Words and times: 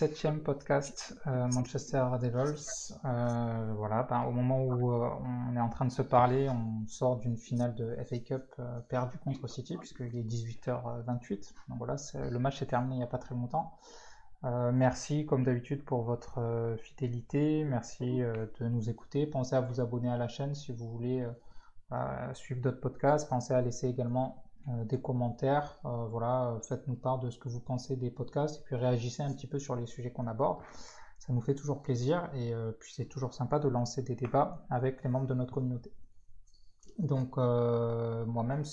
dans 0.00 0.06
ce 0.06 0.14
27e 0.14 0.38
podcast 0.40 1.14
euh, 1.26 1.48
Manchester 1.48 2.04
Devils. 2.20 2.94
Euh, 3.04 3.72
voilà, 3.76 4.02
ben, 4.04 4.24
au 4.24 4.32
moment 4.32 4.62
où 4.62 4.92
euh, 4.92 5.08
on 5.50 5.56
est 5.56 5.60
en 5.60 5.68
train 5.68 5.84
de 5.86 5.90
se 5.90 6.02
parler, 6.02 6.48
on 6.48 6.86
sort 6.86 7.16
d'une 7.18 7.36
finale 7.36 7.74
de 7.74 7.96
FA 8.08 8.18
Cup 8.18 8.60
perdue 8.88 9.18
contre 9.18 9.46
City, 9.48 9.76
puisqu'il 9.76 10.16
est 10.16 10.22
18h28. 10.22 11.54
Donc 11.68 11.78
voilà, 11.78 11.96
le 12.14 12.38
match 12.38 12.62
est 12.62 12.66
terminé 12.66 12.96
il 12.96 12.98
n'y 12.98 13.04
a 13.04 13.08
pas 13.08 13.18
très 13.18 13.34
longtemps. 13.34 13.78
merci 14.42 15.26
comme 15.26 15.44
d'habitude 15.44 15.84
pour 15.84 16.02
votre 16.02 16.76
fidélité, 16.82 17.64
merci 17.64 18.20
de 18.20 18.68
nous 18.68 18.90
écouter. 18.90 19.26
Pensez 19.26 19.56
à 19.56 19.60
vous 19.60 19.80
abonner 19.80 20.10
à 20.10 20.16
la 20.16 20.28
chaîne 20.28 20.54
si 20.54 20.72
vous 20.72 20.88
voulez 20.90 21.26
suivre 22.34 22.60
d'autres 22.60 22.80
podcasts. 22.80 23.28
Pensez 23.28 23.54
à 23.54 23.62
laisser 23.62 23.88
également 23.88 24.44
des 24.84 25.00
commentaires. 25.00 25.78
Euh, 25.84 26.06
voilà, 26.10 26.58
faites-nous 26.68 26.96
part 26.96 27.18
de 27.18 27.30
ce 27.30 27.38
que 27.38 27.48
vous 27.48 27.60
pensez 27.60 27.96
des 27.96 28.10
podcasts 28.10 28.60
et 28.60 28.62
puis 28.64 28.76
réagissez 28.76 29.22
un 29.22 29.32
petit 29.32 29.46
peu 29.46 29.58
sur 29.58 29.74
les 29.76 29.86
sujets 29.86 30.10
qu'on 30.10 30.26
aborde. 30.26 30.58
Ça 31.18 31.32
nous 31.32 31.40
fait 31.40 31.54
toujours 31.54 31.82
plaisir 31.82 32.30
et 32.34 32.52
euh, 32.52 32.72
puis 32.72 32.92
c'est 32.94 33.06
toujours 33.06 33.34
sympa 33.34 33.58
de 33.58 33.68
lancer 33.68 34.02
des 34.02 34.14
débats 34.14 34.64
avec 34.70 35.02
les 35.02 35.10
membres 35.10 35.26
de 35.26 35.34
notre 35.34 35.52
communauté. 35.52 35.92
Donc 36.98 37.36
moi-même, 37.36 38.64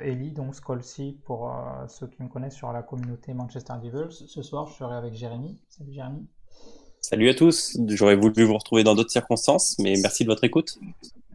Ellie, 0.00 0.32
donc 0.32 0.54
Scolsi 0.54 1.20
pour 1.26 1.54
ceux 1.86 2.06
qui 2.06 2.22
me 2.22 2.28
connaissent 2.28 2.54
sur 2.54 2.72
la 2.72 2.82
communauté 2.82 3.34
Manchester 3.34 3.74
Devils. 3.82 4.26
Ce 4.26 4.40
soir, 4.40 4.66
je 4.68 4.72
serai 4.72 4.94
avec 4.94 5.12
Jérémy. 5.12 5.60
Salut 5.68 5.92
Jérémy. 5.92 6.26
Salut 7.02 7.28
à 7.28 7.34
tous. 7.34 7.76
J'aurais 7.88 8.16
voulu 8.16 8.44
vous 8.44 8.56
retrouver 8.56 8.84
dans 8.84 8.94
d'autres 8.94 9.10
circonstances, 9.10 9.76
mais 9.78 9.96
merci 10.00 10.24
de 10.24 10.30
votre 10.30 10.44
écoute. 10.44 10.78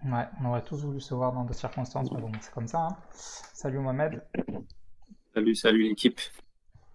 Ouais, 0.05 0.25
on 0.42 0.45
aurait 0.45 0.64
tous 0.64 0.86
voulu 0.86 1.02
se 1.02 1.14
voir 1.14 1.33
dans 1.33 1.44
d'autres 1.44 1.59
circonstances, 1.59 2.11
mais 2.11 2.22
bon, 2.22 2.31
c'est 2.39 2.53
comme 2.53 2.67
ça. 2.67 2.88
Hein. 2.88 2.97
Salut 3.11 3.80
Mohamed. 3.80 4.23
Salut, 5.33 5.56
salut 5.56 5.83
l'équipe. 5.83 6.19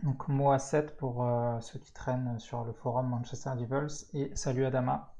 Donc 0.03 0.29
moi 0.29 0.59
7 0.59 0.97
pour 0.97 1.25
euh, 1.25 1.59
ceux 1.61 1.79
qui 1.79 1.93
traînent 1.93 2.39
sur 2.39 2.65
le 2.65 2.73
forum 2.73 3.09
Manchester 3.09 3.51
Devils 3.59 4.07
et 4.13 4.31
salut 4.35 4.65
Adama. 4.67 5.15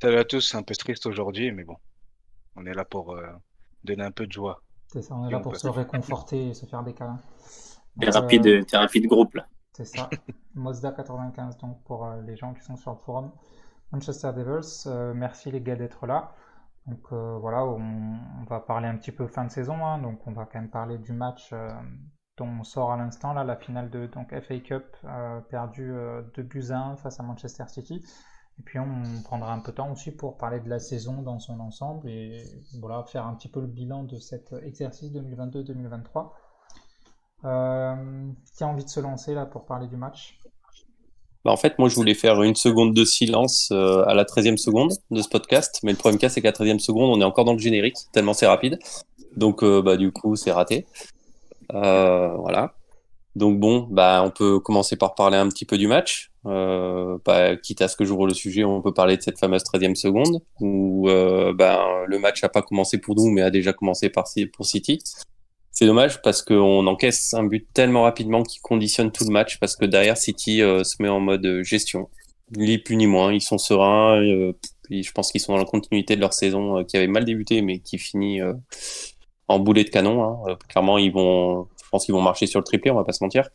Salut 0.00 0.18
à 0.18 0.24
tous, 0.24 0.40
c'est 0.40 0.56
un 0.56 0.62
peu 0.62 0.74
triste 0.74 1.06
aujourd'hui, 1.06 1.52
mais 1.52 1.64
bon, 1.64 1.76
on 2.56 2.64
est 2.66 2.74
là 2.74 2.84
pour 2.84 3.12
euh, 3.12 3.26
donner 3.82 4.04
un 4.04 4.10
peu 4.10 4.26
de 4.26 4.32
joie. 4.32 4.62
C'est 4.88 5.02
ça, 5.02 5.14
on 5.14 5.28
est 5.28 5.32
là 5.32 5.40
pour 5.40 5.56
se 5.56 5.68
réconforter 5.68 6.48
et 6.48 6.54
se 6.54 6.66
faire 6.66 6.82
des 6.82 6.94
câlins. 6.94 7.20
Thérapie, 7.98 8.40
de, 8.40 8.60
euh, 8.60 8.64
thérapie 8.64 9.00
de 9.00 9.08
groupe 9.08 9.34
là. 9.34 9.46
C'est 9.72 9.84
ça. 9.84 10.10
Mozda 10.54 10.92
95 10.92 11.56
donc 11.58 11.82
pour 11.84 12.08
les 12.26 12.36
gens 12.36 12.54
qui 12.54 12.62
sont 12.62 12.76
sur 12.76 12.92
le 12.92 12.98
forum 12.98 13.32
Manchester 13.90 14.32
Devils. 14.36 15.14
merci 15.14 15.50
les 15.50 15.60
gars 15.60 15.76
d'être 15.76 16.06
là. 16.06 16.34
Donc 16.86 17.12
euh, 17.12 17.38
voilà, 17.38 17.64
on, 17.64 18.44
va 18.48 18.60
parler 18.60 18.88
un 18.88 18.96
petit 18.96 19.12
peu 19.12 19.28
fin 19.28 19.44
de 19.44 19.50
saison, 19.50 19.86
hein. 19.86 19.98
donc 19.98 20.26
on 20.26 20.32
va 20.32 20.46
quand 20.46 20.58
même 20.60 20.70
parler 20.70 20.98
du 20.98 21.12
match 21.12 21.50
euh, 21.52 21.68
dont 22.36 22.48
on 22.48 22.64
sort 22.64 22.90
à 22.92 22.96
l'instant, 22.96 23.32
là, 23.34 23.44
la 23.44 23.56
finale 23.56 23.88
de 23.90 24.06
donc, 24.06 24.34
FA 24.40 24.58
Cup 24.58 24.84
euh, 25.04 25.40
perdue 25.42 25.94
2 26.34 26.42
buts 26.42 26.70
1 26.70 26.96
face 26.96 27.20
à 27.20 27.22
Manchester 27.22 27.64
City. 27.68 28.04
Et 28.58 28.62
puis 28.62 28.78
on 28.78 29.02
prendra 29.24 29.52
un 29.54 29.60
peu 29.60 29.70
de 29.70 29.76
temps 29.76 29.90
aussi 29.90 30.10
pour 30.10 30.36
parler 30.36 30.60
de 30.60 30.68
la 30.68 30.78
saison 30.78 31.22
dans 31.22 31.38
son 31.38 31.58
ensemble 31.60 32.08
et 32.08 32.44
voilà, 32.80 33.02
faire 33.04 33.26
un 33.26 33.34
petit 33.34 33.48
peu 33.48 33.60
le 33.60 33.66
bilan 33.66 34.02
de 34.04 34.18
cet 34.18 34.52
exercice 34.52 35.10
2022-2023. 35.12 36.32
qui 37.42 38.64
a 38.64 38.66
envie 38.66 38.84
de 38.84 38.90
se 38.90 39.00
lancer 39.00 39.34
là 39.34 39.46
pour 39.46 39.64
parler 39.64 39.86
du 39.88 39.96
match? 39.96 40.38
Bah, 41.44 41.50
en 41.50 41.56
fait, 41.56 41.78
moi, 41.78 41.88
je 41.88 41.96
voulais 41.96 42.14
faire 42.14 42.42
une 42.42 42.54
seconde 42.54 42.94
de 42.94 43.04
silence 43.04 43.70
euh, 43.72 44.04
à 44.06 44.14
la 44.14 44.24
13e 44.24 44.56
seconde 44.56 44.92
de 45.10 45.22
ce 45.22 45.28
podcast, 45.28 45.80
mais 45.82 45.90
le 45.90 45.98
problème 45.98 46.18
cas, 46.18 46.28
c'est 46.28 46.40
qu'à 46.40 46.52
la 46.56 46.66
13e 46.66 46.78
seconde, 46.78 47.10
on 47.10 47.20
est 47.20 47.24
encore 47.24 47.44
dans 47.44 47.52
le 47.52 47.58
générique, 47.58 47.96
tellement 48.12 48.32
c'est 48.32 48.46
rapide. 48.46 48.78
Donc, 49.36 49.64
euh, 49.64 49.82
bah, 49.82 49.96
du 49.96 50.12
coup, 50.12 50.36
c'est 50.36 50.52
raté. 50.52 50.86
Euh, 51.74 52.28
voilà. 52.36 52.74
Donc, 53.34 53.58
bon, 53.58 53.88
bah, 53.90 54.22
on 54.24 54.30
peut 54.30 54.60
commencer 54.60 54.96
par 54.96 55.14
parler 55.14 55.36
un 55.36 55.48
petit 55.48 55.64
peu 55.64 55.78
du 55.78 55.88
match. 55.88 56.30
Bah, 56.44 57.56
quitte 57.56 57.82
à 57.82 57.88
ce 57.88 57.96
que 57.96 58.04
j'ouvre 58.04 58.26
le 58.26 58.34
sujet, 58.34 58.64
on 58.64 58.82
peut 58.82 58.92
parler 58.92 59.16
de 59.16 59.22
cette 59.22 59.38
fameuse 59.38 59.62
13e 59.62 59.94
seconde, 59.94 60.42
où 60.60 61.08
bah, 61.54 62.04
le 62.06 62.18
match 62.18 62.42
n'a 62.42 62.50
pas 62.50 62.62
commencé 62.62 62.98
pour 62.98 63.16
nous, 63.16 63.30
mais 63.30 63.42
a 63.42 63.50
déjà 63.50 63.72
commencé 63.72 64.10
par, 64.10 64.26
pour 64.52 64.66
City. 64.66 65.00
C'est 65.72 65.86
dommage 65.86 66.20
parce 66.20 66.42
qu'on 66.42 66.86
encaisse 66.86 67.32
un 67.32 67.44
but 67.44 67.66
tellement 67.72 68.02
rapidement 68.02 68.42
qui 68.42 68.60
conditionne 68.60 69.10
tout 69.10 69.24
le 69.24 69.30
match 69.32 69.58
parce 69.58 69.74
que 69.74 69.86
derrière 69.86 70.18
City 70.18 70.60
euh, 70.60 70.84
se 70.84 71.02
met 71.02 71.08
en 71.08 71.18
mode 71.18 71.44
euh, 71.46 71.62
gestion. 71.62 72.10
Ni 72.54 72.76
plus 72.76 72.96
ni 72.96 73.06
moins, 73.06 73.32
ils 73.32 73.40
sont 73.40 73.56
sereins. 73.56 74.20
Euh, 74.22 74.52
je 74.90 75.10
pense 75.12 75.32
qu'ils 75.32 75.40
sont 75.40 75.54
dans 75.54 75.58
la 75.58 75.64
continuité 75.64 76.14
de 76.14 76.20
leur 76.20 76.34
saison 76.34 76.84
qui 76.84 76.98
avait 76.98 77.06
mal 77.06 77.24
débuté 77.24 77.62
mais 77.62 77.78
qui 77.78 77.96
finit 77.96 78.40
en 79.48 79.58
boulet 79.58 79.84
de 79.84 79.88
canon. 79.88 80.46
Hein. 80.46 80.58
clairement, 80.68 80.98
ils 80.98 81.10
vont, 81.10 81.66
je 81.82 81.88
pense 81.90 82.04
qu'ils 82.04 82.14
vont 82.14 82.20
marcher 82.20 82.46
sur 82.46 82.60
le 82.60 82.64
triplé, 82.64 82.90
on 82.90 82.96
va 82.96 83.04
pas 83.04 83.14
se 83.14 83.24
mentir. 83.24 83.48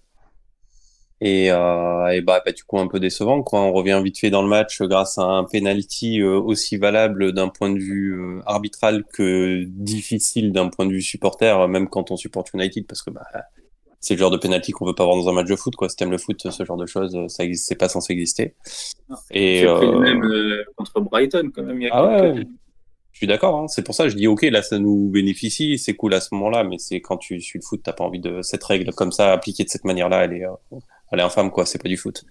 Et, 1.19 1.51
euh, 1.51 2.07
et 2.09 2.22
bah, 2.22 2.44
bah, 2.45 2.51
du 2.51 2.63
coup 2.63 2.78
un 2.78 2.88
peu 2.88 3.00
décevant 3.00 3.41
quoi. 3.41 3.61
On 3.61 3.73
revient 3.73 4.00
vite 4.03 4.19
fait 4.19 4.29
dans 4.29 4.44
le 4.44 4.47
match 4.47 4.81
grâce 4.83 5.17
à 5.17 5.23
un 5.23 5.45
penalty 5.45 6.22
euh, 6.22 6.39
aussi 6.39 6.78
valable 6.78 7.33
d'un 7.33 7.50
point 7.50 7.72
de 7.72 7.79
vue 7.79 8.13
euh, 8.13 8.41
arbitral 8.45 9.03
que 9.03 9.63
difficile 9.63 10.51
d'un 10.51 10.67
point 10.67 10.85
de 10.85 10.91
vue 10.91 11.01
supporter, 11.01 11.67
même 11.67 11.89
quand 11.89 12.11
on 12.11 12.17
supporte 12.17 12.53
United, 12.53 12.85
parce 12.85 13.01
que 13.01 13.09
bah, 13.09 13.25
c'est 14.00 14.13
le 14.13 14.19
genre 14.19 14.29
de 14.29 14.38
penalty 14.38 14.72
qu'on 14.72 14.85
veut 14.85 14.94
pas 14.94 15.03
avoir 15.03 15.17
dans 15.17 15.27
un 15.27 15.33
match 15.33 15.47
de 15.47 15.56
foot 15.56 15.75
quoi. 15.75 15.89
Si 15.89 15.95
t'aimes 15.95 16.11
le 16.11 16.19
foot, 16.19 16.51
ce 16.51 16.63
genre 16.63 16.77
de 16.77 16.85
choses, 16.85 17.17
ça 17.29 17.44
c'est 17.53 17.75
pas 17.75 17.89
censé 17.89 18.13
exister. 18.13 18.53
et 19.31 19.66
euh... 19.66 19.97
même 19.97 20.22
contre 20.75 21.00
Brighton 21.01 21.50
quand 21.51 21.63
même. 21.63 21.81
Il 21.81 21.85
y 21.85 21.89
a 21.89 21.95
ah 21.95 22.06
ouais, 22.06 22.45
Je 23.11 23.17
suis 23.17 23.25
d'accord, 23.25 23.59
hein. 23.59 23.67
c'est 23.67 23.81
pour 23.81 23.95
ça 23.95 24.03
que 24.03 24.09
je 24.09 24.16
dis 24.16 24.27
ok, 24.27 24.44
là 24.44 24.61
ça 24.61 24.77
nous 24.77 25.09
bénéficie, 25.09 25.79
c'est 25.79 25.95
cool 25.95 26.13
à 26.13 26.22
ce 26.22 26.35
moment-là, 26.35 26.63
mais 26.63 26.77
c'est 26.77 27.01
quand 27.01 27.17
tu 27.17 27.41
suis 27.41 27.57
le 27.57 27.66
foot, 27.66 27.81
t'as 27.83 27.94
pas 27.94 28.03
envie 28.03 28.19
de 28.19 28.44
cette 28.44 28.63
règle 28.63 28.94
comme 28.94 29.11
ça 29.11 29.33
appliquée 29.33 29.63
de 29.63 29.69
cette 29.69 29.83
manière-là, 29.83 30.25
elle 30.25 30.33
est, 30.33 30.45
elle 31.12 31.19
est 31.19 31.23
infâme, 31.23 31.51
quoi. 31.51 31.66
C'est 31.66 31.81
pas 31.81 31.90
du 31.90 31.97
foot. 31.97 32.23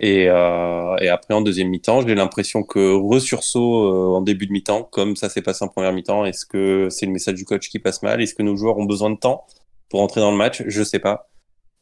Et, 0.00 0.28
euh, 0.28 0.96
et 1.00 1.08
après, 1.08 1.34
en 1.34 1.40
deuxième 1.40 1.68
mi-temps, 1.68 2.06
j'ai 2.06 2.14
l'impression 2.14 2.62
que 2.62 2.94
resursaut 2.94 3.86
euh, 3.86 4.16
en 4.16 4.20
début 4.20 4.46
de 4.46 4.52
mi-temps, 4.52 4.84
comme 4.84 5.16
ça 5.16 5.28
s'est 5.28 5.42
passé 5.42 5.64
en 5.64 5.68
première 5.68 5.92
mi-temps. 5.92 6.24
Est-ce 6.24 6.46
que 6.46 6.88
c'est 6.90 7.06
le 7.06 7.12
message 7.12 7.34
du 7.34 7.44
coach 7.44 7.68
qui 7.68 7.78
passe 7.80 8.02
mal? 8.02 8.22
Est-ce 8.22 8.34
que 8.34 8.42
nos 8.42 8.56
joueurs 8.56 8.78
ont 8.78 8.84
besoin 8.84 9.10
de 9.10 9.16
temps 9.16 9.44
pour 9.88 10.00
entrer 10.00 10.20
dans 10.20 10.30
le 10.30 10.36
match? 10.36 10.62
Je 10.66 10.82
sais 10.84 11.00
pas. 11.00 11.28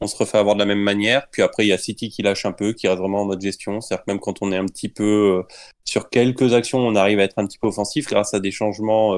On 0.00 0.06
se 0.06 0.16
refait 0.16 0.38
avoir 0.38 0.54
de 0.54 0.60
la 0.60 0.66
même 0.66 0.80
manière. 0.80 1.28
Puis 1.30 1.42
après, 1.42 1.64
il 1.64 1.68
y 1.68 1.72
a 1.72 1.78
City 1.78 2.08
qui 2.08 2.22
lâche 2.22 2.46
un 2.46 2.52
peu, 2.52 2.72
qui 2.72 2.88
reste 2.88 3.00
vraiment 3.00 3.22
en 3.22 3.24
mode 3.26 3.40
gestion. 3.40 3.80
C'est-à-dire 3.80 4.04
que 4.04 4.10
même 4.10 4.20
quand 4.20 4.42
on 4.42 4.50
est 4.52 4.56
un 4.56 4.66
petit 4.66 4.88
peu 4.88 5.40
euh, 5.40 5.54
sur 5.84 6.08
quelques 6.08 6.54
actions, 6.54 6.78
on 6.78 6.96
arrive 6.96 7.18
à 7.18 7.24
être 7.24 7.38
un 7.38 7.46
petit 7.46 7.58
peu 7.58 7.68
offensif 7.68 8.06
grâce 8.06 8.32
à 8.32 8.40
des 8.40 8.50
changements 8.50 9.14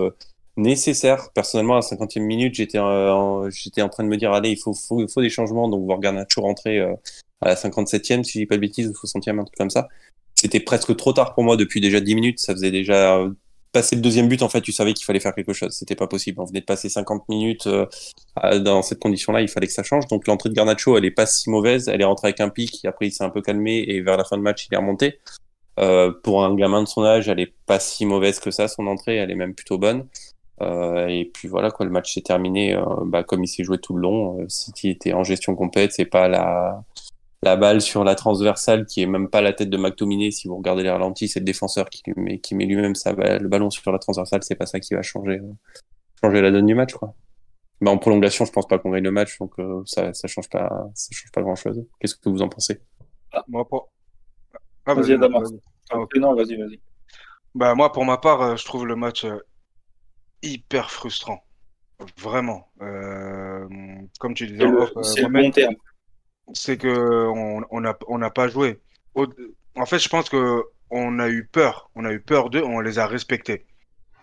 nécessaire. 0.59 1.31
Personnellement, 1.35 1.75
à 1.75 1.77
la 1.77 1.83
50e 1.83 2.21
minute, 2.21 2.55
j'étais 2.55 2.79
en, 2.79 3.49
j'étais 3.49 3.81
en 3.81 3.89
train 3.89 4.05
de 4.05 4.09
me 4.09 4.17
dire, 4.17 4.33
allez, 4.33 4.51
il 4.51 4.59
faut, 4.59 4.75
faut, 4.75 5.07
faut 5.09 5.23
des 5.23 5.31
changements. 5.31 5.69
Donc, 5.69 5.85
voir 5.87 6.01
Garnacho 6.01 6.43
rentrer 6.43 6.79
euh, 6.79 6.95
à 7.41 7.49
la 7.49 7.55
57e, 7.55 8.25
si 8.25 8.33
je 8.33 8.39
dis 8.41 8.47
pas 8.47 8.57
de 8.57 8.61
bêtises, 8.61 8.89
ou 8.89 8.93
60e, 8.93 9.39
un 9.39 9.45
truc 9.45 9.57
comme 9.57 9.71
ça. 9.71 9.89
C'était 10.35 10.61
presque 10.61 10.95
trop 10.97 11.13
tard 11.13 11.35
pour 11.35 11.45
moi 11.45 11.57
depuis 11.57 11.81
déjà 11.81 12.01
10 12.01 12.15
minutes. 12.15 12.41
Ça 12.41 12.53
faisait 12.53 12.71
déjà 12.71 13.17
euh, 13.17 13.31
passer 13.73 13.97
le 13.97 14.03
deuxième 14.03 14.29
but. 14.29 14.43
En 14.43 14.49
fait, 14.49 14.61
tu 14.61 14.73
savais 14.73 14.93
qu'il 14.95 15.05
fallait 15.05 15.21
faire 15.21 15.35
quelque 15.35 15.53
chose. 15.53 15.73
C'était 15.73 15.97
pas 15.97 16.07
possible. 16.07 16.41
On 16.41 16.45
venait 16.45 16.61
de 16.61 16.67
passer 16.67 16.89
50 16.89 17.29
minutes 17.29 17.67
euh, 17.67 17.87
dans 18.59 18.83
cette 18.83 18.99
condition-là. 18.99 19.41
Il 19.41 19.49
fallait 19.49 19.67
que 19.67 19.73
ça 19.73 19.83
change. 19.83 20.07
Donc, 20.09 20.27
l'entrée 20.27 20.51
de 20.51 20.55
Garnacho, 20.55 20.97
elle 20.99 21.05
est 21.05 21.11
pas 21.11 21.27
si 21.27 21.51
mauvaise. 21.51 21.89
Elle 21.89 22.01
est 22.01 22.05
rentrée 22.05 22.29
avec 22.29 22.41
un 22.41 22.51
pic. 22.51 22.85
Après, 22.85 23.07
il 23.07 23.13
s'est 23.13 23.25
un 23.25 23.31
peu 23.31 23.43
calmé 23.43 23.85
et 23.89 24.01
vers 24.01 24.17
la 24.17 24.25
fin 24.25 24.37
de 24.37 24.43
match, 24.43 24.67
il 24.71 24.75
est 24.75 24.79
remonté. 24.79 25.19
Euh, 25.79 26.13
pour 26.25 26.45
un 26.45 26.55
gamin 26.57 26.83
de 26.83 26.89
son 26.89 27.05
âge, 27.05 27.29
elle 27.29 27.39
est 27.39 27.53
pas 27.67 27.79
si 27.79 28.05
mauvaise 28.05 28.41
que 28.41 28.51
ça, 28.51 28.67
son 28.67 28.87
entrée, 28.87 29.17
elle 29.17 29.31
est 29.31 29.37
même 29.37 29.55
plutôt 29.55 29.79
bonne. 29.79 30.07
Euh, 30.61 31.07
et 31.07 31.27
puis 31.27 31.49
voilà, 31.49 31.71
quoi, 31.71 31.87
le 31.87 31.93
match 31.93 32.15
s'est 32.15 32.23
terminé 32.23 32.75
euh, 32.75 32.83
bah, 33.05 33.23
comme 33.23 33.45
il 33.45 33.49
s'est 33.49 33.65
joué 33.65 33.79
tout 33.79 33.95
le 33.95 34.03
long. 34.03 34.41
Euh, 34.41 34.49
City 34.49 34.91
était 34.91 35.13
en 35.13 35.25
gestion 35.25 35.55
complète, 35.55 35.93
c'est 35.93 36.05
pas 36.05 36.29
la, 36.29 36.83
la 37.43 37.57
balle 37.57 37.81
sur 37.81 38.05
la 38.05 38.15
transversale 38.15 38.87
qui 38.87 39.03
est 39.03 39.07
même 39.07 39.29
pas 39.29 39.41
la 39.41 39.53
tête 39.53 39.71
de 39.71 39.77
McTominay. 39.77 40.31
Si 40.31 40.49
vous 40.49 40.57
regardez 40.57 40.83
les 40.83 40.91
ralentis, 40.91 41.29
c'est 41.29 41.41
le 41.41 41.45
défenseur 41.45 41.89
qui 41.91 42.03
met, 42.17 42.39
qui 42.39 42.55
met 42.55 42.67
lui-même 42.67 42.95
le 42.95 43.49
ballon 43.49 43.71
sur 43.71 43.93
la 43.93 43.99
transversale. 43.99 44.43
C'est 44.43 44.57
pas 44.57 44.67
ça 44.67 44.81
qui 44.81 44.95
va 44.95 45.03
changer, 45.03 45.41
changer 46.21 46.41
la 46.41 46.51
donne 46.51 46.67
du 46.67 46.75
match, 46.75 46.95
quoi. 46.95 47.15
Bah, 47.81 47.93
en 47.93 47.99
prolongation, 47.99 48.45
je 48.45 48.51
pense 48.51 48.67
pas 48.67 48.79
qu'on 48.79 48.91
gagne 48.91 49.05
le 49.05 49.13
match, 49.13 49.39
donc 49.39 49.55
ça, 49.87 50.13
ça 50.13 50.27
change 50.27 50.49
pas, 50.49 50.91
ça 50.95 51.09
change 51.13 51.31
pas 51.31 51.43
grand-chose. 51.43 51.85
Qu'est-ce 52.01 52.17
que 52.17 52.29
vous 52.29 52.43
en 52.43 52.49
pensez? 52.49 52.81
Ah, 53.33 53.45
Moi, 53.47 53.65
pour... 53.69 53.89
Ah, 54.85 54.95
vas-y, 54.95 55.15
vas 55.15 55.29
ah, 55.91 55.97
non, 56.17 56.35
vas-y, 56.35 56.57
vas-y. 56.57 56.81
Bah, 57.55 57.75
moi, 57.77 57.93
pour 57.93 58.05
ma 58.05 58.19
part, 58.19 58.57
je 58.57 58.65
trouve 58.65 58.85
le 58.85 58.97
match 58.97 59.25
hyper 60.43 60.91
frustrant. 60.91 61.43
Vraiment. 62.17 62.69
Euh, 62.81 63.67
comme 64.21 64.35
tu 64.35 64.47
disais, 64.47 64.65
c'est 65.03 65.23
le, 65.23 65.29
bon 65.29 65.51
terme. 65.51 65.75
C'est 66.53 66.77
que 66.79 67.27
on 67.29 67.81
n'a 67.81 67.99
on 68.07 68.23
a 68.23 68.31
pas 68.31 68.49
joué. 68.49 68.81
en 69.15 69.87
fait, 69.87 69.99
je 69.99 70.09
pense 70.09 70.29
que 70.29 70.63
on 70.91 71.19
a 71.19 71.29
eu 71.29 71.45
peur. 71.45 71.91
On 71.95 72.05
a 72.05 72.13
eu 72.13 72.21
peur 72.21 72.51
d'eux, 72.51 72.63
on 72.63 72.81
les 72.81 72.99
a 72.99 73.07
respectés. 73.07 73.67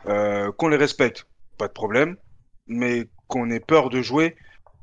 Euh, 0.08 0.52
qu'on 0.54 0.70
les 0.70 0.78
respecte, 0.78 1.28
pas 1.58 1.68
de 1.68 1.74
problème. 1.74 2.18
Mais 2.68 3.08
qu'on 3.28 3.50
ait 3.52 3.60
peur 3.60 3.90
de 3.90 4.02
jouer, 4.02 4.36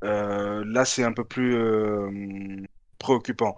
euh, 0.05 0.63
là, 0.67 0.85
c'est 0.85 1.03
un 1.03 1.13
peu 1.13 1.25
plus 1.25 1.57
préoccupant. 2.99 3.57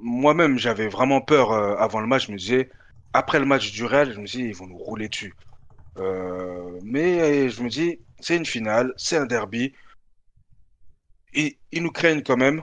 Moi-même, 0.00 0.58
j'avais 0.58 0.88
vraiment 0.88 1.20
peur 1.20 1.52
avant 1.52 2.00
le 2.00 2.06
match. 2.06 2.26
Je 2.26 2.32
me 2.32 2.36
disais, 2.36 2.70
après 3.14 3.38
le 3.38 3.46
match 3.46 3.72
du 3.72 3.84
Real, 3.84 4.12
je 4.12 4.20
me 4.20 4.26
disais, 4.26 4.44
ils 4.44 4.54
vont 4.54 4.66
nous 4.66 4.76
rouler 4.76 5.08
dessus. 5.08 5.34
Euh, 5.98 6.78
mais 6.82 7.48
je 7.48 7.62
me 7.62 7.68
dis, 7.68 7.98
c'est 8.20 8.36
une 8.36 8.46
finale, 8.46 8.92
c'est 8.96 9.16
un 9.16 9.26
derby. 9.26 9.72
Ils, 11.34 11.56
ils, 11.72 11.82
nous 11.82 11.90
craignent 11.90 12.22
quand 12.22 12.36
même. 12.36 12.62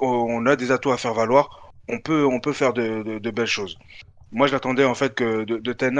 on, 0.00 0.46
a 0.46 0.56
des 0.56 0.70
atouts 0.70 0.92
à 0.92 0.98
faire 0.98 1.14
valoir. 1.14 1.72
On 1.88 1.98
peut, 2.00 2.24
on 2.24 2.40
peut 2.40 2.52
faire 2.52 2.72
de, 2.72 3.30
belles 3.30 3.46
choses. 3.46 3.76
Moi, 4.32 4.46
j'attendais 4.46 4.84
en 4.84 4.94
fait 4.94 5.14
que 5.14 5.44
de, 5.44 5.58
de 5.58 5.72
Ten 5.72 5.98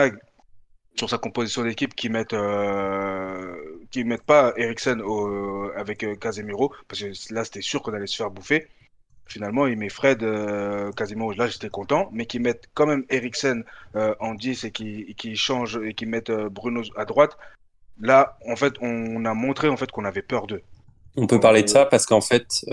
sur 0.96 1.10
sa 1.10 1.18
composition 1.18 1.62
d'équipe 1.64 1.94
qui 1.94 2.08
mettent 2.08 2.34
euh, 2.34 3.56
qui 3.90 4.04
mettent 4.04 4.22
pas 4.22 4.52
Eriksen 4.56 5.02
avec 5.76 6.04
euh, 6.04 6.14
Casemiro 6.14 6.72
parce 6.88 7.00
que 7.00 7.34
là 7.34 7.44
c'était 7.44 7.62
sûr 7.62 7.82
qu'on 7.82 7.94
allait 7.94 8.06
se 8.06 8.16
faire 8.16 8.30
bouffer. 8.30 8.68
Finalement, 9.26 9.66
il 9.66 9.78
met 9.78 9.88
Fred 9.88 10.22
euh, 10.22 10.92
Casemiro 10.92 11.32
là 11.32 11.46
j'étais 11.46 11.70
content, 11.70 12.08
mais 12.12 12.26
qui 12.26 12.38
mettent 12.38 12.68
quand 12.74 12.86
même 12.86 13.04
Eriksen 13.08 13.64
euh, 13.96 14.14
en 14.20 14.34
10 14.34 14.64
et 14.64 14.70
qui 14.70 15.14
qui 15.16 15.36
change 15.36 15.80
et 15.82 15.94
qui 15.94 16.06
mettent 16.06 16.30
euh, 16.30 16.48
Bruno 16.48 16.82
à 16.96 17.04
droite. 17.04 17.36
Là, 18.00 18.38
en 18.46 18.56
fait, 18.56 18.74
on 18.80 19.24
a 19.24 19.34
montré 19.34 19.68
en 19.68 19.76
fait 19.76 19.90
qu'on 19.90 20.04
avait 20.04 20.22
peur 20.22 20.46
d'eux. 20.46 20.62
On 21.16 21.26
peut 21.26 21.40
parler 21.40 21.62
de 21.62 21.68
ça 21.68 21.86
parce 21.86 22.06
qu'en 22.06 22.20
fait, 22.20 22.66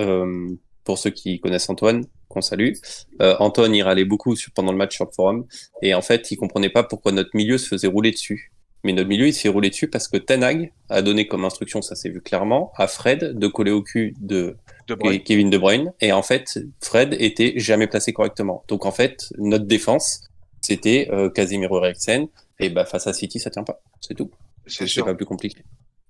pour 0.83 0.97
ceux 0.97 1.11
qui 1.11 1.39
connaissent 1.39 1.69
Antoine, 1.69 2.05
qu'on 2.31 2.41
salue. 2.41 2.73
Euh, 3.21 3.35
Antoine 3.39 3.75
y 3.75 3.83
râlait 3.83 4.05
beaucoup 4.05 4.35
pendant 4.55 4.71
le 4.71 4.77
match 4.77 4.95
sur 4.95 5.05
le 5.05 5.11
forum. 5.11 5.45
Et 5.81 5.93
en 5.93 6.01
fait, 6.01 6.31
il 6.31 6.37
comprenait 6.37 6.69
pas 6.69 6.83
pourquoi 6.83 7.11
notre 7.11 7.31
milieu 7.33 7.57
se 7.57 7.67
faisait 7.67 7.87
rouler 7.87 8.11
dessus. 8.11 8.51
Mais 8.83 8.93
notre 8.93 9.09
milieu, 9.09 9.27
il 9.27 9.33
s'est 9.33 9.49
roulé 9.49 9.69
dessus 9.69 9.87
parce 9.87 10.07
que 10.07 10.17
Tenag 10.17 10.73
a 10.89 11.03
donné 11.03 11.27
comme 11.27 11.45
instruction, 11.45 11.83
ça 11.83 11.95
s'est 11.95 12.09
vu 12.09 12.21
clairement, 12.21 12.71
à 12.77 12.87
Fred 12.87 13.37
de 13.37 13.47
coller 13.47 13.71
au 13.71 13.83
cul 13.83 14.15
de, 14.19 14.57
Kevin 14.95 15.49
De 15.49 15.57
Bruyne. 15.57 15.93
Et 16.01 16.11
en 16.11 16.23
fait, 16.23 16.59
Fred 16.81 17.15
était 17.19 17.53
jamais 17.57 17.87
placé 17.87 18.13
correctement. 18.13 18.63
Donc 18.67 18.85
en 18.85 18.91
fait, 18.91 19.33
notre 19.37 19.65
défense, 19.65 20.21
c'était 20.61 21.09
euh, 21.11 21.29
Casemiro 21.29 21.83
Eriksen. 21.83 22.27
Et 22.59 22.69
bah 22.69 22.85
face 22.85 23.07
à 23.07 23.13
City, 23.13 23.39
ça 23.39 23.49
tient 23.49 23.63
pas. 23.63 23.81
C'est 23.99 24.13
tout. 24.13 24.29
C'est 24.67 25.03
pas 25.03 25.15
plus 25.15 25.25
compliqué. 25.25 25.63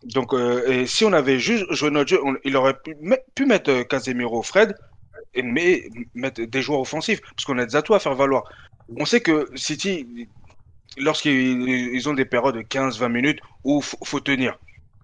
Donc, 0.03 0.33
euh, 0.33 0.67
et 0.67 0.87
si 0.87 1.05
on 1.05 1.13
avait 1.13 1.39
juste 1.39 1.71
joué 1.71 1.91
notre 1.91 2.09
jeu, 2.09 2.19
il 2.43 2.57
aurait 2.57 2.73
pu, 2.73 2.95
pu 3.35 3.45
mettre 3.45 3.69
euh, 3.71 3.83
Casemiro 3.83 4.41
Fred, 4.41 4.75
mais 5.35 5.83
mettre 6.15 6.41
des 6.41 6.61
joueurs 6.61 6.81
offensifs, 6.81 7.21
parce 7.21 7.45
qu'on 7.45 7.57
a 7.59 7.65
des 7.65 7.75
atouts 7.75 7.93
à 7.93 7.99
faire 7.99 8.15
valoir. 8.15 8.43
On 8.97 9.05
sait 9.05 9.21
que 9.21 9.49
City, 9.55 10.27
lorsqu'ils 10.97 12.09
ont 12.09 12.13
des 12.13 12.25
périodes 12.25 12.55
de 12.55 12.61
15-20 12.61 13.09
minutes 13.09 13.39
où 13.63 13.81
il 14.01 14.07
faut, 14.07 14.19
tenir, 14.19 14.57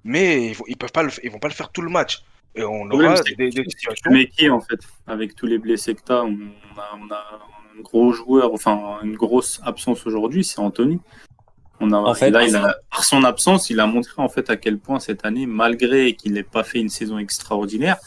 mais 0.04 0.48
ils, 0.68 0.72
ne 0.72 0.76
peuvent 0.76 0.92
pas 0.92 1.06
ils 1.24 1.32
vont 1.32 1.40
pas 1.40 1.48
le 1.48 1.54
faire 1.54 1.70
tout 1.70 1.82
le 1.82 1.90
match. 1.90 2.24
Et 2.58 2.64
on 2.64 2.90
aura 2.90 3.16
des, 3.38 3.52
situations. 3.52 4.12
Mais 4.12 4.28
qui 4.28 4.50
en 4.50 4.60
fait, 4.60 4.80
avec 5.06 5.36
tous 5.36 5.46
les 5.46 5.60
blessés 5.60 5.94
que 5.96 6.02
tu 6.06 6.12
as, 6.12 6.24
on 6.24 7.12
a, 7.12 7.40
un 7.78 7.82
gros 7.82 8.12
joueur, 8.12 8.54
enfin 8.54 8.98
une 9.04 9.16
grosse 9.16 9.62
absence 9.64 10.06
aujourd'hui, 10.08 10.44
c'est 10.44 10.60
Anthony. 10.60 11.00
On 11.80 11.92
a, 11.92 11.98
en 11.98 12.14
fait, 12.16 12.32
par 12.32 13.04
son 13.04 13.24
absence, 13.24 13.70
il 13.70 13.80
a 13.80 13.86
montré 13.86 14.14
en 14.18 14.30
fait 14.30 14.50
à 14.50 14.58
quel 14.58 14.80
point 14.80 15.00
cette 15.00 15.26
année, 15.26 15.46
malgré 15.46 16.16
qu'il 16.16 16.34
n'ait 16.34 16.42
pas 16.42 16.64
fait 16.64 16.80
une 16.80 16.90
saison 16.90 17.20
extraordinaire, 17.20 17.98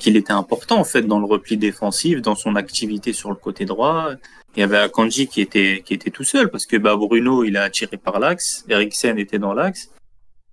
qu'il 0.00 0.16
était 0.16 0.32
important 0.32 0.78
en 0.78 0.84
fait 0.84 1.02
dans 1.02 1.20
le 1.20 1.24
repli 1.24 1.56
défensif, 1.56 2.20
dans 2.20 2.34
son 2.34 2.56
activité 2.56 3.12
sur 3.12 3.30
le 3.30 3.36
côté 3.36 3.64
droit. 3.64 4.10
Il 4.56 4.60
y 4.60 4.62
avait 4.62 4.78
Akanji 4.78 5.28
qui 5.28 5.40
était 5.40 5.82
qui 5.84 5.94
était 5.94 6.10
tout 6.10 6.24
seul 6.24 6.50
parce 6.50 6.66
que 6.66 6.76
bah, 6.76 6.96
Bruno 6.96 7.44
il 7.44 7.56
a 7.56 7.62
attiré 7.62 7.96
par 7.96 8.18
l'axe, 8.18 8.64
Eriksen 8.68 9.18
était 9.18 9.38
dans 9.38 9.54
l'axe. 9.54 9.90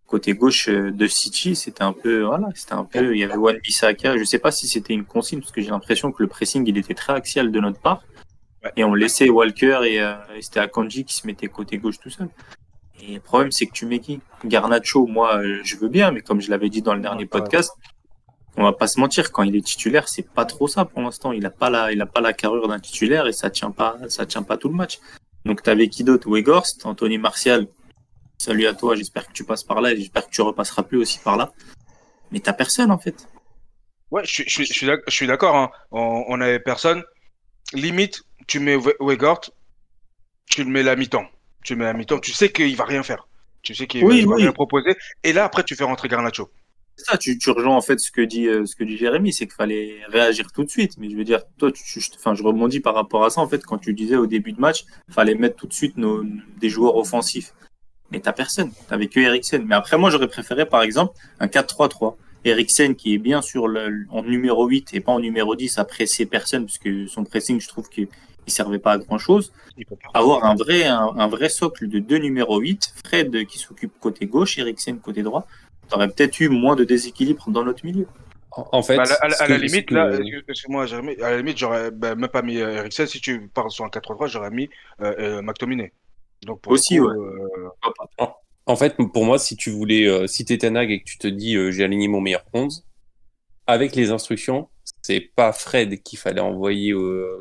Côté 0.08 0.34
gauche 0.34 0.70
euh, 0.70 0.92
de 0.92 1.08
City, 1.08 1.56
c'était 1.56 1.84
un 1.84 1.94
peu 1.94 2.24
voilà, 2.24 2.50
c'était 2.54 2.74
un 2.74 2.86
peu 2.86 3.16
il 3.16 3.20
y 3.20 3.24
avait 3.24 3.36
Wan 3.36 3.58
Bissaka, 3.58 4.18
je 4.18 4.24
sais 4.24 4.40
pas 4.40 4.52
si 4.52 4.68
c'était 4.68 4.94
une 4.94 5.06
consigne 5.06 5.40
parce 5.40 5.52
que 5.52 5.62
j'ai 5.62 5.72
l'impression 5.72 6.12
que 6.12 6.22
le 6.22 6.30
pressing 6.30 6.64
il 6.68 6.78
était 6.78 6.94
très 6.94 7.14
axial 7.14 7.52
de 7.52 7.60
notre 7.60 7.80
part 7.80 8.04
et 8.78 8.84
on 8.84 8.94
laissait 8.94 9.30
Walker 9.30 9.82
et, 9.84 10.00
euh, 10.02 10.16
et 10.36 10.42
c'était 10.42 10.60
Akanji 10.60 11.06
qui 11.06 11.16
se 11.16 11.26
mettait 11.26 11.48
côté 11.48 11.78
gauche 11.78 12.00
tout 12.00 12.10
seul. 12.10 12.30
Et 13.02 13.16
le 13.16 13.20
problème 13.20 13.52
c'est 13.52 13.66
que 13.66 13.74
tu 13.74 13.86
mets 13.88 14.00
qui 14.00 14.20
Garnacho, 14.44 15.08
moi 15.08 15.38
euh, 15.38 15.60
je 15.64 15.76
veux 15.76 15.90
bien 15.90 16.12
mais 16.12 16.22
comme 16.22 16.40
je 16.40 16.50
l'avais 16.52 16.70
dit 16.70 16.84
dans 16.84 16.94
le 16.94 17.02
dernier 17.02 17.26
podcast, 17.26 17.72
on 18.58 18.64
va 18.64 18.74
pas 18.74 18.88
se 18.88 19.00
mentir, 19.00 19.32
quand 19.32 19.44
il 19.44 19.56
est 19.56 19.66
titulaire, 19.66 20.08
c'est 20.08 20.30
pas 20.30 20.46
trop 20.46 20.68
ça 20.68 20.86
pour 20.86 21.02
l'instant. 21.02 21.32
Il 21.34 21.46
a 21.46 21.50
pas 21.50 21.70
la, 21.70 21.92
il 21.92 22.02
a 22.02 22.06
pas 22.06 22.22
la 22.22 22.32
carrure 22.32 22.68
d'un 22.68 22.80
titulaire 22.80 23.28
et 23.28 23.34
ça 23.34 23.50
tient 23.50 23.72
pas, 23.72 23.98
ça 24.08 24.26
tient 24.26 24.44
pas 24.44 24.58
tout 24.58 24.70
le 24.70 24.76
match. 24.76 25.00
Donc 25.46 25.62
t'avais 25.62 25.90
qui 25.90 26.04
d'autre? 26.04 26.30
Weghorst, 26.30 26.86
Anthony 26.86 27.18
Martial. 27.18 27.68
Salut 28.46 28.68
à 28.68 28.76
toi, 28.76 28.94
j'espère 28.94 29.26
que 29.26 29.34
tu 29.34 29.44
passes 29.44 29.64
par 29.64 29.82
là 29.82 29.92
et 29.92 29.98
j'espère 29.98 30.28
que 30.28 30.30
tu 30.30 30.44
repasseras 30.44 30.84
plus 30.84 31.00
aussi 31.00 31.18
par 31.18 31.36
là. 31.36 31.52
Mais 32.30 32.40
t'as 32.40 32.54
personne 32.54 32.92
en 32.92 33.00
fait. 33.00 33.28
Ouais, 34.12 34.22
je, 34.24 34.44
je, 34.46 34.62
je, 34.62 34.86
je 35.08 35.12
suis 35.12 35.26
d'accord. 35.26 35.56
Hein. 35.56 35.72
On, 35.90 36.26
on 36.28 36.40
avait 36.40 36.60
personne. 36.60 37.04
Limite, 37.74 38.22
tu 38.46 38.60
mets 38.60 38.78
Weghorst, 39.00 39.52
tu 40.48 40.64
le 40.64 40.70
mets 40.70 40.84
la 40.84 40.96
mi-temps. 40.96 41.26
Tu 41.64 41.76
mets 41.76 41.86
la 41.86 41.94
mi-temps, 41.94 42.20
tu 42.20 42.34
sais 42.34 42.52
qu'il 42.52 42.76
va 42.76 42.86
rien 42.86 43.02
faire. 43.02 43.28
Tu 43.64 43.74
sais 43.74 43.88
qu'il 43.88 44.06
va 44.06 44.36
rien 44.36 44.52
proposer. 44.52 44.96
Et 45.24 45.34
là, 45.34 45.46
après, 45.46 45.64
tu 45.64 45.76
fais 45.76 45.84
rentrer 45.84 46.08
Garnacho 46.08 46.52
ça, 46.98 47.18
tu, 47.18 47.38
tu 47.38 47.50
rejoins 47.50 47.76
en 47.76 47.82
fait 47.82 48.00
ce 48.00 48.10
que 48.10 48.22
dit 48.22 48.48
euh, 48.48 48.66
ce 48.66 48.76
que 48.76 48.84
dit 48.84 48.96
Jérémy, 48.96 49.34
c'est 49.34 49.48
qu'il 49.48 49.56
fallait 49.56 50.00
réagir 50.08 50.52
tout 50.54 50.64
de 50.64 50.70
suite. 50.70 50.98
Mais 50.98 51.10
je 51.10 51.18
veux 51.18 51.26
dire, 51.26 51.42
toi, 51.58 51.72
tu, 51.72 51.84
je 51.84 52.44
rebondis 52.44 52.80
par 52.80 52.96
rapport 52.96 53.26
à 53.26 53.30
ça 53.30 53.42
en 53.42 53.50
fait 53.50 53.66
quand 53.66 53.78
tu 53.78 53.94
disais 53.94 54.16
au 54.16 54.28
début 54.28 54.54
de 54.54 54.62
match, 54.62 54.86
fallait 55.10 55.36
mettre 55.36 55.58
tout 55.58 55.68
de 55.68 55.74
suite 55.74 55.98
nos, 55.98 56.24
des 56.24 56.70
joueurs 56.70 56.96
offensifs. 56.96 57.54
Mais 58.12 58.20
t'as 58.20 58.34
personne, 58.34 58.72
t'avais 58.88 59.08
que 59.08 59.20
Eriksen. 59.20 59.64
Mais 59.66 59.76
après, 59.76 59.98
moi, 59.98 60.10
j'aurais 60.10 60.28
préféré 60.28 60.66
par 60.66 60.84
exemple 60.84 61.14
un 61.40 61.48
4-3-3. 61.48 62.16
Eriksen 62.46 62.96
qui 62.96 63.16
est 63.16 63.18
bien 63.18 63.42
sur 63.42 63.68
le, 63.68 64.06
en 64.12 64.22
numéro 64.22 64.68
8 64.68 64.94
et 64.94 65.00
pas 65.00 65.12
en 65.12 65.20
numéro 65.20 65.56
10 65.56 65.80
à 65.80 65.86
presser 65.86 66.28
personne, 66.28 66.66
parce 66.66 66.78
que 66.78 67.08
son 67.08 67.24
pressing, 67.24 67.60
je 67.60 67.68
trouve 67.68 67.90
qu'il 67.90 68.08
il 68.46 68.54
servait 68.54 68.78
pas 68.78 68.92
à 68.92 68.98
grand 69.00 69.18
chose. 69.18 69.52
Avoir 70.14 70.46
un 70.46 70.54
vrai, 70.54 70.84
un, 70.86 71.10
un, 71.18 71.28
vrai 71.28 71.50
socle 71.50 71.88
de 71.88 71.98
deux 71.98 72.20
numéros 72.20 72.60
8, 72.60 72.94
Fred 73.04 73.48
qui 73.48 73.58
s'occupe 73.58 73.94
côté 74.00 74.28
gauche, 74.28 74.60
Eriksen 74.60 75.00
côté 75.00 75.24
droit, 75.24 75.48
aurait 75.92 76.08
peut-être 76.08 76.40
eu 76.40 76.50
moins 76.50 76.76
de 76.76 76.84
déséquilibre 76.84 77.50
dans 77.50 77.64
notre 77.64 77.86
milieu. 77.86 78.08
En 78.52 78.82
fait, 78.82 78.96
bah, 78.96 79.04
à, 79.20 79.48
la, 79.48 79.58
limite, 79.58 79.92
là, 79.92 80.12
excuse-moi, 80.48 80.86
Jérémy, 80.86 81.22
à 81.22 81.32
la 81.32 81.38
limite, 81.38 81.58
j'aurais 81.58 81.92
bah, 81.92 82.16
même 82.16 82.30
pas 82.30 82.42
mis 82.42 82.58
euh, 82.62 82.78
Eriksen. 82.78 83.06
Si 83.06 83.20
tu 83.20 83.50
parles 83.54 83.70
sur 83.70 83.84
un 83.84 83.90
4-3-3, 83.90 84.28
j'aurais 84.30 84.50
mis 84.50 84.70
euh, 85.02 85.14
euh 85.20 85.42
McTominay. 85.42 85.92
Donc 86.44 86.62
pour 86.62 86.74
aussi, 86.74 87.00
ouais. 87.00 87.14
Euh, 87.14 87.70
en, 88.66 88.76
fait, 88.76 88.96
pour 89.14 89.26
moi, 89.26 89.40
si 89.40 89.56
tu 89.56 89.70
voulais, 89.70 90.06
euh, 90.06 90.28
si 90.28 90.46
t'étais 90.46 90.70
Nag 90.70 90.92
et 90.92 91.00
que 91.00 91.06
tu 91.06 91.18
te 91.18 91.28
dis 91.28 91.56
j'ai 91.72 91.84
aligné 91.84 92.08
mon 92.08 92.22
meilleur 92.22 92.44
11, 92.54 92.86
avec 93.68 93.96
les 93.96 94.12
instructions, 94.12 94.70
c'est 95.02 95.22
pas 95.22 95.52
Fred 95.52 96.02
qu'il 96.04 96.20
fallait 96.20 96.42
envoyer 96.42 96.94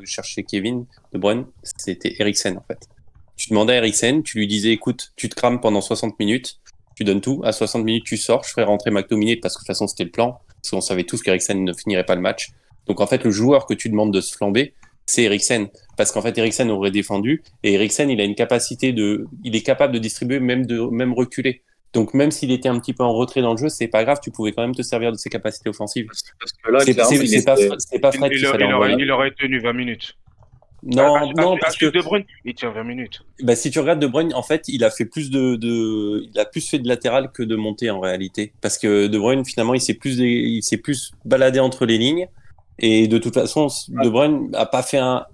chercher 0.04 0.42
Kevin 0.42 0.86
De 1.12 1.18
Bruyne, 1.18 1.46
c'était 1.62 2.14
Eriksen 2.18 2.56
en 2.56 2.62
fait. 2.62 2.88
Tu 3.36 3.50
demandais 3.50 3.74
à 3.74 3.76
Eriksen, 3.76 4.22
tu 4.22 4.38
lui 4.38 4.46
disais 4.46 4.70
écoute, 4.70 5.12
tu 5.16 5.28
te 5.28 5.34
crames 5.34 5.60
pendant 5.60 5.80
60 5.80 6.18
minutes, 6.18 6.60
tu 6.94 7.04
donnes 7.04 7.20
tout. 7.20 7.40
À 7.44 7.52
60 7.52 7.84
minutes, 7.84 8.04
tu 8.04 8.16
sors. 8.16 8.44
Je 8.44 8.50
ferai 8.50 8.64
rentrer 8.64 8.90
McTominay 8.90 9.36
parce 9.36 9.54
que 9.54 9.60
de 9.60 9.62
toute 9.62 9.66
façon, 9.68 9.86
c'était 9.86 10.04
le 10.04 10.10
plan. 10.10 10.40
Parce 10.62 10.70
qu'on 10.70 10.80
savait 10.80 11.04
tous 11.04 11.22
qu'Eriksen 11.22 11.64
ne 11.64 11.72
finirait 11.72 12.04
pas 12.04 12.14
le 12.14 12.20
match. 12.20 12.52
Donc, 12.86 13.00
en 13.00 13.06
fait, 13.06 13.24
le 13.24 13.30
joueur 13.30 13.66
que 13.66 13.74
tu 13.74 13.88
demandes 13.88 14.12
de 14.12 14.20
se 14.20 14.34
flamber, 14.34 14.74
c'est 15.06 15.24
Eriksen. 15.24 15.68
Parce 15.96 16.12
qu'en 16.12 16.22
fait, 16.22 16.36
Eriksen 16.36 16.70
aurait 16.70 16.90
défendu. 16.90 17.42
Et 17.62 17.74
Eriksen, 17.74 18.10
il 18.10 18.20
a 18.20 18.24
une 18.24 18.34
capacité 18.34 18.92
de, 18.92 19.26
il 19.44 19.54
est 19.54 19.62
capable 19.62 19.92
de 19.94 19.98
distribuer, 19.98 20.40
même 20.40 20.66
de, 20.66 20.80
même 20.80 21.12
reculer. 21.12 21.62
Donc, 21.92 22.12
même 22.12 22.32
s'il 22.32 22.50
était 22.50 22.68
un 22.68 22.78
petit 22.80 22.92
peu 22.92 23.04
en 23.04 23.12
retrait 23.12 23.40
dans 23.40 23.52
le 23.52 23.58
jeu, 23.58 23.68
c'est 23.68 23.86
pas 23.86 24.02
grave, 24.02 24.18
tu 24.20 24.32
pouvais 24.32 24.52
quand 24.52 24.62
même 24.62 24.74
te 24.74 24.82
servir 24.82 25.12
de 25.12 25.16
ses 25.16 25.30
capacités 25.30 25.68
offensives. 25.68 26.06
Parce 26.06 26.52
que 26.52 26.70
là, 26.70 26.80
c'est 26.80 26.94
pas, 27.44 27.54
pas, 28.00 28.12
Fred 28.12 28.32
il, 28.32 28.38
il, 28.40 28.46
aurait, 28.46 28.96
il 28.98 29.10
aurait 29.12 29.30
tenu 29.30 29.60
20 29.60 29.72
minutes. 29.72 30.16
Non, 30.84 31.14
ah, 31.16 31.24
non, 31.36 31.56
parce 31.58 31.78
que 31.78 31.86
De 31.86 32.02
Bruyne, 32.02 32.24
il 32.44 32.54
tient 32.54 32.70
20 32.70 32.84
minutes. 32.84 33.22
Bah, 33.42 33.56
si 33.56 33.70
tu 33.70 33.78
regardes 33.78 34.00
De 34.00 34.06
Bruyne, 34.06 34.34
en 34.34 34.42
fait, 34.42 34.68
il 34.68 34.84
a 34.84 34.90
fait 34.90 35.06
plus 35.06 35.30
de, 35.30 35.56
de, 35.56 36.28
il 36.30 36.38
a 36.38 36.44
plus 36.44 36.68
fait 36.68 36.78
de 36.78 36.86
latéral 36.86 37.30
que 37.32 37.42
de 37.42 37.56
montée 37.56 37.90
en 37.90 38.00
réalité, 38.00 38.52
parce 38.60 38.76
que 38.76 39.06
De 39.06 39.18
Bruyne 39.18 39.44
finalement, 39.44 39.74
il 39.74 39.80
s'est 39.80 39.94
plus, 39.94 40.18
il 40.18 40.62
s'est 40.62 40.76
plus 40.76 41.12
baladé 41.24 41.58
entre 41.58 41.86
les 41.86 41.96
lignes, 41.96 42.28
et 42.78 43.08
de 43.08 43.18
toute 43.18 43.34
façon, 43.34 43.68
De 43.88 44.08
Bruyne 44.08 44.50
a 44.54 44.66
pas 44.66 44.82
fait 44.82 44.98
un. 44.98 45.26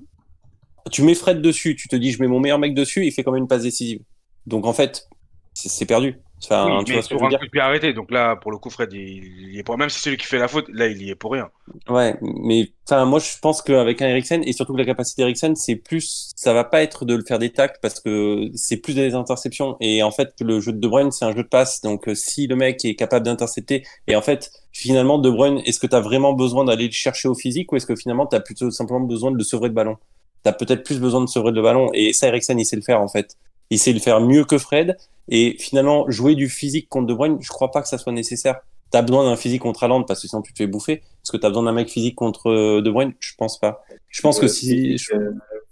Tu 0.90 1.02
mets 1.02 1.14
Fred 1.14 1.40
dessus, 1.40 1.76
tu 1.76 1.88
te 1.88 1.96
dis, 1.96 2.12
je 2.12 2.20
mets 2.20 2.28
mon 2.28 2.40
meilleur 2.40 2.58
mec 2.58 2.74
dessus, 2.74 3.06
il 3.06 3.12
fait 3.12 3.22
quand 3.22 3.32
même 3.32 3.42
une 3.42 3.48
passe 3.48 3.62
décisive. 3.62 4.00
Donc 4.46 4.66
en 4.66 4.72
fait, 4.72 5.08
c'est 5.54 5.86
perdu. 5.86 6.20
Enfin, 6.42 6.78
oui, 6.78 6.84
tu 6.84 6.92
mais 6.94 7.18
vois 7.18 7.28
un 7.28 7.38
coup 7.38 7.46
de 7.52 7.60
arrêté. 7.60 7.92
Donc 7.92 8.10
là, 8.10 8.34
pour 8.36 8.50
le 8.50 8.56
coup, 8.56 8.70
Fred, 8.70 8.90
il, 8.92 9.58
est 9.58 9.62
pour 9.62 9.76
même 9.76 9.90
si 9.90 9.98
c'est 9.98 10.04
celui 10.04 10.16
qui 10.16 10.26
fait 10.26 10.38
la 10.38 10.48
faute, 10.48 10.66
là, 10.72 10.86
il 10.86 11.02
y 11.02 11.10
est 11.10 11.14
pour 11.14 11.32
rien. 11.32 11.50
Ouais, 11.88 12.16
mais 12.22 12.72
moi, 12.90 13.18
je 13.18 13.38
pense 13.40 13.60
qu'avec 13.60 14.00
un 14.00 14.08
Eriksen 14.08 14.42
et 14.44 14.52
surtout 14.52 14.72
que 14.72 14.78
la 14.78 14.86
capacité 14.86 15.22
d'Eriksen, 15.22 15.54
c'est 15.54 15.76
plus, 15.76 16.32
ça 16.36 16.54
va 16.54 16.64
pas 16.64 16.82
être 16.82 17.04
de 17.04 17.14
le 17.14 17.24
faire 17.24 17.38
des 17.38 17.50
tacles 17.50 17.78
parce 17.82 18.00
que 18.00 18.48
c'est 18.54 18.78
plus 18.78 18.94
des 18.94 19.14
interceptions. 19.14 19.76
Et 19.80 20.02
en 20.02 20.10
fait, 20.10 20.32
le 20.40 20.60
jeu 20.60 20.72
de 20.72 20.78
De 20.78 20.88
Bruyne, 20.88 21.10
c'est 21.10 21.26
un 21.26 21.32
jeu 21.32 21.42
de 21.42 21.48
passe. 21.48 21.82
Donc, 21.82 22.08
euh, 22.08 22.14
si 22.14 22.46
le 22.46 22.56
mec 22.56 22.84
est 22.86 22.94
capable 22.94 23.26
d'intercepter, 23.26 23.84
et 24.06 24.16
en 24.16 24.22
fait, 24.22 24.50
finalement, 24.72 25.18
De 25.18 25.30
Bruyne, 25.30 25.60
est-ce 25.64 25.80
que 25.80 25.86
tu 25.86 25.96
as 25.96 26.00
vraiment 26.00 26.32
besoin 26.32 26.64
d'aller 26.64 26.86
le 26.86 26.92
chercher 26.92 27.28
au 27.28 27.34
physique 27.34 27.72
ou 27.72 27.76
est-ce 27.76 27.86
que 27.86 27.96
finalement, 27.96 28.26
tu 28.26 28.36
as 28.36 28.40
plutôt 28.40 28.70
simplement 28.70 29.00
besoin 29.00 29.30
de 29.30 29.36
le 29.36 29.44
sevrer 29.44 29.68
de 29.68 29.74
ballon? 29.74 29.96
Tu 30.44 30.48
as 30.48 30.52
peut-être 30.52 30.84
plus 30.84 31.00
besoin 31.00 31.20
de 31.20 31.26
sevrer 31.26 31.52
de 31.52 31.60
ballon. 31.60 31.90
Et 31.92 32.12
ça, 32.12 32.28
Eriksen, 32.28 32.58
il 32.58 32.64
sait 32.64 32.76
le 32.76 32.82
faire 32.82 33.00
en 33.00 33.08
fait 33.08 33.36
il 33.70 33.78
sait 33.78 33.92
le 33.92 34.00
faire 34.00 34.20
mieux 34.20 34.44
que 34.44 34.58
Fred. 34.58 34.96
Et 35.28 35.56
finalement, 35.58 36.10
jouer 36.10 36.34
du 36.34 36.48
physique 36.48 36.88
contre 36.88 37.06
De 37.06 37.14
Bruyne, 37.14 37.38
je 37.40 37.48
crois 37.48 37.70
pas 37.70 37.82
que 37.82 37.88
ça 37.88 37.98
soit 37.98 38.12
nécessaire. 38.12 38.60
T'as 38.90 39.02
besoin 39.02 39.24
d'un 39.24 39.36
physique 39.36 39.62
contre 39.62 39.84
Haaland 39.84 40.02
parce 40.02 40.20
que 40.20 40.26
sinon 40.26 40.42
tu 40.42 40.52
te 40.52 40.58
fais 40.58 40.66
bouffer. 40.66 40.94
Est-ce 40.94 41.30
que 41.30 41.36
t'as 41.36 41.48
besoin 41.48 41.62
d'un 41.62 41.72
mec 41.72 41.88
physique 41.88 42.16
contre 42.16 42.50
euh, 42.50 42.82
De 42.82 42.90
Bruyne? 42.90 43.12
Je 43.20 43.34
pense 43.38 43.58
pas. 43.60 43.84
Je 44.08 44.20
pense 44.20 44.40
que 44.40 44.48
si. 44.48 44.96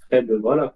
Fred, 0.07 0.31
voilà. 0.41 0.75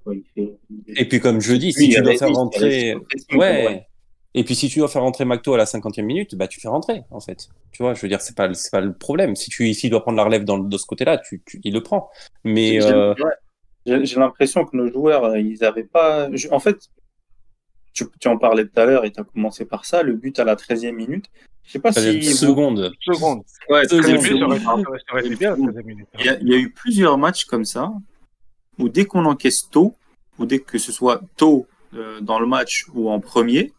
Et 0.89 1.09
puis 1.09 1.21
comme 1.21 1.41
je 1.41 1.55
dis, 1.55 1.73
si 1.73 1.89
tu 1.89 2.03
dois 2.03 2.17
faire 2.17 2.33
rentrer, 2.33 2.97
ouais. 3.35 3.87
Et 4.35 4.45
puis 4.45 4.55
si 4.55 4.69
tu 4.69 4.79
dois 4.79 4.89
faire 4.89 5.03
rentrer 5.03 5.25
Macto 5.27 5.53
à 5.53 5.59
la 5.59 5.65
50e 5.67 6.03
minute, 6.03 6.35
bah 6.37 6.49
tu 6.49 6.59
fais 6.61 6.69
rentrer 6.69 7.03
en 7.11 7.21
fait. 7.21 7.49
Tu 7.71 7.83
vois, 7.83 7.93
je 7.95 8.01
veux 8.01 8.09
dire, 8.09 8.21
c'est 8.23 8.35
pas 8.37 8.53
c'est 8.55 8.71
pas 8.71 8.81
le 8.81 8.95
problème. 8.95 9.37
Si 9.37 9.51
tu 9.51 9.73
s'il 9.75 9.91
doit 9.91 10.01
prendre 10.03 10.17
la 10.17 10.25
relève 10.25 10.45
dans, 10.45 10.59
de 10.59 10.79
ce 10.79 10.87
côté-là, 10.87 11.19
tu, 11.19 11.43
tu, 11.45 11.61
il 11.65 11.75
le 11.75 11.83
prend. 11.83 12.11
Mais 12.45 12.81
J'ai 12.81 12.93
euh, 12.93 13.15
l'impression 14.17 14.65
que 14.65 14.75
nos 14.77 14.91
joueurs, 14.91 15.25
euh, 15.25 15.39
ils 15.39 15.63
avaient 15.65 15.85
pas. 15.85 16.29
je- 16.35 16.49
En 16.51 16.61
fait, 16.61 16.79
tu, 17.93 18.05
tu 18.21 18.29
en 18.29 18.39
parlais 18.39 18.65
tout 18.67 18.81
à 18.81 18.87
l'heure 18.87 19.05
et 19.05 19.11
tu 19.13 19.21
as 19.21 19.25
commencé 19.25 19.65
par 19.67 19.85
ça, 19.85 20.03
le 20.03 20.15
but 20.15 20.39
à 20.39 20.45
la 20.45 20.57
13e 20.57 20.93
minute. 20.95 21.27
Je 21.65 21.73
sais 21.73 21.79
pas 21.79 21.93
si. 21.93 22.23
seconde. 22.25 22.93
Seconde. 23.03 23.43
Ouais, 23.69 23.87
Seconde. 23.87 24.05
13e 24.05 24.19
Très 24.19 24.33
minute. 24.33 24.49
bien, 24.49 24.59
ça 24.61 24.73
aurait- 24.75 24.99
ça 24.99 25.13
aurait 25.13 25.27
été 25.27 25.37
bien, 25.37 25.55
13e 25.55 25.85
minute. 25.85 26.07
Il 26.19 26.25
y, 26.25 26.29
a, 26.31 26.39
il 26.41 26.49
y 26.49 26.55
a 26.55 26.59
eu 26.59 26.71
plusieurs 26.71 27.19
matchs 27.19 27.45
comme 27.45 27.65
ça 27.67 27.93
où 28.79 28.89
dès 28.89 29.05
qu'on 29.05 29.27
encaisse 29.27 29.69
tôt, 29.71 29.95
ou 30.39 30.47
dès 30.47 30.59
que 30.61 30.79
ce 30.79 30.91
soit 30.91 31.21
tôt 31.37 31.67
euh, 31.95 32.21
dans 32.23 32.39
le 32.39 32.47
match 32.47 32.87
ou 32.95 33.11
en 33.11 33.21
premier, 33.21 33.73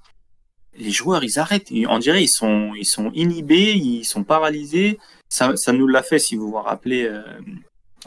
les 0.77 0.91
joueurs 0.91 1.23
ils 1.23 1.39
arrêtent. 1.39 1.69
On 1.89 1.99
dirait 1.99 2.23
ils 2.23 2.27
sont 2.27 2.73
ils 2.75 2.85
sont 2.85 3.11
inhibés, 3.13 3.73
ils 3.73 4.03
sont 4.05 4.23
paralysés. 4.23 4.99
Ça, 5.29 5.55
ça 5.55 5.73
nous 5.73 5.87
l'a 5.87 6.03
fait 6.03 6.19
si 6.19 6.35
vous 6.35 6.49
vous 6.51 6.61
rappelez. 6.61 7.03
euh, 7.05 7.21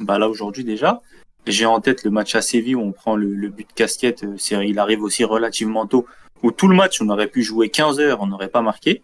bah 0.01 0.19
là 0.19 0.29
aujourd'hui 0.29 0.65
déjà. 0.65 1.01
J'ai 1.47 1.67
en 1.67 1.81
tête 1.81 2.03
le 2.05 2.11
match 2.11 2.35
à 2.35 2.43
Séville 2.43 2.75
où 2.75 2.81
on 2.83 2.93
prend 2.93 3.15
le, 3.17 3.33
le 3.35 3.49
but 3.51 3.69
de 3.69 3.73
casquette. 3.73 4.25
euh, 4.25 4.65
il 4.65 4.79
arrive 4.79 5.03
aussi 5.03 5.25
relativement 5.25 5.87
tôt. 5.87 6.07
Où 6.43 6.51
tout 6.51 6.69
le 6.69 6.77
match 6.77 7.01
on 7.01 7.09
aurait 7.09 7.29
pu 7.29 7.43
jouer 7.43 7.71
15 7.71 7.99
heures, 8.01 8.21
on 8.21 8.27
n'aurait 8.27 8.49
pas 8.49 8.63
marqué. 8.63 9.03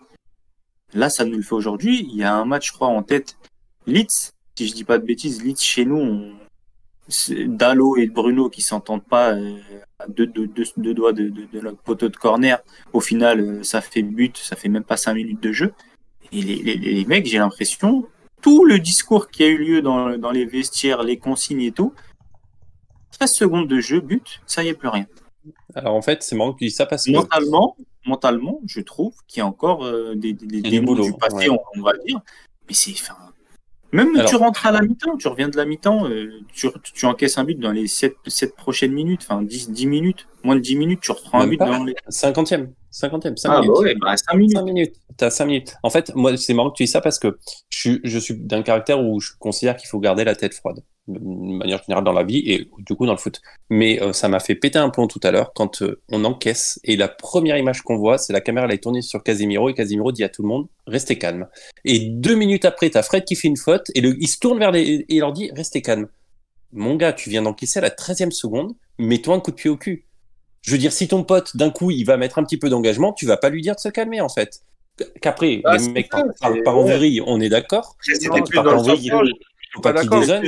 Là 0.95 1.09
ça 1.09 1.25
nous 1.25 1.37
le 1.37 1.43
fait 1.43 1.55
aujourd'hui. 1.55 2.07
Il 2.11 2.17
y 2.17 2.25
a 2.25 2.35
un 2.35 2.45
match 2.45 2.69
je 2.69 2.73
crois 2.73 2.89
en 2.89 3.03
tête. 3.03 3.37
Leeds, 3.87 4.31
si 4.57 4.69
je 4.69 4.75
dis 4.75 4.85
pas 4.85 4.99
de 4.99 5.05
bêtises, 5.07 5.43
Leeds 5.43 5.61
chez 5.63 5.85
nous, 5.85 5.97
on... 5.97 6.33
Dallo 7.29 7.97
et 7.97 8.07
Bruno 8.07 8.49
qui 8.49 8.63
s'entendent 8.63 9.05
pas 9.05 9.35
euh, 9.35 9.59
à 9.99 10.07
deux, 10.07 10.27
deux, 10.27 10.47
deux, 10.47 10.65
deux 10.77 10.95
doigts 10.95 11.13
de, 11.13 11.29
de, 11.29 11.47
de 11.53 11.61
notre 11.61 11.79
poteau 11.79 12.09
de 12.09 12.17
corner. 12.17 12.59
Au 12.93 13.01
final, 13.01 13.41
euh, 13.41 13.63
ça 13.63 13.81
fait 13.81 14.03
but, 14.03 14.37
ça 14.37 14.57
fait 14.57 14.69
même 14.69 14.85
pas 14.85 14.97
cinq 14.97 15.15
minutes 15.15 15.43
de 15.43 15.53
jeu. 15.53 15.75
Et 16.33 16.41
les, 16.41 16.57
les, 16.63 16.77
les 16.77 17.05
mecs, 17.05 17.27
j'ai 17.27 17.39
l'impression, 17.39 18.07
tout 18.41 18.65
le 18.65 18.79
discours 18.79 19.29
qui 19.31 19.43
a 19.45 19.49
eu 19.49 19.59
lieu 19.59 19.83
dans, 19.83 20.17
dans 20.17 20.31
les 20.31 20.47
vestiaires, 20.47 21.03
les 21.03 21.19
consignes 21.19 21.63
et 21.63 21.73
tout, 21.73 21.93
13 23.19 23.33
secondes 23.33 23.69
de 23.69 23.81
jeu, 23.81 24.01
but, 24.01 24.41
ça 24.47 24.65
y 24.65 24.69
est 24.69 24.75
plus 24.75 24.89
rien. 24.89 25.07
Alors 25.75 25.95
en 25.95 26.03
fait, 26.03 26.23
c'est 26.23 26.37
marrant 26.37 26.53
que 26.53 26.59
tu 26.59 26.67
dis 26.67 26.71
ça 26.71 26.87
parce 26.87 27.05
que 27.05 27.11
Mentalement, 27.11 27.77
mentalement, 28.07 28.61
je 28.67 28.81
trouve 28.81 29.15
qu'il 29.27 29.41
y 29.41 29.43
a 29.43 29.47
encore 29.47 29.85
euh, 29.85 30.15
des, 30.15 30.33
des, 30.33 30.63
des 30.63 30.81
du 30.81 31.13
passé, 31.15 31.49
ouais. 31.49 31.51
on, 31.51 31.59
on 31.79 31.83
va 31.83 31.93
dire. 32.07 32.21
Mais 32.69 32.75
c'est, 32.75 32.93
enfin, 32.93 33.17
même 33.93 34.17
Alors- 34.17 34.29
tu 34.31 34.37
rentres 34.37 34.67
à 34.67 34.73
la 34.73 34.81
mi-temps, 34.83 35.17
tu 35.17 35.29
reviens 35.29 35.49
de 35.49 35.57
la 35.57 35.65
mi-temps, 35.65 36.09
euh, 36.09 36.31
tu, 36.53 36.69
tu 36.95 37.07
encaisses 37.07 37.39
un 37.39 37.45
but 37.45 37.59
dans 37.59 37.73
les 37.73 37.87
7, 37.87 38.17
prochaines 38.57 38.93
minutes, 38.93 39.21
enfin 39.23 39.43
10, 39.43 39.71
10 39.71 39.87
minutes, 39.87 40.27
moins 40.45 40.57
de 40.57 40.61
10 40.61 40.77
minutes, 40.77 41.01
tu 41.03 41.13
reprends 41.13 41.41
un 41.41 41.47
but 41.47 41.59
pas. 41.59 41.67
dans 41.67 41.85
les. 41.85 41.95
50e, 42.09 42.69
50e, 42.93 43.37
5 43.37 43.49
Ah, 43.51 43.61
minutes. 43.61 43.75
bah 43.75 43.81
ouais, 43.81 43.95
bah 43.95 44.17
5 44.17 44.35
minutes. 44.37 44.57
5 44.57 44.63
minutes. 44.65 44.95
T'as 45.17 45.31
5 45.31 45.47
minutes. 45.47 45.75
En 45.83 45.91
fait, 45.91 46.15
moi, 46.15 46.37
c'est 46.37 46.55
marrant 46.55 46.71
que 46.71 46.77
tu 46.77 46.85
dis 46.85 46.89
ça 46.91 47.01
parce 47.01 47.19
que 47.19 47.39
je, 47.71 47.79
suis- 47.79 48.01
je 48.05 48.19
suis 48.19 48.35
d'un 48.37 48.63
caractère 48.63 49.03
où 49.03 49.19
je 49.21 49.31
considère 49.39 49.77
qu'il 49.77 49.89
faut 49.89 49.99
garder 49.99 50.25
la 50.25 50.35
tête 50.37 50.55
froide. 50.55 50.83
De 51.09 51.19
manière 51.19 51.83
générale 51.83 52.05
dans 52.05 52.13
la 52.13 52.23
vie 52.23 52.45
et 52.47 52.69
du 52.79 52.95
coup 52.95 53.07
dans 53.07 53.13
le 53.13 53.19
foot. 53.19 53.41
Mais 53.71 54.01
euh, 54.01 54.13
ça 54.13 54.29
m'a 54.29 54.39
fait 54.39 54.55
péter 54.55 54.79
un 54.79 54.89
plomb 54.89 55.09
tout 55.09 55.19
à 55.25 55.33
l'heure 55.33 55.53
quand 55.53 55.83
euh, 55.83 56.01
on 56.13 56.25
encaisse 56.25 56.79
et 56.85 56.97
la 56.97 57.09
première 57.09 57.57
image 57.57 57.83
qu'on 57.83 57.97
voit, 57.97 58.19
c'est 58.19 58.33
la 58.33 58.41
caméra 58.41 58.67
elle 58.67 58.73
est 58.75 58.79
tournée 58.79 59.03
sur 59.03 59.21
Casemiro 59.21 59.69
et 59.69 59.75
Casemiro 59.75 60.13
dit 60.13 60.23
à 60.23 60.29
tout 60.29 60.43
le 60.43 60.49
monde 60.49 60.69
restez 60.87 61.19
calme. 61.19 61.49
Et 61.85 61.99
deux 61.99 62.37
minutes 62.37 62.65
après, 62.65 62.89
t'as 62.89 63.03
Fred 63.03 63.25
qui 63.25 63.35
fait 63.35 63.49
une 63.49 63.57
faute 63.57 63.91
et 63.97 64.01
le, 64.01 64.15
il 64.21 64.29
se 64.29 64.39
tourne 64.39 64.61
vers 64.61 64.71
les 64.71 64.83
et 64.83 65.07
il 65.09 65.19
leur 65.19 65.33
dit 65.33 65.51
restez 65.57 65.83
calme. 65.83 66.07
Mon 66.71 66.95
gars, 66.95 67.13
tu 67.13 67.31
viens 67.31 67.43
d'encaisser 67.43 67.81
à 67.81 67.83
la 67.83 67.91
13e 67.91 68.31
seconde, 68.31 68.73
mets-toi 69.01 69.35
un 69.35 69.41
coup 69.41 69.51
de 69.51 69.57
pied 69.57 69.71
au 69.71 69.77
cul. 69.77 70.07
Je 70.63 70.71
veux 70.73 70.79
dire, 70.79 70.93
si 70.93 71.09
ton 71.09 71.25
pote, 71.25 71.57
d'un 71.57 71.71
coup, 71.71 71.91
il 71.91 72.05
va 72.05 72.17
mettre 72.17 72.39
un 72.39 72.45
petit 72.45 72.57
peu 72.57 72.69
d'engagement, 72.69 73.13
tu 73.13 73.27
vas 73.27 73.37
pas 73.37 73.51
lui 73.51 73.63
dire 73.63 73.75
de 73.75 73.81
se 73.81 73.89
calmer, 73.89 74.21
en 74.21 74.29
fait. 74.29 74.61
Qu'après, 75.21 75.61
Ah, 75.65 75.73
les 75.75 75.79
c'est 75.81 75.91
mecs 75.91 76.09
ça, 76.13 76.19
partent 76.23 76.39
par, 76.41 76.53
c'est- 76.53 76.63
par 76.63 76.79
en 76.79 76.85
vrille, 76.85 77.23
on 77.27 77.41
est 77.41 77.49
d'accord. 77.49 77.97
C'était 78.01 78.29
Non, 78.29 78.43
plus 78.45 78.55
par 78.55 78.65
dans 78.65 78.71
le 78.73 78.77
en 78.77 78.85
sens 78.85 78.89
vrille, 78.99 79.13
où 79.13 79.19
faut 79.75 79.81
pas 79.81 79.93
qu'ils 79.95 80.11
il 80.13 80.25
C'est 80.25 80.29
y 80.29 80.41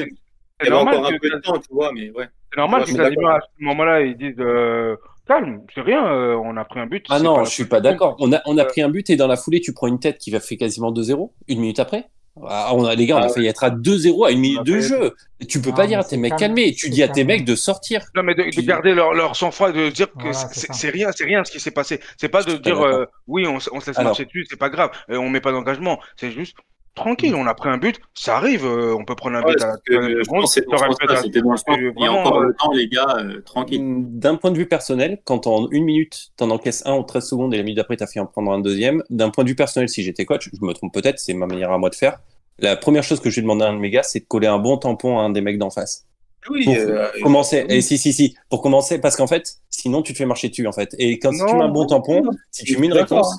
avait 0.60 0.70
normal 0.70 0.94
encore 0.98 1.06
un 1.06 1.12
que- 1.12 1.18
peu 1.20 1.30
de 1.30 1.40
temps, 1.40 1.58
tu 1.58 1.68
vois, 1.72 1.90
mais 1.92 2.10
ouais. 2.10 2.26
C'est 2.52 2.60
normal 2.60 2.84
que 2.84 2.92
d'accord. 2.92 3.30
à 3.30 3.40
ce 3.40 3.64
moment-là, 3.64 4.02
ils 4.02 4.16
disent 4.16 4.36
euh, 4.38 4.96
calme, 5.26 5.62
c'est 5.74 5.80
rien, 5.80 6.06
euh, 6.06 6.36
on 6.36 6.56
a 6.56 6.64
pris 6.64 6.78
un 6.78 6.86
but. 6.86 7.04
Ah 7.08 7.18
c'est 7.18 7.24
non, 7.24 7.44
je 7.44 7.50
suis 7.50 7.64
pas 7.64 7.80
d'accord. 7.80 8.14
On 8.20 8.32
a, 8.32 8.40
on 8.46 8.56
a 8.58 8.62
Euh, 8.62 8.66
pris 8.66 8.82
un 8.82 8.88
but 8.90 9.10
et 9.10 9.16
dans 9.16 9.26
la 9.26 9.36
foulée, 9.36 9.60
tu 9.60 9.72
prends 9.72 9.88
une 9.88 9.98
tête 9.98 10.18
qui 10.18 10.30
va 10.30 10.38
faire 10.38 10.58
quasiment 10.58 10.92
2-0, 10.92 11.32
une 11.48 11.58
minute 11.60 11.80
après. 11.80 12.08
Ah, 12.42 12.74
on 12.74 12.84
a, 12.84 12.94
les 12.96 13.06
gars, 13.06 13.16
on 13.16 13.20
a 13.20 13.26
Ah 13.26 13.28
failli 13.28 13.46
être 13.46 13.62
à 13.62 13.70
2-0 13.70 14.26
à 14.26 14.32
une 14.32 14.40
minute 14.40 14.64
de 14.64 14.80
jeu. 14.80 15.14
Tu 15.48 15.60
peux 15.60 15.72
pas 15.72 15.86
dire 15.86 15.98
mais 15.98 16.04
à 16.04 16.08
tes 16.08 16.16
mecs 16.16 16.36
calmez. 16.36 16.74
Tu 16.74 16.90
dis 16.90 17.02
à 17.02 17.08
tes 17.08 17.22
mecs 17.22 17.44
de 17.44 17.54
sortir. 17.54 18.02
Non, 18.16 18.24
mais 18.24 18.34
de, 18.34 18.60
garder 18.62 18.92
leur, 18.92 19.14
leur 19.14 19.36
sang-froid, 19.36 19.70
de 19.70 19.88
dire 19.90 20.10
que 20.12 20.30
Voilà, 20.30 20.48
c'est- 20.52 20.90
rien, 20.90 21.10
c'est 21.14 21.24
rien 21.24 21.44
ce 21.44 21.52
qui 21.52 21.60
s'est 21.60 21.70
passé. 21.70 22.00
C'est 22.16 22.28
pas 22.28 22.42
de 22.42 22.56
dire 22.56 22.80
euh, 22.84 23.06
oui, 23.28 23.46
on, 23.46 23.60
se 23.60 23.70
laisse 23.70 23.98
Alors. 23.98 24.10
marcher 24.10 24.24
dessus, 24.24 24.46
c'est 24.50 24.58
pas 24.58 24.68
grave, 24.68 24.90
euh, 25.10 25.16
on 25.16 25.30
met 25.30 25.40
pas 25.40 25.52
d'engagement. 25.52 26.00
C'est 26.16 26.32
juste 26.32 26.56
tranquille, 26.94 27.34
on 27.34 27.46
a 27.46 27.54
pris 27.54 27.68
un 27.68 27.78
but, 27.78 28.00
ça 28.14 28.36
arrive, 28.36 28.64
euh, 28.64 28.94
on 28.96 29.04
peut 29.04 29.14
prendre 29.14 29.36
un 29.36 29.42
Ouais, 29.42 29.54
but 29.54 29.62
à 29.62 29.66
la 29.66 30.08
le 30.08 30.24
sens. 30.24 30.56
Il 30.56 30.62
y 30.62 31.86
a 31.86 31.92
vraiment, 31.92 32.20
encore 32.20 32.40
le 32.40 32.54
temps, 32.54 32.72
les 32.72 32.88
gars, 32.88 33.16
euh, 33.18 33.40
tranquille. 33.42 33.80
D'un 33.82 34.36
point 34.36 34.50
de 34.50 34.56
vue 34.56 34.66
personnel, 34.66 35.20
quand 35.24 35.46
en 35.46 35.68
une 35.70 35.84
minute, 35.84 36.32
t'en 36.36 36.50
encaisses 36.50 36.84
un 36.86 36.92
en 36.92 37.04
13 37.04 37.28
secondes 37.28 37.54
et 37.54 37.56
la 37.56 37.62
minute 37.62 37.76
d'après, 37.76 37.96
t'as 37.96 38.06
fait 38.06 38.20
en 38.20 38.26
prendre 38.26 38.52
un 38.52 38.60
deuxième, 38.60 39.02
d'un 39.10 39.30
point 39.30 39.44
de 39.44 39.48
vue 39.48 39.56
personnel, 39.56 39.88
si 39.88 40.02
j'étais 40.02 40.24
coach, 40.24 40.48
je 40.52 40.64
me 40.64 40.72
trompe 40.72 40.92
peut-être, 40.92 41.18
c'est 41.18 41.34
ma 41.34 41.46
manière 41.46 41.72
à 41.72 41.78
moi 41.78 41.90
de 41.90 41.94
faire. 41.94 42.20
La 42.58 42.76
première 42.76 43.02
chose 43.02 43.20
que 43.20 43.30
j'ai 43.30 43.42
demandé 43.42 43.64
à 43.64 43.68
un 43.68 43.74
de 43.74 43.80
mes 43.80 43.90
gars, 43.90 44.04
c'est 44.04 44.20
de 44.20 44.26
coller 44.26 44.46
un 44.46 44.58
bon 44.58 44.76
tampon 44.76 45.18
à 45.18 45.22
un 45.22 45.30
des 45.30 45.40
mecs 45.40 45.58
d'en 45.58 45.70
face. 45.70 46.06
Oui, 46.50 46.64
Pour 46.64 46.74
euh, 46.74 47.08
commencer, 47.22 47.64
et 47.68 47.80
si, 47.80 47.96
si, 47.96 48.12
si, 48.12 48.36
pour 48.50 48.60
commencer, 48.60 49.00
parce 49.00 49.16
qu'en 49.16 49.26
fait, 49.26 49.56
sinon 49.70 50.02
tu 50.02 50.12
te 50.12 50.18
fais 50.18 50.26
marcher 50.26 50.50
dessus, 50.50 50.66
en 50.66 50.72
fait. 50.72 50.94
Et 50.98 51.18
quand 51.18 51.32
si 51.32 51.38
tu 51.44 51.56
mets 51.56 51.62
un 51.62 51.68
bon 51.68 51.86
tampon, 51.86 52.22
si 52.50 52.64
tu 52.64 52.76
mets 52.78 52.86
une 52.86 52.92
réponse, 52.92 53.34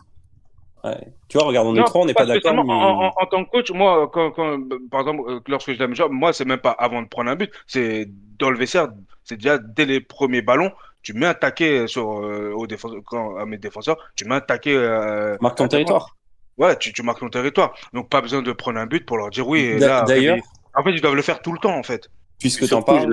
ouais. 0.86 1.08
tu 1.28 1.38
vois, 1.38 1.48
regarde, 1.48 1.68
on 1.68 1.74
est 1.76 1.80
Non, 1.80 1.86
trois, 1.86 2.02
on 2.02 2.06
n'est 2.06 2.14
pas 2.14 2.26
d'accord, 2.26 2.54
mais... 2.54 2.74
En, 2.74 3.06
en- 3.06 3.14
en 3.22 3.26
tant 3.26 3.44
que 3.46 3.50
coach, 3.50 3.72
moi, 3.72 4.10
quand, 4.14 4.32
quand- 4.32 4.60
par 4.92 5.02
exemple, 5.02 5.24
euh, 5.28 5.40
lorsque 5.48 5.72
je 5.74 5.78
donne 5.78 5.92
un 5.92 5.96
job, 5.96 6.12
moi, 6.12 6.34
c'est 6.34 6.46
même 6.46 6.60
pas 6.60 6.72
avant 6.72 7.02
de 7.02 7.08
prendre 7.08 7.30
un 7.30 7.36
but, 7.36 7.52
c'est 7.68 8.08
dans 8.40 8.50
le 8.50 8.58
vestiaire, 8.58 8.90
c'est 9.24 9.38
déjà 9.38 9.58
dès 9.58 9.86
les 9.86 10.02
premiers 10.02 10.42
ballons, 10.42 10.72
tu 11.02 11.14
mets 11.14 11.26
un 11.28 11.34
taquet 11.34 11.88
sur, 11.88 12.20
euh, 12.24 12.52
aux 12.54 12.68
défenseurs, 12.68 13.02
quand, 13.06 13.38
à 13.38 13.46
mes 13.46 13.58
défenseurs, 13.58 13.98
tu 14.16 14.26
mets 14.26 14.36
un 14.36 14.42
taquet. 14.42 14.76
euh, 14.76 15.38
Marque 15.42 15.58
ton 15.58 15.68
territoire. 15.68 16.16
Ouais, 16.58 16.78
tu, 16.78 16.94
tu 16.94 17.04
marques 17.04 17.20
ton 17.20 17.30
territoire. 17.30 17.76
Donc, 17.94 18.10
pas 18.10 18.22
besoin 18.22 18.42
de 18.42 18.52
prendre 18.54 18.80
un 18.80 18.86
but 18.86 19.06
pour 19.06 19.18
leur 19.18 19.30
dire 19.30 19.48
oui. 19.48 19.78
D'ailleurs, 19.80 20.38
en 20.74 20.84
fait, 20.84 20.92
ils 20.92 21.02
doivent 21.02 21.16
le 21.16 21.22
faire 21.22 21.42
tout 21.42 21.52
le 21.52 21.60
temps, 21.60 21.76
en 21.78 21.84
fait. 21.84 22.10
puisque 22.40 22.62
t'en 22.62 22.68
Surtout, 22.68 22.86
je 23.00 23.08
parles, 23.08 23.10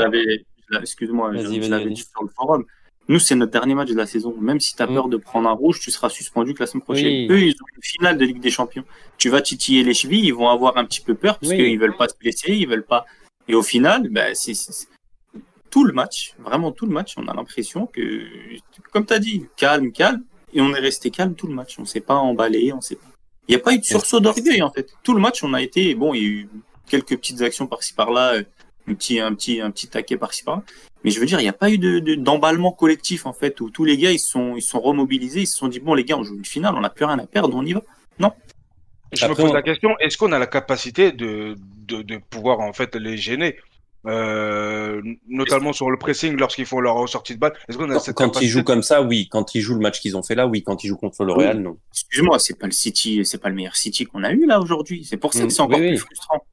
l'a- 0.71 0.81
excuse-moi, 0.81 1.33
je, 1.33 1.38
Vas-y, 1.38 1.55
je 1.57 1.61
vas-y, 1.61 1.71
l'avais 1.71 1.91
dit 1.91 2.02
sur 2.02 2.23
le 2.23 2.29
forum. 2.29 2.64
Nous, 3.09 3.18
c'est 3.18 3.35
notre 3.35 3.52
dernier 3.52 3.75
match 3.75 3.88
de 3.90 3.94
la 3.97 4.06
saison. 4.06 4.35
Même 4.40 4.61
si 4.61 4.75
tu 4.76 4.82
as 4.82 4.87
Mm. 4.87 4.94
peur 4.94 5.09
de 5.09 5.16
prendre 5.16 5.49
un 5.49 5.52
rouge, 5.52 5.80
tu 5.80 5.90
seras 5.90 6.09
suspendu 6.09 6.54
que 6.54 6.61
la 6.61 6.66
semaine 6.66 6.82
prochaine. 6.82 7.06
Oui. 7.06 7.26
Eux, 7.30 7.40
ils 7.42 7.52
ont 7.54 7.66
une 7.76 7.82
finale 7.82 8.16
de 8.16 8.25
Ligue 8.25 8.40
des 8.40 8.50
Champions. 8.50 8.85
Tu 9.18 9.28
vas 9.28 9.40
titiller 9.42 9.82
les 9.82 9.94
chevilles, 9.94 10.26
ils 10.26 10.35
vont 10.35 10.49
avoir 10.49 10.76
un 10.76 10.85
petit 10.85 11.00
peu 11.00 11.14
peur 11.14 11.38
parce 11.38 11.50
Oui. 11.50 11.59
qu'ils 11.59 11.78
veulent 11.78 11.97
pas 11.97 12.09
se 12.09 12.14
blesser, 12.18 12.52
ils 12.54 12.68
veulent 12.68 12.85
pas. 12.87 13.04
Et 13.49 13.54
au 13.54 13.62
final, 13.62 14.09
ben, 14.09 14.35
c'est, 14.35 14.54
tout 15.71 15.85
le 15.85 15.92
match, 15.92 16.35
vraiment 16.38 16.71
tout 16.71 16.87
le 16.87 16.92
match, 16.92 17.14
on 17.16 17.26
a 17.28 17.35
l'impression 17.35 17.87
que, 17.87 18.23
comme 18.92 19.04
tu 19.06 19.14
as 19.14 19.18
dit, 19.18 19.47
calme, 19.56 19.90
calme. 19.90 20.23
Et 20.54 20.61
on 20.61 20.75
est 20.75 20.80
resté 20.80 21.11
calme 21.11 21.35
tout 21.35 21.47
le 21.47 21.54
match. 21.54 21.78
On 21.78 21.85
s'est 21.87 22.00
pas 22.02 22.14
emballé, 22.16 22.73
on 22.75 22.80
s'est 22.82 22.97
pas. 22.97 23.06
Il 23.49 23.52
n'y 23.56 23.61
a 23.61 23.64
pas 23.64 23.73
eu 23.73 23.78
de 23.78 23.85
sursaut 23.85 24.21
d'orgueil, 24.21 24.62
en 24.62 24.71
fait. 24.71 24.92
Tout 25.02 25.14
le 25.14 25.21
match, 25.21 25.42
on 25.42 25.54
a 25.54 25.62
été, 25.62 25.94
bon, 25.94 26.12
il 26.14 26.23
y 26.23 26.25
a 26.25 26.28
eu 26.28 26.49
quelques 26.88 27.16
petites 27.16 27.40
actions 27.40 27.66
par-ci 27.66 27.94
par-là, 27.94 28.35
euh, 28.35 28.42
un 28.89 28.95
petit, 28.95 29.21
un 29.21 29.35
petit, 29.35 29.61
un 29.61 29.71
petit 29.71 29.89
taquet 29.89 30.17
par-ci 30.17 30.43
par-là. 30.45 30.62
Mais 31.05 31.11
je 31.11 31.19
veux 31.21 31.27
dire, 31.27 31.41
il 31.41 31.45
n'y 31.45 31.49
a 31.49 31.53
pas 31.53 31.71
eu 31.71 31.79
de, 31.79 31.99
de- 31.99 32.15
d'emballement 32.15 32.73
collectif, 32.73 33.27
en 33.27 33.33
fait, 33.33 33.61
où 33.61 33.71
tous 33.71 33.85
les 33.85 33.97
gars, 33.97 34.12
ils 34.12 34.19
sont, 34.19 34.55
ils 34.57 34.62
sont 34.62 34.81
remobilisés, 34.81 35.41
ils 35.43 35.47
se 35.47 35.57
sont 35.57 35.69
dit, 35.69 35.81
bon, 35.81 35.95
les 35.95 36.05
gars, 36.05 36.17
on 36.17 36.23
joue 36.25 36.37
une 36.37 36.45
finale, 36.45 36.75
on 36.77 36.81
n'a 36.81 36.91
plus 36.91 37.05
rien 37.05 37.19
à 37.19 37.27
perdre, 37.27 37.57
on 37.57 37.65
y 37.65 37.73
va. 37.73 37.83
Je 39.15 39.27
Après, 39.27 39.29
me 39.29 39.35
pose 39.35 39.51
on- 39.51 39.55
la 39.55 39.62
question, 39.62 39.91
est-ce 39.99 40.17
qu'on 40.17 40.33
a 40.33 40.39
la 40.39 40.47
capacité 40.47 41.12
de, 41.12 41.57
de, 41.87 42.01
de 42.01 42.17
pouvoir, 42.31 42.61
en 42.61 42.73
fait, 42.73 42.95
les 42.97 43.17
gêner? 43.19 43.57
Euh, 44.05 45.01
notamment 45.29 45.73
sur 45.73 45.89
le 45.91 45.97
pressing 45.97 46.37
lorsqu'ils 46.37 46.67
font 46.67 46.81
leur 46.81 47.09
sortie 47.09 47.35
de 47.35 47.39
balle. 47.39 47.53
Est-ce 47.69 47.79
qu'on 47.79 47.89
a 47.91 47.95
quand, 47.95 48.01
cette 48.01 48.17
quand 48.17 48.41
ils 48.41 48.49
jouent 48.49 48.65
comme 48.65 48.83
ça, 48.83 49.01
oui. 49.03 49.29
Quand 49.31 49.55
ils 49.55 49.61
jouent 49.61 49.75
le 49.75 49.81
match 49.81 50.01
qu'ils 50.01 50.17
ont 50.17 50.23
fait 50.25 50.35
là, 50.35 50.47
oui. 50.49 50.62
Quand 50.65 50.83
ils 50.83 50.89
jouent 50.89 50.97
contre 50.97 51.25
le 51.25 51.33
Real, 51.33 51.61
non. 51.61 51.77
Excuse-moi, 51.93 52.39
c'est 52.41 52.59
pas 52.59 52.67
le 52.67 52.73
City, 52.73 53.25
c'est 53.25 53.39
pas 53.39 53.49
le 53.49 53.55
meilleur 53.55 53.77
City 53.77 54.05
qu'on 54.07 54.25
a 54.25 54.33
eu, 54.33 54.45
là, 54.47 54.61
aujourd'hui. 54.61 55.05
C'est 55.05 55.19
pour 55.19 55.33
ça 55.35 55.45
Mm, 55.45 55.47
que 55.47 55.53
c'est 55.53 55.61
encore 55.62 55.79
oui, 55.79 55.89
plus 55.89 55.97
oui. 55.97 55.99
frustrant. 55.99 56.45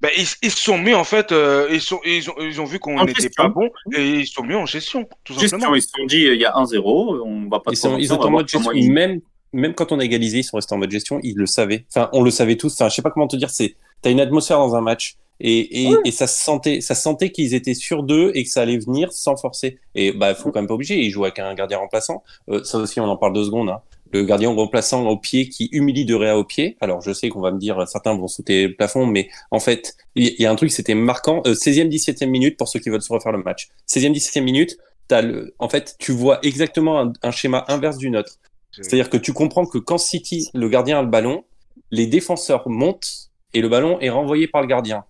Ben, 0.00 0.10
ils, 0.16 0.26
ils 0.42 0.50
se 0.50 0.62
sont 0.62 0.78
mis 0.78 0.94
en 0.94 1.02
fait, 1.04 1.32
euh, 1.32 1.68
ils, 1.72 1.80
sont, 1.80 1.98
ils, 2.04 2.30
ont, 2.30 2.34
ils 2.40 2.60
ont 2.60 2.64
vu 2.64 2.78
qu'on 2.78 3.04
n'était 3.04 3.22
gestion. 3.22 3.42
pas 3.44 3.48
bon 3.48 3.68
et 3.96 4.20
ils 4.20 4.26
se 4.26 4.34
sont 4.34 4.44
mis 4.44 4.54
en 4.54 4.64
gestion, 4.64 5.08
tout 5.24 5.32
Gestion, 5.32 5.58
simplement. 5.58 5.74
ils 5.74 5.82
se 5.82 5.88
sont 5.88 6.04
dit, 6.06 6.22
il 6.22 6.40
y 6.40 6.44
a 6.44 6.52
1-0, 6.52 7.20
on 7.24 7.48
va 7.48 7.58
pas 7.58 7.72
Ils 7.72 7.76
sont, 7.76 7.98
ils 7.98 8.06
sont 8.06 8.20
en 8.20 8.30
mode 8.30 8.48
gestion. 8.48 8.70
ils- 8.72 8.92
Même, 8.92 9.20
même 9.52 9.74
quand 9.74 9.90
on 9.90 9.98
a 9.98 10.04
égalisé, 10.04 10.38
ils 10.38 10.44
sont 10.44 10.56
restés 10.56 10.74
en 10.74 10.78
mode 10.78 10.90
gestion. 10.92 11.18
Ils 11.24 11.34
le 11.36 11.46
savaient. 11.46 11.84
Enfin, 11.90 12.10
on 12.12 12.22
le 12.22 12.30
savait 12.30 12.56
tous. 12.56 12.72
Enfin, 12.74 12.88
je 12.88 12.94
sais 12.94 13.02
pas 13.02 13.10
comment 13.10 13.26
te 13.26 13.34
dire. 13.36 13.50
C'est, 13.50 13.74
t'as 14.02 14.10
une 14.10 14.20
atmosphère 14.20 14.58
dans 14.58 14.76
un 14.76 14.80
match. 14.82 15.16
Et, 15.40 15.84
et, 15.86 15.94
et 16.04 16.10
ça 16.10 16.26
se 16.26 16.42
sentait, 16.44 16.80
ça 16.80 16.94
se 16.96 17.02
sentait 17.02 17.30
qu'ils 17.30 17.54
étaient 17.54 17.74
sûrs 17.74 18.02
d'eux 18.02 18.32
et 18.34 18.42
que 18.44 18.50
ça 18.50 18.60
allait 18.62 18.76
venir 18.78 19.12
sans 19.12 19.36
forcer. 19.36 19.78
Et 19.94 20.12
bah, 20.12 20.34
faut 20.34 20.50
quand 20.50 20.58
même 20.60 20.66
pas 20.68 20.74
obliger. 20.74 20.98
Ils 20.98 21.10
jouent 21.10 21.24
avec 21.24 21.38
un 21.38 21.54
gardien 21.54 21.78
remplaçant. 21.78 22.22
Euh, 22.50 22.62
ça 22.64 22.78
aussi, 22.78 23.00
on 23.00 23.04
en 23.08 23.16
parle 23.16 23.32
deux 23.32 23.44
secondes. 23.44 23.70
Hein. 23.70 23.80
Le 24.12 24.24
gardien 24.24 24.50
remplaçant 24.50 25.06
au 25.06 25.16
pied 25.16 25.48
qui 25.48 25.68
humilie 25.72 26.04
de 26.04 26.14
Réa 26.14 26.38
au 26.38 26.44
pied. 26.44 26.76
Alors, 26.80 27.00
je 27.00 27.12
sais 27.12 27.28
qu'on 27.28 27.40
va 27.40 27.50
me 27.50 27.58
dire, 27.58 27.86
certains 27.86 28.14
vont 28.16 28.28
sauter 28.28 28.68
le 28.68 28.74
plafond, 28.74 29.06
mais 29.06 29.28
en 29.50 29.60
fait, 29.60 29.96
il 30.14 30.34
y, 30.40 30.46
a 30.46 30.50
un 30.50 30.56
truc, 30.56 30.70
c'était 30.70 30.94
marquant. 30.94 31.42
Euh, 31.46 31.52
16e, 31.54 31.88
17e 31.88 32.26
minute 32.26 32.56
pour 32.56 32.68
ceux 32.68 32.80
qui 32.80 32.88
veulent 32.88 33.02
se 33.02 33.12
refaire 33.12 33.32
le 33.32 33.42
match. 33.42 33.68
16e, 33.88 34.12
17e 34.12 34.42
minute, 34.42 34.78
t'as 35.08 35.22
le, 35.22 35.54
en 35.58 35.68
fait, 35.68 35.96
tu 35.98 36.12
vois 36.12 36.38
exactement 36.42 37.00
un, 37.00 37.12
un 37.22 37.30
schéma 37.30 37.64
inverse 37.68 37.98
du 37.98 38.10
nôtre. 38.10 38.38
C'est-à-dire 38.72 39.10
que 39.10 39.16
tu 39.16 39.32
comprends 39.32 39.66
que 39.66 39.78
quand 39.78 39.98
City, 39.98 40.50
le 40.54 40.68
gardien 40.68 40.98
a 40.98 41.02
le 41.02 41.08
ballon, 41.08 41.44
les 41.90 42.06
défenseurs 42.06 42.68
montent 42.68 43.30
et 43.54 43.60
le 43.60 43.68
ballon 43.68 43.98
est 44.00 44.10
renvoyé 44.10 44.46
par 44.46 44.60
le 44.60 44.68
gardien. 44.68 45.04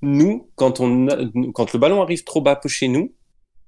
Nous, 0.00 0.48
quand, 0.56 0.80
on, 0.80 1.06
quand 1.52 1.72
le 1.72 1.78
ballon 1.78 2.02
arrive 2.02 2.24
trop 2.24 2.40
bas 2.40 2.60
chez 2.66 2.88
nous, 2.88 3.12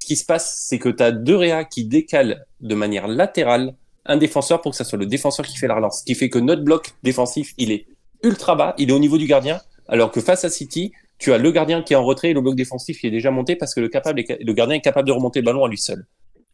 ce 0.00 0.06
qui 0.06 0.16
se 0.16 0.24
passe, 0.24 0.64
c'est 0.66 0.78
que 0.78 0.88
tu 0.88 1.02
as 1.02 1.12
deux 1.12 1.36
réas 1.36 1.64
qui 1.64 1.84
décalent 1.84 2.44
de 2.60 2.74
manière 2.74 3.06
latérale 3.08 3.74
un 4.06 4.16
défenseur 4.16 4.60
pour 4.60 4.72
que 4.72 4.76
ça 4.76 4.84
soit 4.84 4.98
le 4.98 5.06
défenseur 5.06 5.46
qui 5.46 5.56
fait 5.56 5.66
la 5.66 5.74
relance. 5.74 6.00
Ce 6.00 6.04
qui 6.04 6.14
fait 6.14 6.28
que 6.28 6.38
notre 6.38 6.62
bloc 6.62 6.94
défensif, 7.02 7.54
il 7.58 7.72
est 7.72 7.86
ultra 8.22 8.54
bas, 8.54 8.74
il 8.78 8.90
est 8.90 8.92
au 8.92 8.98
niveau 8.98 9.18
du 9.18 9.26
gardien, 9.26 9.60
alors 9.88 10.10
que 10.10 10.20
face 10.20 10.44
à 10.44 10.50
City, 10.50 10.92
tu 11.18 11.32
as 11.32 11.38
le 11.38 11.50
gardien 11.50 11.82
qui 11.82 11.92
est 11.92 11.96
en 11.96 12.04
retrait 12.04 12.30
et 12.30 12.34
le 12.34 12.40
bloc 12.40 12.56
défensif 12.56 13.00
qui 13.00 13.06
est 13.06 13.10
déjà 13.10 13.30
monté 13.30 13.56
parce 13.56 13.74
que 13.74 13.80
le, 13.80 13.88
capable 13.88 14.22
le 14.28 14.52
gardien 14.52 14.76
est 14.76 14.80
capable 14.80 15.06
de 15.08 15.12
remonter 15.12 15.40
le 15.40 15.44
ballon 15.44 15.64
à 15.64 15.68
lui 15.68 15.78
seul. 15.78 16.06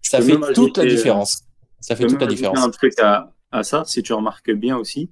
Ça 0.02 0.20
fait 0.20 0.36
toute 0.54 0.78
la 0.78 0.84
différence. 0.84 1.42
Ça 1.80 1.96
fait 1.96 2.06
toute 2.06 2.20
la 2.20 2.26
différence. 2.26 2.58
Un 2.58 2.70
truc 2.70 2.98
à, 3.00 3.32
à, 3.52 3.62
ça, 3.62 3.84
si 3.86 4.02
tu 4.02 4.12
remarques 4.12 4.50
bien 4.50 4.76
aussi, 4.76 5.10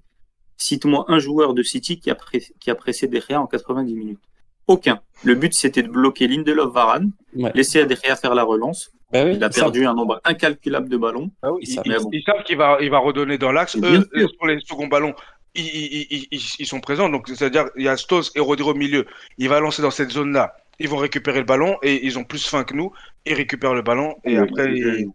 cite-moi 0.56 1.04
un 1.08 1.18
joueur 1.18 1.54
de 1.54 1.62
City 1.62 1.98
qui 1.98 2.10
a, 2.10 2.14
pré 2.14 2.42
qui 2.60 2.70
a 2.70 2.74
pressé 2.74 3.06
Derrière 3.08 3.40
en 3.40 3.46
90 3.46 3.94
minutes. 3.94 4.20
Aucun. 4.66 5.00
Le 5.24 5.34
but, 5.34 5.54
c'était 5.54 5.82
de 5.82 5.88
bloquer 5.88 6.28
Lindelof 6.28 6.72
Varane, 6.72 7.12
ouais. 7.36 7.50
laisser 7.54 7.86
Derrière 7.86 8.18
faire 8.18 8.34
la 8.34 8.44
relance. 8.44 8.90
Oui, 9.12 9.36
il 9.36 9.44
a 9.44 9.48
perdu 9.48 9.86
un 9.86 9.94
nombre 9.94 10.20
incalculable 10.24 10.88
de 10.88 10.96
ballons. 10.98 11.30
Ah 11.42 11.52
oui, 11.52 11.62
ils, 11.66 11.76
bon. 11.76 12.10
ils, 12.12 12.22
savent 12.22 12.42
qu'il 12.44 12.58
va, 12.58 12.76
il 12.80 12.90
va 12.90 12.98
redonner 12.98 13.38
dans 13.38 13.52
l'axe. 13.52 13.76
Eux, 13.76 14.06
sur 14.12 14.46
les 14.46 14.60
seconds 14.60 14.86
ballons, 14.86 15.14
ils, 15.54 15.64
ils, 15.64 16.26
ils, 16.30 16.66
sont 16.66 16.80
présents. 16.80 17.08
Donc, 17.08 17.26
c'est-à-dire, 17.28 17.64
il 17.76 17.84
y 17.84 17.88
a 17.88 17.96
Stos 17.96 18.30
et 18.34 18.40
Rodri 18.40 18.68
au 18.68 18.74
milieu. 18.74 19.06
Il 19.38 19.48
va 19.48 19.60
lancer 19.60 19.80
dans 19.80 19.90
cette 19.90 20.10
zone-là. 20.10 20.54
Ils 20.78 20.88
vont 20.88 20.98
récupérer 20.98 21.38
le 21.38 21.46
ballon 21.46 21.78
et 21.82 22.04
ils 22.06 22.18
ont 22.18 22.24
plus 22.24 22.46
faim 22.46 22.64
que 22.64 22.74
nous. 22.74 22.92
Ils 23.24 23.34
récupèrent 23.34 23.74
le 23.74 23.82
ballon 23.82 24.14
et 24.24 24.38
oui, 24.38 24.44
après. 24.46 24.70
Oui, 24.70 25.06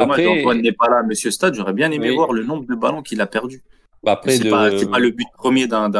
après... 0.00 0.26
Antoine 0.26 0.60
n'est 0.60 0.72
pas 0.72 0.88
là, 0.88 1.04
Monsieur 1.04 1.30
Stade. 1.30 1.54
J'aurais 1.54 1.72
bien 1.72 1.92
aimé 1.92 2.10
voir 2.10 2.32
le 2.32 2.42
nombre 2.42 2.66
de 2.66 2.74
ballons 2.74 3.02
qu'il 3.02 3.20
a 3.20 3.26
perdu. 3.26 3.62
Bah 4.04 4.12
après 4.12 4.36
c'est 4.36 4.44
de... 4.44 4.50
pas, 4.50 4.70
pas, 4.70 4.98
le 4.98 5.10
but 5.10 5.26
premier 5.36 5.66
d'un 5.66 5.90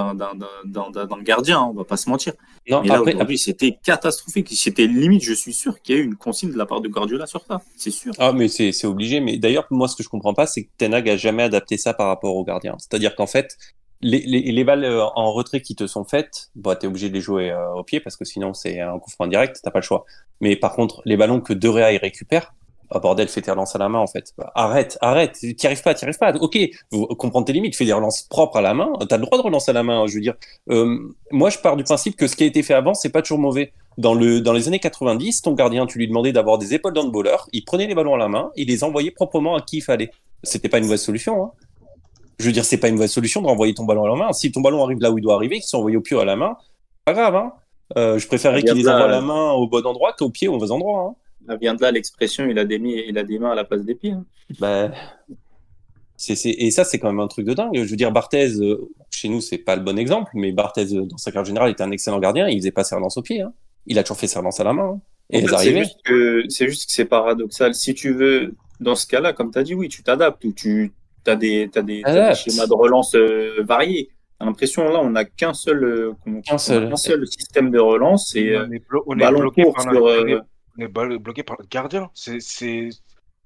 gardien, 1.23 1.59
hein, 1.59 1.69
on 1.71 1.75
va 1.75 1.85
pas 1.85 1.97
se 1.97 2.09
mentir. 2.09 2.33
Non, 2.71 2.83
Mais 2.83 2.91
après, 2.91 3.37
c'était 3.37 3.79
catastrophique. 3.83 4.49
C'était 4.53 4.87
limite, 4.87 5.23
je 5.23 5.33
suis 5.33 5.53
sûr 5.53 5.81
qu'il 5.81 5.97
y 5.97 5.99
a 5.99 6.03
eu 6.03 6.05
une 6.05 6.17
consigne 6.17 6.53
de 6.53 6.59
la 6.59 6.67
part 6.67 6.81
de 6.81 6.89
Guardiola 6.89 7.27
sur 7.27 7.45
ça. 7.45 7.61
C'est 7.77 7.91
sûr. 7.91 8.13
Ah, 8.19 8.33
mais 8.33 8.49
c'est 8.49 8.85
obligé. 8.85 9.21
Mais 9.21 9.39
d'ailleurs, 9.39 9.67
moi, 9.71 9.89
ce 9.89 9.97
que 9.97 10.03
je 10.03 10.09
comprends 10.09 10.35
pas, 10.35 10.47
c'est 10.47 10.65
que 10.65 10.71
Tenag 10.77 11.09
a 11.09 11.17
jamais 11.17 11.43
adapté 11.43 11.77
ça 11.77 11.95
par 11.95 12.09
rapport 12.09 12.37
au 12.37 12.45
gardien. 12.45 12.77
C'est-à-dire 12.79 13.17
qu'en 13.17 13.27
fait, 13.27 13.57
les, 14.01 14.21
les, 14.21 14.53
les, 14.53 14.65
balles 14.65 14.85
euh, 14.85 15.05
en 15.15 15.33
retrait 15.33 15.61
qui 15.61 15.75
te 15.75 15.87
sont 15.87 16.05
faites, 16.05 16.51
bah, 16.55 16.77
tu 16.77 16.87
es 16.87 16.89
obligé 16.89 17.09
de 17.09 17.15
les 17.15 17.21
jouer 17.21 17.51
euh, 17.51 17.73
au 17.75 17.83
pied 17.83 18.01
parce 18.01 18.17
que 18.17 18.25
sinon 18.25 18.55
c'est 18.55 18.81
un 18.81 18.99
coup 18.99 19.11
franc 19.11 19.27
direct, 19.27 19.61
t'as 19.63 19.71
pas 19.71 19.81
le 19.81 19.85
choix. 19.85 20.05
Mais 20.41 20.55
par 20.57 20.75
contre, 20.75 21.03
les 21.05 21.17
ballons 21.17 21.41
que 21.41 21.53
De 21.53 21.69
Réa 21.69 21.93
il 21.93 21.99
récupère, 21.99 22.55
ah 22.91 23.01
bordel, 23.01 23.29
fais 23.29 23.43
tes 23.43 23.51
relances 23.51 23.75
à 23.75 23.79
la 23.79 23.89
main 23.89 23.99
en 23.99 24.07
fait. 24.07 24.33
Arrête, 24.55 24.99
arrête, 25.01 25.33
t'y 25.33 25.67
arrives 25.67 25.83
pas, 25.83 25.95
t'y 25.95 26.05
arrives 26.05 26.19
pas. 26.19 26.33
Ok, 26.37 26.59
vous 26.91 27.43
tes 27.45 27.53
limites, 27.53 27.77
fais 27.77 27.85
des 27.85 27.93
relances 27.93 28.23
propres 28.23 28.57
à 28.57 28.63
la 28.63 28.73
main. 28.75 28.91
T'as 29.09 29.19
le 29.19 29.25
droit 29.25 29.37
de 29.39 29.43
relancer 29.43 29.71
à 29.71 29.75
la 29.75 29.83
main. 29.83 30.07
Je 30.07 30.15
veux 30.15 30.21
dire, 30.21 30.35
euh, 30.71 30.99
moi 31.31 31.51
je 31.51 31.59
pars 31.59 31.77
du 31.77 31.85
principe 31.85 32.17
que 32.17 32.27
ce 32.27 32.37
qui 32.37 32.45
a 32.45 32.47
été 32.47 32.63
fait 32.63 32.75
avant, 32.75 32.95
c'est 32.95 33.11
pas 33.11 33.23
toujours 33.23 33.39
mauvais. 33.39 33.73
Dans 33.99 34.15
le 34.15 34.41
dans 34.41 34.53
les 34.53 34.69
années 34.69 34.79
90, 34.79 35.43
ton 35.43 35.53
gardien, 35.53 35.87
tu 35.87 35.99
lui 35.99 36.09
demandais 36.09 36.33
d'avoir 36.33 36.57
des 36.57 36.73
épaules 36.73 36.95
d'handballeur, 36.95 37.49
il 37.53 37.65
prenait 37.65 37.87
les 37.87 37.95
ballons 37.95 38.15
à 38.15 38.19
la 38.19 38.29
main, 38.29 38.51
il 38.57 38.69
les 38.69 38.85
envoyait 38.85 39.11
proprement 39.11 39.57
à 39.57 39.61
qui 39.61 39.79
il 39.79 39.83
fallait. 39.83 40.11
C'était 40.43 40.69
pas 40.69 40.79
une 40.79 40.85
mauvaise 40.85 41.03
solution. 41.03 41.43
Hein. 41.43 41.51
Je 42.39 42.47
veux 42.47 42.53
dire, 42.53 42.65
c'est 42.65 42.79
pas 42.79 42.89
une 42.89 42.95
mauvaise 42.95 43.11
solution 43.11 43.43
de 43.43 43.49
renvoyer 43.49 43.75
ton 43.75 43.85
ballon 43.85 44.05
à 44.05 44.09
la 44.09 44.15
main. 44.15 44.33
Si 44.33 44.53
ton 44.53 44.61
ballon 44.61 44.83
arrive 44.85 45.01
là 45.01 45.11
où 45.11 45.19
il 45.19 45.23
doit 45.23 45.35
arriver, 45.35 45.57
qu'il 45.57 45.65
soit 45.65 45.79
envoyé 45.79 45.97
au 45.97 46.01
pied 46.01 46.19
à 46.19 46.25
la 46.25 46.37
main, 46.37 46.57
pas 47.05 47.13
grave. 47.13 47.35
Hein. 47.35 47.53
Euh, 47.97 48.19
je 48.19 48.27
préférerais 48.29 48.63
qu'il 48.63 48.75
les 48.75 48.89
envoie 48.89 49.05
à 49.05 49.09
la 49.09 49.21
main 49.21 49.53
au 49.53 49.67
bon 49.67 49.85
endroit 49.85 50.13
qu'au 50.13 50.31
pied 50.31 50.47
au 50.47 50.53
mauvais 50.53 50.71
endroit. 50.71 51.01
Hein. 51.01 51.15
Ça 51.49 51.57
vient 51.57 51.75
de 51.75 51.81
là 51.83 51.91
l'expression 51.91 52.47
il 52.47 52.59
a 52.59 52.65
des 52.65 52.77
il 53.09 53.17
a 53.19 53.23
des 53.25 53.39
mains 53.39 53.53
à 53.53 53.55
la 53.55 53.65
place 53.65 53.83
des 53.85 53.95
pieds. 53.95 54.13
Hein. 54.13 54.25
Bah, 54.61 54.91
c'est, 56.17 56.35
c'est, 56.35 56.51
et 56.51 56.71
ça, 56.73 56.83
c'est 56.83 56.99
quand 56.99 57.07
même 57.07 57.21
un 57.21 57.29
truc 57.29 57.47
de 57.47 57.55
dingue. 57.55 57.71
Je 57.75 57.89
veux 57.89 57.97
dire, 57.97 58.11
Barthez, 58.11 58.61
euh, 58.61 58.89
chez 59.09 59.29
nous, 59.29 59.41
c'est 59.41 59.59
pas 59.59 59.77
le 59.77 59.83
bon 59.83 59.97
exemple, 59.97 60.33
mais 60.35 60.51
Barthez, 60.51 60.93
euh, 60.93 61.03
dans 61.03 61.17
sa 61.17 61.31
carrière 61.31 61.45
générale, 61.47 61.71
était 61.71 61.85
un 61.85 61.93
excellent 61.93 62.19
gardien. 62.19 62.49
Il 62.49 62.59
faisait 62.59 62.73
pas 62.73 62.83
ses 62.83 62.97
relances 62.97 63.17
au 63.19 63.23
pied. 63.23 63.41
Hein. 63.41 63.53
Il 63.87 64.01
a 64.01 64.03
toujours 64.03 64.19
fait 64.19 64.27
ses 64.27 64.39
relances 64.41 64.59
à 64.59 64.65
la 64.65 64.73
main. 64.73 64.95
Hein. 64.97 65.01
Et 65.31 65.45
en 65.45 65.47
fait, 65.47 65.57
c'est, 65.59 65.79
juste 65.79 65.99
que, 66.05 66.43
c'est 66.49 66.67
juste 66.67 66.87
que 66.87 66.93
c'est 66.93 67.05
paradoxal. 67.05 67.73
Si 67.75 67.95
tu 67.95 68.13
veux, 68.13 68.55
dans 68.81 68.97
ce 68.97 69.07
cas-là, 69.07 69.33
comme 69.33 69.53
tu 69.53 69.59
as 69.59 69.63
dit, 69.63 69.75
oui, 69.75 69.89
tu 69.89 70.03
t'adaptes 70.03 70.45
ou 70.45 70.53
tu 70.53 70.93
as 71.27 71.37
des, 71.37 71.71
t'as 71.73 71.83
des, 71.83 72.03
t'as 72.03 72.31
des 72.31 72.35
schémas 72.35 72.67
de 72.67 72.75
relance 72.75 73.15
euh, 73.15 73.63
variés. 73.63 74.09
T'as 74.41 74.47
l'impression 74.47 74.89
là, 74.89 75.01
on 75.01 75.11
n'a 75.11 75.25
qu'un 75.25 75.55
seul, 75.55 75.85
euh, 75.85 76.13
qu'un 76.45 76.59
seul. 76.59 76.97
seul 76.97 77.27
système 77.29 77.71
de 77.71 77.79
relance 77.79 78.35
et 78.35 78.57
on 78.57 78.73
est, 78.73 78.85
blo- 78.89 79.05
on 79.07 79.19
est 79.19 79.31
bloqué 79.31 79.63
par 79.73 79.83
sur. 79.83 80.43
On 80.79 80.83
est 80.83 81.19
bloqué 81.19 81.43
par 81.43 81.57
le 81.59 81.67
gardien. 81.67 82.11
C'est, 82.15 82.39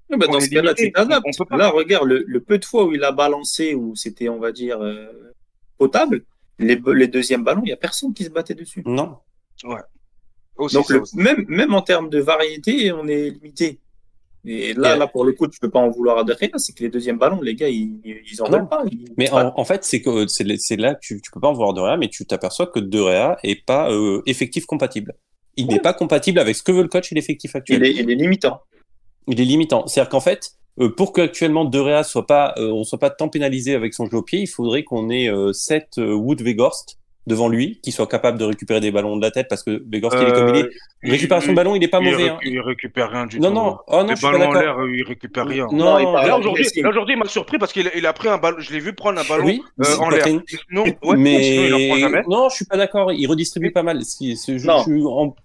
bah 0.09 0.27
dans 0.27 0.39
ce 0.39 0.49
cas-là, 0.49 0.73
tu 0.73 0.91
t'adaptes. 0.91 1.25
Là, 1.51 1.69
regarde, 1.69 2.07
le, 2.07 2.23
le, 2.27 2.39
peu 2.39 2.57
de 2.57 2.65
fois 2.65 2.85
où 2.85 2.93
il 2.93 3.03
a 3.03 3.11
balancé, 3.11 3.73
où 3.73 3.95
c'était, 3.95 4.29
on 4.29 4.39
va 4.39 4.51
dire, 4.51 4.81
euh, 4.81 5.33
potable, 5.77 6.23
les, 6.59 6.79
les 6.93 7.07
deuxièmes 7.07 7.43
ballons, 7.43 7.61
il 7.63 7.67
n'y 7.67 7.73
a 7.73 7.77
personne 7.77 8.13
qui 8.13 8.23
se 8.23 8.29
battait 8.29 8.53
dessus. 8.53 8.83
Non. 8.85 9.17
Ouais. 9.63 9.79
Aussi 10.57 10.75
Donc, 10.75 10.89
le, 10.89 11.01
même, 11.15 11.45
même 11.47 11.73
en 11.73 11.81
termes 11.81 12.09
de 12.09 12.19
variété, 12.19 12.91
on 12.91 13.07
est 13.07 13.31
limité. 13.31 13.79
Et 14.45 14.73
là, 14.73 14.97
là, 14.97 15.07
pour 15.07 15.23
le 15.23 15.31
coup, 15.31 15.47
tu 15.47 15.57
peux 15.59 15.69
pas 15.69 15.79
en 15.79 15.89
vouloir 15.89 16.17
à 16.17 16.23
Derrea, 16.25 16.57
c'est 16.57 16.73
que 16.73 16.83
les 16.83 16.89
deuxièmes 16.89 17.17
ballons, 17.17 17.41
les 17.41 17.55
gars, 17.55 17.69
ils, 17.69 18.01
ils 18.03 18.41
en 18.41 18.49
veulent 18.49 18.67
pas. 18.67 18.83
Ils... 18.91 19.07
Mais 19.17 19.31
en, 19.31 19.53
en, 19.57 19.63
fait, 19.63 19.85
c'est 19.85 20.01
que 20.01 20.27
c'est 20.27 20.75
là 20.75 20.95
que 20.95 20.99
tu, 20.99 21.21
tu 21.21 21.31
peux 21.31 21.39
pas 21.39 21.47
en 21.47 21.53
vouloir 21.53 21.73
Derrea, 21.73 21.95
mais 21.95 22.09
tu 22.09 22.25
t'aperçois 22.25 22.67
que 22.67 22.79
Derrea 22.79 23.37
est 23.43 23.65
pas 23.65 23.89
euh, 23.89 24.21
effectif 24.25 24.65
compatible. 24.65 25.15
Il 25.55 25.67
n'est 25.67 25.79
pas 25.79 25.93
compatible 25.93 26.39
avec 26.39 26.55
ce 26.55 26.63
que 26.63 26.71
veut 26.71 26.81
le 26.81 26.87
coach 26.87 27.11
et 27.11 27.15
l'effectif 27.15 27.55
actuel. 27.55 27.83
Il 27.83 27.85
est, 27.85 28.03
il 28.03 28.11
est 28.11 28.15
limitant. 28.15 28.61
Il 29.27 29.39
est 29.39 29.45
limitant. 29.45 29.87
C'est-à-dire 29.87 30.09
qu'en 30.09 30.19
fait, 30.19 30.53
euh, 30.79 30.89
pour 30.89 31.13
qu'actuellement 31.13 31.65
De 31.65 31.79
Réa 31.79 32.03
soit 32.03 32.25
pas, 32.25 32.53
euh, 32.57 32.71
on 32.71 32.83
soit 32.83 32.99
pas 32.99 33.09
tant 33.09 33.29
pénalisé 33.29 33.75
avec 33.75 33.93
son 33.93 34.09
jeu 34.09 34.17
au 34.17 34.23
pied, 34.23 34.39
il 34.39 34.47
faudrait 34.47 34.83
qu'on 34.83 35.09
ait 35.09 35.29
euh, 35.29 35.53
7 35.53 35.97
Wood 35.97 36.41
Weghorst 36.41 36.97
devant 37.25 37.47
lui, 37.47 37.79
qui 37.81 37.91
soit 37.91 38.07
capable 38.07 38.37
de 38.37 38.43
récupérer 38.43 38.81
des 38.81 38.91
ballons 38.91 39.15
de 39.15 39.21
la 39.21 39.31
tête, 39.31 39.47
parce 39.47 39.63
que 39.63 39.83
Weghorst, 39.91 40.17
il 40.21 40.27
est 40.27 40.33
comme 40.33 40.49
il 40.49 40.61
est. 40.61 40.69
Il 41.03 41.11
récupère 41.11 41.41
son 41.41 41.53
ballon, 41.53 41.75
il 41.75 41.83
est 41.83 41.87
pas 41.87 41.99
il 42.01 42.11
mauvais. 42.11 42.29
Récu- 42.29 42.33
hein. 42.33 42.39
Il 42.43 42.59
récupère 42.59 43.11
rien 43.11 43.25
du 43.25 43.39
non, 43.39 43.49
tout. 43.49 43.55
Non, 43.55 43.77
oh, 43.87 44.03
non, 44.03 44.07
les 44.07 44.21
ballons 44.21 44.49
en 44.49 44.53
l'air, 44.53 44.75
il 44.89 45.03
récupère 45.03 45.47
rien. 45.47 45.67
Non, 45.71 45.99
non 45.99 46.13
là 46.13 46.37
aujourd'hui, 46.37 46.65
là, 46.81 46.89
aujourd'hui, 46.89 47.15
il 47.15 47.19
m'a 47.19 47.25
surpris 47.25 47.57
parce 47.57 47.71
qu'il 47.73 47.89
il 47.95 48.05
a 48.05 48.13
pris 48.13 48.29
un 48.29 48.37
ballon. 48.37 48.57
Je 48.59 48.73
l'ai 48.73 48.79
vu 48.79 48.93
prendre 48.93 49.19
un 49.19 49.23
ballon 49.23 49.45
oui, 49.45 49.61
euh, 49.81 49.95
en 49.97 50.09
l'air. 50.09 50.25
Non, 50.71 50.83
ouais, 51.03 51.17
mais 51.17 51.43
sinon, 51.43 51.65
il 51.65 51.73
en 51.73 51.87
prend 51.89 51.97
jamais. 51.97 52.23
non, 52.27 52.49
je 52.49 52.55
suis 52.55 52.65
pas 52.65 52.77
d'accord. 52.77 53.11
Il 53.11 53.25
redistribue 53.27 53.71
pas 53.71 53.83
mal. 53.83 53.99
Je, 53.99 54.65
non. 54.65 54.83
Je, 54.85 54.93
en, 55.05 55.35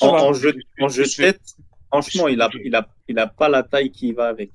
en, 0.00 0.06
en, 0.06 0.32
jeu, 0.32 0.54
en 0.80 0.88
jeu 0.88 1.04
de 1.04 1.08
tête, 1.16 1.40
franchement, 1.88 2.28
il 2.28 2.40
a, 2.40 2.48
il 2.64 2.74
a, 2.74 2.88
il 3.08 3.18
a 3.18 3.26
pas 3.26 3.48
la 3.48 3.62
taille 3.62 3.90
qui 3.90 4.12
va 4.12 4.26
avec. 4.28 4.50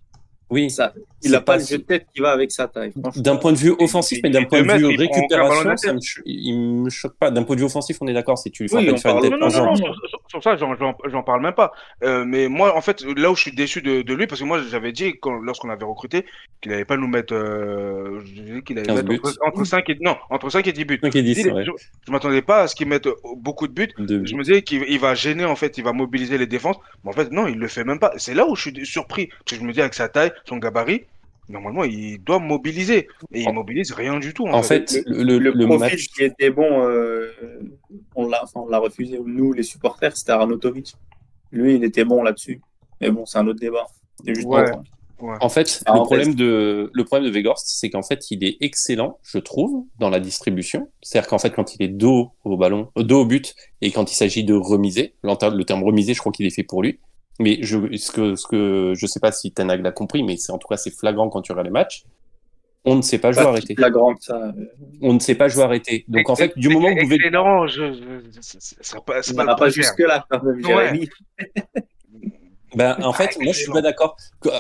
Oui. 0.49 0.69
Ça, 0.69 0.93
il 1.25 1.31
n'a 1.31 1.41
pas, 1.41 1.53
pas 1.53 1.60
le 1.60 1.65
jeu 1.65 1.77
de 1.79 1.84
tête 1.84 2.05
qui 2.13 2.21
va 2.21 2.31
avec 2.31 2.51
sa 2.51 2.67
taille. 2.67 2.93
D'un 3.15 3.36
point 3.36 3.51
de 3.51 3.58
vue 3.58 3.73
offensif, 3.79 4.19
mais 4.23 4.29
d'un 4.29 4.43
point 4.43 4.62
de 4.62 4.71
vue 4.73 4.95
récupération, 4.95 5.75
ça 5.75 5.93
me, 5.93 5.99
il 6.25 6.84
me 6.84 6.89
choque 6.89 7.15
pas. 7.15 7.31
D'un 7.31 7.43
point 7.43 7.55
de 7.55 7.62
vue 7.62 7.65
offensif, 7.65 7.97
on 8.01 8.08
est 8.08 8.13
d'accord, 8.13 8.38
si 8.38 8.51
tu 8.51 8.63
lui 8.63 8.69
fais 8.69 8.77
oui, 8.77 8.91
pas 8.91 8.97
faire 8.97 9.15
une 9.15 9.21
tête. 9.21 9.31
Non, 9.31 9.38
non, 9.38 9.49
non, 9.49 9.75
sur, 9.75 9.95
sur, 10.27 10.43
ça, 10.43 10.55
j'en 10.55 11.23
parle 11.23 11.41
même 11.41 11.53
pas. 11.53 11.71
Euh, 12.03 12.25
mais 12.25 12.47
moi, 12.47 12.77
en 12.77 12.81
fait, 12.81 13.01
là 13.17 13.31
où 13.31 13.36
je 13.36 13.41
suis 13.41 13.51
déçu 13.51 13.81
de, 13.81 14.03
de 14.03 14.13
lui, 14.13 14.27
parce 14.27 14.39
que 14.39 14.45
moi, 14.45 14.62
j'avais 14.69 14.91
dit, 14.91 15.15
lorsqu'on 15.41 15.69
avait 15.69 15.86
recruté, 15.86 16.25
qu'il 16.62 16.71
n'allait 16.71 16.86
pas 16.86 16.97
nous 16.97 17.08
mettre, 17.08 17.34
euh, 17.34 18.21
qu'il 18.65 18.77
allait 18.77 18.93
mettre 18.93 19.12
entre, 19.12 19.38
entre, 19.45 19.63
5 19.65 19.89
et, 19.89 19.97
non, 20.01 20.15
entre 20.29 20.49
5 20.49 20.67
et 20.67 20.73
10 20.73 20.86
buts. 20.86 20.99
5 21.01 21.15
et 21.15 21.23
10, 21.23 21.47
ouais. 21.47 21.65
Je, 21.65 21.71
je 22.05 22.12
m'attendais 22.12 22.41
pas 22.43 22.63
à 22.63 22.67
ce 22.67 22.75
qu'il 22.75 22.88
mette 22.88 23.08
beaucoup 23.38 23.67
de 23.67 23.73
buts. 23.73 23.93
De... 23.97 24.23
Je 24.25 24.36
me 24.36 24.43
disais 24.43 24.62
qu'il 24.62 24.99
va 24.99 25.15
gêner, 25.15 25.45
en 25.45 25.55
fait, 25.55 25.77
il 25.77 25.84
va 25.84 25.91
mobiliser 25.91 26.38
les 26.38 26.47
défenses. 26.47 26.77
Mais 27.03 27.10
en 27.10 27.13
fait, 27.13 27.31
non, 27.31 27.47
il 27.47 27.58
le 27.58 27.67
fait 27.67 27.84
même 27.84 27.99
pas. 27.99 28.13
C'est 28.17 28.34
là 28.34 28.47
où 28.47 28.55
je 28.55 28.69
suis 28.69 28.86
surpris. 28.86 29.27
Parce 29.27 29.51
que 29.51 29.55
je 29.55 29.67
me 29.67 29.73
dis, 29.73 29.81
avec 29.81 29.93
sa 29.93 30.08
taille, 30.08 30.31
son 30.43 30.58
gabarit, 30.58 31.06
normalement, 31.48 31.84
il 31.84 32.17
doit 32.19 32.39
mobiliser. 32.39 33.08
Et 33.32 33.43
il 33.43 33.54
mobilise 33.54 33.91
rien 33.91 34.19
du 34.19 34.34
tout. 34.34 34.45
En, 34.48 34.54
en 34.54 34.63
fait, 34.63 34.91
fait, 34.91 35.04
le, 35.06 35.24
le, 35.24 35.39
le, 35.39 35.52
le 35.52 35.65
profil 35.65 35.80
match... 35.80 36.08
qui 36.10 36.24
était 36.24 36.50
bon, 36.50 36.88
euh, 36.88 37.32
on 38.15 38.28
l'a 38.28 38.43
enfin, 38.43 38.62
refusé. 38.80 39.19
Nous, 39.24 39.54
les 39.54 39.63
supporters, 39.63 40.15
c'était 40.17 40.32
Arnautovic. 40.32 40.95
Lui, 41.52 41.76
il 41.76 41.84
était 41.84 42.06
bon 42.06 42.24
là-dessus. 42.24 42.62
Mais 43.02 43.10
bon, 43.12 43.26
c'est 43.26 43.38
un 43.38 43.48
autre 43.48 43.60
débat. 43.60 43.86
Juste 44.26 44.48
ouais. 44.48 44.65
Ouais. 45.21 45.38
En 45.39 45.48
fait, 45.48 45.82
ah, 45.86 45.93
le, 45.93 46.00
en 46.02 46.06
problème 46.06 46.32
fait... 46.32 46.36
de, 46.36 46.91
le 46.93 47.04
problème 47.06 47.30
de 47.30 47.34
Weghorst, 47.34 47.67
c'est 47.69 47.89
qu'en 47.89 48.02
fait, 48.02 48.32
il 48.32 48.43
est 48.43 48.58
excellent, 48.60 49.17
je 49.24 49.38
trouve, 49.38 49.86
dans 49.98 50.10
la 50.10 50.19
distribution. 50.19 50.89
C'est-à-dire 51.02 51.30
qu'en 51.30 51.38
fait, 51.38 51.52
quand 51.52 51.74
il 51.76 51.84
est 51.84 51.88
dos 51.88 52.32
au 52.43 52.58
ballon, 52.58 52.91
euh, 52.98 53.04
dos 53.04 53.21
au 53.21 53.26
but, 53.26 53.56
et 53.82 53.91
quand 53.91 54.12
il 54.12 54.15
s'agit 54.15 54.43
de 54.43 54.54
remiser, 54.54 55.13
le 55.24 55.63
terme 55.63 55.84
remiser, 55.84 56.13
je 56.13 56.19
crois 56.19 56.34
qu'il 56.34 56.45
est 56.45 56.50
fait 56.50 56.63
pour 56.63 56.84
lui. 56.84 57.00
Mais 57.39 57.60
je, 57.62 57.78
ce 57.98 58.12
que, 58.12 58.36
ce 58.36 58.48
que, 58.48 58.93
je 58.95 59.06
sais 59.06 59.19
pas 59.19 59.32
si 59.32 59.52
Tanag 59.52 59.82
l'a 59.82 59.91
compris, 59.91 60.24
mais 60.24 60.38
c'est 60.38 60.52
en 60.52 60.58
tout 60.58 60.67
cas 60.67 60.78
c'est 60.78 60.91
flagrant 60.91 61.30
quand 61.30 61.41
tu 61.41 61.52
regardes 61.52 61.67
les 61.67 61.74
matchs. 61.74 62.06
On 62.88 62.95
ne 62.95 63.02
sait 63.02 63.17
pas 63.17 63.32
jouer 63.32 63.43
arrêté. 63.43 63.76
Flagrant 63.76 64.15
ça. 64.19 64.54
On 65.02 65.13
ne 65.13 65.19
sait 65.19 65.36
pas 65.36 65.48
jouer 65.48 65.63
arrêté. 65.63 66.06
Donc 66.08 66.30
en 66.30 66.36
fait, 66.36 66.58
du 66.58 66.69
moment 66.69 66.93
que 66.93 67.02
vous 67.02 67.10
pouvez. 67.10 67.32
Non, 67.32 67.67
je, 67.67 67.93
je, 67.93 68.39
c'est 68.41 69.04
pas, 69.06 69.24
c'est 69.24 69.36
pas, 69.36 69.56
pas 69.56 69.69
jusque 69.69 70.00
là 70.00 70.26
quand 70.30 70.43
même, 70.43 70.63
Jérémy. 70.63 71.10
Ben, 72.76 72.98
en 73.04 73.13
fait, 73.13 73.38
moi, 73.39 73.54
je 73.54 73.60
suis 73.60 73.71
pas 73.71 73.82
d'accord. 73.82 74.17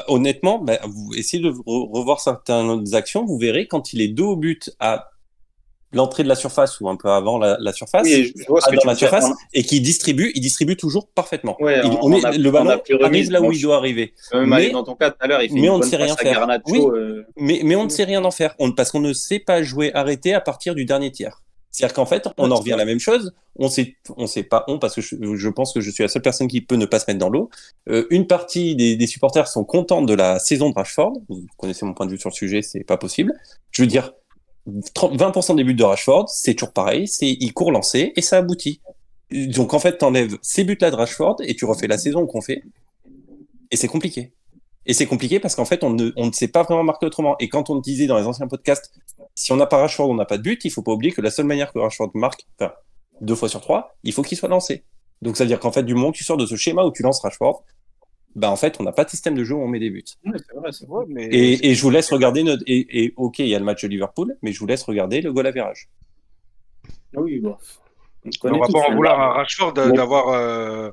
Honnêtement, 0.07 0.59
ben, 0.59 0.79
vous 0.85 1.13
essayez 1.15 1.43
de 1.43 1.53
revoir 1.67 2.19
certaines 2.19 2.95
actions, 2.95 3.25
vous 3.25 3.37
verrez 3.37 3.67
quand 3.67 3.93
il 3.93 4.01
est 4.01 4.07
dos 4.07 4.31
au 4.31 4.35
but 4.37 4.71
à 4.79 5.09
l'entrée 5.93 6.23
de 6.23 6.27
la 6.27 6.35
surface 6.35 6.79
ou 6.81 6.89
un 6.89 6.95
peu 6.97 7.09
avant 7.09 7.37
la, 7.37 7.57
la 7.59 7.71
surface, 7.71 8.03
Oui, 8.03 8.33
je 8.35 8.45
vois 8.47 8.59
ce 8.61 8.69
que 8.69 8.75
dans 8.75 8.81
la 8.91 8.95
surface, 8.95 9.25
et 9.53 9.63
qui 9.63 9.79
distribuent, 9.81 10.31
ils 10.35 10.41
distribuent 10.41 10.75
toujours 10.75 11.07
parfaitement. 11.07 11.55
Ouais, 11.61 11.79
Il- 11.83 11.91
on- 11.91 11.99
on 12.01 12.11
est- 12.13 12.21
on 12.21 12.23
a- 12.25 12.31
le 12.37 12.49
on 12.49 12.51
ballon 12.51 12.81
arrive 13.01 13.31
là 13.31 13.41
où 13.41 13.51
il 13.51 13.61
doit 13.61 13.77
arriver. 13.77 14.13
Mais- 14.33 14.55
aller 14.55 14.71
dans 14.71 14.83
ton 14.83 14.95
cas 14.95 15.11
tout 15.11 15.17
à 15.21 15.27
l'heure, 15.27 15.41
il 15.41 15.49
fait 15.49 15.55
mais 15.55 15.61
une 15.67 15.69
on 15.69 15.77
ne 15.79 15.83
sait 15.85 15.95
rien 15.95 16.15
faire. 16.15 16.33
Garnacho, 16.39 16.63
Oui. 16.67 16.79
euh, 16.99 17.23
Mais, 17.37 17.61
mais 17.63 17.75
on 17.75 17.85
ne 17.85 17.89
sait 17.89 18.03
rien 18.03 18.23
en 18.25 18.31
faire, 18.31 18.55
on, 18.59 18.71
parce 18.71 18.91
qu'on 18.91 18.99
ne 18.99 19.13
sait 19.13 19.39
pas 19.39 19.63
jouer 19.63 19.93
arrêté 19.93 20.33
à 20.33 20.41
partir 20.41 20.75
du 20.75 20.85
dernier 20.85 21.11
tiers. 21.11 21.41
C'est-à-dire 21.71 21.93
qu'en 21.93 22.05
fait, 22.05 22.25
on 22.37 22.51
en 22.51 22.55
revient 22.55 22.71
à 22.71 22.77
la 22.77 22.85
même 22.85 22.99
chose. 23.01 23.33
On 23.57 23.67
sait, 23.67 23.95
on 24.15 24.27
sait 24.27 24.43
pas 24.43 24.63
on 24.69 24.79
parce 24.79 24.95
que 24.95 25.01
je, 25.01 25.15
je 25.35 25.49
pense 25.49 25.73
que 25.73 25.81
je 25.81 25.91
suis 25.91 26.03
la 26.03 26.07
seule 26.07 26.21
personne 26.21 26.47
qui 26.47 26.61
peut 26.61 26.77
ne 26.77 26.85
pas 26.85 26.99
se 26.99 27.05
mettre 27.07 27.19
dans 27.19 27.27
l'eau. 27.29 27.49
Euh, 27.89 28.07
une 28.11 28.27
partie 28.27 28.77
des, 28.77 28.95
des 28.95 29.07
supporters 29.07 29.49
sont 29.49 29.65
contents 29.65 30.01
de 30.01 30.13
la 30.13 30.39
saison 30.39 30.69
de 30.69 30.73
Rashford. 30.73 31.13
Vous 31.27 31.45
connaissez 31.57 31.85
mon 31.85 31.93
point 31.93 32.05
de 32.05 32.11
vue 32.11 32.17
sur 32.17 32.29
le 32.29 32.33
sujet, 32.35 32.61
c'est 32.61 32.85
pas 32.85 32.95
possible. 32.95 33.33
Je 33.71 33.81
veux 33.81 33.87
dire, 33.89 34.03
30 34.05 34.15
20% 34.67 35.55
des 35.55 35.63
buts 35.63 35.75
de 35.75 35.83
Rashford, 35.83 36.29
c'est 36.29 36.55
toujours 36.55 36.73
pareil. 36.73 37.07
C'est 37.07 37.29
il 37.29 37.53
court 37.53 37.71
lancer 37.71 38.13
et 38.15 38.21
ça 38.21 38.37
aboutit. 38.37 38.81
Donc 39.31 39.73
en 39.73 39.79
fait, 39.79 39.97
t'enlèves 39.97 40.37
ces 40.41 40.63
buts-là 40.63 40.91
de 40.91 40.95
Rashford 40.95 41.37
et 41.43 41.55
tu 41.55 41.65
refais 41.65 41.87
la 41.87 41.97
saison 41.97 42.25
qu'on 42.25 42.41
fait. 42.41 42.63
Et 43.71 43.77
c'est 43.77 43.87
compliqué. 43.87 44.33
Et 44.85 44.93
c'est 44.93 45.07
compliqué 45.07 45.39
parce 45.39 45.55
qu'en 45.55 45.65
fait, 45.65 45.83
on 45.83 45.89
ne, 45.91 46.11
on 46.15 46.27
ne 46.27 46.31
sait 46.31 46.47
pas 46.47 46.63
vraiment 46.63 46.83
marquer 46.83 47.05
autrement. 47.07 47.35
Et 47.39 47.49
quand 47.49 47.69
on 47.69 47.77
disait 47.77 48.05
dans 48.05 48.17
les 48.17 48.25
anciens 48.25 48.47
podcasts, 48.47 48.91
si 49.33 49.51
on 49.51 49.55
n'a 49.55 49.65
pas 49.65 49.77
Rashford, 49.77 50.09
on 50.09 50.15
n'a 50.15 50.25
pas 50.25 50.37
de 50.37 50.43
but, 50.43 50.63
il 50.63 50.71
faut 50.71 50.83
pas 50.83 50.91
oublier 50.91 51.11
que 51.11 51.21
la 51.21 51.31
seule 51.31 51.45
manière 51.45 51.73
que 51.73 51.79
Rashford 51.79 52.11
marque, 52.13 52.45
enfin, 52.59 52.73
deux 53.21 53.35
fois 53.35 53.49
sur 53.49 53.61
trois, 53.61 53.95
il 54.03 54.13
faut 54.13 54.21
qu'il 54.21 54.37
soit 54.37 54.49
lancé. 54.49 54.83
Donc, 55.21 55.37
ça 55.37 55.43
veut 55.43 55.47
dire 55.47 55.59
qu'en 55.59 55.71
fait, 55.71 55.83
du 55.83 55.95
moment 55.95 56.11
que 56.11 56.17
tu 56.17 56.23
sors 56.23 56.37
de 56.37 56.45
ce 56.45 56.55
schéma 56.55 56.83
où 56.83 56.91
tu 56.91 57.01
lances 57.01 57.19
Rashford, 57.21 57.63
bah, 58.35 58.51
en 58.51 58.55
fait, 58.55 58.77
on 58.79 58.83
n'a 58.83 58.91
pas 58.91 59.05
de 59.05 59.09
système 59.09 59.35
de 59.35 59.43
jeu 59.43 59.55
où 59.55 59.61
on 59.61 59.67
met 59.67 59.79
des 59.79 59.89
buts. 59.89 60.03
ouais, 60.25 60.33
c'est 60.37 60.55
vrai, 60.55 60.71
c'est 60.71 60.85
vrai. 60.87 60.99
Ouais, 60.99 61.05
mais 61.09 61.25
Et, 61.25 61.69
et 61.71 61.75
je 61.75 61.81
vous 61.81 61.89
laisse 61.89 62.11
regarder 62.11 62.43
notre, 62.43 62.63
et, 62.67 63.05
et 63.05 63.13
ok, 63.17 63.39
il 63.39 63.47
y 63.47 63.55
a 63.55 63.59
le 63.59 63.65
match 63.65 63.81
de 63.83 63.87
Liverpool, 63.87 64.35
mais 64.41 64.51
je 64.51 64.59
vous 64.59 64.67
laisse 64.67 64.83
regarder 64.83 65.21
le 65.21 65.31
goal 65.33 65.47
à 65.47 65.51
virage. 65.51 65.89
Oui, 67.15 67.39
bon. 67.39 67.55
On, 68.43 68.49
on 68.53 68.59
va 68.59 68.67
pas 68.67 68.79
en 68.79 68.91
hein. 68.91 68.95
vouloir 68.95 69.19
à 69.19 69.33
Rashford 69.33 69.73
d'avoir. 69.73 70.29
euh, 70.29 70.91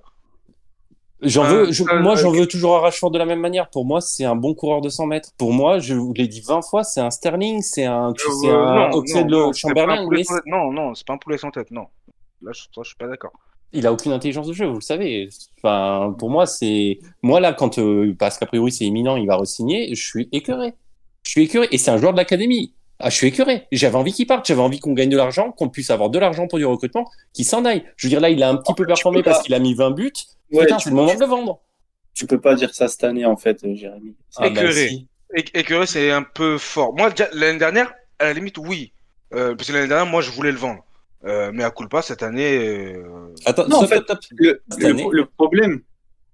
J'en 1.22 1.44
veux, 1.44 1.70
je- 1.70 1.85
moi, 2.02 2.16
j'en 2.16 2.35
euh, 2.35 2.40
veux 2.40 2.46
toujours 2.46 2.76
à 2.76 2.81
Rashford 2.81 3.11
de 3.12 3.18
la 3.18 3.24
même 3.24 3.38
manière. 3.40 3.70
Pour 3.70 3.85
moi, 3.85 4.00
c'est 4.00 4.24
un 4.24 4.35
bon 4.35 4.55
coureur 4.55 4.81
de 4.81 4.88
100 4.88 5.07
mètres. 5.07 5.31
Pour 5.38 5.52
moi, 5.52 5.78
je 5.78 5.94
vous 5.94 6.12
l'ai 6.12 6.26
dit 6.26 6.40
20 6.40 6.62
fois, 6.62 6.83
c'est 6.85 7.00
un 7.00 7.11
Sterling, 7.11 7.62
c'est 7.62 7.85
un, 7.85 8.11
euh, 8.11 8.50
un 8.52 8.88
non, 8.90 8.96
Oxlade 8.96 9.28
non, 9.28 9.46
non, 9.46 9.52
c'est 9.52 9.72
pas 9.72 9.83
un 9.83 9.87
Chamberlain, 9.87 10.05
poulet 10.05 10.18
mais 10.18 10.24
sans 10.24 10.35
tête. 10.35 10.46
Non, 10.46 10.72
non, 10.72 10.94
c'est 10.94 11.07
pas 11.07 11.12
un 11.14 11.18
poulet 11.18 11.38
sans 11.38 11.50
tête, 11.52 11.70
non. 11.70 11.87
Là, 12.42 12.50
je, 12.52 12.62
je 12.76 12.83
suis 12.88 12.96
pas 12.96 13.07
d'accord. 13.07 13.33
Il 13.72 13.87
a 13.87 13.92
aucune 13.92 14.12
intelligence 14.12 14.46
de 14.46 14.52
jeu, 14.52 14.66
vous 14.66 14.76
le 14.76 14.80
savez. 14.80 15.28
Enfin, 15.58 16.14
pour 16.18 16.30
moi, 16.30 16.46
c'est 16.46 16.98
moi 17.22 17.40
là 17.40 17.52
quand 17.52 17.78
euh, 17.78 18.14
parce 18.18 18.38
qu'a 18.38 18.46
priori 18.46 18.72
c'est 18.72 18.85
imminent, 18.85 19.16
il 19.16 19.26
va 19.26 19.37
re-signer, 19.37 19.94
je 19.94 20.04
suis 20.04 20.28
écœuré. 20.32 20.74
Je 21.24 21.30
suis 21.30 21.42
écœuré 21.44 21.68
et 21.70 21.78
c'est 21.78 21.90
un 21.90 21.98
joueur 21.98 22.12
de 22.12 22.18
l'académie. 22.18 22.74
Ah, 22.98 23.11
je 23.11 23.16
suis 23.16 23.26
écœuré. 23.26 23.66
J'avais 23.72 23.96
envie 23.96 24.12
qu'il 24.12 24.26
parte, 24.26 24.46
j'avais 24.46 24.61
envie 24.61 24.78
qu'on 24.78 24.92
gagne 24.92 25.08
de 25.08 25.16
l'argent, 25.16 25.50
qu'on 25.50 25.68
puisse 25.68 25.90
avoir 25.90 26.08
de 26.08 26.18
l'argent 26.18 26.46
pour 26.46 26.58
du 26.58 26.64
recrutement, 26.64 27.11
qu'il 27.32 27.44
s'en 27.44 27.64
aille. 27.64 27.85
Je 27.96 28.06
veux 28.06 28.11
dire 28.11 28.20
là, 28.20 28.30
il 28.30 28.42
a 28.42 28.48
un 28.48 28.56
petit 28.56 28.74
peu 28.74 28.87
performé 28.87 29.22
parce 29.22 29.42
qu'il 29.42 29.54
a 29.54 29.58
mis 29.58 29.74
20 29.74 29.90
buts. 29.90 30.12
Ouais, 30.52 30.64
Putain, 30.64 30.78
c'est 30.78 30.90
le 30.90 30.96
moment 30.96 31.14
de 31.14 31.18
le 31.20 31.26
vendre. 31.26 31.61
tu 32.14 32.26
peux 32.26 32.40
pas 32.40 32.54
dire 32.54 32.74
ça 32.74 32.88
cette 32.88 33.02
année, 33.04 33.24
en 33.24 33.37
fait, 33.37 33.64
euh, 33.64 33.74
Jérémy. 33.74 34.14
Ah, 34.37 34.42
bah, 34.42 34.48
Écœuré. 34.48 34.88
si. 34.88 35.08
Que 35.64 35.87
c'est 35.87 36.11
un 36.11 36.22
peu 36.22 36.58
fort. 36.58 36.94
Moi, 36.94 37.11
l'année 37.32 37.58
dernière, 37.58 37.92
à 38.18 38.26
la 38.26 38.32
limite, 38.35 38.58
oui. 38.58 38.92
Euh, 39.35 39.54
parce 39.54 39.68
que 39.68 39.72
l'année 39.72 39.88
dernière, 39.88 40.06
moi, 40.06 40.20
je 40.20 40.30
voulais 40.30 40.52
le 40.52 40.58
vendre. 40.58 40.85
Euh, 41.24 41.50
mais 41.54 41.62
à 41.64 41.70
culpa, 41.70 42.02
cette 42.02 42.22
année. 42.22 42.58
euh, 42.58 43.32
Attends, 43.44 43.68
Non, 43.68 43.76
en 43.78 43.87
fait, 43.87 44.02
stop, 44.02 44.18
stop. 44.22 44.38
Le, 44.38 44.61
Cette 44.70 44.80
le- 44.80 44.87
année, 44.88 45.06
le 45.11 45.26
problème, 45.26 45.80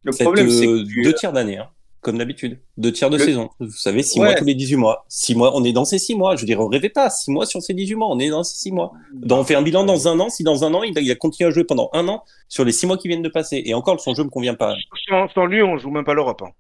le 0.05 0.13
C'est 0.13 0.25
problème, 0.25 0.49
c'est 0.51 0.65
que 0.67 1.03
deux 1.05 1.13
tiers 1.13 1.33
d'année, 1.33 1.59
hein, 1.59 1.69
comme 2.01 2.17
d'habitude. 2.17 2.59
Deux 2.79 2.91
tiers 2.93 3.11
de 3.11 3.19
Le- 3.19 3.25
saison. 3.25 3.51
Vous 3.61 3.71
savez, 3.71 4.03
six 4.03 4.19
Ouais. 4.19 4.27
mois 4.29 4.35
tous 4.35 4.45
les 4.47 4.55
18 4.55 4.77
mois. 4.77 5.05
Six 5.09 5.35
mois, 5.35 5.55
on 5.55 5.63
est 5.65 5.73
dans 5.73 5.85
ces 5.85 5.99
six 5.99 6.15
mois. 6.15 6.37
Je 6.37 6.41
veux 6.41 6.47
dire, 6.47 6.59
rêvez 6.67 6.89
pas. 6.89 7.11
Six 7.11 7.31
mois 7.31 7.45
sur 7.45 7.61
ces 7.61 7.75
18 7.75 7.97
mois, 7.97 8.09
on 8.11 8.19
est 8.19 8.31
dans 8.31 8.45
ces 8.45 8.57
six 8.57 8.73
mois. 8.73 8.93
Dans- 9.13 9.41
on 9.41 9.45
fait 9.45 9.57
un 9.57 9.63
bilan 9.63 9.85
dans 9.85 10.09
un 10.09 10.19
an. 10.21 10.31
Si 10.31 10.43
dans 10.43 10.65
un 10.65 10.73
an, 10.73 10.83
il 10.83 10.97
a, 10.97 11.03
il 11.03 11.11
a 11.11 11.15
continué 11.17 11.49
à 11.49 11.53
jouer 11.53 11.65
pendant 11.65 11.91
un 11.93 12.09
an 12.09 12.25
sur 12.49 12.65
les 12.65 12.73
six 12.73 12.87
mois 12.87 12.97
qui 12.97 13.09
viennent 13.09 13.21
de 13.23 13.29
passer. 13.29 13.63
Et 13.67 13.75
encore, 13.75 14.01
son 14.01 14.15
jeu 14.15 14.25
me 14.25 14.31
convient 14.31 14.55
pas. 14.55 14.75
Sans, 15.09 15.29
sans 15.29 15.45
lui, 15.45 15.63
on 15.63 15.77
joue 15.77 15.91
même 15.91 16.05
pas 16.05 16.15
l'Europe. 16.15 16.43
hein. 16.47 16.51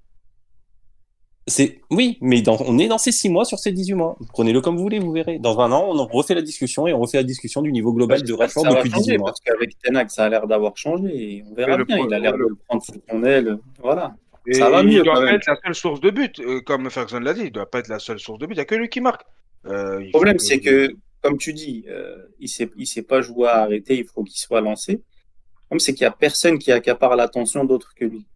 C'est, 1.48 1.80
oui, 1.90 2.18
mais 2.20 2.42
dans, 2.42 2.56
on 2.60 2.78
est 2.78 2.88
dans 2.88 2.98
ces 2.98 3.10
six 3.10 3.28
mois 3.28 3.44
sur 3.44 3.58
ces 3.58 3.72
18 3.72 3.94
mois. 3.94 4.16
Prenez-le 4.32 4.60
comme 4.60 4.76
vous 4.76 4.82
voulez, 4.82 4.98
vous 5.00 5.12
verrez. 5.12 5.38
Dans 5.38 5.58
un 5.60 5.72
an, 5.72 5.86
on 5.88 5.98
en 5.98 6.06
refait 6.06 6.34
la 6.34 6.42
discussion 6.42 6.86
et 6.86 6.92
on 6.92 7.00
refait 7.00 7.16
la 7.18 7.22
discussion 7.24 7.62
du 7.62 7.72
niveau 7.72 7.92
global 7.92 8.22
de 8.22 8.34
va 8.34 8.46
depuis 8.46 8.90
18 8.90 8.90
changer, 8.90 9.18
mois. 9.18 9.30
parce 9.30 9.40
qu'avec 9.40 9.78
Tenac, 9.82 10.10
ça 10.10 10.26
a 10.26 10.28
l'air 10.28 10.46
d'avoir 10.46 10.76
changé. 10.76 11.08
Et 11.14 11.44
on 11.50 11.54
verra 11.54 11.82
bien. 11.82 11.98
Il 12.06 12.14
a 12.14 12.18
l'air 12.18 12.32
de 12.34 12.38
le- 12.38 12.56
prendre 12.68 12.82
sous 12.84 12.92
son 13.10 13.24
aile. 13.24 13.58
Voilà. 13.82 14.14
Et 14.46 14.54
Ça 14.54 14.70
va 14.70 14.82
il 14.82 14.88
mieux, 14.88 15.02
doit 15.02 15.14
quand 15.14 15.20
pas 15.20 15.26
même. 15.26 15.34
être 15.36 15.46
la 15.46 15.56
seule 15.64 15.74
source 15.74 16.00
de 16.00 16.10
but. 16.10 16.38
euh, 16.40 16.60
comme 16.60 16.88
Ferguson 16.90 17.20
l'a 17.20 17.34
dit, 17.34 17.42
il 17.44 17.50
doit 17.52 17.68
pas 17.70 17.80
être 17.80 17.88
la 17.88 17.98
seule 17.98 18.18
source 18.20 18.38
de 18.38 18.46
but. 18.46 18.54
Il 18.54 18.58
y 18.58 18.60
a 18.60 18.64
que 18.64 18.74
lui 18.74 18.88
qui 18.88 19.00
marque. 19.00 19.22
Euh, 19.66 19.98
il 20.00 20.06
Le 20.06 20.10
problème, 20.12 20.38
c'est 20.38 20.60
que, 20.60 20.90
comme 21.22 21.36
tu 21.38 21.52
dis, 21.52 21.84
euh, 21.88 22.16
il 22.40 22.48
sait, 22.48 22.70
il 22.76 22.86
sait 22.86 23.02
pas 23.02 23.20
jouer 23.20 23.48
à 23.48 23.62
arrêter, 23.62 23.98
il 23.98 24.04
faut 24.04 24.22
qu'il 24.22 24.38
soit 24.38 24.60
lancé. 24.60 24.92
Le 24.92 24.98
problème, 25.66 25.80
c'est 25.80 25.92
qu'il 25.94 26.02
y 26.02 26.06
a 26.06 26.10
personne 26.12 26.58
qui 26.58 26.72
accapare 26.72 27.16
l'attention 27.16 27.64
d'autre 27.64 27.92
que 27.94 28.04
lui. 28.06 28.26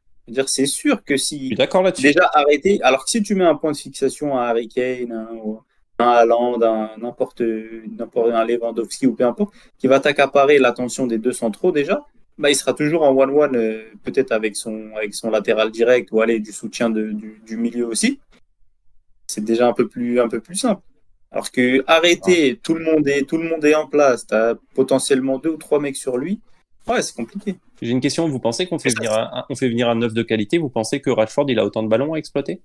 C'est 0.46 0.66
sûr 0.66 1.02
que 1.04 1.16
si 1.16 1.54
d'accord 1.54 1.82
là-dessus. 1.82 2.02
déjà 2.02 2.30
arrêté, 2.34 2.80
alors 2.82 3.04
que 3.04 3.10
si 3.10 3.22
tu 3.22 3.34
mets 3.34 3.44
un 3.44 3.54
point 3.54 3.72
de 3.72 3.76
fixation 3.76 4.36
à 4.36 4.44
Harry 4.44 4.68
Kane, 4.68 5.12
un, 5.12 5.28
ou 5.36 5.60
un 5.98 6.08
Haaland, 6.08 6.60
un 6.62 6.90
n'importe, 6.98 7.42
n'importe 7.42 8.30
un 8.32 8.44
Lewandowski 8.44 9.06
ou 9.06 9.14
peu 9.14 9.24
importe, 9.24 9.52
qui 9.78 9.86
va 9.86 10.00
t'accaparer 10.00 10.58
l'attention 10.58 11.06
des 11.06 11.18
deux 11.18 11.32
centraux 11.32 11.72
déjà, 11.72 12.04
bah, 12.38 12.50
il 12.50 12.56
sera 12.56 12.72
toujours 12.72 13.02
en 13.02 13.10
one-one, 13.16 13.56
euh, 13.56 13.84
peut-être 14.02 14.32
avec 14.32 14.56
son, 14.56 14.90
avec 14.96 15.14
son 15.14 15.30
latéral 15.30 15.70
direct 15.70 16.10
ou 16.12 16.20
aller 16.22 16.40
du 16.40 16.50
soutien 16.52 16.88
de- 16.90 17.10
du, 17.12 17.40
du 17.46 17.56
milieu 17.56 17.86
aussi. 17.86 18.20
C'est 19.26 19.44
déjà 19.44 19.68
un 19.68 19.72
peu 19.72 19.86
plus, 19.88 20.18
un 20.20 20.28
peu 20.28 20.40
plus 20.40 20.56
simple. 20.56 20.82
Alors 21.30 21.50
que 21.50 21.82
arrêter, 21.86 22.58
tout 22.62 22.74
le 22.74 22.84
monde 22.84 23.06
est, 23.08 23.22
tout 23.28 23.38
le 23.38 23.48
monde 23.48 23.64
est 23.64 23.74
en 23.74 23.86
place, 23.86 24.26
tu 24.26 24.34
as 24.34 24.54
potentiellement 24.74 25.38
deux 25.38 25.50
ou 25.50 25.56
trois 25.56 25.80
mecs 25.80 25.96
sur 25.96 26.18
lui. 26.18 26.40
Ouais, 26.86 27.00
c'est 27.00 27.14
compliqué. 27.14 27.54
J'ai 27.82 27.90
une 27.90 28.00
question. 28.00 28.28
Vous 28.28 28.38
pensez 28.38 28.66
qu'on 28.66 28.78
fait 28.78 28.90
Ça, 28.90 28.96
venir 28.96 29.12
un, 29.12 29.44
on 29.50 29.56
fait 29.56 29.68
venir 29.68 29.88
un 29.90 29.96
neuf 29.96 30.14
de 30.14 30.22
qualité? 30.22 30.56
Vous 30.58 30.70
pensez 30.70 31.00
que 31.00 31.10
Rashford 31.10 31.46
il 31.48 31.58
a 31.58 31.64
autant 31.64 31.82
de 31.82 31.88
ballons 31.88 32.14
à 32.14 32.18
exploiter? 32.18 32.62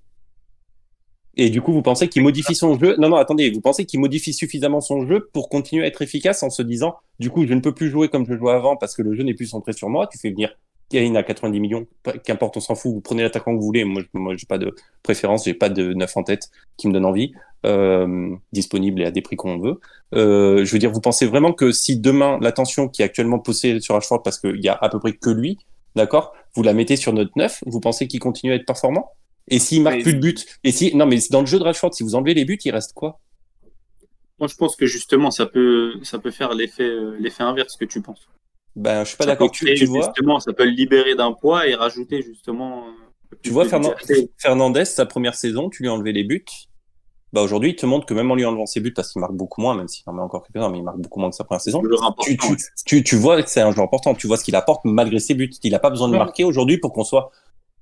Et 1.36 1.50
du 1.50 1.62
coup, 1.62 1.72
vous 1.72 1.82
pensez 1.84 2.08
qu'il 2.08 2.24
modifie 2.24 2.56
son 2.56 2.78
jeu? 2.80 2.96
Non, 2.98 3.10
non, 3.10 3.18
attendez. 3.18 3.52
Vous 3.52 3.62
pensez 3.62 3.86
qu'il 3.86 4.00
modifie 4.00 4.34
suffisamment 4.34 4.82
son 4.82 5.06
jeu 5.06 5.30
pour 5.34 5.50
continuer 5.50 5.84
à 5.84 5.88
être 5.88 6.02
efficace 6.02 6.42
en 6.42 6.50
se 6.50 6.62
disant, 6.64 6.96
du 7.20 7.30
coup, 7.30 7.46
je 7.46 7.54
ne 7.54 7.60
peux 7.60 7.74
plus 7.74 7.90
jouer 7.90 8.10
comme 8.10 8.26
je 8.26 8.36
jouais 8.36 8.54
avant 8.54 8.76
parce 8.76 8.96
que 8.96 9.04
le 9.04 9.14
jeu 9.14 9.24
n'est 9.24 9.36
plus 9.36 9.46
centré 9.48 9.74
sur 9.74 9.90
moi. 9.90 10.08
Tu 10.08 10.18
fais 10.18 10.32
venir 10.32 10.56
Kane 10.90 11.18
à 11.18 11.22
90 11.24 11.60
millions, 11.60 11.86
qu'importe, 12.24 12.58
on 12.58 12.60
s'en 12.60 12.74
fout. 12.76 12.92
Vous 12.94 13.02
prenez 13.02 13.22
l'attaquant 13.22 13.54
que 13.54 13.60
vous 13.60 13.66
voulez. 13.66 13.84
Moi, 13.84 14.02
je- 14.02 14.20
moi, 14.20 14.36
j'ai 14.36 14.48
pas 14.48 14.58
de 14.58 14.74
préférence, 15.04 15.46
j'ai 15.46 15.54
pas 15.54 15.70
de 15.70 15.94
neuf 15.94 16.16
en 16.18 16.24
tête 16.24 16.50
qui 16.78 16.88
me 16.88 16.94
donne 16.94 17.06
envie, 17.06 17.34
euh, 17.66 18.30
disponible 18.54 19.02
et 19.02 19.06
à 19.06 19.12
des 19.12 19.22
prix 19.22 19.36
qu'on 19.36 19.58
veut. 19.60 19.80
Euh, 20.16 20.64
je 20.64 20.72
veux 20.72 20.80
dire, 20.80 20.92
vous 20.92 21.02
pensez 21.02 21.26
vraiment 21.26 21.54
que 21.54 21.72
si 21.72 21.98
demain 22.00 22.38
l'attention 22.42 22.88
qui 22.88 23.02
est 23.02 23.06
actuellement 23.06 23.40
poussée 23.40 23.80
sur 23.80 23.96
Rashford 23.96 24.24
parce 24.24 24.40
qu'il 24.40 24.64
y 24.64 24.70
a 24.70 24.74
à 24.80 24.90
peu 24.90 25.00
près 25.00 25.14
que 25.14 25.30
lui, 25.30 25.58
d'accord, 25.96 26.34
vous 26.56 26.64
la 26.64 26.74
mettez 26.74 26.96
sur 26.96 27.14
notre 27.14 27.32
neuf, 27.36 27.64
vous 27.66 27.80
pensez 27.80 28.08
qu'il 28.08 28.20
continue 28.20 28.52
à 28.52 28.56
être 28.56 28.66
performant? 28.66 29.12
Et 29.50 29.60
s'il 29.60 29.82
marque 29.82 29.98
Mais- 29.98 30.04
plus 30.04 30.14
de 30.16 30.20
buts 30.20 30.36
Et 30.64 30.72
si 30.72 30.96
non, 30.96 31.06
mais 31.06 31.18
dans 31.32 31.42
le 31.42 31.48
jeu 31.48 31.58
de 31.60 31.64
Rashford, 31.64 31.94
si 31.94 32.04
vous 32.04 32.16
enlevez 32.16 32.34
les 32.34 32.46
buts, 32.46 32.60
il 32.64 32.72
reste 32.72 32.94
quoi? 32.94 33.20
Moi, 34.40 34.48
je 34.48 34.56
pense 34.56 34.76
que 34.76 34.86
justement, 34.86 35.32
ça 35.32 35.46
peut, 35.48 35.94
ça 36.04 36.20
peut 36.20 36.32
faire 36.32 36.54
l'effet, 36.54 36.84
euh, 36.84 37.16
l'effet 37.20 37.44
inverse 37.44 37.76
que 37.76 37.86
tu 37.86 38.02
penses. 38.02 38.28
Ben, 38.76 39.04
je 39.04 39.10
suis 39.10 39.18
pas 39.18 39.26
d'accord. 39.26 39.50
Tu, 39.50 39.74
tu 39.74 39.86
vois, 39.86 40.06
justement, 40.06 40.40
ça 40.40 40.54
peut 40.54 40.66
le 40.66 40.70
libérer 40.72 41.16
d'un 41.16 41.34
poids 41.34 41.68
et 41.68 41.74
rajouter 41.74 42.22
justement. 42.22 42.86
euh, 42.88 43.36
tu 43.42 43.50
vois 43.50 43.66
Fernand-. 43.66 43.96
Fernandez, 44.38 44.86
sa 44.86 45.08
première 45.08 45.34
saison, 45.34 45.70
tu 45.72 45.82
lui 45.82 45.90
as 45.90 45.94
enlevé 45.94 46.12
les 46.12 46.24
buts. 46.24 46.46
Bah 47.34 47.42
aujourd'hui, 47.42 47.72
il 47.72 47.76
te 47.76 47.86
montre 47.86 48.06
que 48.06 48.14
même 48.14 48.32
en 48.32 48.36
lui 48.36 48.46
enlevant 48.46 48.66
ses 48.66 48.80
buts, 48.80 48.94
parce 48.94 49.12
qu'il 49.12 49.20
marque 49.20 49.34
beaucoup 49.34 49.60
moins, 49.62 49.76
même 49.76 49.88
s'il 49.90 50.04
en 50.08 50.14
met 50.14 50.22
encore 50.22 50.44
quelques-uns, 50.44 50.70
mais 50.70 50.78
il 50.78 50.84
marque 50.84 50.98
beaucoup 51.00 51.20
moins 51.20 51.30
que 51.30 51.36
sa 51.36 51.44
première 51.44 51.60
saison. 51.62 51.82
Tu, 52.22 52.38
tu, 52.38 52.56
tu, 52.86 53.04
tu 53.04 53.16
vois 53.18 53.42
que 53.44 53.50
c'est 53.50 53.60
un 53.62 53.72
joueur 53.72 53.86
important. 53.86 54.14
Tu 54.16 54.28
vois 54.28 54.38
ce 54.38 54.46
qu'il 54.46 54.56
apporte 54.56 54.86
malgré 54.86 55.20
ses 55.20 55.34
buts. 55.34 55.50
Il 55.64 55.72
n'a 55.74 55.80
pas 55.80 55.90
besoin 55.90 56.08
de 56.08 56.14
Ouais. 56.14 56.20
marquer 56.20 56.46
aujourd'hui 56.46 56.78
pour 56.78 56.94
qu'on 56.94 57.04
soit 57.04 57.30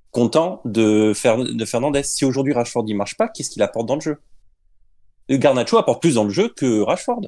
content 0.10 0.62
de, 0.66 1.14
Fer- 1.14 1.44
de 1.44 1.66
Fernandez. 1.66 2.02
Si 2.04 2.26
aujourd'hui 2.26 2.54
Rashford 2.54 2.86
il 2.88 2.96
marche 2.96 3.18
pas, 3.18 3.28
qu'est-ce 3.28 3.52
qu'il 3.52 3.62
apporte 3.62 3.86
dans 3.86 3.96
le 3.96 4.02
jeu? 4.02 4.18
Garnacho 5.30 5.78
apporte 5.78 6.02
plus 6.02 6.16
dans 6.16 6.24
le 6.24 6.30
jeu 6.32 6.50
que 6.50 6.82
Rashford. 6.82 7.22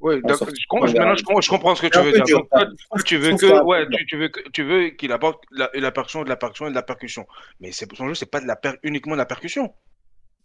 Oui, 0.00 0.20
d'accord. 0.24 0.48
Je, 0.48 0.76
maintenant, 0.96 1.14
je, 1.14 1.22
comprends- 1.22 1.40
je 1.40 1.48
comprends 1.48 1.74
ce 1.76 1.82
que 1.82 1.86
tu 1.86 1.98
veux 2.00 2.12
dire. 2.22 2.36
Donc, 2.38 2.48
toi, 2.50 2.66
tu 3.04 3.16
veux 3.18 3.36
que, 3.36 3.62
ouais, 3.62 3.86
tu, 3.88 4.06
tu 4.06 4.16
veux, 4.18 4.28
que- 4.28 4.48
tu 4.50 4.62
veux 4.64 4.88
qu'il 4.90 5.12
apporte 5.12 5.42
la, 5.52 5.70
la 5.74 5.92
percussion, 5.92 6.24
de 6.24 6.28
la 6.28 6.36
percussion 6.36 6.66
et 6.66 6.70
de 6.70 6.74
la 6.74 6.82
percussion. 6.82 7.24
Mais 7.60 7.70
son 7.72 8.08
jeu, 8.08 8.14
c'est 8.14 8.26
pas 8.26 8.40
de 8.40 8.46
la 8.46 8.56
per- 8.56 8.78
uniquement 8.82 9.12
de 9.12 9.18
la 9.18 9.26
percussion. 9.26 9.72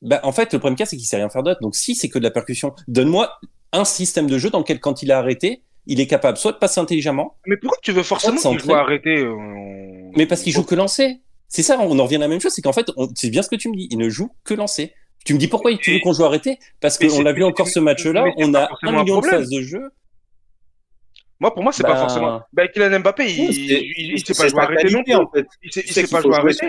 Bah, 0.01 0.19
en 0.23 0.31
fait, 0.31 0.53
le 0.53 0.59
problème 0.59 0.75
cas, 0.77 0.85
c'est 0.85 0.95
qu'il 0.97 1.05
sait 1.07 1.17
rien 1.17 1.29
faire 1.29 1.43
d'autre. 1.43 1.59
Donc, 1.61 1.75
si 1.75 1.95
c'est 1.95 2.09
que 2.09 2.19
de 2.19 2.23
la 2.23 2.31
percussion, 2.31 2.73
donne-moi 2.87 3.39
un 3.73 3.85
système 3.85 4.27
de 4.27 4.37
jeu 4.37 4.49
dans 4.49 4.59
lequel, 4.59 4.79
quand 4.79 5.01
il 5.03 5.11
a 5.11 5.17
arrêté, 5.17 5.61
il 5.87 5.99
est 5.99 6.07
capable 6.07 6.37
soit 6.37 6.51
de 6.51 6.57
passer 6.57 6.79
intelligemment, 6.79 7.35
Mais 7.45 7.57
pourquoi 7.57 7.77
tu 7.81 7.91
veux 7.91 8.03
forcément 8.03 8.33
qu'il 8.51 8.59
soit 8.61 8.79
arrêté 8.79 9.17
euh, 9.17 9.35
mais 10.15 10.25
parce 10.25 10.41
qu'il 10.41 10.53
joue 10.53 10.63
que 10.63 10.75
lancer. 10.75 11.21
C'est 11.47 11.63
ça, 11.63 11.77
on 11.79 11.97
en 11.97 12.03
revient 12.03 12.17
à 12.17 12.19
la 12.19 12.27
même 12.27 12.41
chose, 12.41 12.51
c'est 12.53 12.61
qu'en 12.61 12.73
fait, 12.73 12.87
on- 12.97 13.07
c'est 13.15 13.29
bien 13.29 13.41
ce 13.41 13.49
que 13.49 13.55
tu 13.55 13.69
me 13.69 13.75
dis, 13.75 13.87
il 13.89 13.97
ne 13.97 14.09
joue 14.09 14.29
que 14.43 14.53
lancer. 14.53 14.93
Tu 15.25 15.33
me 15.33 15.39
dis 15.39 15.47
pourquoi 15.47 15.71
tu 15.77 15.91
veux 15.93 15.99
qu'on 15.99 16.13
joue 16.13 16.25
arrêté? 16.25 16.59
Parce 16.81 16.97
qu'on 16.97 17.21
l'a 17.23 17.31
vu 17.33 17.43
encore 17.43 17.67
ce 17.73 17.79
match-là, 17.79 18.23
on 18.37 18.53
a 18.53 18.59
un 18.83 18.91
million 19.03 19.15
de 19.15 19.25
phases 19.31 19.49
de 19.49 19.61
jeu. 19.61 19.91
Moi, 21.39 21.53
pour 21.53 21.61
moi, 21.61 21.71
c'est 21.71 21.83
pas 21.83 21.93
Bah, 21.93 21.99
forcément. 21.99 22.41
Ben, 22.51 22.67
Kylian 22.67 22.99
Mbappé, 22.99 23.25
il, 23.31 23.51
il, 23.51 24.11
il 24.13 24.25
sait 24.25 24.33
pas 24.33 24.47
jouer 24.49 24.59
arrêté 24.61 24.89
non 24.91 25.03
plus. 25.03 25.13
en 25.13 25.29
fait. 25.29 25.45
Il 25.63 25.71
sait, 25.71 25.83
il 25.85 25.93
sait 25.93 26.07
pas 26.07 26.19
jouer 26.21 26.35
arrêté. 26.35 26.67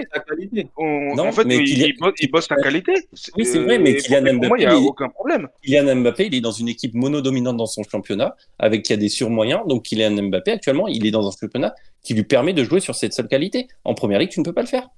On- 0.76 1.14
Non, 1.16 1.28
en 1.28 1.33
fait, 1.33 1.44
mais 1.46 1.57
il, 1.57 1.64
Kylian- 1.64 1.87
il 1.87 1.96
bosse, 1.98 2.12
il 2.20 2.31
bosse 2.31 2.46
sa 2.48 2.57
qualité. 2.57 2.92
Oui, 3.37 3.46
c'est 3.46 3.61
vrai, 3.61 3.76
Euh, 3.76 3.81
mais 3.81 3.94
Kylian 3.96 4.24
pour, 4.24 4.40
pour 4.40 4.48
moi, 4.48 4.59
il 4.59 4.61
n'y 4.61 4.66
a 4.66 4.70
Mbappé, 4.70 4.83
il- 4.83 4.88
aucun 4.88 5.09
problème. 5.09 5.48
Kylian 5.64 5.96
Mbappé, 5.96 6.26
il 6.26 6.35
est 6.35 6.40
dans 6.42 6.50
une 6.52 6.68
équipe 6.68 6.92
monodominante 6.94 7.57
dans 7.57 7.66
son 7.66 7.83
championnat, 7.83 8.37
avec 8.59 8.83
qui 8.83 8.92
a 8.92 8.96
des 8.98 9.09
surmoyens. 9.09 9.62
Donc 9.66 9.85
Kylian 9.85 10.11
Mbappé, 10.22 10.52
actuellement, 10.52 10.87
il 10.87 11.07
est 11.07 11.11
dans 11.11 11.26
un 11.26 11.31
championnat 11.31 11.74
qui 12.02 12.12
lui 12.14 12.24
permet 12.24 12.52
de 12.52 12.62
jouer 12.62 12.81
sur 12.81 12.94
cette 12.94 13.14
seule 13.14 13.28
qualité. 13.28 13.68
En 13.85 13.94
première 13.94 14.18
ligue, 14.18 14.31
tu 14.31 14.40
ne 14.40 14.44
peux 14.44 14.52
pas 14.52 14.61
le 14.62 14.66
faire. 14.68 14.88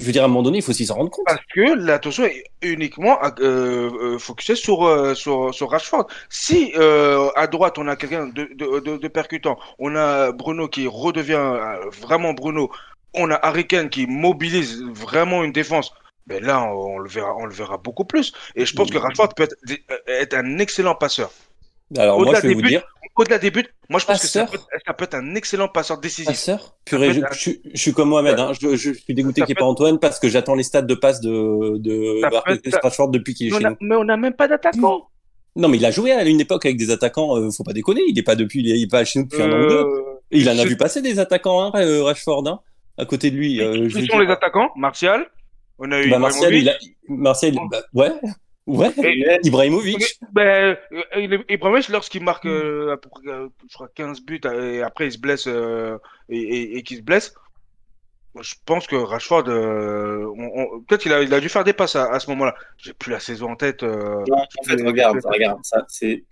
Je 0.00 0.06
veux 0.06 0.12
dire, 0.12 0.22
à 0.22 0.24
un 0.24 0.28
moment 0.28 0.42
donné, 0.42 0.58
il 0.58 0.62
faut 0.62 0.70
aussi 0.70 0.86
s'en 0.86 0.94
rendre 0.94 1.10
compte. 1.10 1.26
Parce 1.26 1.44
que 1.54 1.74
l'attention 1.74 2.24
est 2.24 2.44
uniquement 2.62 3.18
euh, 3.22 3.30
euh, 3.40 4.18
focusée 4.18 4.54
sur, 4.54 4.86
euh, 4.86 5.14
sur, 5.14 5.54
sur 5.54 5.70
Rashford. 5.70 6.06
Si 6.30 6.72
euh, 6.76 7.28
à 7.36 7.46
droite 7.46 7.76
on 7.76 7.86
a 7.86 7.96
quelqu'un 7.96 8.26
de, 8.26 8.48
de, 8.54 8.80
de, 8.80 8.96
de 8.96 9.08
percutant, 9.08 9.58
on 9.78 9.94
a 9.96 10.32
Bruno 10.32 10.68
qui 10.68 10.86
redevient 10.86 11.54
vraiment 12.00 12.32
Bruno, 12.32 12.70
on 13.12 13.30
a 13.30 13.34
Harry 13.34 13.66
Kane 13.66 13.90
qui 13.90 14.06
mobilise 14.06 14.82
vraiment 14.84 15.44
une 15.44 15.52
défense. 15.52 15.92
Ben 16.26 16.42
là, 16.42 16.62
on, 16.62 16.98
le 16.98 17.08
verra, 17.08 17.34
on 17.36 17.44
le 17.44 17.52
verra 17.52 17.76
beaucoup 17.76 18.04
plus. 18.04 18.32
Et 18.56 18.64
je 18.64 18.74
pense 18.74 18.90
que 18.90 18.98
Rashford 18.98 19.34
peut 19.34 19.42
être, 19.42 19.56
être 20.06 20.34
un 20.34 20.58
excellent 20.58 20.94
passeur. 20.94 21.30
Alors 21.98 22.20
moi, 22.20 22.34
je 22.36 22.48
vais 22.48 22.54
vous 22.54 22.62
dire, 22.62 22.82
Au-delà 23.16 23.38
des 23.38 23.50
buts, 23.50 23.66
moi 23.90 24.00
je 24.00 24.06
pense 24.06 24.20
que 24.22 24.26
ça 24.26 24.46
peut, 24.46 24.56
ça 24.86 24.94
peut 24.94 25.04
être 25.04 25.14
un 25.14 25.34
excellent 25.34 25.68
passeur 25.68 25.98
décisif. 25.98 26.26
passeur, 26.28 26.76
purée, 26.86 27.12
je, 27.12 27.50
suis 27.74 27.92
comme 27.92 28.08
Mohamed. 28.10 28.38
Hein. 28.38 28.52
Je, 28.58 28.76
je 28.76 28.92
suis 28.94 29.12
dégoûté 29.14 29.42
qu'il 29.42 29.46
n'y 29.48 29.52
ait 29.52 29.54
pas 29.56 29.66
Antoine 29.66 29.98
parce 29.98 30.18
que 30.18 30.28
j'attends 30.28 30.54
les 30.54 30.62
stats 30.62 30.82
de 30.82 30.94
passe 30.94 31.20
de, 31.20 32.20
être- 32.66 32.78
Rashford 32.82 33.10
depuis 33.10 33.34
qu'il 33.34 33.48
est 33.48 33.50
Mais 33.50 33.58
chez 33.58 33.64
a- 33.66 33.70
nous. 33.70 33.76
mais 33.80 33.96
on 33.96 34.04
n'a 34.04 34.16
même 34.16 34.32
pas 34.34 34.48
d'attaquant. 34.48 35.06
Non, 35.56 35.68
mais 35.68 35.76
il 35.78 35.84
a 35.84 35.90
joué 35.90 36.12
à 36.12 36.24
une 36.24 36.40
époque 36.40 36.64
avec 36.64 36.78
des 36.78 36.90
attaquants. 36.90 37.36
euh, 37.36 37.50
faut 37.50 37.64
pas 37.64 37.72
déconner. 37.72 38.00
Il 38.08 38.18
est 38.18 38.22
pas 38.22 38.36
depuis, 38.36 38.60
il 38.60 38.82
est 38.82 38.86
pas 38.90 39.04
chez 39.04 39.18
nous 39.18 39.26
depuis 39.26 39.42
un 39.42 39.50
an 39.52 39.64
ou 39.64 39.68
deux. 39.68 39.74
Euh, 39.84 40.02
Et 40.30 40.38
il 40.38 40.48
en 40.48 40.56
a 40.58 40.64
vu 40.64 40.76
passer 40.76 41.02
des 41.02 41.18
attaquants, 41.18 41.62
hein, 41.64 41.72
euh, 41.74 42.04
Rashford, 42.04 42.46
hein, 42.48 42.60
à 42.96 43.04
côté 43.04 43.30
de 43.32 43.36
lui. 43.36 43.60
euh, 43.60 43.88
Qui 43.88 44.06
sont 44.06 44.18
les 44.20 44.30
attaquants? 44.30 44.70
Martial, 44.76 45.26
on 45.78 45.90
a 45.90 46.00
eu 46.00 46.08
Bah, 46.08 46.18
Martial, 46.20 46.54
il 46.54 46.68
a... 46.68 46.72
Ibrahimovic. 46.76 46.96
Martial, 47.08 47.54
bah, 47.70 47.82
ouais, 47.94 48.12
ouais. 48.66 48.90
Et- 49.02 49.38
Ibrahimovic. 49.44 50.18
Ben, 50.32 50.76
euh, 50.92 51.38
Ibrahimovic, 51.48 51.88
lorsqu'il 51.88 52.22
marque 52.22 52.44
Mm. 52.44 52.48
euh, 52.48 52.96
euh, 53.26 53.48
je 53.68 53.74
crois 53.74 53.88
15 53.94 54.20
buts 54.22 54.40
et 54.44 54.82
après 54.82 55.06
il 55.06 55.12
se 55.12 55.18
blesse 55.18 55.46
euh, 55.46 55.98
et, 56.28 56.38
et, 56.40 56.76
et 56.78 56.82
qu'il 56.82 56.98
se 56.98 57.02
blesse, 57.02 57.34
je 58.40 58.54
pense 58.64 58.86
que 58.86 58.94
Rashford, 58.96 59.48
euh, 59.48 60.24
on- 60.36 60.50
on- 60.54 60.80
peut-être 60.82 61.02
qu'il 61.02 61.12
a, 61.12 61.22
il 61.22 61.34
a 61.34 61.40
dû 61.40 61.48
faire 61.48 61.64
des 61.64 61.72
passes 61.72 61.96
à, 61.96 62.12
à 62.12 62.20
ce 62.20 62.30
moment-là. 62.30 62.54
J'ai 62.78 62.92
plus 62.92 63.10
la 63.10 63.18
saison 63.20 63.50
en 63.50 63.56
tête. 63.56 63.82
euh, 63.82 64.22
Non, 64.28 64.36
en 64.36 64.62
fait, 64.64 64.76
Mais- 64.76 64.86
regarde, 64.86 65.18
regarde, 65.24 65.58
ça, 65.64 65.84
c'est, 65.88 66.22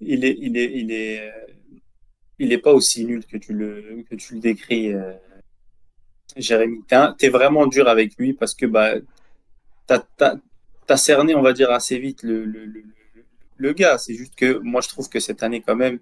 il 0.00 0.24
est, 0.24 0.36
il 0.40 0.56
est, 0.56 0.70
il 0.74 0.90
est, 0.92 1.32
il 2.38 2.52
est 2.52 2.58
pas 2.58 2.72
aussi 2.72 3.04
nul 3.04 3.24
que 3.26 3.36
tu 3.36 3.52
le, 3.52 4.04
que 4.10 4.14
tu 4.16 4.34
le 4.34 4.40
décris, 4.40 4.92
euh, 4.94 5.12
Jérémy. 6.36 6.82
T'es, 6.88 6.96
t'es 7.18 7.28
vraiment 7.28 7.66
dur 7.66 7.88
avec 7.88 8.16
lui 8.18 8.32
parce 8.32 8.54
que 8.54 8.66
bah, 8.66 8.94
t'as, 9.86 10.02
t'as, 10.16 10.34
t'as 10.86 10.96
cerné, 10.96 11.34
on 11.34 11.42
va 11.42 11.52
dire 11.52 11.70
assez 11.70 11.98
vite 11.98 12.22
le, 12.22 13.72
gars. 13.72 13.98
C'est 13.98 14.14
juste 14.14 14.34
que 14.34 14.58
moi, 14.58 14.80
je 14.80 14.88
trouve 14.88 15.08
que 15.08 15.20
cette 15.20 15.42
année 15.42 15.62
quand 15.66 15.76
même, 15.76 15.98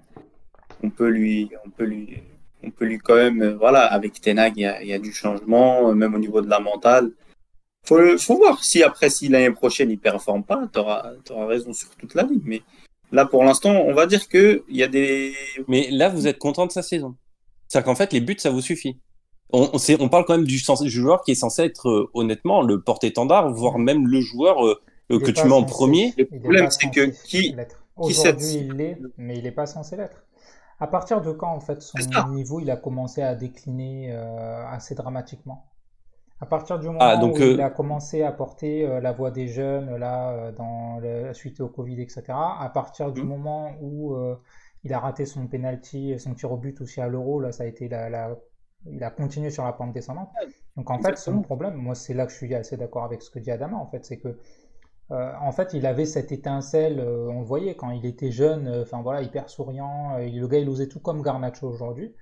on 0.82 0.90
peut 0.90 1.08
lui, 1.08 1.50
on 1.64 1.70
peut 1.70 1.84
lui, 1.84 2.22
on 2.62 2.70
peut 2.70 2.84
lui 2.84 2.98
quand 2.98 3.14
même, 3.14 3.42
euh, 3.42 3.56
voilà, 3.56 3.84
avec 3.84 4.20
Tenag, 4.20 4.54
il 4.56 4.86
y 4.86 4.92
a, 4.92 4.98
du 4.98 5.12
changement, 5.12 5.90
euh, 5.90 5.94
même 5.94 6.14
au 6.14 6.18
niveau 6.18 6.40
de 6.40 6.48
la 6.48 6.60
mentale. 6.60 7.10
Faut, 7.84 8.18
faut 8.18 8.36
voir 8.36 8.62
si 8.62 8.82
après, 8.82 9.10
si 9.10 9.28
l'année 9.28 9.50
prochaine 9.50 9.90
il 9.90 9.98
performe 9.98 10.44
pas, 10.44 10.68
t'auras, 10.72 11.12
t'auras 11.24 11.46
raison 11.46 11.72
sur 11.72 11.90
toute 11.96 12.14
la 12.14 12.22
ligne. 12.22 12.42
Mais 12.44 12.62
là, 13.10 13.26
pour 13.26 13.44
l'instant, 13.44 13.72
on 13.72 13.94
va 13.94 14.06
dire 14.06 14.28
que 14.28 14.62
il 14.68 14.76
y 14.76 14.82
a 14.82 14.88
des, 14.88 15.34
Mais 15.68 15.90
là, 15.90 16.08
vous 16.08 16.26
êtes 16.26 16.38
content 16.38 16.66
de 16.66 16.72
sa 16.72 16.82
saison. 16.82 17.16
C'est-à-dire 17.68 17.86
qu'en 17.86 17.94
fait, 17.94 18.12
les 18.12 18.20
buts, 18.20 18.36
ça 18.38 18.50
vous 18.50 18.60
suffit. 18.60 18.98
On, 19.52 19.70
on, 19.74 19.78
sait- 19.78 19.96
on 20.00 20.08
parle 20.08 20.24
quand 20.24 20.36
même 20.36 20.46
du, 20.46 20.58
sens- 20.58 20.82
du 20.82 20.90
joueur 20.90 21.22
qui 21.24 21.32
est 21.32 21.34
censé 21.34 21.62
être, 21.62 21.88
euh, 21.88 22.10
honnêtement, 22.14 22.62
le 22.62 22.80
porte-étendard, 22.80 23.52
voire 23.52 23.78
même 23.78 24.06
le 24.06 24.20
joueur 24.20 24.66
euh, 24.66 24.80
euh, 25.12 25.20
que 25.20 25.30
tu 25.30 25.46
mets 25.46 25.54
en 25.54 25.64
premier. 25.64 26.14
Le 26.16 26.26
il 26.32 26.46
est 26.46 26.52
problème, 26.52 26.68
c'est 26.70 26.90
que 26.90 27.00
censé 27.00 27.22
qui- 27.24 27.56
Aujourd'hui, 27.96 28.56
il 28.58 28.76
l'est, 28.78 28.98
mais 29.18 29.38
il 29.38 29.44
n'est 29.44 29.52
pas 29.52 29.66
censé 29.66 29.96
l'être. 29.96 30.24
À 30.80 30.86
partir 30.88 31.20
de 31.22 31.32
quand, 31.32 31.52
en 31.52 31.60
fait, 31.60 31.82
son 31.82 32.24
niveau, 32.24 32.60
il 32.60 32.70
a 32.70 32.76
commencé 32.76 33.22
à 33.22 33.34
décliner 33.34 34.12
euh, 34.12 34.66
assez 34.68 34.94
dramatiquement? 34.94 35.66
À 36.40 36.46
partir 36.46 36.78
du 36.78 36.88
moment 36.88 37.00
Ah, 37.00 37.16
donc, 37.16 37.40
où 37.40 37.42
euh, 37.42 37.52
il 37.52 37.60
a 37.62 37.70
commencé 37.70 38.22
à 38.22 38.32
porter 38.32 38.86
euh, 38.86 39.00
la 39.00 39.12
voix 39.12 39.30
des 39.30 39.48
jeunes, 39.48 39.96
là, 39.96 40.30
euh, 40.32 40.52
dans 40.52 40.98
le, 41.00 41.34
suite 41.34 41.60
au 41.60 41.68
Covid, 41.68 42.00
etc. 42.02 42.58
À 42.60 42.70
partir 42.70 43.12
du 43.12 43.22
Mhm. 43.22 43.28
moment 43.28 43.72
où 43.80 44.14
euh, 44.16 44.36
il 44.84 44.92
a 44.94 45.00
raté 45.00 45.26
son 45.26 45.46
penalty, 45.48 46.18
son 46.18 46.34
tir 46.34 46.52
au 46.52 46.56
but 46.58 46.80
aussi 46.82 47.00
à 47.00 47.08
l'Euro, 47.08 47.40
là, 47.40 47.52
ça 47.52 47.64
a 47.64 47.66
été 47.66 47.88
la, 47.88 48.10
la- 48.10 48.36
il 48.86 49.02
a 49.04 49.10
continué 49.10 49.50
sur 49.50 49.64
la 49.64 49.72
pente 49.72 49.92
descendante. 49.92 50.30
Donc 50.76 50.90
en 50.90 50.98
fait, 50.98 51.16
son 51.16 51.42
problème, 51.42 51.74
moi 51.74 51.94
c'est 51.94 52.14
là 52.14 52.26
que 52.26 52.32
je 52.32 52.36
suis 52.36 52.54
assez 52.54 52.76
d'accord 52.76 53.04
avec 53.04 53.22
ce 53.22 53.30
que 53.30 53.38
dit 53.38 53.50
Adama, 53.50 53.76
en 53.76 53.86
fait, 53.86 54.04
c'est 54.04 54.18
que 54.18 54.38
euh, 55.12 55.32
en 55.40 55.52
fait, 55.52 55.74
il 55.74 55.84
avait 55.86 56.06
cette 56.06 56.32
étincelle, 56.32 56.98
euh, 57.00 57.28
on 57.28 57.40
le 57.40 57.44
voyait 57.44 57.74
quand 57.74 57.90
il 57.90 58.06
était 58.06 58.30
jeune, 58.30 58.66
euh, 58.66 58.82
enfin 58.82 59.02
voilà, 59.02 59.20
hyper 59.20 59.50
souriant. 59.50 60.16
le 60.18 60.46
gars, 60.46 60.58
il 60.58 60.68
osait 60.68 60.88
tout 60.88 61.00
comme 61.00 61.22
Garnacho 61.22 61.68
aujourd'hui. 61.68 62.14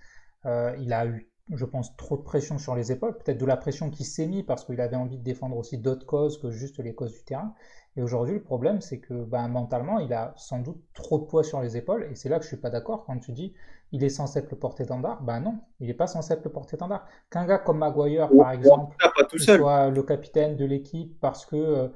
Il 0.44 0.92
a 0.92 1.06
eu, 1.06 1.30
je 1.52 1.64
pense, 1.64 1.96
trop 1.96 2.16
de 2.16 2.22
pression 2.22 2.58
sur 2.58 2.74
les 2.74 2.90
épaules, 2.92 3.16
peut-être 3.18 3.38
de 3.38 3.46
la 3.46 3.56
pression 3.56 3.90
qui 3.90 4.04
s'est 4.04 4.26
mise 4.26 4.44
parce 4.44 4.64
qu'il 4.64 4.80
avait 4.80 4.96
envie 4.96 5.18
de 5.18 5.22
défendre 5.22 5.56
aussi 5.56 5.78
d'autres 5.78 6.06
causes 6.06 6.40
que 6.40 6.50
juste 6.50 6.78
les 6.78 6.94
causes 6.94 7.12
du 7.12 7.22
terrain. 7.24 7.54
Et 7.96 8.02
aujourd'hui, 8.02 8.34
le 8.34 8.42
problème, 8.42 8.80
c'est 8.80 8.98
que 9.00 9.24
ben, 9.24 9.48
mentalement, 9.48 9.98
il 9.98 10.12
a 10.12 10.32
sans 10.36 10.60
doute 10.60 10.80
trop 10.94 11.18
de 11.18 11.24
poids 11.24 11.42
sur 11.42 11.60
les 11.60 11.76
épaules. 11.76 12.08
Et 12.10 12.14
c'est 12.14 12.28
là 12.28 12.38
que 12.38 12.44
je 12.44 12.48
suis 12.48 12.56
pas 12.56 12.70
d'accord 12.70 13.04
quand 13.04 13.18
tu 13.18 13.32
dis 13.32 13.52
il 13.92 14.04
est 14.04 14.08
censé 14.08 14.38
être 14.38 14.50
le 14.50 14.58
porte-étendard. 14.58 15.22
Ben 15.22 15.40
non, 15.40 15.58
il 15.80 15.88
n'est 15.88 15.94
pas 15.94 16.06
censé 16.06 16.32
être 16.32 16.44
le 16.44 16.52
porte-étendard. 16.52 17.06
Qu'un 17.30 17.44
gars 17.44 17.58
comme 17.58 17.78
Maguire, 17.78 18.30
par 18.36 18.52
exemple, 18.52 18.96
pas 18.98 19.24
tout 19.24 19.38
seul. 19.38 19.58
soit 19.58 19.90
le 19.90 20.02
capitaine 20.02 20.56
de 20.56 20.64
l'équipe 20.64 21.18
parce 21.20 21.44
que 21.44 21.90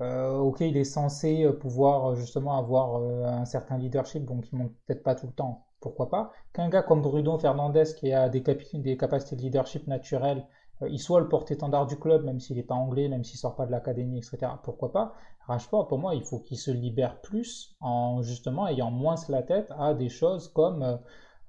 euh, 0.00 0.38
ok 0.38 0.60
il 0.60 0.76
est 0.76 0.82
censé 0.82 1.44
euh, 1.44 1.52
pouvoir 1.52 2.10
euh, 2.10 2.14
justement 2.16 2.58
avoir 2.58 3.00
un 3.00 3.44
certain 3.44 3.78
leadership 3.78 4.24
donc 4.24 4.50
il 4.50 4.58
manque 4.58 4.72
peut-être 4.86 5.04
pas 5.04 5.14
tout 5.14 5.28
le 5.28 5.32
temps 5.32 5.66
pourquoi 5.78 6.10
pas 6.10 6.32
qu'un 6.52 6.68
gars 6.68 6.82
comme 6.82 7.00
Bruno 7.00 7.38
Fernandez 7.38 7.84
qui 7.96 8.12
a 8.12 8.28
des, 8.28 8.42
capacités 8.42 9.36
de 9.36 9.40
leadership 9.40 9.86
naturelles 9.86 10.44
il 10.88 10.98
soit 10.98 11.20
le 11.20 11.28
porte-étendard 11.28 11.86
du 11.86 11.96
club 11.96 12.24
même 12.24 12.40
s'il 12.40 12.56
n'est 12.56 12.64
pas 12.64 12.74
anglais 12.74 13.08
même 13.08 13.22
s'il 13.22 13.38
sort 13.38 13.54
pas 13.54 13.66
de 13.66 13.70
l'académie 13.70 14.18
etc 14.18 14.50
pourquoi 14.64 14.90
pas 14.90 15.14
Rashford 15.46 15.88
pour 15.88 15.98
moi 15.98 16.14
il 16.14 16.24
faut 16.24 16.40
qu'il 16.40 16.58
se 16.58 16.70
libère 16.70 17.20
plus 17.20 17.76
en 17.80 18.22
justement 18.22 18.66
ayant 18.68 18.90
moins 18.90 19.16
la 19.28 19.42
tête 19.42 19.72
à 19.78 19.94
des 19.94 20.08
choses 20.08 20.48
comme 20.48 20.82
euh, 20.82 20.96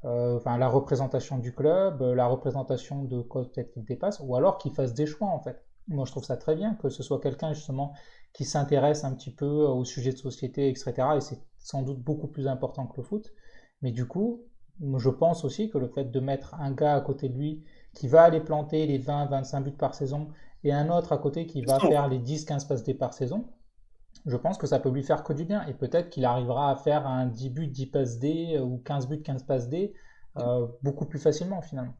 euh, 0.05 0.37
enfin, 0.37 0.57
la 0.57 0.67
représentation 0.67 1.39
du 1.39 1.53
club, 1.53 2.01
euh, 2.01 2.13
la 2.13 2.27
représentation 2.27 3.03
de 3.03 3.21
causes 3.21 3.51
peut-être 3.51 3.71
qu'il 3.71 3.85
dépasse, 3.85 4.21
ou 4.23 4.35
alors 4.35 4.59
qu'il 4.59 4.71
fasse 4.71 4.93
des 4.93 5.07
choix 5.07 5.29
en 5.29 5.39
fait. 5.39 5.65
Moi 5.87 6.05
je 6.05 6.11
trouve 6.11 6.23
ça 6.23 6.37
très 6.37 6.55
bien 6.55 6.75
que 6.75 6.89
ce 6.89 7.01
soit 7.01 7.19
quelqu'un 7.19 7.53
justement 7.53 7.93
qui 8.33 8.45
s'intéresse 8.45 9.03
un 9.03 9.13
petit 9.13 9.31
peu 9.31 9.45
au 9.45 9.83
sujet 9.83 10.11
de 10.11 10.17
société, 10.17 10.69
etc. 10.69 10.93
Et 11.17 11.21
c'est 11.21 11.39
sans 11.57 11.81
doute 11.81 11.99
beaucoup 11.99 12.27
plus 12.27 12.47
important 12.47 12.85
que 12.85 12.97
le 12.97 13.03
foot. 13.03 13.31
Mais 13.81 13.91
du 13.91 14.05
coup, 14.07 14.43
je 14.97 15.09
pense 15.09 15.45
aussi 15.45 15.69
que 15.69 15.77
le 15.77 15.87
fait 15.87 16.05
de 16.05 16.19
mettre 16.19 16.53
un 16.55 16.71
gars 16.71 16.95
à 16.95 17.01
côté 17.01 17.29
de 17.29 17.37
lui 17.37 17.63
qui 17.93 18.07
va 18.07 18.23
aller 18.23 18.41
planter 18.41 18.85
les 18.87 18.99
20-25 18.99 19.63
buts 19.63 19.71
par 19.71 19.95
saison 19.95 20.27
et 20.63 20.73
un 20.73 20.89
autre 20.89 21.13
à 21.13 21.17
côté 21.17 21.45
qui 21.45 21.61
va 21.61 21.79
faire 21.79 22.07
les 22.07 22.19
10-15 22.19 22.67
passes 22.67 22.83
D 22.83 22.93
par 22.93 23.13
saison, 23.13 23.45
je 24.25 24.37
pense 24.37 24.57
que 24.57 24.67
ça 24.67 24.79
peut 24.79 24.89
lui 24.89 25.03
faire 25.03 25.23
que 25.23 25.33
du 25.33 25.45
bien. 25.45 25.65
Et 25.67 25.73
peut-être 25.73 26.09
qu'il 26.09 26.25
arrivera 26.25 26.71
à 26.71 26.75
faire 26.75 27.07
un 27.07 27.27
10 27.27 27.49
buts, 27.49 27.67
10 27.67 27.87
passes 27.87 28.19
D 28.19 28.59
ou 28.59 28.77
15 28.79 29.07
buts, 29.07 29.21
15 29.21 29.43
passes 29.43 29.69
D 29.69 29.93
euh, 30.37 30.67
beaucoup 30.81 31.05
plus 31.05 31.19
facilement 31.19 31.61
finalement. 31.61 31.95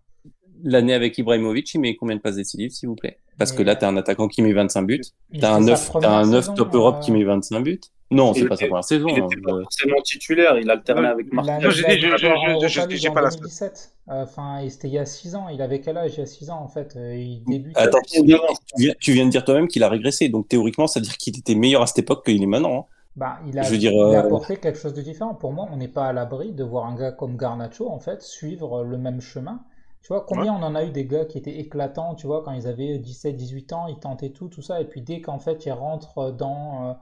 L'année 0.64 0.94
avec 0.94 1.18
Ibrahimovic, 1.18 1.74
il 1.76 1.80
met 1.80 1.96
combien 1.96 2.16
de 2.16 2.22
passes 2.22 2.38
décisives, 2.38 2.72
s'il 2.72 2.90
vous 2.90 2.96
plaît? 2.96 3.18
Parce 3.38 3.52
que 3.52 3.62
Et- 3.62 3.66
là, 3.66 3.76
t'as 3.76 3.90
un 3.90 3.98
attaquant 3.98 4.28
qui 4.28 4.42
met 4.42 4.54
25 4.54 4.84
buts. 4.84 5.02
Il 5.32 5.42
T'as 5.42 5.54
un 5.54 5.58
fait 5.60 5.66
sa 5.66 5.72
9, 5.72 5.88
première 5.90 6.10
t'as 6.10 6.16
un 6.18 6.26
9 6.26 6.44
saison, 6.46 6.54
top 6.56 6.74
Europe 6.74 6.96
euh, 6.98 7.00
qui 7.02 7.12
met 7.12 7.24
25 7.24 7.60
buts. 7.62 7.82
Non, 8.10 8.34
c'est 8.34 8.46
pas 8.48 8.56
sa 8.56 8.66
première 8.68 8.84
saison. 8.84 9.08
Il 9.10 9.20
hein. 9.20 9.28
n'était 9.30 9.42
pas 9.42 9.52
Euh, 9.52 9.62
forcément 9.64 10.02
titulaire, 10.04 10.58
il 10.58 10.70
alternait 10.70 11.08
avec 11.08 11.32
Martial. 11.34 11.62
Non, 11.62 11.70
j'ai 11.70 11.84
dit, 11.84 12.00
je- 12.00 13.10
en 13.10 13.14
pas 13.14 13.22
la- 13.22 13.30
2017. 13.30 13.92
Euh, 14.10 14.24
Enfin, 14.24 14.60
c'était 14.70 14.88
il 14.88 14.94
y 14.94 14.98
a 15.00 15.06
6 15.06 15.36
ans. 15.36 15.50
Il 15.50 15.62
avait 15.62 15.82
quel 15.82 15.98
âge 15.98 16.14
il 16.16 16.20
y 16.20 16.24
a 16.24 16.26
6 16.26 16.50
ans 16.50 16.62
en 16.62 16.68
fait 16.68 16.96
Euh, 16.96 17.16
Il 17.16 17.44
débute. 17.44 17.78
Attends, 17.78 18.00
tu 18.08 18.24
viens, 18.24 18.40
tu 18.78 18.92
tu 19.00 19.20
de 19.24 19.30
dire 19.30 19.44
toi-même 19.44 19.68
qu'il 19.68 19.84
a 19.84 19.90
régressé. 19.90 20.30
Donc 20.30 20.48
théoriquement, 20.48 20.88
ça 20.88 21.00
veut 21.00 21.04
dire 21.06 21.18
qu'il 21.18 21.38
était 21.38 21.56
meilleur 21.56 21.82
à 21.82 21.88
cette 21.88 22.00
époque 22.00 22.26
qu'il 22.26 22.42
est 22.42 22.46
maintenant. 22.46 22.80
hein. 22.80 22.86
Bah, 23.16 23.40
il 23.48 23.58
a, 23.60 23.64
Je 23.64 23.72
veux 23.72 23.78
dire, 23.78 23.92
il 23.92 24.00
a 24.16 24.20
euh, 24.20 24.26
apporté 24.26 24.58
quelque 24.58 24.78
chose 24.80 24.94
de 24.94 25.02
différent. 25.02 25.34
Pour 25.36 25.52
moi, 25.54 25.68
on 25.72 25.78
n'est 25.78 25.88
pas 25.88 26.06
à 26.08 26.14
l'abri 26.14 26.54
de 26.54 26.64
voir 26.64 26.86
un 26.86 26.96
gars 26.96 27.12
comme 27.12 27.38
Garnacho 27.38 27.90
en 27.90 28.00
fait 28.00 28.22
suivre 28.22 28.84
le 28.84 28.98
même 28.98 29.22
chemin. 29.22 29.60
Tu 30.06 30.14
vois, 30.14 30.24
combien 30.24 30.54
on 30.54 30.62
en 30.62 30.76
a 30.76 30.84
eu 30.84 30.92
des 30.92 31.08
gars 31.08 31.26
qui 31.26 31.40
étaient 31.40 31.58
éclatants, 31.58 32.14
tu 32.14 32.28
vois, 32.28 32.44
quand 32.44 32.52
ils 32.52 32.68
avaient 32.68 33.00
17, 33.00 33.36
18 33.36 33.74
ans, 33.74 33.88
ils 33.88 33.98
tentaient 33.98 34.30
tout, 34.30 34.50
tout 34.50 34.62
ça, 34.62 34.80
et 34.80 34.86
puis 34.86 35.02
dès 35.02 35.20
qu'en 35.20 35.40
fait 35.40 35.66
ils 35.66 35.72
rentrent 35.72 36.30
dans 36.30 36.90
euh, 36.90 36.94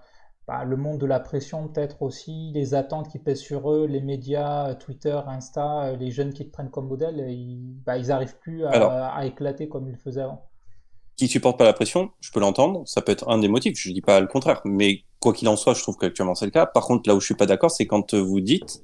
bah, 0.47 0.63
le 0.63 0.77
monde 0.77 0.99
de 0.99 1.05
la 1.05 1.19
pression, 1.19 1.67
peut-être 1.67 2.01
aussi, 2.01 2.51
les 2.53 2.75
attentes 2.75 3.09
qui 3.09 3.19
pèsent 3.19 3.41
sur 3.41 3.69
eux, 3.69 3.87
les 3.87 3.99
médias, 3.99 4.69
euh, 4.69 4.73
Twitter, 4.73 5.19
Insta, 5.27 5.83
euh, 5.83 5.95
les 5.97 6.11
jeunes 6.11 6.31
qui 6.31 6.45
te 6.45 6.51
prennent 6.53 6.69
comme 6.69 6.87
modèle, 6.87 7.19
euh, 7.19 7.29
ils, 7.29 7.75
bah, 7.85 7.97
ils 7.97 8.09
arrivent 8.09 8.37
plus 8.39 8.63
à, 8.63 8.69
Alors. 8.69 8.91
à 8.93 9.25
éclater 9.25 9.67
comme 9.67 9.85
ils 9.89 9.95
le 9.95 9.97
faisaient 9.97 10.21
avant. 10.21 10.49
Qui 11.17 11.27
supporte 11.27 11.59
pas 11.59 11.65
la 11.65 11.73
pression, 11.73 12.09
je 12.21 12.31
peux 12.31 12.39
l'entendre. 12.39 12.83
Ça 12.85 13.01
peut 13.01 13.11
être 13.11 13.29
un 13.29 13.37
des 13.37 13.49
motifs. 13.49 13.77
Je 13.77 13.91
dis 13.91 14.01
pas 14.01 14.21
le 14.21 14.27
contraire. 14.27 14.61
Mais 14.63 15.01
quoi 15.19 15.33
qu'il 15.33 15.49
en 15.49 15.57
soit, 15.57 15.73
je 15.73 15.81
trouve 15.81 15.97
qu'actuellement 15.97 16.35
c'est 16.35 16.45
le 16.45 16.51
cas. 16.51 16.65
Par 16.65 16.85
contre, 16.85 17.07
là 17.07 17.15
où 17.15 17.19
je 17.19 17.25
suis 17.25 17.35
pas 17.35 17.45
d'accord, 17.45 17.69
c'est 17.69 17.85
quand 17.85 18.13
euh, 18.13 18.21
vous 18.21 18.39
dites, 18.39 18.83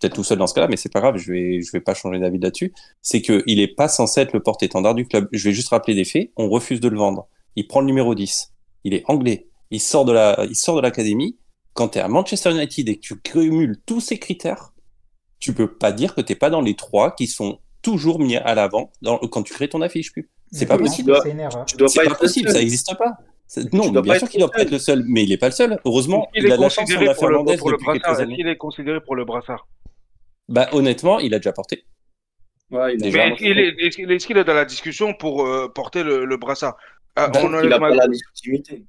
peut-être 0.00 0.14
tout 0.14 0.24
seul 0.24 0.38
dans 0.38 0.46
ce 0.46 0.54
cas-là, 0.54 0.68
mais 0.68 0.76
c'est 0.76 0.92
pas 0.92 1.00
grave, 1.00 1.16
je 1.18 1.32
vais, 1.32 1.60
je 1.62 1.70
vais 1.72 1.80
pas 1.80 1.94
changer 1.94 2.18
d'avis 2.18 2.38
là-dessus. 2.38 2.72
C'est 3.02 3.20
que 3.20 3.42
il 3.46 3.60
est 3.60 3.74
pas 3.74 3.88
censé 3.88 4.20
être 4.20 4.32
le 4.32 4.40
porte-étendard 4.40 4.94
du 4.94 5.06
club. 5.06 5.28
Je 5.32 5.44
vais 5.44 5.52
juste 5.52 5.68
rappeler 5.68 5.94
des 5.94 6.04
faits. 6.04 6.30
On 6.36 6.48
refuse 6.48 6.80
de 6.80 6.88
le 6.88 6.96
vendre. 6.96 7.28
Il 7.56 7.66
prend 7.66 7.80
le 7.80 7.86
numéro 7.86 8.14
10. 8.14 8.52
Il 8.84 8.94
est 8.94 9.04
anglais. 9.06 9.48
Il 9.70 9.80
sort 9.80 10.04
de 10.04 10.12
la, 10.12 10.44
il 10.48 10.56
sort 10.56 10.76
de 10.76 10.80
l'académie. 10.80 11.38
Quand 11.74 11.90
tu 11.90 11.98
es 11.98 12.00
à 12.00 12.08
Manchester 12.08 12.50
United 12.50 12.88
et 12.88 12.96
que 12.96 13.00
tu 13.00 13.20
cumules 13.20 13.80
tous 13.86 14.00
ces 14.00 14.18
critères, 14.18 14.72
tu 15.38 15.52
peux 15.52 15.72
pas 15.72 15.92
dire 15.92 16.14
que 16.14 16.20
t'es 16.20 16.34
pas 16.34 16.50
dans 16.50 16.60
les 16.60 16.74
trois 16.74 17.14
qui 17.14 17.26
sont 17.26 17.58
toujours 17.82 18.18
mis 18.18 18.36
à 18.36 18.54
l'avant 18.54 18.90
quand 19.30 19.42
tu 19.42 19.54
crées 19.54 19.68
ton 19.68 19.80
affiche. 19.80 20.12
Plus. 20.12 20.28
C'est 20.50 20.66
pas 20.66 20.78
possible. 20.78 21.16
Tu 21.66 21.76
dois 21.76 21.88
pas, 21.94 22.04
pas 22.04 22.14
possible. 22.14 22.50
Ça 22.50 22.58
n'existe 22.58 22.96
pas. 22.96 23.18
Non, 23.72 23.90
bien 23.90 24.18
sûr 24.18 24.28
qu'il 24.28 24.40
doit 24.40 24.50
pas 24.50 24.62
être 24.62 24.70
le 24.70 24.78
seul, 24.78 25.04
mais 25.06 25.24
il 25.24 25.32
est 25.32 25.38
pas 25.38 25.48
le 25.48 25.52
seul. 25.52 25.80
Heureusement, 25.84 26.28
il, 26.34 26.44
il 26.44 26.52
a 26.52 26.56
la 26.56 26.68
chance 26.68 26.88
de 26.88 27.04
la 27.04 27.14
Fernandez 27.14 27.56
pour 27.56 27.70
le, 27.70 27.78
pour 27.78 27.92
le 27.92 27.98
brassard. 27.98 28.20
Est-ce 28.20 28.34
qu'il 28.34 28.48
est 28.48 28.56
considéré 28.56 29.00
pour 29.00 29.16
le 29.16 29.24
brassard 29.24 29.66
Bah 30.50 30.68
honnêtement, 30.72 31.20
il 31.20 31.32
a 31.32 31.38
déjà 31.38 31.52
porté. 31.52 31.84
Ouais, 32.70 32.94
il 32.94 33.00
mais 33.00 33.08
est-ce 33.08 33.96
qu'il 33.96 34.10
est, 34.10 34.40
est, 34.40 34.44
dans 34.44 34.54
la 34.54 34.64
discussion 34.64 35.14
pour 35.14 35.46
euh, 35.46 35.68
porter 35.68 36.02
le, 36.02 36.24
le 36.24 36.36
brassard? 36.36 36.76
Ah, 37.16 37.30
on 37.36 37.62
Il 37.62 37.72
a 37.72 37.78
pas 37.78 37.90
la 37.90 38.06
légitimité. 38.06 38.84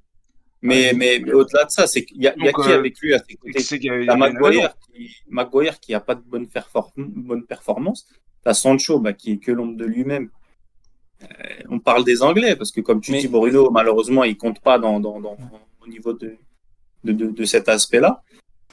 Mais, 0.60 0.90
ah, 0.90 0.92
mais, 0.96 1.20
mais 1.24 1.32
au-delà 1.32 1.64
de 1.64 1.70
ça, 1.70 1.86
c'est 1.86 2.04
qu'il 2.04 2.22
y 2.22 2.28
a, 2.28 2.34
y 2.36 2.48
a 2.48 2.52
qui 2.52 2.70
euh, 2.70 2.78
avec 2.78 2.98
lui 3.00 3.14
à 3.14 3.18
ses 3.18 3.34
côtés 3.36 4.04
T'as 4.06 4.16
Maguire, 4.16 4.74
qui, 4.92 5.16
Maguire 5.28 5.80
qui 5.80 5.94
a 5.94 6.00
pas 6.00 6.14
de 6.16 6.20
bonne, 6.20 6.48
bonne 6.96 7.44
performance. 7.44 8.08
T'as 8.44 8.54
Sancho 8.54 8.98
bah, 8.98 9.12
qui 9.12 9.32
est 9.32 9.38
que 9.38 9.52
l'ombre 9.52 9.76
de 9.76 9.84
lui-même. 9.84 10.30
Euh, 11.22 11.26
on 11.68 11.78
parle 11.78 12.04
des 12.04 12.22
Anglais, 12.22 12.56
parce 12.56 12.72
que 12.72 12.80
comme 12.80 13.00
tu 13.00 13.12
dis, 13.12 13.28
Bruno, 13.28 13.70
malheureusement, 13.70 14.24
il 14.24 14.36
compte 14.36 14.60
pas 14.60 14.78
dans, 14.78 14.98
dans, 14.98 15.20
dans 15.20 15.36
au 15.80 15.86
niveau 15.88 16.12
de, 16.12 16.36
de, 17.04 17.12
de, 17.12 17.26
de 17.26 17.44
cet 17.44 17.68
aspect-là. 17.68 18.22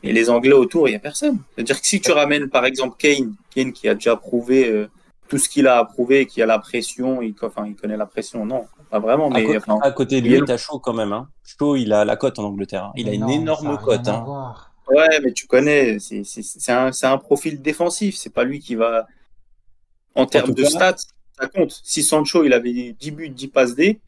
Et 0.04 0.14
les 0.14 0.30
Anglais 0.30 0.54
autour, 0.54 0.88
il 0.88 0.92
n'y 0.92 0.98
a 0.98 1.00
personne. 1.00 1.40
C'est-à-dire 1.56 1.80
que 1.80 1.88
si 1.88 2.00
tu 2.00 2.12
ramènes, 2.12 2.50
par 2.50 2.66
exemple, 2.66 2.96
Kane, 2.98 3.36
Kane 3.54 3.74
qui 3.74 3.90
a 3.90 3.96
déjà 3.96 4.16
prouvé 4.16 4.70
euh, 4.70 4.90
tout 5.28 5.38
ce 5.38 5.50
qu'il 5.50 5.68
a 5.68 5.78
approuvé, 5.78 6.26
qui 6.26 6.42
a 6.42 6.46
la 6.46 6.60
pression, 6.60 7.22
il, 7.22 7.36
enfin, 7.42 7.66
il 7.68 7.76
connaît 7.76 7.98
la 7.98 8.06
pression, 8.06 8.46
non, 8.46 8.66
pas 8.90 9.00
vraiment. 9.00 9.30
Mais, 9.30 9.56
à, 9.56 9.60
côté, 9.60 9.72
à 9.82 9.92
côté 9.92 10.22
de 10.22 10.28
lui, 10.28 10.42
t'as 10.46 10.58
Shaw 10.58 10.80
quand 10.80 10.94
même. 10.94 11.14
Hein. 11.14 11.30
Shaw, 11.44 11.76
il 11.76 11.94
a 11.94 12.06
la 12.06 12.16
cote 12.16 12.40
en 12.40 12.44
Angleterre. 12.44 12.86
Hein. 12.86 12.94
Il 12.96 13.10
a 13.10 13.14
une 13.14 13.30
énorme 13.30 13.78
cote. 13.78 14.08
Hein. 14.08 14.56
Ouais, 14.90 15.20
mais 15.24 15.34
tu 15.34 15.46
connais, 15.46 15.98
c'est 16.00 16.72
un, 16.72 16.92
un 17.04 17.18
profil 17.18 17.62
défensif. 17.62 18.16
C'est 18.16 18.34
pas 18.34 18.44
lui 18.44 18.60
qui 18.60 18.76
va, 18.76 19.06
en 20.16 20.26
termes 20.26 20.54
de 20.54 20.64
stats, 20.64 20.96
ça 21.40 21.48
compte. 21.48 21.80
Si 21.84 22.04
Sancho, 22.04 22.44
il 22.44 22.54
avait 22.54 22.96
10 23.00 23.12
buts, 23.12 23.30
10 23.30 23.48
passes 23.50 23.76
D, 23.76 24.00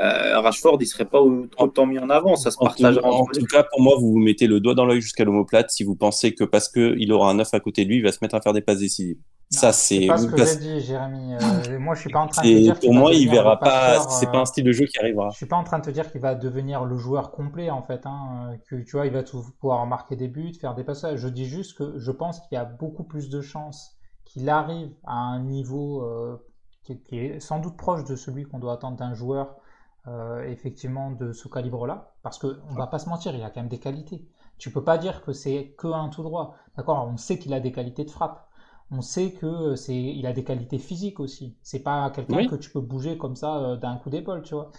euh, 0.00 0.40
Rashford, 0.40 0.78
il 0.80 0.86
serait 0.86 1.04
pas 1.04 1.20
autant 1.20 1.86
mis 1.86 1.98
en 1.98 2.08
avant. 2.08 2.36
Ça 2.36 2.50
se 2.50 2.56
partage. 2.56 2.98
En, 3.02 3.26
tout, 3.26 3.44
cas, 3.44 3.64
pour 3.64 3.82
moi, 3.82 3.96
vous 3.98 4.12
vous 4.12 4.18
mettez 4.18 4.46
le 4.46 4.60
doigt 4.60 4.74
dans 4.74 4.86
l'œil 4.86 5.00
jusqu'à 5.00 5.24
l'omoplate 5.24 5.70
si 5.70 5.84
vous 5.84 5.94
pensez 5.94 6.34
que 6.34 6.44
parce 6.44 6.68
qu'il 6.68 7.12
aura 7.12 7.30
un 7.30 7.34
9 7.34 7.52
à 7.52 7.60
côté 7.60 7.84
de 7.84 7.90
lui, 7.90 7.96
il 7.98 8.02
va 8.02 8.12
se 8.12 8.18
mettre 8.22 8.34
à 8.34 8.40
faire 8.40 8.52
des 8.52 8.62
passes 8.62 8.78
décisives. 8.78 9.18
ça, 9.50 9.72
c'est. 9.72 10.06
pas 10.06 10.16
ce 10.16 10.26
que 10.26 10.36
j'ai 10.38 10.56
dit, 10.56 10.80
Jérémy. 10.80 11.34
Euh, 11.34 11.78
moi, 11.78 11.94
je 11.94 12.00
suis 12.00 12.10
pas 12.10 12.20
en 12.20 12.28
train 12.28 12.42
de 12.42 12.48
te 12.48 12.58
dire. 12.58 12.80
Pour 12.80 12.94
moi, 12.94 13.12
il 13.12 13.28
verra 13.28 13.58
pas. 13.58 14.00
C'est 14.08 14.30
pas 14.30 14.38
un 14.38 14.46
style 14.46 14.64
de 14.64 14.72
jeu 14.72 14.86
qui 14.86 14.98
arrivera. 14.98 15.28
Je 15.32 15.36
suis 15.36 15.46
pas 15.46 15.56
en 15.56 15.64
train 15.64 15.78
de 15.78 15.84
te 15.84 15.90
dire 15.90 16.10
qu'il 16.10 16.20
va 16.20 16.34
devenir 16.34 16.84
le 16.84 16.96
joueur 16.96 17.30
complet, 17.30 17.68
en 17.68 17.82
fait. 17.82 18.06
Hein, 18.06 18.56
que 18.68 18.76
tu 18.76 18.92
vois, 18.92 19.06
il 19.06 19.12
va 19.12 19.22
pouvoir 19.60 19.86
marquer 19.86 20.16
des 20.16 20.28
buts, 20.28 20.54
faire 20.58 20.74
des 20.74 20.84
passages. 20.84 21.18
Je 21.18 21.28
dis 21.28 21.46
juste 21.46 21.76
que 21.76 21.98
je 21.98 22.10
pense 22.10 22.40
qu'il 22.40 22.56
y 22.56 22.58
a 22.58 22.64
beaucoup 22.64 23.04
plus 23.04 23.28
de 23.28 23.42
chances 23.42 23.96
qu'il 24.24 24.48
arrive 24.48 24.92
à 25.04 25.14
un 25.14 25.40
niveau 25.40 26.02
euh, 26.04 26.36
qui, 26.84 26.98
est 27.12 27.40
sans 27.40 27.58
doute 27.58 27.76
proche 27.76 28.04
de 28.04 28.16
celui 28.16 28.44
qu'on 28.44 28.58
doit 28.58 28.74
attendre 28.74 28.96
d'un 28.96 29.14
joueur 29.14 29.56
euh, 30.06 30.42
effectivement 30.44 31.10
de 31.10 31.32
ce 31.32 31.48
calibre-là, 31.48 32.14
parce 32.22 32.38
qu'on 32.38 32.48
ne 32.48 32.76
va 32.76 32.86
pas 32.86 32.98
se 32.98 33.08
mentir, 33.08 33.34
il 33.34 33.42
a 33.42 33.50
quand 33.50 33.60
même 33.60 33.68
des 33.68 33.78
qualités. 33.78 34.26
Tu 34.58 34.70
peux 34.70 34.82
pas 34.82 34.98
dire 34.98 35.22
que 35.22 35.32
c'est 35.32 35.74
que 35.78 35.88
un 35.88 36.08
tout 36.08 36.22
droit. 36.22 36.54
D'accord, 36.76 37.08
on 37.10 37.16
sait 37.16 37.38
qu'il 37.38 37.52
a 37.54 37.60
des 37.60 37.72
qualités 37.72 38.04
de 38.04 38.10
frappe. 38.10 38.46
On 38.90 39.02
sait 39.02 39.32
que 39.32 39.76
c'est, 39.76 39.94
il 39.94 40.26
a 40.26 40.32
des 40.32 40.42
qualités 40.42 40.78
physiques 40.78 41.20
aussi. 41.20 41.56
C'est 41.62 41.82
pas 41.82 42.10
quelqu'un 42.10 42.46
que 42.46 42.56
tu 42.56 42.70
peux 42.70 42.80
bouger 42.80 43.18
comme 43.18 43.36
ça 43.36 43.56
euh, 43.58 43.76
d'un 43.76 43.96
coup 43.96 44.10
d'épaule, 44.10 44.42
tu 44.42 44.54
vois. 44.54 44.70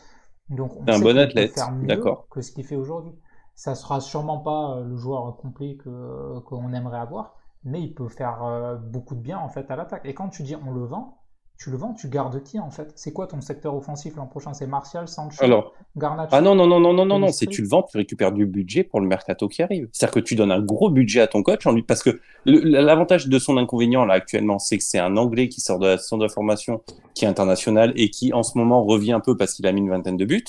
Donc 0.49 0.75
on 0.75 0.87
un 0.87 0.99
bon 0.99 1.17
athlète, 1.17 1.57
d'accord. 1.83 2.27
Que 2.29 2.41
ce 2.41 2.51
qu'il 2.51 2.65
fait 2.65 2.75
aujourd'hui. 2.75 3.13
Ça 3.55 3.75
sera 3.75 4.01
sûrement 4.01 4.39
pas 4.39 4.79
le 4.81 4.95
joueur 4.97 5.37
complet 5.37 5.75
que 5.75 6.39
qu'on 6.39 6.73
aimerait 6.73 6.99
avoir, 6.99 7.35
mais 7.63 7.81
il 7.81 7.93
peut 7.93 8.09
faire 8.09 8.43
euh, 8.43 8.75
beaucoup 8.75 9.15
de 9.15 9.21
bien 9.21 9.37
en 9.37 9.49
fait 9.49 9.69
à 9.69 9.75
l'attaque. 9.75 10.05
Et 10.05 10.13
quand 10.13 10.29
tu 10.29 10.43
dis 10.43 10.55
on 10.55 10.71
le 10.71 10.83
vend, 10.83 11.20
tu 11.61 11.69
le 11.69 11.77
vends, 11.77 11.93
tu 11.93 12.09
gardes 12.09 12.41
qui 12.41 12.59
en 12.59 12.71
fait? 12.71 12.91
C'est 12.95 13.13
quoi 13.13 13.27
ton 13.27 13.39
secteur 13.39 13.75
offensif 13.75 14.15
l'an 14.15 14.25
prochain? 14.25 14.51
C'est 14.51 14.65
Martial, 14.65 15.07
Sancho, 15.07 15.43
Alors, 15.43 15.73
Garnacho? 15.95 16.29
Ah 16.31 16.41
non, 16.41 16.55
non, 16.55 16.65
non, 16.65 16.79
non, 16.79 16.91
non, 16.91 17.05
non, 17.05 17.19
non, 17.19 17.31
c'est 17.31 17.45
tu 17.45 17.61
le 17.61 17.67
vends, 17.67 17.83
tu 17.83 17.97
récupères 17.97 18.31
du 18.31 18.47
budget 18.47 18.83
pour 18.83 18.99
le 18.99 19.05
mercato 19.05 19.47
qui 19.47 19.61
arrive. 19.61 19.87
C'est-à-dire 19.91 20.15
que 20.15 20.19
tu 20.21 20.33
donnes 20.33 20.51
un 20.51 20.59
gros 20.59 20.89
budget 20.89 21.21
à 21.21 21.27
ton 21.27 21.43
coach 21.43 21.67
en 21.67 21.73
lui, 21.73 21.83
parce 21.83 22.01
que 22.01 22.19
l'avantage 22.45 23.27
de 23.27 23.37
son 23.37 23.57
inconvénient 23.57 24.05
là 24.05 24.15
actuellement, 24.15 24.57
c'est 24.57 24.79
que 24.79 24.83
c'est 24.83 24.97
un 24.97 25.17
Anglais 25.17 25.49
qui 25.49 25.61
sort 25.61 25.77
de 25.77 25.85
la 25.85 25.97
centre 25.99 26.23
de 26.23 26.31
formation, 26.31 26.81
qui 27.13 27.25
est 27.25 27.27
international 27.27 27.93
et 27.95 28.09
qui 28.09 28.33
en 28.33 28.41
ce 28.41 28.57
moment 28.57 28.83
revient 28.83 29.13
un 29.13 29.19
peu 29.19 29.37
parce 29.37 29.53
qu'il 29.53 29.67
a 29.67 29.71
mis 29.71 29.81
une 29.81 29.89
vingtaine 29.91 30.17
de 30.17 30.25
buts. 30.25 30.43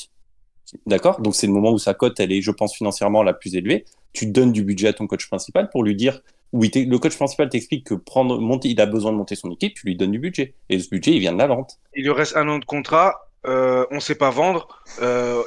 D'accord? 0.87 1.21
Donc 1.21 1.35
c'est 1.35 1.47
le 1.47 1.53
moment 1.53 1.73
où 1.73 1.79
sa 1.79 1.93
cote, 1.93 2.19
elle 2.21 2.33
est, 2.33 2.41
je 2.41 2.53
pense, 2.53 2.75
financièrement 2.75 3.23
la 3.23 3.35
plus 3.35 3.55
élevée. 3.55 3.85
Tu 4.15 4.25
donnes 4.25 4.53
du 4.53 4.65
budget 4.65 4.89
à 4.89 4.93
ton 4.95 5.07
coach 5.07 5.29
principal 5.29 5.69
pour 5.69 5.85
lui 5.85 5.95
dire 5.95 6.23
oui, 6.53 6.71
le 6.75 6.99
coach 6.99 7.17
principal 7.17 7.49
t'explique 7.49 7.87
que 7.87 7.95
prendre, 7.95 8.39
monter, 8.39 8.69
il 8.69 8.81
a 8.81 8.87
besoin 8.87 9.13
de 9.13 9.17
monter 9.17 9.35
son 9.35 9.51
équipe, 9.51 9.75
tu 9.75 9.87
lui 9.87 9.97
donnes 9.97 10.13
du 10.13 10.19
budget. 10.19 10.55
Et 10.69 10.79
ce 10.79 10.89
budget, 10.89 11.13
il 11.13 11.21
vient 11.21 11.33
de 11.33 11.39
la 11.39 11.47
vente. 11.47 11.79
Il 11.95 12.05
lui 12.05 12.11
reste 12.11 12.37
un 12.37 12.49
an 12.49 12.59
de 12.59 12.65
contrat, 12.65 13.29
euh, 13.47 13.87
on 13.91 13.97
ne 13.97 14.01
sait 14.01 14.15
pas 14.15 14.31
vendre, 14.31 14.83
euh, 15.01 15.43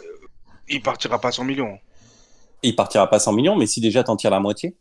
il 0.67 0.81
partira 0.81 1.19
pas 1.19 1.31
100 1.31 1.43
millions. 1.43 1.77
Il 2.63 2.75
partira 2.75 3.07
pas 3.09 3.19
100 3.19 3.33
millions, 3.33 3.55
mais 3.55 3.67
si 3.67 3.81
déjà 3.81 4.03
t'en 4.03 4.15
tires 4.15 4.31
la 4.31 4.39
moitié. 4.39 4.75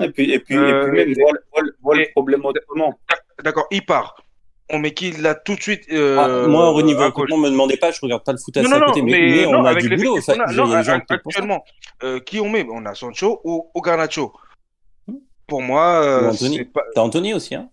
Et 0.00 0.10
puis, 0.10 0.30
et 0.30 0.38
puis, 0.38 0.54
et 0.54 0.58
puis 0.58 0.58
euh, 0.58 0.92
même, 0.92 1.14
vois, 1.82 1.96
le 1.96 2.10
problème 2.12 2.44
autrement. 2.44 2.98
D'accord, 3.42 3.66
il 3.70 3.84
part 3.84 4.16
on 4.70 4.78
met 4.78 4.92
qui 4.92 5.12
là 5.12 5.34
tout 5.34 5.54
de 5.54 5.62
suite 5.62 5.84
euh, 5.92 6.18
ah, 6.18 6.46
Moi, 6.46 6.70
au 6.70 6.82
niveau 6.82 7.02
ne 7.02 7.36
me 7.36 7.50
demandez 7.50 7.76
pas, 7.76 7.90
je 7.90 8.00
regarde 8.02 8.24
pas 8.24 8.32
le 8.32 8.38
foot 8.38 8.56
à, 8.56 8.62
non, 8.62 8.86
côté, 8.86 9.02
mais, 9.02 9.46
on 9.46 9.64
a 9.64 9.74
du 9.74 9.88
boulot. 9.88 10.18
actuellement, 10.98 11.64
euh, 12.02 12.20
qui 12.20 12.40
on 12.40 12.48
met? 12.48 12.66
On 12.70 12.84
a 12.84 12.94
Sancho 12.94 13.40
ou, 13.44 13.70
ou 13.74 13.80
Garnacho? 13.80 14.32
Pour 15.48 15.62
moi, 15.62 16.02
euh, 16.04 16.30
Anthony. 16.30 16.64
Pas... 16.64 16.82
T'as 16.94 17.00
Anthony 17.00 17.34
aussi, 17.34 17.56
hein 17.56 17.68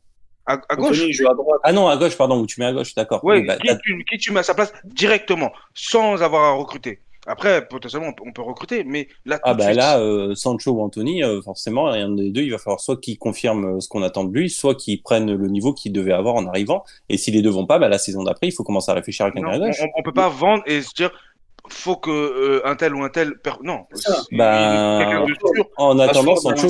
à, 0.47 0.57
gauche 0.57 0.91
Anthony, 0.91 1.11
joue 1.11 1.27
à 1.27 1.33
droite. 1.33 1.59
Ah 1.63 1.73
non, 1.73 1.87
à 1.87 1.97
gauche, 1.97 2.15
pardon, 2.15 2.39
où 2.39 2.45
tu 2.45 2.59
mets 2.59 2.67
à 2.67 2.73
gauche, 2.73 2.93
d'accord. 2.93 3.19
Oui, 3.23 3.43
bah, 3.45 3.57
qui, 3.57 3.67
tu, 3.83 4.05
qui, 4.09 4.17
tu, 4.19 4.31
mets 4.31 4.41
à 4.41 4.43
sa 4.43 4.53
place 4.53 4.71
directement, 4.83 5.51
sans 5.73 6.21
avoir 6.21 6.43
à 6.43 6.51
recruter 6.51 6.99
après, 7.27 7.67
potentiellement, 7.67 8.13
on 8.23 8.31
peut 8.31 8.41
recruter, 8.41 8.83
mais 8.83 9.07
là. 9.25 9.39
Ah, 9.43 9.53
bah 9.55 9.73
là, 9.73 9.99
euh, 9.99 10.35
Sancho 10.35 10.71
ou 10.71 10.81
Anthony, 10.81 11.23
euh, 11.23 11.41
forcément, 11.41 11.87
un 11.87 12.09
des 12.09 12.29
deux, 12.29 12.41
il 12.41 12.51
va 12.51 12.59
falloir 12.59 12.79
soit 12.79 12.99
qu'il 12.99 13.17
confirme 13.17 13.77
euh, 13.77 13.79
ce 13.79 13.89
qu'on 13.89 14.03
attend 14.03 14.25
de 14.25 14.33
lui, 14.33 14.49
soit 14.49 14.75
qu'il 14.75 15.01
prenne 15.01 15.33
le 15.33 15.47
niveau 15.47 15.73
qu'il 15.73 15.91
devait 15.91 16.11
avoir 16.11 16.35
en 16.35 16.45
arrivant. 16.45 16.83
Et 17.09 17.17
si 17.17 17.31
les 17.31 17.41
deux 17.41 17.49
vont 17.49 17.65
pas, 17.65 17.79
bah, 17.79 17.89
la 17.89 17.97
saison 17.97 18.23
d'après, 18.23 18.47
il 18.47 18.51
faut 18.51 18.63
commencer 18.63 18.91
à 18.91 18.93
réfléchir 18.93 19.25
à 19.25 19.31
quelqu'un 19.31 19.57
d'autre. 19.57 19.77
On, 19.81 19.99
on 19.99 20.03
peut 20.03 20.13
pas 20.13 20.29
vendre 20.29 20.63
et 20.67 20.83
se 20.83 20.93
dire, 20.93 21.09
faut 21.67 21.95
que 21.95 22.61
un 22.63 22.75
tel 22.75 22.93
ou 22.93 23.03
un 23.03 23.09
tel. 23.09 23.39
Per... 23.39 23.53
Non. 23.63 23.85
Bah, 24.31 25.25
en 25.77 25.97
attendant, 25.97 26.35
Sancho. 26.35 26.67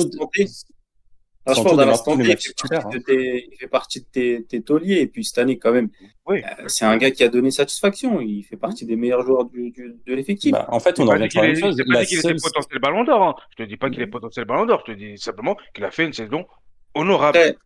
Franchement, 1.46 1.74
dans 1.76 1.86
l'instant, 1.86 2.18
il, 2.18 2.26
il, 2.26 3.56
fait 3.56 3.68
partie 3.68 4.00
de 4.00 4.06
tes, 4.06 4.44
tes 4.44 4.62
tauliers. 4.62 5.00
Et 5.00 5.06
puis 5.06 5.24
cette 5.24 5.38
année, 5.38 5.58
quand 5.58 5.72
même, 5.72 5.90
oui. 6.26 6.42
Euh, 6.42 6.64
c'est 6.66 6.84
un 6.84 6.96
gars 6.96 7.12
qui 7.12 7.22
a 7.22 7.28
donné 7.28 7.52
satisfaction. 7.52 8.20
Il 8.20 8.42
fait 8.42 8.56
partie 8.56 8.84
des 8.84 8.96
meilleurs 8.96 9.22
joueurs 9.22 9.44
du, 9.44 9.70
du, 9.70 9.94
de 10.04 10.14
l'effectif. 10.14 10.52
Bah, 10.52 10.66
en 10.68 10.80
fait, 10.80 10.98
on 10.98 11.06
en 11.06 11.12
revient 11.12 11.28
à 11.38 11.42
la 11.42 11.48
même 11.48 11.58
chose. 11.58 11.76
Je 11.78 11.92
pas 11.92 12.00
dit 12.00 12.06
qu'il 12.06 12.18
était 12.18 12.34
potentiel 12.34 12.80
ballon 12.80 13.04
d'or. 13.04 13.22
Hein. 13.22 13.34
Je 13.50 13.62
te 13.64 13.68
dis 13.68 13.76
pas 13.76 13.90
qu'il 13.90 14.02
est 14.02 14.08
potentiel 14.08 14.44
ballon 14.44 14.66
d'or. 14.66 14.82
Je 14.86 14.92
te 14.92 14.98
dis 14.98 15.18
simplement 15.18 15.56
qu'il 15.72 15.84
a 15.84 15.90
fait 15.92 16.04
une 16.04 16.12
saison 16.12 16.46
honorable. 16.94 17.38
Après, 17.38 17.56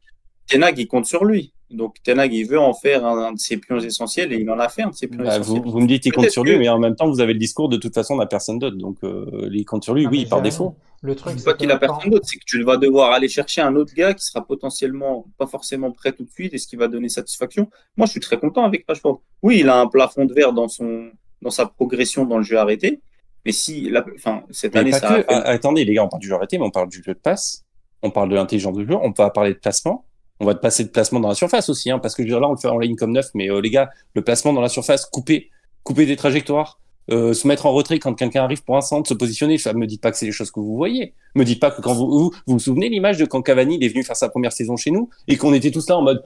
Tenag, 0.46 0.78
il 0.78 0.86
compte 0.86 1.06
sur 1.06 1.24
lui. 1.24 1.54
Donc 1.70 1.96
Tenag, 2.02 2.32
il 2.32 2.44
veut 2.44 2.58
en 2.58 2.74
faire 2.74 3.06
un, 3.06 3.32
de 3.32 3.38
ses 3.38 3.56
pions 3.56 3.78
essentiels 3.78 4.32
et 4.32 4.36
il 4.36 4.50
en 4.50 4.58
a 4.58 4.68
fait 4.68 4.82
un 4.82 4.90
de 4.90 4.94
ses 4.94 5.06
pions 5.06 5.22
bah, 5.22 5.36
essentiels. 5.36 5.62
Vous, 5.62 5.70
vous, 5.70 5.80
me 5.80 5.86
dites 5.86 6.02
qu'il 6.02 6.12
compte 6.12 6.28
sur 6.30 6.42
lui, 6.42 6.58
mais 6.58 6.68
en 6.68 6.78
même 6.78 6.96
temps, 6.96 7.08
vous 7.08 7.20
avez 7.20 7.32
le 7.32 7.38
discours 7.38 7.68
de 7.68 7.76
toute 7.76 7.94
façon, 7.94 8.16
n'a 8.16 8.26
personne 8.26 8.58
d'autre. 8.58 8.76
Donc 8.76 8.98
euh, 9.04 9.48
il 9.52 9.64
compte 9.64 9.84
sur 9.84 9.94
lui, 9.94 10.06
ah, 10.06 10.10
oui, 10.10 10.26
par 10.26 10.42
défaut. 10.42 10.74
Le 11.02 11.14
truc, 11.14 11.34
c'est 11.38 11.44
pas 11.44 11.54
qu'il 11.54 11.70
a 11.70 11.78
personne 11.78 12.10
d'autre, 12.10 12.26
c'est 12.28 12.38
que 12.38 12.44
tu 12.44 12.62
vas 12.62 12.76
devoir 12.76 13.12
aller 13.12 13.28
chercher 13.28 13.62
un 13.62 13.74
autre 13.76 13.94
gars 13.94 14.12
qui 14.12 14.24
sera 14.24 14.44
potentiellement 14.44 15.26
pas 15.38 15.46
forcément 15.46 15.92
prêt 15.92 16.12
tout 16.12 16.24
de 16.24 16.30
suite 16.30 16.52
et 16.52 16.58
ce 16.58 16.66
qui 16.66 16.76
va 16.76 16.88
donner 16.88 17.08
satisfaction. 17.08 17.70
Moi, 17.96 18.06
je 18.06 18.12
suis 18.12 18.20
très 18.20 18.38
content 18.38 18.64
avec 18.64 18.84
Rashford. 18.86 19.22
Oui, 19.42 19.60
il 19.60 19.68
a 19.68 19.80
un 19.80 19.86
plafond 19.86 20.26
de 20.26 20.34
verre 20.34 20.52
dans 20.52 20.68
son 20.68 21.10
dans 21.40 21.50
sa 21.50 21.66
progression 21.66 22.26
dans 22.26 22.36
le 22.36 22.44
jeu 22.44 22.58
arrêté. 22.58 23.00
Mais 23.46 23.52
si, 23.52 23.88
la, 23.88 24.04
enfin, 24.16 24.42
cette 24.50 24.76
année, 24.76 24.92
ça. 24.92 25.24
Ah, 25.28 25.48
attendez, 25.48 25.84
les 25.84 25.94
gars, 25.94 26.04
on 26.04 26.08
parle 26.08 26.20
du 26.20 26.28
jeu 26.28 26.34
arrêté, 26.34 26.58
mais 26.58 26.64
on 26.64 26.70
parle 26.70 26.90
du 26.90 27.02
jeu 27.02 27.14
de 27.14 27.18
passe, 27.18 27.64
on 28.02 28.10
parle 28.10 28.28
de 28.28 28.34
l'intelligence 28.34 28.76
de 28.76 28.84
jeu, 28.84 28.94
on 28.94 29.12
va 29.12 29.30
parler 29.30 29.54
de 29.54 29.58
placement 29.58 30.04
on 30.40 30.46
va 30.46 30.54
te 30.54 30.60
passer 30.60 30.84
de 30.84 30.88
placement 30.88 31.20
dans 31.20 31.28
la 31.28 31.34
surface 31.34 31.68
aussi, 31.68 31.90
hein, 31.90 31.98
parce 31.98 32.14
que 32.14 32.22
là, 32.22 32.48
on 32.48 32.52
le 32.52 32.58
fait 32.58 32.68
en 32.68 32.78
ligne 32.78 32.96
comme 32.96 33.12
neuf, 33.12 33.26
mais 33.34 33.50
euh, 33.50 33.60
les 33.60 33.70
gars, 33.70 33.90
le 34.14 34.22
placement 34.22 34.52
dans 34.52 34.62
la 34.62 34.70
surface, 34.70 35.04
couper, 35.04 35.50
couper 35.84 36.06
des 36.06 36.16
trajectoires, 36.16 36.80
euh, 37.10 37.34
se 37.34 37.46
mettre 37.46 37.66
en 37.66 37.72
retrait 37.72 37.98
quand 37.98 38.14
quelqu'un 38.14 38.44
arrive 38.44 38.62
pour 38.62 38.76
un 38.76 38.80
centre, 38.80 39.08
se 39.08 39.14
positionner, 39.14 39.58
ça 39.58 39.72
me 39.72 39.86
dites 39.86 40.00
pas 40.00 40.10
que 40.10 40.16
c'est 40.16 40.26
les 40.26 40.32
choses 40.32 40.50
que 40.50 40.60
vous 40.60 40.76
voyez. 40.76 41.12
Me 41.34 41.44
dites 41.44 41.60
pas 41.60 41.70
que 41.70 41.82
quand 41.82 41.92
vous 41.92 42.08
vous, 42.08 42.32
vous, 42.46 42.58
souvenez 42.58 42.88
l'image 42.88 43.18
de 43.18 43.24
quand 43.24 43.42
Cavani 43.42 43.78
est 43.82 43.88
venu 43.88 44.02
faire 44.04 44.16
sa 44.16 44.28
première 44.28 44.52
saison 44.52 44.76
chez 44.76 44.90
nous 44.90 45.10
et 45.26 45.36
qu'on 45.36 45.52
était 45.52 45.70
tous 45.70 45.88
là 45.88 45.98
en 45.98 46.02
mode 46.02 46.22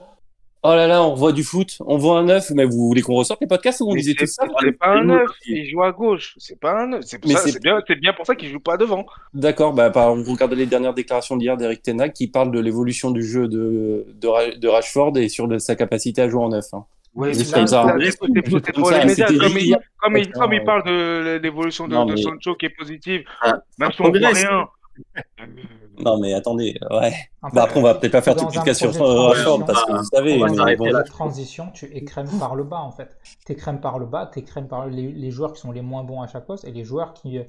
Oh 0.67 0.73
là 0.75 0.87
là, 0.87 1.03
on 1.03 1.13
voit 1.13 1.31
du 1.31 1.43
foot, 1.43 1.77
on 1.85 1.97
voit 1.97 2.17
un 2.17 2.23
neuf, 2.23 2.49
mais 2.55 2.65
vous 2.65 2.87
voulez 2.87 3.01
qu'on 3.01 3.13
ressorte 3.13 3.39
les 3.41 3.45
podcasts 3.47 3.81
ou 3.81 3.89
on 3.89 3.93
Mais 3.93 3.99
disait 4.01 4.15
tout 4.15 4.25
ça 4.25 4.45
c'est 4.61 4.71
pas 4.71 4.87
un 4.95 5.03
neuf, 5.03 5.29
il 5.45 5.69
joue 5.69 5.83
à 5.83 5.91
gauche. 5.91 6.33
C'est 6.37 6.59
pas 6.59 6.81
un 6.83 6.87
neuf. 6.87 7.01
C'est 7.05 7.19
pour 7.19 7.29
Mais 7.29 7.35
ça- 7.35 7.43
c'est- 7.43 7.51
c'est 7.51 7.61
bien, 7.61 7.79
c'est 7.87 7.95
bien 7.99 8.13
pour 8.13 8.25
ça 8.25 8.33
qu'il 8.35 8.49
joue 8.49 8.59
pas 8.59 8.75
devant. 8.77 9.05
D'accord, 9.33 9.73
bah, 9.73 9.91
on 9.95 10.23
regardait 10.23 10.55
les 10.55 10.65
dernières 10.65 10.93
déclarations 10.95 11.37
d'hier 11.37 11.55
d'Eric 11.57 11.83
Tenag 11.83 12.13
qui 12.13 12.27
parle 12.27 12.51
de 12.51 12.59
l'évolution 12.59 13.11
du 13.11 13.21
jeu 13.23 13.47
de, 13.47 14.07
de, 14.19 14.27
Ra- 14.27 14.55
de 14.55 14.67
Rashford 14.67 15.15
et 15.17 15.29
sur 15.29 15.47
de 15.47 15.59
sa 15.59 15.75
capacité 15.75 16.23
à 16.23 16.29
jouer 16.29 16.41
en 16.43 16.49
neuf. 16.49 16.65
hein. 16.73 16.85
Oui, 17.13 17.27
comme 17.29 17.33
c'est- 17.35 17.67
ça, 17.67 17.85
il, 17.97 18.03
ridicule. 18.03 19.37
comme, 19.39 19.57
il, 19.57 19.75
Enfin, 19.75 20.39
comme 20.39 20.53
il 20.53 20.63
parle 20.63 20.83
de 20.85 21.39
l'évolution 21.43 21.87
de, 21.87 21.93
Non, 21.93 22.05
de 22.05 22.13
mais- 22.15 22.21
Sancho 22.21 22.55
qui 22.55 22.65
est 22.65 22.69
positive, 22.75 23.23
Ah, 23.41 23.59
même 23.77 23.91
si 23.91 24.01
on 24.01 24.09
voit 24.09 24.29
rien. 24.29 24.67
Non, 25.99 26.19
mais 26.19 26.33
attendez, 26.33 26.77
ouais. 26.91 27.13
En 27.41 27.49
fait, 27.49 27.55
Bah, 27.55 27.63
après, 27.63 27.79
on 27.79 27.83
va 27.83 27.95
peut-être 27.95 28.11
pas 28.13 28.21
faire 28.21 28.35
tout 28.35 28.47
podcast 28.47 28.79
sur 28.79 29.01
euh, 29.01 29.27
Rashford 29.27 29.65
parce 29.65 29.85
que 29.85 29.91
vous 29.93 30.03
savez. 30.03 30.37
mais 30.37 30.75
bon. 30.75 30.85
la 30.85 31.03
transition, 31.03 31.71
tu 31.73 31.85
écrèmes 31.95 32.29
par 32.39 32.55
le 32.55 32.63
bas 32.63 32.81
en 32.81 32.91
fait. 32.91 33.17
Tu 33.45 33.51
écrèmes 33.53 33.79
par 33.81 33.99
le 33.99 34.05
bas, 34.05 34.29
tu 34.31 34.39
écrèmes 34.39 34.67
par 34.67 34.87
les, 34.87 35.11
les 35.11 35.31
joueurs 35.31 35.53
qui 35.53 35.61
sont 35.61 35.71
les 35.71 35.81
moins 35.81 36.03
bons 36.03 36.21
à 36.21 36.27
chaque 36.27 36.45
poste 36.45 36.65
et 36.65 36.71
les 36.71 36.83
joueurs 36.83 37.13
qui 37.13 37.39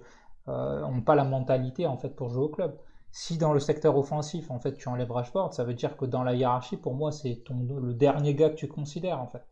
n'ont 0.47 1.03
pas 1.03 1.15
la 1.15 1.25
mentalité 1.25 1.87
en 1.87 1.97
fait 1.97 2.11
pour 2.11 2.31
jouer 2.31 2.45
au 2.45 2.49
club. 2.49 2.77
Si 3.13 3.39
dans 3.39 3.53
le 3.55 3.61
secteur 3.61 3.97
offensif 3.97 4.51
en 4.51 4.59
fait 4.61 4.75
tu 4.77 4.89
enlèves 4.89 5.11
Rashford, 5.11 5.55
ça 5.55 5.65
veut 5.65 5.75
dire 5.75 5.97
que 5.97 6.05
dans 6.05 6.23
la 6.23 6.35
hiérarchie 6.35 6.77
pour 6.77 6.95
moi 6.95 7.13
c'est 7.13 7.43
ton 7.45 7.67
le 7.83 7.95
dernier 7.95 8.35
gars 8.35 8.51
que 8.51 8.57
tu 8.57 8.69
considères 8.69 9.21
en 9.21 9.27
fait. 9.27 9.43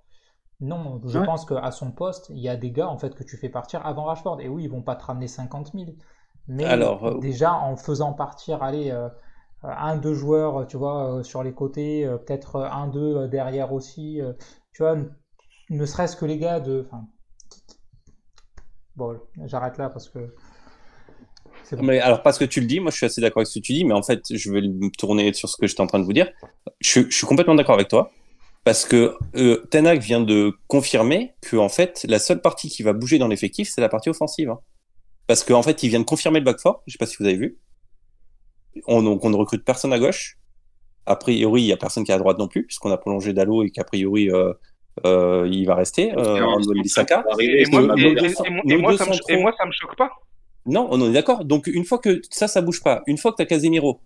Non, 0.61 1.01
je 1.05 1.19
Ouais. 1.19 1.27
pense 1.27 1.45
qu'à 1.45 1.71
son 1.73 1.91
poste, 1.91 2.29
il 2.31 2.39
y 2.39 2.49
a 2.49 2.57
des 2.57 2.71
gars 2.71 2.89
en 2.89 2.97
fait 2.97 3.15
que 3.15 3.25
tu 3.25 3.37
fais 3.37 3.49
partir 3.49 3.85
avant 3.85 4.05
Rashford. 4.05 4.41
Et 4.41 4.49
oui, 4.49 4.65
ils 4.65 4.71
vont 4.71 4.83
pas 4.83 4.95
te 4.95 5.05
ramener 5.05 5.27
50 5.27 5.73
000. 5.75 5.87
Mais 6.49 6.65
Alors, 6.65 7.07
euh, 7.07 7.19
déjà 7.19 7.55
en 7.55 7.77
faisant 7.77 8.13
partir, 8.13 8.63
allez, 8.63 8.91
euh, 8.91 9.09
un, 9.63 9.97
deux 9.97 10.15
joueurs, 10.15 10.67
tu 10.67 10.77
vois, 10.77 11.19
euh, 11.19 11.23
sur 11.23 11.43
les 11.43 11.53
côtés, 11.53 12.07
peut-être 12.27 12.57
un, 12.57 12.89
deux 12.89 13.29
derrière 13.29 13.73
aussi, 13.73 14.21
tu 14.73 14.83
vois, 14.83 14.97
ne 15.71 15.87
serait-ce 15.87 16.17
que 16.17 16.27
les 16.27 16.39
gars 16.39 16.61
de. 16.61 16.85
Enfin, 16.87 17.05
bon, 18.97 19.19
j'arrête 19.45 19.79
là 19.79 19.89
parce 19.89 20.09
que. 20.09 20.35
C'est 21.63 21.77
bon. 21.77 21.85
Mais 21.85 21.99
alors, 22.01 22.23
parce 22.23 22.39
que 22.39 22.45
tu 22.45 22.61
le 22.61 22.67
dis, 22.67 22.81
moi 22.81 22.91
je 22.91 22.97
suis 22.97 23.07
assez 23.07 23.23
d'accord 23.23 23.41
avec 23.41 23.49
ce 23.49 23.59
que 23.59 23.65
tu 23.65 23.73
dis, 23.73 23.85
mais 23.87 23.95
en 23.95 24.03
fait, 24.03 24.21
je 24.31 24.53
vais 24.53 24.61
me 24.61 24.91
tourner 24.91 25.33
sur 25.33 25.49
ce 25.49 25.57
que 25.57 25.67
j'étais 25.67 25.81
en 25.81 25.87
train 25.87 25.99
de 25.99 26.05
vous 26.05 26.13
dire. 26.13 26.31
Je, 26.81 27.01
je 27.09 27.17
suis 27.17 27.27
complètement 27.27 27.55
d'accord 27.55 27.77
avec 27.77 27.89
toi, 27.89 28.11
parce 28.65 28.87
que 28.87 29.17
euh, 29.37 29.67
Ten 29.71 29.87
Hag 29.87 30.01
vient 30.01 30.21
de 30.21 30.53
confirmer 30.69 31.35
que 31.43 31.57
en 31.57 31.69
fait, 31.69 32.05
la 32.09 32.19
seule 32.19 32.41
partie 32.41 32.69
qui 32.69 32.83
va 32.83 32.93
bouger 32.95 33.19
dans 33.19 33.29
l'effectif, 33.29 33.69
c'est 33.71 33.81
la 33.81 33.91
partie 33.91 34.09
offensive. 34.09 34.51
hein. 34.51 34.59
Parce 35.27 35.43
qu'en 35.45 35.63
fait, 35.63 35.83
il 35.83 35.89
vient 35.89 36.01
de 36.01 36.05
confirmer 36.05 36.39
le 36.41 36.45
back 36.45 36.61
four, 36.61 36.83
je 36.87 36.93
sais 36.93 36.99
pas 36.99 37.07
si 37.07 37.17
vous 37.19 37.25
avez 37.25 37.37
vu. 37.37 37.59
On, 38.87 39.03
donc, 39.03 39.25
on 39.25 39.31
ne 39.31 39.37
recrute 39.37 39.65
personne 39.65 39.93
à 39.93 39.99
gauche. 39.99 40.39
A 41.07 41.17
priori, 41.17 41.63
il 41.63 41.67
y 41.67 41.73
a 41.73 41.77
personne 41.77 42.05
qui 42.05 42.11
est 42.11 42.15
à 42.15 42.19
droite 42.19 42.39
non 42.39 42.49
plus, 42.49 42.65
puisqu'on 42.67 42.91
a 42.91 42.97
prolongé 42.99 43.33
Dallo 43.33 43.63
et 43.63 43.71
qu'a 43.71 43.85
priori, 43.85 44.31
euh, 44.31 44.53
euh, 45.07 45.49
il 45.51 45.67
va 45.67 45.75
rester, 45.75 46.13
euh, 46.13 46.37
en 46.45 46.59
Et 48.73 48.77
moi, 48.77 48.91
ça 48.97 49.05
me- 49.07 49.13
centraux- 49.13 49.29
et 49.29 49.37
moi, 49.43 49.53
ça 49.57 49.67
me 49.67 49.73
choque 49.73 49.97
pas. 49.97 50.11
Non, 50.67 50.89
on 50.91 51.09
est 51.11 51.13
d'accord. 51.13 51.45
Donc, 51.45 51.67
une 51.67 51.85
fois 51.85 51.99
que 51.99 52.21
ça, 52.31 52.49
ça 52.49 52.63
bouge 52.63 52.83
pas, 52.83 53.03
une 53.07 53.19
fois 53.19 53.33
que 53.33 53.37
tu 53.37 53.43
as 53.43 53.47
Casemiro, 53.47 54.01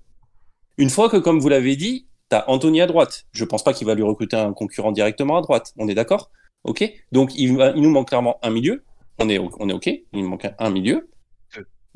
une 0.77 0.91
fois 0.91 1.09
que, 1.09 1.17
comme 1.17 1.39
vous 1.39 1.49
l'avez 1.49 1.77
dit, 1.77 2.09
tu 2.31 2.37
as 2.37 2.49
Anthony 2.51 2.81
à 2.81 2.87
droite, 2.87 3.27
je 3.33 3.45
pense 3.45 3.63
pas 3.65 3.73
qu'il 3.73 3.87
va 3.87 3.95
lui 3.95 4.03
recruter 4.03 4.37
un 4.37 4.53
concurrent 4.53 4.93
directement 4.93 5.39
à 5.39 5.41
droite. 5.41 5.73
On 5.79 5.89
est 5.89 5.95
d'accord? 5.95 6.31
Ok? 6.65 6.85
Donc, 7.13 7.33
il, 7.37 7.57
va- 7.57 7.71
il 7.71 7.83
nous 7.83 7.91
manque 7.91 8.09
clairement 8.09 8.39
un 8.43 8.51
milieu. 8.51 8.83
On 9.19 9.29
est, 9.29 9.39
on 9.39 9.69
est 9.69 9.73
OK. 9.73 9.89
Il 10.13 10.25
manque 10.25 10.47
un, 10.59 10.71
milieu. 10.71 11.09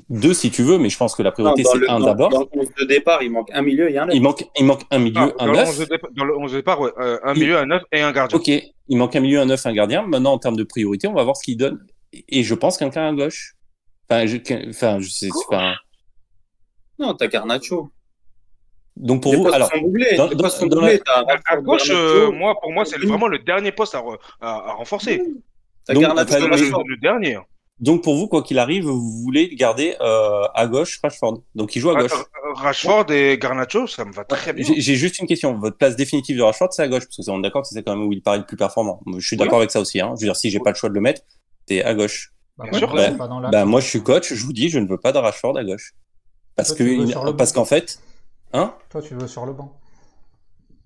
Deux, 0.08 0.34
si 0.34 0.50
tu 0.50 0.62
veux, 0.62 0.78
mais 0.78 0.88
je 0.90 0.96
pense 0.96 1.14
que 1.14 1.22
la 1.22 1.30
priorité, 1.30 1.62
c'est 1.64 1.88
un 1.88 2.00
d'abord. 2.00 2.30
dans 2.30 2.40
le 2.40 2.46
11 2.52 2.68
de 2.80 2.84
départ, 2.86 3.22
il 3.22 3.30
manque 3.30 3.50
un 3.52 3.62
milieu 3.62 3.88
et 3.90 3.96
un 3.98 4.06
neuf. 4.06 4.14
Il 4.16 4.22
manque, 4.22 4.44
il 4.58 4.64
manque 4.64 4.82
un 4.90 4.98
milieu, 4.98 5.32
Ah, 5.38 5.44
un 5.44 5.46
dans, 5.46 5.52
neuf. 5.52 5.68
11 5.68 5.78
de 5.78 5.84
départ, 5.84 6.10
dans 6.12 6.24
le 6.24 6.36
11 6.36 6.52
de 6.52 6.56
départ, 6.56 6.80
ouais, 6.80 6.90
euh, 6.98 7.18
un 7.22 7.34
Il- 7.34 7.40
milieu, 7.40 7.58
un 7.58 7.66
neuf 7.66 7.82
et 7.92 8.00
un 8.00 8.10
gardien. 8.12 8.36
Ok, 8.36 8.48
il 8.48 8.96
manque 8.96 9.14
un 9.14 9.20
milieu, 9.20 9.38
un 9.40 9.44
neuf, 9.46 9.64
un 9.64 9.72
gardien. 9.72 10.02
Maintenant, 10.02 10.32
en 10.32 10.38
termes 10.38 10.56
de 10.56 10.64
priorité, 10.64 11.06
on 11.06 11.12
va 11.14 11.22
voir 11.22 11.36
ce 11.36 11.44
qu'il 11.44 11.56
donne. 11.56 11.86
Et 12.28 12.42
je 12.42 12.54
pense 12.54 12.76
qu'un 12.78 12.88
à 12.90 13.12
gauche. 13.12 13.54
Enfin, 14.10 14.26
je, 14.26 14.36
enfin, 14.70 14.98
je 15.00 15.08
sais, 15.08 15.28
enfin, 15.48 15.74
Non, 16.98 17.14
t'as 17.14 17.28
Garnacho. 17.28 17.90
donc 18.96 19.22
pour 19.22 19.34
vous, 19.34 19.48
alors, 19.48 19.70
dans- 20.16 20.28
dans- 20.28 20.66
dans 20.66 20.80
la- 20.80 20.98
À, 21.46 21.56
gauche, 21.58 21.88
euh, 21.90 22.30
moi, 22.30 22.58
pour 22.60 22.72
moi, 22.72 22.84
c'est 22.84 22.98
vraiment 22.98 23.28
le 23.28 23.38
dernier 23.38 23.72
poste 23.72 23.94
à, 23.94 24.00
re- 24.00 24.18
à, 24.40 24.70
à 24.70 24.72
renforcer. 24.74 25.22
Donc, 25.88 26.02
Garnacho, 26.02 26.34
enfin, 26.34 26.46
Le, 26.46 26.50
Rashford. 26.50 26.84
le 26.86 26.96
dernier. 26.98 27.38
Donc 27.80 28.04
pour 28.04 28.14
vous, 28.14 28.28
quoi 28.28 28.42
qu'il 28.42 28.58
arrive, 28.60 28.84
vous 28.84 29.22
voulez 29.24 29.54
garder 29.56 29.96
euh, 30.00 30.44
à 30.54 30.66
gauche 30.68 31.00
Rashford. 31.02 31.42
Donc 31.56 31.74
il 31.74 31.80
joue 31.80 31.90
à 31.90 32.00
gauche. 32.00 32.12
Euh, 32.12 32.52
Rashford 32.54 33.10
et 33.10 33.38
Garnacho, 33.38 33.88
ça 33.88 34.04
me 34.04 34.12
va 34.12 34.24
très 34.24 34.52
bien. 34.52 34.64
J'ai 34.76 34.94
juste 34.94 35.18
une 35.18 35.26
question. 35.26 35.54
Votre 35.58 35.76
place 35.78 35.96
définitive 35.96 36.36
de 36.36 36.42
Rashford, 36.42 36.68
c'est 36.72 36.82
à 36.82 36.88
gauche, 36.88 37.04
parce 37.06 37.16
que 37.26 37.30
on 37.32 37.40
est 37.40 37.42
d'accord 37.42 37.62
que 37.62 37.68
c'est 37.68 37.82
quand 37.82 37.96
même 37.96 38.06
où 38.06 38.12
il 38.12 38.22
paraît 38.22 38.38
le 38.38 38.46
plus 38.46 38.56
performant. 38.56 39.00
Je 39.18 39.26
suis 39.26 39.36
d'accord 39.36 39.58
avec 39.58 39.72
ça 39.72 39.80
aussi. 39.80 40.00
Hein. 40.00 40.14
Je 40.16 40.20
veux 40.20 40.26
dire, 40.28 40.36
si 40.36 40.48
j'ai 40.50 40.60
pas 40.60 40.70
le 40.70 40.76
choix 40.76 40.90
de 40.90 40.94
le 40.94 41.00
mettre, 41.00 41.22
c'est 41.66 41.82
à 41.82 41.92
gauche. 41.94 42.32
Bah, 42.56 42.66
Bien 42.70 42.78
sûr, 42.78 42.94
bah, 42.94 43.08
c'est 43.10 43.16
pas 43.18 43.26
dans 43.28 43.40
la- 43.40 43.48
Bah 43.50 43.64
moi, 43.64 43.80
je 43.80 43.86
suis 43.88 44.02
coach. 44.02 44.32
Je 44.32 44.44
vous 44.44 44.52
dis, 44.52 44.68
je 44.68 44.78
ne 44.78 44.86
veux 44.86 44.98
pas 44.98 45.10
de 45.10 45.18
Rashford 45.18 45.56
à 45.58 45.64
gauche, 45.64 45.92
parce 46.54 46.68
Toi, 46.68 46.76
que 46.86 47.52
qu'en 47.54 47.64
fait, 47.64 47.98
hein? 48.52 48.74
Toi, 48.90 49.02
tu 49.02 49.14
veux 49.14 49.26
sur 49.26 49.44
le 49.46 49.54
banc. 49.54 49.76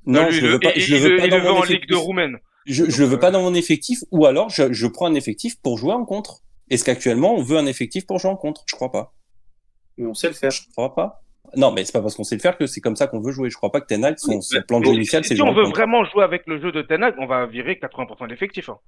Non, 0.06 0.26
lui, 0.28 0.32
je 0.36 0.46
le 0.46 0.52
veux 0.52 0.60
pas. 0.60 0.70
il- 0.76 0.80
Je 0.80 0.94
le 0.94 1.00
veux 1.00 1.16
pas 1.16 1.24
il 1.26 1.30
dans 1.30 1.36
le 1.38 1.42
veut 1.42 1.50
en 1.50 1.62
Ligue 1.64 1.88
de. 1.88 1.96
Roumaine. 1.96 2.38
Je, 2.66 2.84
je 2.90 3.02
le 3.02 3.08
veux 3.08 3.18
pas 3.18 3.30
dans 3.30 3.42
mon 3.42 3.54
effectif, 3.54 4.00
ou 4.10 4.26
alors 4.26 4.50
je, 4.50 4.72
je 4.72 4.86
prends 4.86 5.06
un 5.06 5.14
effectif 5.14 5.60
pour 5.62 5.78
jouer 5.78 5.92
en 5.92 6.04
contre. 6.04 6.40
Est-ce 6.68 6.84
qu'actuellement 6.84 7.34
on 7.34 7.42
veut 7.42 7.56
un 7.58 7.66
effectif 7.66 8.06
pour 8.06 8.18
jouer 8.18 8.30
en 8.30 8.36
contre? 8.36 8.64
Je 8.66 8.74
crois 8.74 8.90
pas. 8.90 9.12
Mais 9.98 10.06
on 10.06 10.14
sait 10.14 10.28
le 10.28 10.34
faire. 10.34 10.50
Je 10.50 10.62
crois 10.72 10.94
pas. 10.94 11.22
Non, 11.54 11.70
mais 11.72 11.84
c'est 11.84 11.92
pas 11.92 12.02
parce 12.02 12.16
qu'on 12.16 12.24
sait 12.24 12.34
le 12.34 12.40
faire 12.40 12.58
que 12.58 12.66
c'est 12.66 12.80
comme 12.80 12.96
ça 12.96 13.06
qu'on 13.06 13.20
veut 13.20 13.30
jouer. 13.32 13.50
Je 13.50 13.56
crois 13.56 13.70
pas 13.70 13.80
que 13.80 13.86
Ten 13.86 14.04
Hag, 14.04 14.18
son, 14.18 14.40
son 14.40 14.60
plan 14.66 14.80
de 14.80 14.86
jeu 14.86 14.94
initial, 14.94 15.24
c'est 15.24 15.36
si 15.36 15.42
on 15.42 15.54
veut 15.54 15.62
contre. 15.62 15.76
vraiment 15.76 16.04
jouer 16.04 16.24
avec 16.24 16.42
le 16.46 16.60
jeu 16.60 16.72
de 16.72 16.82
Ten 16.82 17.02
Hag, 17.04 17.14
on 17.18 17.26
va 17.26 17.46
virer 17.46 17.78
80% 17.80 18.24
de 18.26 18.30
l'effectif. 18.30 18.68
Hein. 18.68 18.78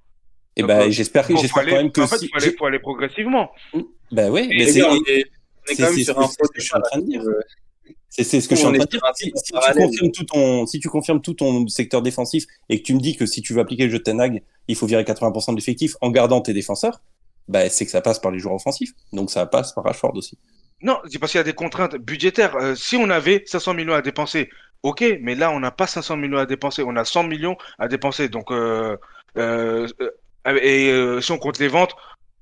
Et 0.57 0.61
Donc, 0.61 0.67
ben, 0.67 0.81
euh, 0.81 0.91
j'espère 0.91 1.25
que 1.25 1.37
j'espère 1.37 1.65
quand 1.65 1.71
même 1.71 1.91
que 1.91 2.01
en 2.01 2.07
fait, 2.07 2.17
si. 2.17 2.27
faut 2.27 2.35
aller, 2.37 2.55
faut 2.57 2.65
aller 2.65 2.79
progressivement. 2.79 3.49
Ben 4.11 4.29
oui, 4.29 4.47
mais 4.49 4.67
c'est 4.67 4.83
on 4.83 4.93
est, 4.93 4.97
on 4.97 4.97
est 4.97 5.25
c'est- 5.67 5.75
quand 5.83 5.89
même 5.89 5.99
sur 6.03 6.19
un 6.19 6.27
ce 6.27 6.37
que 6.37 6.47
je 6.59 6.61
suis 6.65 6.75
en 6.75 6.81
train 6.81 6.99
de 6.99 7.05
dire. 7.05 7.21
C'est 8.09 8.23
ce 8.23 8.47
que 8.49 8.55
je 8.55 8.59
suis 8.59 8.67
en 8.67 8.73
train 8.73 8.83
de 8.85 8.89
dire. 8.89 9.01
Si, 9.15 9.31
tu 9.31 9.53
confirmes 9.53 10.11
tout 10.11 10.23
ton 10.25 10.65
si 10.65 10.79
tu 10.79 10.89
confirmes 10.89 11.21
tout 11.21 11.33
ton 11.35 11.67
secteur 11.67 12.01
défensif 12.01 12.45
et 12.67 12.79
que 12.81 12.85
tu 12.85 12.93
me 12.95 12.99
dis 12.99 13.15
que 13.15 13.25
si 13.25 13.41
tu 13.41 13.53
veux 13.53 13.61
appliquer 13.61 13.85
le 13.85 13.91
jeu 13.91 13.99
de 13.99 14.03
Ten 14.03 14.19
Hag, 14.19 14.41
il 14.67 14.75
faut 14.75 14.87
virer 14.87 15.03
80% 15.03 15.51
de 15.51 15.55
l'effectif 15.55 15.95
en 16.01 16.09
gardant 16.09 16.41
tes 16.41 16.53
défenseurs, 16.53 17.01
ben 17.47 17.69
c'est 17.69 17.85
que 17.85 17.91
ça 17.91 18.01
passe 18.01 18.19
par 18.19 18.31
les 18.31 18.39
joueurs 18.39 18.55
offensifs. 18.55 18.93
Donc 19.13 19.29
ça 19.31 19.45
passe 19.45 19.73
par 19.73 19.83
Rashford 19.83 20.15
aussi. 20.15 20.37
Non, 20.81 20.97
c'est 21.09 21.19
parce 21.19 21.31
qu'il 21.33 21.39
y 21.39 21.41
a 21.41 21.45
des 21.45 21.53
contraintes 21.53 21.95
budgétaires. 21.97 22.55
Euh, 22.55 22.73
si 22.75 22.95
on 22.95 23.09
avait 23.09 23.43
500 23.45 23.73
millions 23.73 23.93
à 23.93 24.01
dépenser, 24.01 24.49
ok, 24.81 25.03
mais 25.21 25.35
là, 25.35 25.51
on 25.51 25.59
n'a 25.59 25.71
pas 25.71 25.87
500 25.87 26.15
millions 26.17 26.37
à 26.37 26.45
dépenser. 26.45 26.83
On 26.85 26.95
a 26.95 27.03
100 27.03 27.23
millions 27.23 27.57
à 27.79 27.87
dépenser. 27.87 28.29
Donc, 28.29 28.49
euh, 28.51 28.95
euh, 29.37 29.87
et 30.45 31.21
si 31.21 31.31
on 31.31 31.37
compte 31.37 31.59
les 31.59 31.67
ventes, 31.67 31.93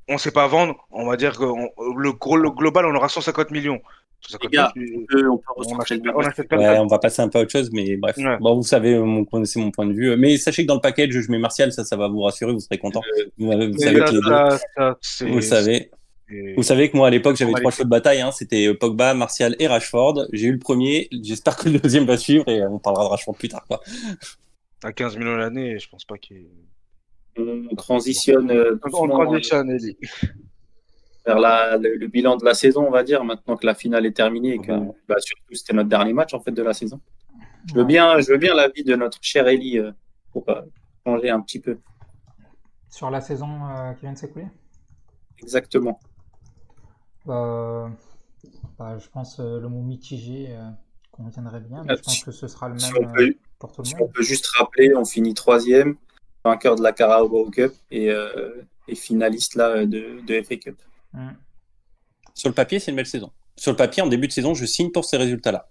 on 0.07 0.13
ne 0.13 0.17
sait 0.19 0.31
pas 0.31 0.47
vendre. 0.47 0.75
On 0.91 1.07
va 1.07 1.17
dire 1.17 1.35
que 1.37 1.43
on- 1.43 1.71
le, 1.97 2.13
gros, 2.13 2.37
le 2.37 2.51
global, 2.51 2.85
on 2.85 2.95
aura 2.95 3.09
150 3.09 3.49
millions. 3.51 3.81
150 4.21 4.51
Les 4.51 4.57
gars, 4.57 4.71
millions, 4.75 4.99
on 4.99 5.05
peut, 5.05 5.29
on 5.29 5.37
peut 5.37 5.43
on 5.55 5.59
ressortir 5.59 5.81
achète, 5.81 6.03
le 6.05 6.15
on 6.15 6.19
achète 6.19 6.37
Ouais, 6.39 6.57
personne. 6.57 6.79
on 6.79 6.87
va 6.87 6.99
passer 6.99 7.21
un 7.21 7.29
peu 7.29 7.39
à 7.39 7.41
autre 7.43 7.51
chose, 7.51 7.69
mais 7.71 7.95
bref. 7.97 8.17
Ouais. 8.17 8.37
Bon, 8.39 8.55
vous 8.55 8.63
savez, 8.63 8.93
euh, 8.95 9.03
mon, 9.03 9.25
c'est 9.45 9.59
mon 9.59 9.71
point 9.71 9.85
de 9.85 9.93
vue. 9.93 10.15
Mais 10.17 10.37
sachez 10.37 10.63
que 10.63 10.67
dans 10.67 10.75
le 10.75 10.81
package, 10.81 11.11
je 11.11 11.31
mets 11.31 11.37
Martial, 11.39 11.71
ça, 11.71 11.83
ça 11.85 11.95
va 11.95 12.07
vous 12.07 12.21
rassurer, 12.21 12.51
vous 12.51 12.59
serez 12.59 12.77
content. 12.77 13.01
Vous, 13.37 13.51
avez- 13.51 13.67
vous 13.67 13.77
savez 13.77 13.99
là, 13.99 14.05
que 14.05 14.15
les 14.15 14.21
ça- 14.21 14.97
ça, 15.01 15.25
vous 15.25 15.35
le 15.35 15.41
savez. 15.41 15.91
c'est- 16.27 16.53
Vous 16.57 16.63
savez 16.63 16.89
que 16.89 16.97
moi, 16.97 17.07
à 17.07 17.09
l'époque, 17.11 17.37
j'avais 17.37 17.53
trois 17.53 17.71
chevaux 17.71 17.83
de 17.85 17.89
bataille. 17.89 18.19
Hein. 18.21 18.31
C'était 18.31 18.67
euh, 18.67 18.73
Pogba, 18.73 19.13
Martial 19.13 19.55
et 19.59 19.67
Rashford. 19.67 20.27
J'ai 20.33 20.47
eu 20.47 20.51
le 20.53 20.59
premier. 20.59 21.07
J'espère 21.23 21.55
que 21.55 21.69
le 21.69 21.79
deuxième 21.79 22.05
va 22.05 22.17
suivre 22.17 22.47
et 22.49 22.65
on 22.65 22.79
parlera 22.79 23.05
de 23.05 23.09
Rashford 23.11 23.35
plus 23.37 23.47
tard. 23.49 23.65
Quoi. 23.67 23.81
À 24.83 24.91
15 24.91 25.15
millions 25.17 25.35
l'année, 25.37 25.79
je 25.79 25.87
pense 25.89 26.03
pas 26.05 26.17
qu'il. 26.17 26.47
On 27.39 27.75
transitionne 27.75 28.49
euh, 28.49 28.79
On 28.83 28.89
doucement, 28.89 29.07
transitionne, 29.23 29.69
Ellie. 29.69 29.95
Vers 31.27 31.39
la, 31.39 31.77
le, 31.77 31.95
le 31.95 32.07
bilan 32.07 32.37
de 32.37 32.45
la 32.45 32.55
saison, 32.55 32.87
on 32.87 32.91
va 32.91 33.03
dire, 33.03 33.23
maintenant 33.23 33.57
que 33.57 33.65
la 33.67 33.75
finale 33.75 34.05
est 34.07 34.13
terminée 34.15 34.53
et 34.53 34.59
que 34.59 34.71
Ouais. 34.71 34.91
bah, 35.07 35.15
surtout 35.19 35.53
c'était 35.53 35.73
notre 35.73 35.89
dernier 35.89 36.13
match 36.13 36.33
en 36.33 36.39
fait 36.39 36.51
de 36.51 36.63
la 36.63 36.73
saison. 36.73 36.99
Je 37.67 37.75
veux 37.75 37.83
bien, 37.83 38.19
je 38.21 38.31
veux 38.31 38.37
bien 38.37 38.55
l'avis 38.55 38.83
de 38.83 38.95
notre 38.95 39.19
cher 39.21 39.47
Ellie 39.47 39.77
euh, 39.77 39.91
pour 40.31 40.47
euh, 40.49 40.61
changer 41.05 41.29
un 41.29 41.41
petit 41.41 41.59
peu. 41.59 41.77
Sur 42.89 43.09
la 43.11 43.21
saison 43.21 43.49
euh, 43.69 43.93
qui 43.93 44.01
vient 44.01 44.13
de 44.13 44.17
s'écouler? 44.17 44.47
Exactement. 45.39 45.99
Bah, 47.25 47.91
bah, 48.79 48.97
je 48.97 49.09
pense 49.09 49.39
euh, 49.39 49.59
le 49.59 49.67
mot 49.67 49.81
mitigé 49.81 50.47
euh, 50.51 50.69
conviendrait 51.11 51.59
bien, 51.59 51.83
mais 51.83 51.89
Ah, 51.91 51.95
je 51.97 52.01
pense 52.03 52.13
si- 52.15 52.23
que 52.23 52.31
ce 52.31 52.47
sera 52.47 52.69
le 52.69 52.79
Si 52.79 52.93
même 52.93 53.03
on, 53.03 53.13
peut, 53.13 53.23
euh, 53.23 53.33
pour 53.59 53.71
tout 53.73 53.81
le 53.81 53.87
si 53.87 53.95
on 53.95 53.99
monde. 53.99 54.11
peut 54.13 54.23
juste 54.23 54.47
rappeler, 54.57 54.95
on 54.95 55.03
finit 55.03 55.33
troisième, 55.33 55.97
vainqueur 56.45 56.75
de 56.77 56.83
la 56.83 56.93
Carabao 56.93 57.49
Cup 57.49 57.73
et, 57.91 58.11
euh, 58.11 58.61
et 58.87 58.95
finaliste 58.95 59.55
là 59.55 59.85
de, 59.85 60.21
de 60.25 60.41
FA 60.41 60.55
Cup. 60.55 60.77
Mm. 61.17 61.35
Sur 62.35 62.49
le 62.49 62.55
papier, 62.55 62.79
c'est 62.79 62.91
une 62.91 62.97
belle 62.97 63.07
saison. 63.07 63.31
Sur 63.57 63.71
le 63.71 63.77
papier, 63.77 64.03
en 64.03 64.07
début 64.07 64.27
de 64.27 64.31
saison, 64.31 64.53
je 64.53 64.65
signe 64.65 64.91
pour 64.91 65.05
ces 65.05 65.17
résultats-là. 65.17 65.69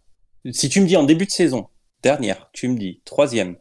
Si 0.51 0.69
tu 0.69 0.81
me 0.81 0.87
dis 0.87 0.97
en 0.97 1.05
début 1.05 1.27
de 1.27 1.31
saison, 1.31 1.69
dernière, 2.03 2.51
tu 2.53 2.69
me 2.69 2.77
dis 2.77 3.01
troisième, 3.05 3.57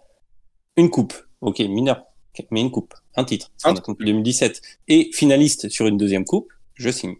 une 0.77 0.89
coupe, 0.89 1.13
ok, 1.41 1.59
mineur, 1.59 2.03
mais 2.51 2.61
une 2.61 2.71
coupe, 2.71 2.93
un 3.15 3.23
titre, 3.23 3.51
Un 3.63 3.71
on 3.71 3.75
attend 3.75 3.91
depuis 3.93 4.05
2017, 4.05 4.61
et 4.87 5.09
finaliste 5.13 5.69
sur 5.69 5.87
une 5.87 5.97
deuxième 5.97 6.25
coupe, 6.25 6.51
je 6.73 6.89
signe. 6.89 7.15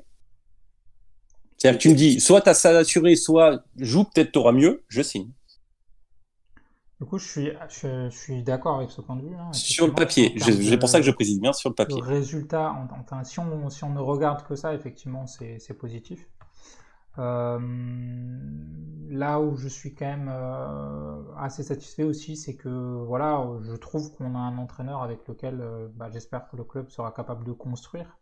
C'est-à-dire 1.58 1.78
que 1.78 1.84
tu 1.84 1.90
me 1.90 1.96
dis, 1.96 2.20
soit 2.20 2.42
t'as 2.42 2.54
ça 2.54 2.78
assuré, 2.78 3.16
soit 3.16 3.64
joue, 3.78 4.04
peut-être 4.04 4.32
t'auras 4.32 4.52
mieux, 4.52 4.84
je 4.88 5.02
signe. 5.02 5.32
Du 7.06 7.10
coup, 7.10 7.20
je 7.20 7.28
suis, 7.28 7.52
je, 7.70 8.10
suis 8.10 8.42
d'accord 8.42 8.78
avec 8.78 8.90
ce 8.90 9.00
point 9.00 9.16
de 9.16 9.22
vue. 9.22 9.36
Hein, 9.36 9.54
sur 9.54 9.86
le 9.86 9.94
papier, 9.94 10.34
c'est 10.40 10.80
pour 10.80 10.90
ça 10.90 10.98
que 10.98 11.06
je 11.06 11.12
précise 11.12 11.40
bien 11.40 11.54
sur 11.54 11.70
le 11.70 11.76
papier. 11.76 12.02
Le 12.02 12.08
résultat, 12.08 12.76
enfin, 13.00 13.24
si 13.24 13.38
on, 13.38 13.70
si 13.70 13.84
on 13.84 13.92
ne 13.92 14.00
regarde 14.00 14.44
que 14.44 14.56
ça, 14.56 14.74
effectivement, 14.74 15.28
c'est 15.28 15.78
positif. 15.78 16.28
Euh, 17.20 17.60
là 19.08 19.40
où 19.40 19.56
je 19.56 19.68
suis 19.68 19.94
quand 19.94 20.08
même 20.08 20.32
euh, 20.34 21.22
assez 21.38 21.62
satisfait 21.62 22.02
aussi, 22.02 22.36
c'est 22.36 22.56
que 22.56 23.04
voilà, 23.06 23.46
je 23.62 23.76
trouve 23.76 24.12
qu'on 24.16 24.34
a 24.34 24.40
un 24.40 24.58
entraîneur 24.58 25.04
avec 25.04 25.28
lequel 25.28 25.62
euh, 25.62 25.88
bah, 25.94 26.10
j'espère 26.12 26.50
que 26.50 26.58
le 26.58 26.64
club 26.64 26.90
sera 26.90 27.12
capable 27.12 27.46
de 27.46 27.52
construire. 27.52 28.18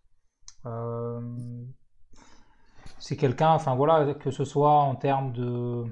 c'est 2.99 3.15
quelqu'un, 3.15 3.51
enfin 3.51 3.75
voilà, 3.75 4.13
que 4.13 4.29
ce 4.29 4.43
soit 4.43 4.73
en 4.81 4.95
termes 4.95 5.31
de, 5.31 5.85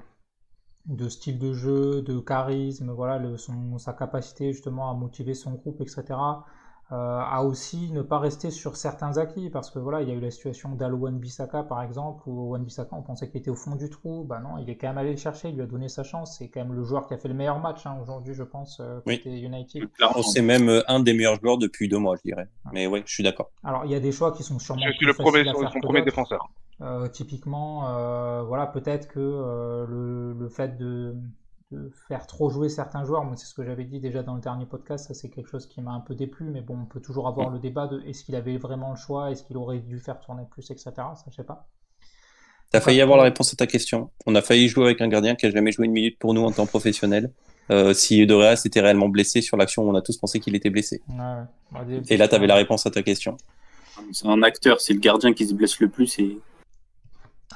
de 0.86 1.10
style 1.10 1.40
de 1.40 1.54
jeu, 1.54 2.02
de 2.02 2.20
charisme, 2.20 2.92
voilà, 2.92 3.18
le, 3.18 3.38
son, 3.38 3.78
sa 3.78 3.94
capacité 3.94 4.54
justement 4.54 4.90
à 4.90 4.94
motiver 4.94 5.34
son 5.34 5.52
groupe, 5.52 5.82
etc. 5.82 6.16
Euh, 6.92 7.20
à 7.20 7.46
aussi 7.46 7.90
ne 7.94 8.02
pas 8.02 8.20
rester 8.20 8.52
sur 8.52 8.76
certains 8.76 9.18
acquis 9.18 9.50
parce 9.50 9.72
que 9.72 9.80
voilà 9.80 10.02
il 10.02 10.10
y 10.10 10.12
a 10.12 10.14
eu 10.14 10.20
la 10.20 10.30
situation 10.30 10.76
d'Alowan 10.76 11.18
Bissaka 11.20 11.64
par 11.64 11.82
exemple 11.82 12.24
où 12.28 12.50
Wan 12.50 12.66
Bissaka 12.66 12.94
on 12.98 13.02
pensait 13.02 13.30
qu'il 13.30 13.40
était 13.40 13.50
au 13.50 13.56
fond 13.56 13.78
du 13.78 13.90
trou. 13.90 14.26
Bah 14.26 14.42
non 14.44 14.58
il 14.58 14.70
est 14.70 14.76
quand 14.76 14.90
même 14.90 14.98
allé 14.98 15.12
le 15.12 15.16
chercher 15.16 15.48
il 15.48 15.56
lui 15.56 15.62
a 15.62 15.68
donné 15.68 15.88
sa 15.88 16.04
chance. 16.04 16.36
C'est 16.38 16.50
quand 16.50 16.60
même 16.60 16.74
le 16.74 16.84
joueur 16.84 17.08
qui 17.08 17.14
a 17.14 17.18
fait 17.18 17.30
le 17.30 17.34
meilleur 17.34 17.60
match 17.60 17.86
hein, 17.86 17.98
aujourd'hui 18.02 18.34
je 18.34 18.44
pense 18.44 18.82
euh, 18.82 19.00
côté 19.00 19.40
United. 19.40 19.88
C'est 20.34 20.42
même 20.42 20.68
euh, 20.68 20.82
un 20.90 21.00
des 21.00 21.14
meilleurs 21.14 21.40
joueurs 21.40 21.58
depuis 21.58 21.88
deux 21.88 21.98
mois 21.98 22.18
je 22.18 22.24
dirais. 22.30 22.50
Mais 22.74 22.88
ouais 22.88 23.04
je 23.06 23.14
suis 23.14 23.24
d'accord. 23.24 23.52
Alors 23.64 23.86
il 23.86 23.92
y 23.92 23.96
a 23.96 24.02
des 24.02 24.12
choix 24.12 24.34
qui 24.34 24.44
sont 24.44 24.60
sûrement 24.60 24.82
je 24.86 24.92
suis 24.92 25.06
le 25.06 25.14
premier 25.14 25.46
son 25.46 25.80
premier 25.80 26.02
défenseur 26.02 26.52
typiquement 27.12 28.44
voilà 28.44 28.68
peut-être 28.68 29.08
que 29.08 29.20
le, 29.20 30.34
le 30.34 30.50
fait 30.50 30.78
de 30.78 31.16
de 31.72 31.92
faire 32.08 32.28
trop 32.28 32.50
jouer 32.50 32.70
certains 32.70 33.06
joueurs. 33.06 33.24
Moi, 33.24 33.36
c'est 33.38 33.46
ce 33.46 33.54
que 33.54 33.64
j'avais 33.64 33.86
dit 33.86 34.00
déjà 34.00 34.24
dans 34.24 34.36
le 34.36 34.42
dernier 34.42 34.66
podcast. 34.66 35.08
Ça, 35.08 35.14
c'est 35.14 35.30
quelque 35.30 35.50
chose 35.50 35.68
qui 35.68 35.82
m'a 35.82 35.92
un 35.92 36.02
peu 36.02 36.16
déplu. 36.16 36.46
Mais 36.46 36.62
bon, 36.62 36.80
on 36.82 36.86
peut 36.86 37.00
toujours 37.00 37.28
avoir 37.28 37.50
le 37.50 37.60
débat 37.60 37.88
de 37.88 38.02
est-ce 38.02 38.24
qu'il 38.24 38.36
avait 38.36 38.58
vraiment 38.58 38.92
le 38.92 38.98
choix, 38.98 39.32
est-ce 39.32 39.44
qu'il 39.44 39.58
aurait 39.58 39.80
dû 39.80 40.00
faire 40.00 40.20
tourner 40.20 40.44
plus, 40.52 40.70
etc. 40.70 40.92
Ça, 40.96 41.24
je 41.30 41.36
sais 41.36 41.44
pas. 41.44 41.68
Tu 42.72 42.78
as 42.78 42.82
failli 42.82 43.02
avoir 43.02 43.18
la 43.18 43.24
réponse 43.24 43.54
à 43.54 43.56
ta 43.56 43.68
question. 43.68 44.12
On 44.26 44.36
a 44.36 44.42
failli 44.42 44.68
jouer 44.68 44.86
avec 44.86 45.02
un 45.02 45.08
gardien 45.08 45.36
qui 45.36 45.46
a 45.46 45.52
jamais 45.52 45.72
joué 45.72 45.86
une 45.86 45.92
minute 45.92 46.18
pour 46.20 46.34
nous 46.34 46.44
en 46.44 46.52
temps 46.52 46.66
professionnel. 46.66 47.32
Euh, 47.70 47.94
si 47.94 48.26
De 48.26 48.56
s'était 48.56 48.82
réellement 48.82 49.08
blessé 49.08 49.42
sur 49.42 49.56
l'action, 49.56 49.84
on 49.84 49.96
a 49.96 50.02
tous 50.02 50.18
pensé 50.18 50.40
qu'il 50.40 50.56
était 50.56 50.70
blessé. 50.70 51.02
Bah, 51.08 51.48
et 52.10 52.18
là, 52.18 52.28
tu 52.28 52.36
avais 52.36 52.48
la 52.48 52.56
réponse 52.56 52.86
à 52.86 52.92
ta 52.92 53.02
question. 53.02 53.38
C'est 54.12 54.28
un 54.28 54.42
acteur, 54.44 54.82
c'est 54.82 54.94
le 54.94 55.00
gardien 55.00 55.34
qui 55.34 55.46
se 55.46 55.54
blesse 55.54 55.80
le 55.80 55.88
plus 55.88 56.18
et 56.20 56.40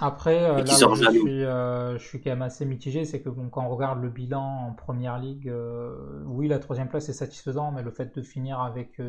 après, 0.01 0.43
euh, 0.43 0.63
là 0.63 0.87
où 0.89 0.95
je 0.95 1.09
suis, 1.09 1.43
euh, 1.43 1.97
je 1.97 2.05
suis 2.05 2.21
quand 2.21 2.31
même 2.31 2.41
assez 2.41 2.65
mitigé, 2.65 3.05
c'est 3.05 3.21
que 3.21 3.29
bon, 3.29 3.49
quand 3.49 3.65
on 3.65 3.69
regarde 3.69 4.01
le 4.01 4.09
bilan 4.09 4.67
en 4.67 4.73
première 4.73 5.17
ligue, 5.19 5.47
euh, 5.47 6.21
oui, 6.25 6.47
la 6.47 6.59
troisième 6.59 6.89
place 6.89 7.07
est 7.07 7.13
satisfaisant, 7.13 7.71
mais 7.71 7.81
le 7.81 7.91
fait 7.91 8.15
de 8.15 8.21
finir 8.21 8.59
avec 8.59 9.01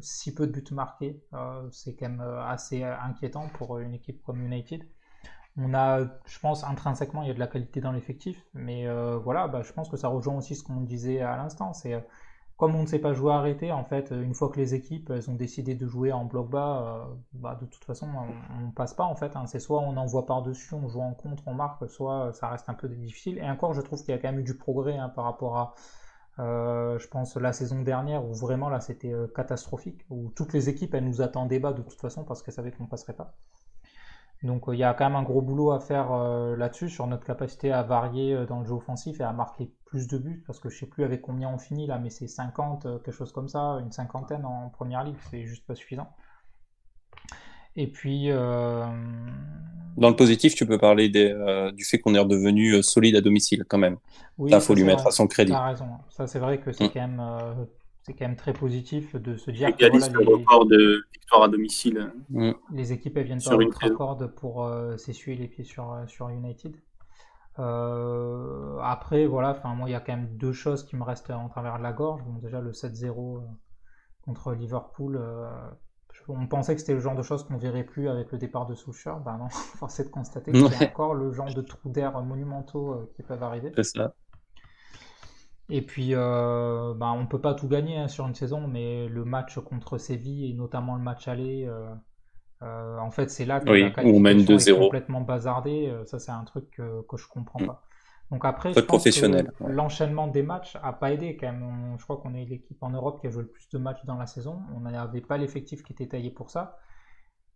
si 0.00 0.34
peu 0.34 0.46
de 0.46 0.52
buts 0.52 0.64
marqués, 0.72 1.22
c'est 1.70 1.94
quand 1.94 2.08
même 2.08 2.20
assez 2.46 2.82
inquiétant 2.82 3.48
pour 3.54 3.78
une 3.78 3.94
équipe 3.94 4.22
comme 4.22 4.42
United. 4.42 4.82
On 5.58 5.74
a, 5.74 6.00
je 6.24 6.38
pense, 6.40 6.64
intrinsèquement, 6.64 7.22
il 7.22 7.28
y 7.28 7.30
a 7.30 7.34
de 7.34 7.38
la 7.38 7.46
qualité 7.46 7.80
dans 7.80 7.92
l'effectif, 7.92 8.42
mais 8.54 8.86
voilà, 9.18 9.48
bah, 9.48 9.62
je 9.62 9.72
pense 9.72 9.88
que 9.88 9.96
ça 9.96 10.08
rejoint 10.08 10.36
aussi 10.36 10.56
ce 10.56 10.64
qu'on 10.64 10.80
disait 10.80 11.20
à 11.20 11.36
l'instant. 11.36 11.72
C'est 11.72 12.04
comme 12.62 12.76
on 12.76 12.82
ne 12.82 12.86
sait 12.86 13.00
pas 13.00 13.12
jouer 13.12 13.32
arrêté, 13.32 13.72
en 13.72 13.82
fait, 13.82 14.12
une 14.12 14.34
fois 14.34 14.48
que 14.48 14.56
les 14.56 14.72
équipes 14.72 15.12
ont 15.26 15.34
décidé 15.34 15.74
de 15.74 15.84
jouer 15.88 16.12
en 16.12 16.26
bloc 16.26 16.48
bas, 16.48 17.02
euh, 17.10 17.14
bah, 17.32 17.58
de 17.60 17.66
toute 17.66 17.82
façon, 17.84 18.06
on, 18.56 18.66
ne 18.66 18.70
passe 18.70 18.94
pas 18.94 19.02
en 19.02 19.16
fait. 19.16 19.34
Hein. 19.34 19.46
C'est 19.46 19.58
soit 19.58 19.80
on 19.80 19.96
envoie 19.96 20.26
par-dessus, 20.26 20.72
on 20.76 20.88
joue 20.88 21.00
en 21.00 21.12
contre, 21.12 21.42
on 21.48 21.54
marque, 21.54 21.90
soit 21.90 22.32
ça 22.34 22.46
reste 22.46 22.68
un 22.68 22.74
peu 22.74 22.88
difficile. 22.88 23.38
Et 23.38 23.50
encore, 23.50 23.74
je 23.74 23.80
trouve 23.80 23.98
qu'il 23.98 24.10
y 24.10 24.12
a 24.12 24.18
quand 24.18 24.30
même 24.30 24.38
eu 24.38 24.44
du 24.44 24.56
progrès 24.56 24.96
hein, 24.96 25.08
par 25.08 25.24
rapport 25.24 25.56
à, 25.58 25.74
euh, 26.38 27.00
je 27.00 27.08
pense, 27.08 27.36
la 27.36 27.52
saison 27.52 27.82
dernière 27.82 28.24
où 28.24 28.32
vraiment 28.32 28.68
là 28.68 28.78
c'était 28.78 29.12
euh, 29.12 29.26
catastrophique, 29.26 30.06
où 30.08 30.30
toutes 30.36 30.52
les 30.52 30.68
équipes 30.68 30.94
elles 30.94 31.04
nous 31.04 31.20
attendaient 31.20 31.58
bas 31.58 31.72
de 31.72 31.82
toute 31.82 32.00
façon 32.00 32.22
parce 32.22 32.44
qu'elles 32.44 32.54
savaient 32.54 32.70
qu'on 32.70 32.86
passerait 32.86 33.14
pas. 33.14 33.34
Donc 34.42 34.64
il 34.68 34.78
y 34.78 34.84
a 34.84 34.92
quand 34.94 35.04
même 35.04 35.16
un 35.16 35.22
gros 35.22 35.40
boulot 35.40 35.70
à 35.70 35.80
faire 35.80 36.12
là-dessus 36.56 36.88
sur 36.88 37.06
notre 37.06 37.24
capacité 37.24 37.72
à 37.72 37.82
varier 37.82 38.44
dans 38.46 38.60
le 38.60 38.66
jeu 38.66 38.74
offensif 38.74 39.20
et 39.20 39.24
à 39.24 39.32
marquer 39.32 39.70
plus 39.92 40.08
de 40.08 40.16
buts, 40.16 40.42
parce 40.46 40.58
que 40.58 40.70
je 40.70 40.78
sais 40.78 40.86
plus 40.86 41.04
avec 41.04 41.20
combien 41.20 41.50
on 41.50 41.58
finit 41.58 41.86
là, 41.86 41.98
mais 41.98 42.08
c'est 42.08 42.26
50, 42.26 42.86
euh, 42.86 42.98
quelque 42.98 43.14
chose 43.14 43.30
comme 43.30 43.48
ça, 43.48 43.78
une 43.82 43.92
cinquantaine 43.92 44.46
en 44.46 44.70
première 44.70 45.04
ligue, 45.04 45.16
c'est 45.30 45.44
juste 45.44 45.66
pas 45.66 45.74
suffisant. 45.74 46.08
Et 47.76 47.86
puis. 47.86 48.30
Euh, 48.30 48.86
Dans 49.98 50.08
le 50.08 50.16
positif, 50.16 50.54
tu 50.54 50.64
peux 50.64 50.78
parler 50.78 51.10
des, 51.10 51.30
euh, 51.30 51.72
du 51.72 51.84
fait 51.84 51.98
qu'on 51.98 52.14
est 52.14 52.18
redevenu 52.18 52.82
solide 52.82 53.16
à 53.16 53.20
domicile 53.20 53.64
quand 53.68 53.76
même. 53.76 53.98
Oui, 54.38 54.50
il 54.50 54.60
faut 54.62 54.74
lui 54.74 54.84
mettre 54.84 55.06
à 55.06 55.10
son 55.10 55.26
crédit. 55.26 55.52
as 55.52 55.66
raison. 55.66 55.88
Ça, 56.08 56.26
c'est 56.26 56.38
vrai 56.38 56.58
que 56.58 56.72
c'est 56.72 56.84
mm. 56.84 56.90
quand 56.90 57.00
même. 57.00 57.66
C'est 58.02 58.14
quand 58.14 58.26
même 58.26 58.36
très 58.36 58.52
positif 58.52 59.14
de 59.16 59.36
se 59.36 59.50
dire 59.50 59.74
que 59.76 59.88
voilà, 59.88 60.08
le 60.08 60.34
record 60.36 60.66
de 60.66 61.04
victoire 61.12 61.44
à 61.44 61.48
domicile. 61.48 62.12
Mm. 62.30 62.52
Les 62.72 62.92
équipes 62.92 63.16
elles 63.16 63.26
viennent 63.26 63.42
pas 63.42 63.54
au 63.54 63.58
record 63.58 64.18
pour 64.36 64.68
s'essuyer 64.96 65.36
les 65.36 65.48
pieds 65.48 65.64
sur, 65.64 66.04
sur 66.06 66.28
United. 66.28 66.76
Euh, 67.58 68.78
après, 68.82 69.26
voilà, 69.26 69.50
enfin, 69.50 69.74
moi, 69.74 69.88
il 69.88 69.92
y 69.92 69.94
a 69.94 70.00
quand 70.00 70.16
même 70.16 70.36
deux 70.36 70.52
choses 70.52 70.84
qui 70.84 70.96
me 70.96 71.04
restent 71.04 71.30
en 71.30 71.48
travers 71.48 71.78
de 71.78 71.82
la 71.82 71.92
gorge. 71.92 72.22
Bon, 72.24 72.38
déjà, 72.38 72.60
le 72.60 72.72
7-0 72.72 73.36
euh, 73.36 73.40
contre 74.22 74.52
Liverpool, 74.52 75.18
euh, 75.20 75.50
on 76.28 76.46
pensait 76.46 76.74
que 76.74 76.80
c'était 76.80 76.94
le 76.94 77.00
genre 77.00 77.16
de 77.16 77.22
choses 77.22 77.44
qu'on 77.44 77.56
verrait 77.56 77.84
plus 77.84 78.08
avec 78.08 78.32
le 78.32 78.38
départ 78.38 78.66
de 78.66 78.74
Soucher. 78.74 79.12
Ben 79.24 79.38
non, 79.38 79.48
force 79.78 80.00
est 80.00 80.04
de 80.04 80.08
constater 80.08 80.52
que 80.52 80.68
c'est 80.68 80.88
encore 80.88 81.14
le 81.14 81.32
genre 81.32 81.52
de 81.52 81.62
trous 81.62 81.90
d'air 81.90 82.20
monumentaux 82.22 83.10
qui 83.14 83.22
peuvent 83.22 83.42
arriver. 83.42 83.72
C'est 83.76 83.82
ça. 83.82 84.14
Et 85.74 85.80
puis, 85.80 86.10
euh, 86.12 86.92
ben, 86.92 87.12
on 87.12 87.26
peut 87.26 87.40
pas 87.40 87.54
tout 87.54 87.66
gagner 87.66 87.96
hein, 87.96 88.06
sur 88.06 88.26
une 88.26 88.34
saison, 88.34 88.68
mais 88.68 89.08
le 89.08 89.24
match 89.24 89.58
contre 89.58 89.96
Séville 89.96 90.50
et 90.50 90.52
notamment 90.52 90.96
le 90.96 91.02
match 91.02 91.28
aller, 91.28 91.66
euh, 92.62 92.98
en 92.98 93.10
fait, 93.10 93.30
c'est 93.30 93.46
là 93.46 93.58
que 93.58 93.70
la 93.70 93.90
qualification 93.90 94.74
est 94.74 94.78
complètement 94.78 95.22
bazardée. 95.22 95.88
Euh, 95.88 96.04
ça, 96.04 96.18
c'est 96.18 96.30
un 96.30 96.44
truc 96.44 96.70
que, 96.72 97.00
que 97.08 97.16
je 97.16 97.26
comprends 97.26 97.62
mm. 97.62 97.68
pas. 97.68 97.82
Donc 98.30 98.44
après, 98.44 98.72
l'enchaînement 99.66 100.26
des 100.26 100.42
matchs 100.42 100.76
a 100.82 100.92
pas 100.92 101.12
aidé 101.12 101.38
quand 101.38 101.52
même. 101.52 101.96
je 101.98 102.04
crois 102.04 102.18
qu'on 102.18 102.34
est 102.34 102.44
l'équipe 102.44 102.82
en 102.82 102.90
Europe 102.90 103.22
qui 103.22 103.28
a 103.28 103.30
joué 103.30 103.42
le 103.42 103.48
plus 103.48 103.70
de 103.70 103.78
matchs 103.78 104.04
dans 104.04 104.16
la 104.16 104.26
saison. 104.26 104.60
On 104.76 104.80
n'avait 104.80 105.22
pas 105.22 105.38
l'effectif 105.38 105.82
qui 105.82 105.94
était 105.94 106.08
taillé 106.08 106.30
pour 106.30 106.50
ça. 106.50 106.78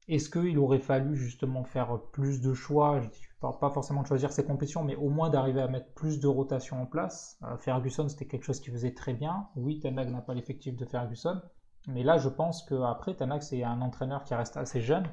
Est-ce 0.09 0.31
qu'il 0.31 0.59
aurait 0.59 0.79
fallu 0.79 1.17
justement 1.17 1.65
faire 1.65 1.99
plus 2.13 2.41
de 2.41 2.55
choix? 2.55 3.01
Je 3.01 3.07
ne 3.07 3.11
parle 3.41 3.59
pas 3.59 3.71
forcément 3.71 4.03
de 4.03 4.07
choisir 4.07 4.33
ses 4.33 4.45
compétitions, 4.45 4.83
mais 4.83 4.97
au 4.97 5.09
moins 5.09 5.31
d'arriver 5.31 5.61
à 5.61 5.69
mettre 5.69 5.93
plus 5.95 6.21
de 6.21 6.27
rotation 6.27 6.81
en 6.81 6.87
place. 6.87 7.39
Euh, 7.43 7.57
Ferguson, 7.59 8.09
c'était 8.09 8.27
quelque 8.27 8.45
chose 8.45 8.61
qui 8.61 8.71
faisait 8.71 8.95
très 8.95 9.15
bien. 9.15 9.49
Oui, 9.57 9.81
Ten 9.81 9.95
n'a 9.95 10.21
pas 10.23 10.35
l'effectif 10.35 10.77
de 10.77 10.85
Ferguson, 10.85 11.41
mais 11.87 12.03
là, 12.03 12.19
je 12.19 12.29
pense 12.29 12.63
qu'après, 12.65 13.15
Tanak, 13.15 13.43
c'est 13.43 13.63
un 13.63 13.81
entraîneur 13.81 14.25
qui 14.25 14.35
reste 14.35 14.57
assez 14.57 14.81
jeune, 14.81 15.07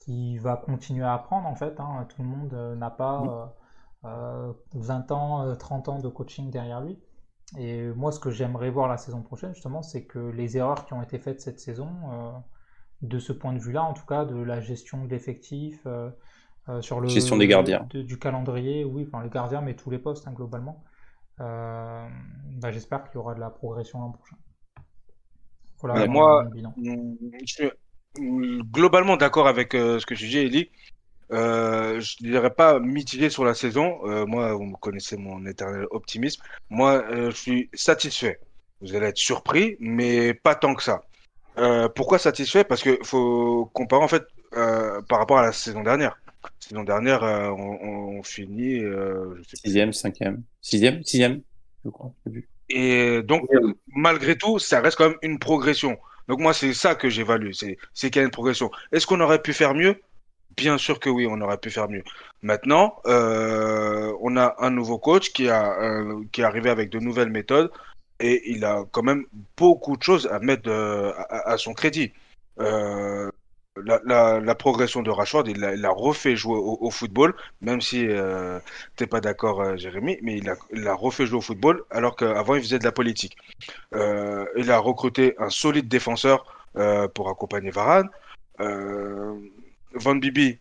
qui 0.00 0.38
va 0.38 0.56
continuer 0.56 1.04
à 1.04 1.14
apprendre 1.14 1.46
en 1.48 1.54
fait. 1.54 1.78
Hein. 1.80 2.06
Tout 2.08 2.22
le 2.22 2.28
monde 2.28 2.54
euh, 2.54 2.74
n'a 2.74 2.90
pas 2.90 3.54
20 4.02 4.10
euh, 4.10 4.52
euh, 4.74 5.14
ans, 5.14 5.56
30 5.56 5.88
ans 5.88 5.98
de 6.00 6.08
coaching 6.08 6.50
derrière 6.50 6.80
lui. 6.80 6.98
Et 7.56 7.88
moi, 7.92 8.12
ce 8.12 8.20
que 8.20 8.30
j'aimerais 8.30 8.70
voir 8.70 8.88
la 8.88 8.98
saison 8.98 9.22
prochaine, 9.22 9.54
justement, 9.54 9.82
c'est 9.82 10.04
que 10.04 10.18
les 10.18 10.58
erreurs 10.58 10.84
qui 10.84 10.92
ont 10.92 11.02
été 11.02 11.18
faites 11.18 11.40
cette 11.40 11.60
saison, 11.60 11.88
de 13.00 13.18
ce 13.18 13.32
point 13.32 13.54
de 13.54 13.58
vue-là, 13.58 13.84
en 13.84 13.94
tout 13.94 14.04
cas, 14.04 14.26
de 14.26 14.36
la 14.36 14.60
gestion 14.60 15.02
de 15.02 15.08
l'effectif, 15.08 15.86
sur 16.80 17.00
le 17.00 17.08
gestion 17.08 17.36
des 17.36 17.46
gardiens, 17.46 17.86
du 17.92 18.18
calendrier, 18.18 18.84
oui, 18.84 19.06
enfin 19.06 19.22
les 19.22 19.30
gardiens, 19.30 19.60
mais 19.60 19.74
tous 19.74 19.90
les 19.90 19.98
postes 19.98 20.28
hein, 20.28 20.32
globalement. 20.32 20.84
Bah, 21.38 22.70
j'espère 22.70 23.04
qu'il 23.04 23.14
y 23.14 23.18
aura 23.18 23.34
de 23.34 23.40
la 23.40 23.50
progression 23.50 24.00
l'an 24.00 24.10
prochain 24.10 24.36
moi, 26.08 26.44
mm, 26.76 27.14
je 27.44 27.54
suis 27.54 27.70
globalement 28.72 29.16
d'accord 29.16 29.48
avec 29.48 29.74
euh, 29.74 29.98
ce 29.98 30.06
que 30.06 30.14
tu 30.14 30.26
dis, 30.28 30.38
Eli. 30.38 30.70
Euh, 31.30 32.00
je 32.00 32.16
ne 32.22 32.30
dirais 32.30 32.50
pas 32.50 32.80
mitigé 32.80 33.30
sur 33.30 33.44
la 33.44 33.54
saison. 33.54 34.00
Euh, 34.04 34.24
moi, 34.24 34.54
vous 34.54 34.64
me 34.64 34.76
connaissez 34.76 35.16
mon 35.16 35.44
éternel 35.46 35.86
optimisme. 35.90 36.42
Moi, 36.70 37.04
je 37.12 37.30
suis 37.30 37.70
satisfait. 37.74 38.40
Vous 38.80 38.94
allez 38.94 39.06
être 39.06 39.18
surpris, 39.18 39.76
mais 39.80 40.34
pas 40.34 40.54
tant 40.54 40.74
que 40.74 40.82
ça. 40.82 41.02
pourquoi 41.94 42.18
satisfait? 42.18 42.64
Parce 42.64 42.82
qu'il 42.82 43.04
faut 43.04 43.70
comparer 43.74 44.04
en 44.04 44.08
fait 44.08 44.24
par 45.08 45.18
rapport 45.18 45.38
à 45.38 45.42
la 45.42 45.52
saison 45.52 45.82
dernière. 45.82 46.16
La 46.44 46.50
saison 46.60 46.84
dernière, 46.84 47.22
on, 47.22 48.22
finit. 48.22 48.80
sixième, 49.52 49.92
cinquième, 49.92 50.42
sixième, 50.60 51.02
sixième, 51.02 51.40
je 51.84 51.90
crois. 51.90 52.12
Et 52.68 53.22
donc, 53.22 53.48
malgré 53.88 54.36
tout, 54.36 54.58
ça 54.58 54.80
reste 54.80 54.98
quand 54.98 55.08
même 55.08 55.18
une 55.22 55.38
progression. 55.38 55.98
Donc 56.28 56.40
moi, 56.40 56.52
c'est 56.52 56.74
ça 56.74 56.94
que 56.94 57.08
j'évalue, 57.08 57.52
c'est 57.52 57.76
qu'il 58.10 58.16
y 58.16 58.18
a 58.20 58.22
une 58.22 58.30
progression. 58.30 58.70
Est-ce 58.92 59.06
qu'on 59.06 59.20
aurait 59.20 59.42
pu 59.42 59.54
faire 59.54 59.74
mieux? 59.74 60.00
Bien 60.56 60.76
sûr 60.76 61.00
que 61.00 61.08
oui, 61.08 61.26
on 61.28 61.40
aurait 61.40 61.58
pu 61.58 61.70
faire 61.70 61.88
mieux. 61.88 62.02
Maintenant, 62.42 63.00
euh, 63.06 64.12
on 64.20 64.36
a 64.36 64.56
un 64.58 64.70
nouveau 64.70 64.98
coach 64.98 65.32
qui, 65.32 65.48
a, 65.48 65.80
euh, 65.80 66.22
qui 66.32 66.42
est 66.42 66.44
arrivé 66.44 66.68
avec 66.68 66.90
de 66.90 66.98
nouvelles 66.98 67.30
méthodes 67.30 67.70
et 68.20 68.50
il 68.50 68.64
a 68.64 68.84
quand 68.90 69.02
même 69.02 69.24
beaucoup 69.56 69.96
de 69.96 70.02
choses 70.02 70.26
à 70.26 70.38
mettre 70.40 70.70
à, 71.30 71.56
son 71.56 71.72
crédit. 71.72 72.12
Euh, 73.86 74.40
la, 74.40 74.54
progression 74.54 75.02
de 75.02 75.10
Rashford, 75.10 75.44
il 75.48 75.58
l'a 75.60 75.90
refait 75.90 76.36
jouer 76.36 76.58
au, 76.58 76.90
football, 76.90 77.34
même 77.60 77.80
si 77.80 78.06
euh, 78.06 78.58
tu 78.96 79.02
n'es 79.04 79.06
pas 79.06 79.20
d'accord, 79.20 79.60
euh, 79.60 79.76
Jérémy, 79.76 80.18
mais 80.22 80.38
il 80.38 80.88
a, 80.88 80.94
refait 80.94 81.26
jouer 81.26 81.38
au 81.38 81.42
football 81.42 81.84
alors 81.90 82.16
qu'avant 82.16 82.54
il 82.54 82.62
faisait 82.62 82.78
de 82.78 82.84
la 82.84 82.92
politique. 82.92 83.36
Euh, 83.94 84.44
il 84.56 84.70
a 84.70 84.78
recruté 84.78 85.34
un 85.38 85.50
solide 85.50 85.88
défenseur 85.88 86.44
pour 87.14 87.28
accompagner 87.28 87.70
Varane. 87.70 88.08
Van 89.94 90.14
Bibi, 90.14 90.58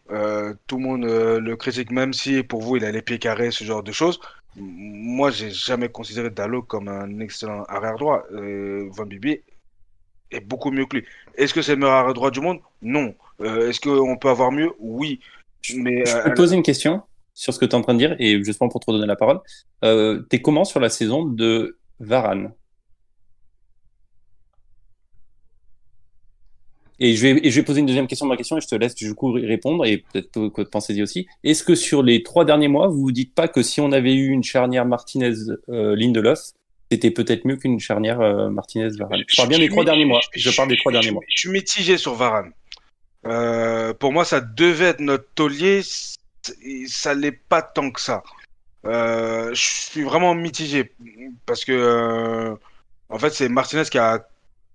tout 0.67 0.77
le 0.77 0.83
monde 0.83 1.05
le 1.05 1.55
critique, 1.55 1.91
même 1.91 2.13
si 2.13 2.41
pour 2.43 2.61
vous 2.61 2.77
il 2.77 2.85
a 2.85 2.91
les 2.91 3.01
pieds 3.01 3.19
carrés, 3.19 3.51
ce 3.51 3.63
genre 3.63 3.83
de 3.83 3.91
choses. 3.91 4.19
Moi, 4.55 5.29
j'ai 5.29 5.51
jamais 5.51 5.89
considéré 5.89 6.31
Dallo 6.31 6.63
comme 6.63 6.87
un 6.87 7.19
excellent 7.19 7.63
arrière 7.65 7.97
droit. 7.97 8.23
Van 8.31 9.05
Bibi 9.05 9.41
est 10.31 10.39
beaucoup 10.39 10.71
mieux 10.71 10.85
que 10.85 10.97
lui. 10.97 11.05
Est-ce 11.35 11.53
que 11.53 11.61
c'est 11.61 11.73
le 11.73 11.79
meilleur 11.79 11.95
arrière 11.95 12.13
droit 12.13 12.31
du 12.31 12.41
monde? 12.41 12.59
Non. 12.81 13.13
Euh, 13.41 13.69
est-ce 13.69 13.79
qu'on 13.79 14.17
peut 14.17 14.29
avoir 14.29 14.51
mieux? 14.51 14.71
Oui. 14.79 15.19
Mais, 15.75 16.05
je 16.05 16.23
peux 16.23 16.29
te 16.29 16.35
poser 16.35 16.55
une 16.55 16.63
question 16.63 17.01
sur 17.33 17.53
ce 17.53 17.59
que 17.59 17.65
tu 17.65 17.71
es 17.71 17.75
en 17.75 17.81
train 17.81 17.93
de 17.93 17.99
dire, 17.99 18.15
et 18.19 18.43
justement 18.43 18.69
pour 18.69 18.79
te 18.79 18.89
redonner 18.89 19.07
la 19.07 19.15
parole. 19.15 19.39
Euh, 19.83 20.21
T'es 20.29 20.41
comment 20.41 20.65
sur 20.65 20.79
la 20.79 20.89
saison 20.89 21.23
de 21.25 21.77
Varane? 21.99 22.51
Et 26.99 27.15
je, 27.15 27.21
vais, 27.21 27.45
et 27.45 27.51
je 27.51 27.59
vais 27.59 27.63
poser 27.63 27.81
une 27.81 27.85
deuxième 27.85 28.07
question 28.07 28.25
dans 28.25 28.33
ma 28.33 28.37
question 28.37 28.57
et 28.57 28.61
je 28.61 28.67
te 28.67 28.73
laisse 28.73 28.95
du 28.95 29.13
coup 29.13 29.31
répondre 29.31 29.85
et 29.85 29.97
peut-être 29.97 30.49
que 30.49 30.63
pensez-y 30.63 31.03
aussi. 31.03 31.27
Est-ce 31.43 31.63
que 31.63 31.75
sur 31.75 32.01
les 32.01 32.23
trois 32.23 32.43
derniers 32.43 32.69
mois, 32.69 32.87
vous 32.87 33.01
vous 33.01 33.11
dites 33.11 33.35
pas 33.35 33.47
que 33.47 33.61
si 33.61 33.81
on 33.81 33.91
avait 33.91 34.15
eu 34.15 34.29
une 34.29 34.43
charnière 34.43 34.85
Martinez-Lindelof, 34.85 36.39
euh, 36.39 36.57
c'était 36.91 37.11
peut-être 37.11 37.45
mieux 37.45 37.57
qu'une 37.57 37.79
charnière 37.79 38.21
euh, 38.21 38.49
Martinez-Varane. 38.49 39.23
Je 39.27 39.35
parle 39.35 39.49
bien 39.49 39.59
des 39.59 39.69
trois 39.69 39.83
derniers 39.83 40.05
mois. 40.05 40.21
Je, 40.33 40.55
parle 40.55 40.69
des 40.69 40.77
trois 40.77 40.91
derniers 40.91 41.11
mois. 41.11 41.23
Je 41.27 41.39
suis 41.39 41.49
mitigé 41.49 41.97
sur 41.97 42.15
Varane. 42.15 42.51
Euh, 43.25 43.93
pour 43.93 44.13
moi, 44.13 44.23
ça 44.23 44.39
devait 44.39 44.85
être 44.85 44.99
notre 44.99 45.27
taulier. 45.35 45.81
Ça 46.87 47.13
l'est 47.13 47.31
pas 47.31 47.61
tant 47.61 47.91
que 47.91 47.99
ça. 47.99 48.23
Euh, 48.85 49.53
je 49.53 49.61
suis 49.61 50.03
vraiment 50.03 50.33
mitigé 50.33 50.91
parce 51.45 51.65
que 51.65 52.55
en 53.09 53.19
fait, 53.19 53.31
c'est 53.31 53.49
Martinez 53.49 53.83
qui 53.91 53.97
a, 53.97 54.25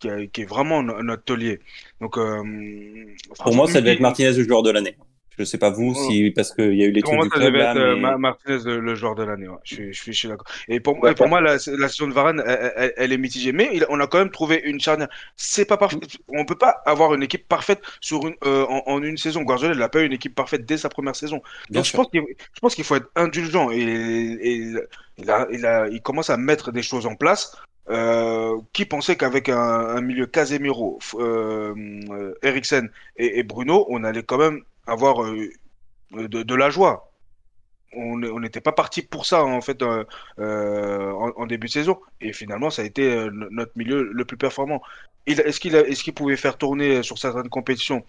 qui, 0.00 0.08
est 0.08 0.44
vraiment 0.44 0.82
notre 0.82 1.24
taulier. 1.24 1.60
Donc, 2.00 2.14
pour 2.14 3.54
moi, 3.54 3.66
ça 3.68 3.80
devait 3.80 3.94
être 3.94 4.00
Martinez 4.00 4.32
le 4.32 4.44
joueur 4.44 4.62
de 4.62 4.70
l'année. 4.70 4.96
Je 5.38 5.44
sais 5.44 5.58
pas 5.58 5.70
vous, 5.70 5.94
si 5.94 6.30
parce 6.30 6.52
qu'il 6.52 6.74
y 6.74 6.82
a 6.82 6.86
eu 6.86 6.90
les 6.90 7.02
trucs 7.02 7.20
du 7.20 7.28
club. 7.30 7.54
Là, 7.54 7.74
euh, 7.74 7.96
mais... 7.96 8.16
Martinez 8.18 8.58
le, 8.64 8.94
joueur 8.94 9.14
de 9.14 9.22
l'année. 9.22 9.48
Ouais. 9.48 9.56
Je, 9.64 9.90
je, 9.90 10.12
suis 10.12 10.28
d'accord. 10.28 10.46
Et 10.68 10.80
pour, 10.80 11.00
pour 11.00 11.28
moi, 11.28 11.40
la, 11.40 11.52
la, 11.52 11.88
saison 11.88 12.06
de 12.06 12.12
Varane, 12.12 12.42
elle, 12.46 12.92
elle, 12.96 13.12
est 13.12 13.18
mitigée. 13.18 13.52
Mais 13.52 13.70
il, 13.72 13.86
on 13.88 13.98
a 14.00 14.06
quand 14.06 14.18
même 14.18 14.30
trouvé 14.30 14.60
une 14.64 14.80
charnière. 14.80 15.08
C'est 15.36 15.64
pas 15.64 15.76
parfait. 15.76 15.98
On 16.28 16.44
peut 16.44 16.58
pas 16.58 16.82
avoir 16.84 17.14
une 17.14 17.22
équipe 17.22 17.48
parfaite 17.48 17.80
sur 18.00 18.26
une, 18.26 18.34
euh, 18.44 18.66
en, 18.66 18.82
en, 18.86 19.02
une 19.02 19.16
saison. 19.16 19.42
Guardiola, 19.42 19.74
n'a 19.74 19.88
pas 19.88 20.02
eu 20.02 20.06
une 20.06 20.12
équipe 20.12 20.34
parfaite 20.34 20.66
dès 20.66 20.76
sa 20.76 20.88
première 20.88 21.16
saison. 21.16 21.42
Donc 21.70 21.84
je 21.84 21.92
pense, 21.92 22.08
je 22.12 22.60
pense 22.60 22.74
qu'il 22.74 22.84
faut 22.84 22.96
être 22.96 23.10
indulgent. 23.16 23.70
Et, 23.70 23.80
et 23.80 24.52
il, 25.18 25.30
a, 25.30 25.48
il, 25.50 25.64
a, 25.64 25.88
il 25.88 26.02
commence 26.02 26.30
à 26.30 26.36
mettre 26.36 26.72
des 26.72 26.82
choses 26.82 27.06
en 27.06 27.14
place. 27.14 27.56
Euh, 27.90 28.60
qui 28.72 28.84
pensait 28.84 29.16
qu'avec 29.16 29.48
un, 29.48 29.58
un, 29.58 30.00
milieu 30.00 30.26
Casemiro, 30.26 31.00
euh, 31.16 31.74
euh 32.10 32.32
Eriksen 32.44 32.88
et, 33.16 33.40
et, 33.40 33.42
Bruno, 33.42 33.86
on 33.88 34.04
allait 34.04 34.22
quand 34.22 34.38
même 34.38 34.62
avoir 34.86 35.22
euh, 35.22 35.48
de, 36.12 36.54
la 36.54 36.70
joie. 36.70 37.10
On 37.94 38.40
n'était 38.40 38.62
pas 38.62 38.72
parti 38.72 39.02
pour 39.02 39.26
ça 39.26 39.44
en 39.44 39.60
fait 39.60 39.82
euh, 39.82 40.04
euh, 40.38 41.12
en, 41.12 41.44
début 41.44 41.66
de 41.66 41.72
saison 41.72 42.00
et 42.22 42.32
finalement 42.32 42.70
ça 42.70 42.80
a 42.80 42.86
été 42.86 43.28
notre 43.50 43.72
milieu 43.76 44.02
le 44.02 44.24
plus 44.24 44.38
performant. 44.38 44.80
Est-ce 45.26 45.60
qu'il 45.60 45.74
est 45.74 45.92
qu'il 46.02 46.14
pouvait 46.14 46.38
faire 46.38 46.56
tourner 46.56 47.02
sur 47.02 47.18
certaines 47.18 47.50
compétitions? 47.50 48.02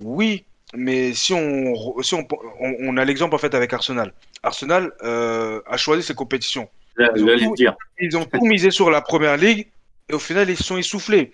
Oui, 0.00 0.44
mais 0.74 1.14
si 1.14 1.32
on 1.34 2.02
si 2.02 2.14
on, 2.16 2.26
on, 2.60 2.96
a 2.96 3.04
l'exemple 3.04 3.36
en 3.36 3.38
fait 3.38 3.54
avec 3.54 3.72
Arsenal. 3.72 4.12
Arsenal 4.42 4.92
a 5.00 5.76
choisi 5.76 6.02
ses 6.02 6.14
compétitions. 6.14 6.68
Ils 6.98 7.24
ont, 7.24 7.38
tout, 7.38 7.54
dire. 7.54 7.76
ils 8.00 8.16
ont 8.16 8.24
tout 8.24 8.44
misé 8.44 8.72
sur 8.72 8.90
la 8.90 9.02
première 9.02 9.36
ligue 9.36 9.68
et 10.08 10.14
au 10.14 10.18
final 10.18 10.50
ils 10.50 10.56
sont 10.56 10.78
essoufflés. 10.78 11.32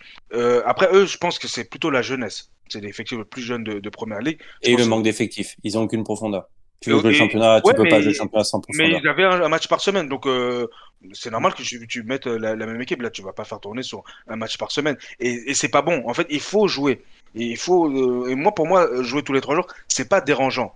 après 0.66 0.90
eux, 0.92 1.06
je 1.06 1.16
pense 1.16 1.38
que 1.38 1.48
c'est 1.48 1.64
plutôt 1.64 1.88
la 1.88 2.02
jeunesse 2.02 2.50
c'est 2.68 2.80
l'effectif 2.80 3.18
le 3.18 3.24
plus 3.24 3.42
jeune 3.42 3.64
de, 3.64 3.90
première 3.90 4.20
ligue. 4.20 4.38
Et 4.62 4.76
le 4.76 4.86
manque 4.86 5.04
d'effectifs. 5.04 5.56
Ils 5.64 5.74
n'ont 5.74 5.82
aucune 5.82 6.04
profondeur. 6.04 6.48
Tu 6.80 6.90
veux 6.90 7.00
jouer 7.00 7.10
le 7.10 7.16
championnat, 7.16 7.60
tu 7.60 7.74
peux 7.74 7.88
pas 7.88 8.00
jouer 8.00 8.12
le 8.12 8.14
championnat 8.14 8.44
sans 8.44 8.60
profondeur. 8.60 8.88
Mais 8.88 9.00
ils 9.02 9.08
avaient 9.08 9.24
un, 9.24 9.48
match 9.48 9.66
par 9.66 9.80
semaine, 9.80 10.08
donc 10.08 10.26
euh, 10.26 10.68
c'est 11.12 11.30
normal 11.30 11.54
que 11.54 11.62
tu, 11.62 12.02
mettes 12.04 12.26
la, 12.26 12.54
même 12.54 12.80
équipe. 12.80 13.02
Là, 13.02 13.10
tu 13.10 13.20
vas 13.22 13.32
pas 13.32 13.44
faire 13.44 13.58
tourner 13.58 13.82
sur 13.82 14.04
un 14.28 14.36
match 14.36 14.56
par 14.58 14.70
semaine. 14.70 14.96
Et, 15.18 15.50
et 15.50 15.54
c'est 15.54 15.70
pas 15.70 15.82
bon. 15.82 16.02
En 16.06 16.14
fait, 16.14 16.28
il 16.30 16.40
faut 16.40 16.68
jouer. 16.68 17.02
Et 17.34 17.44
il 17.44 17.56
faut. 17.56 17.88
Euh, 17.88 18.28
et 18.28 18.36
moi, 18.36 18.54
pour 18.54 18.66
moi, 18.66 19.02
jouer 19.02 19.22
tous 19.22 19.32
les 19.32 19.40
trois 19.40 19.56
jours, 19.56 19.66
c'est 19.88 20.08
pas 20.08 20.20
dérangeant. 20.20 20.72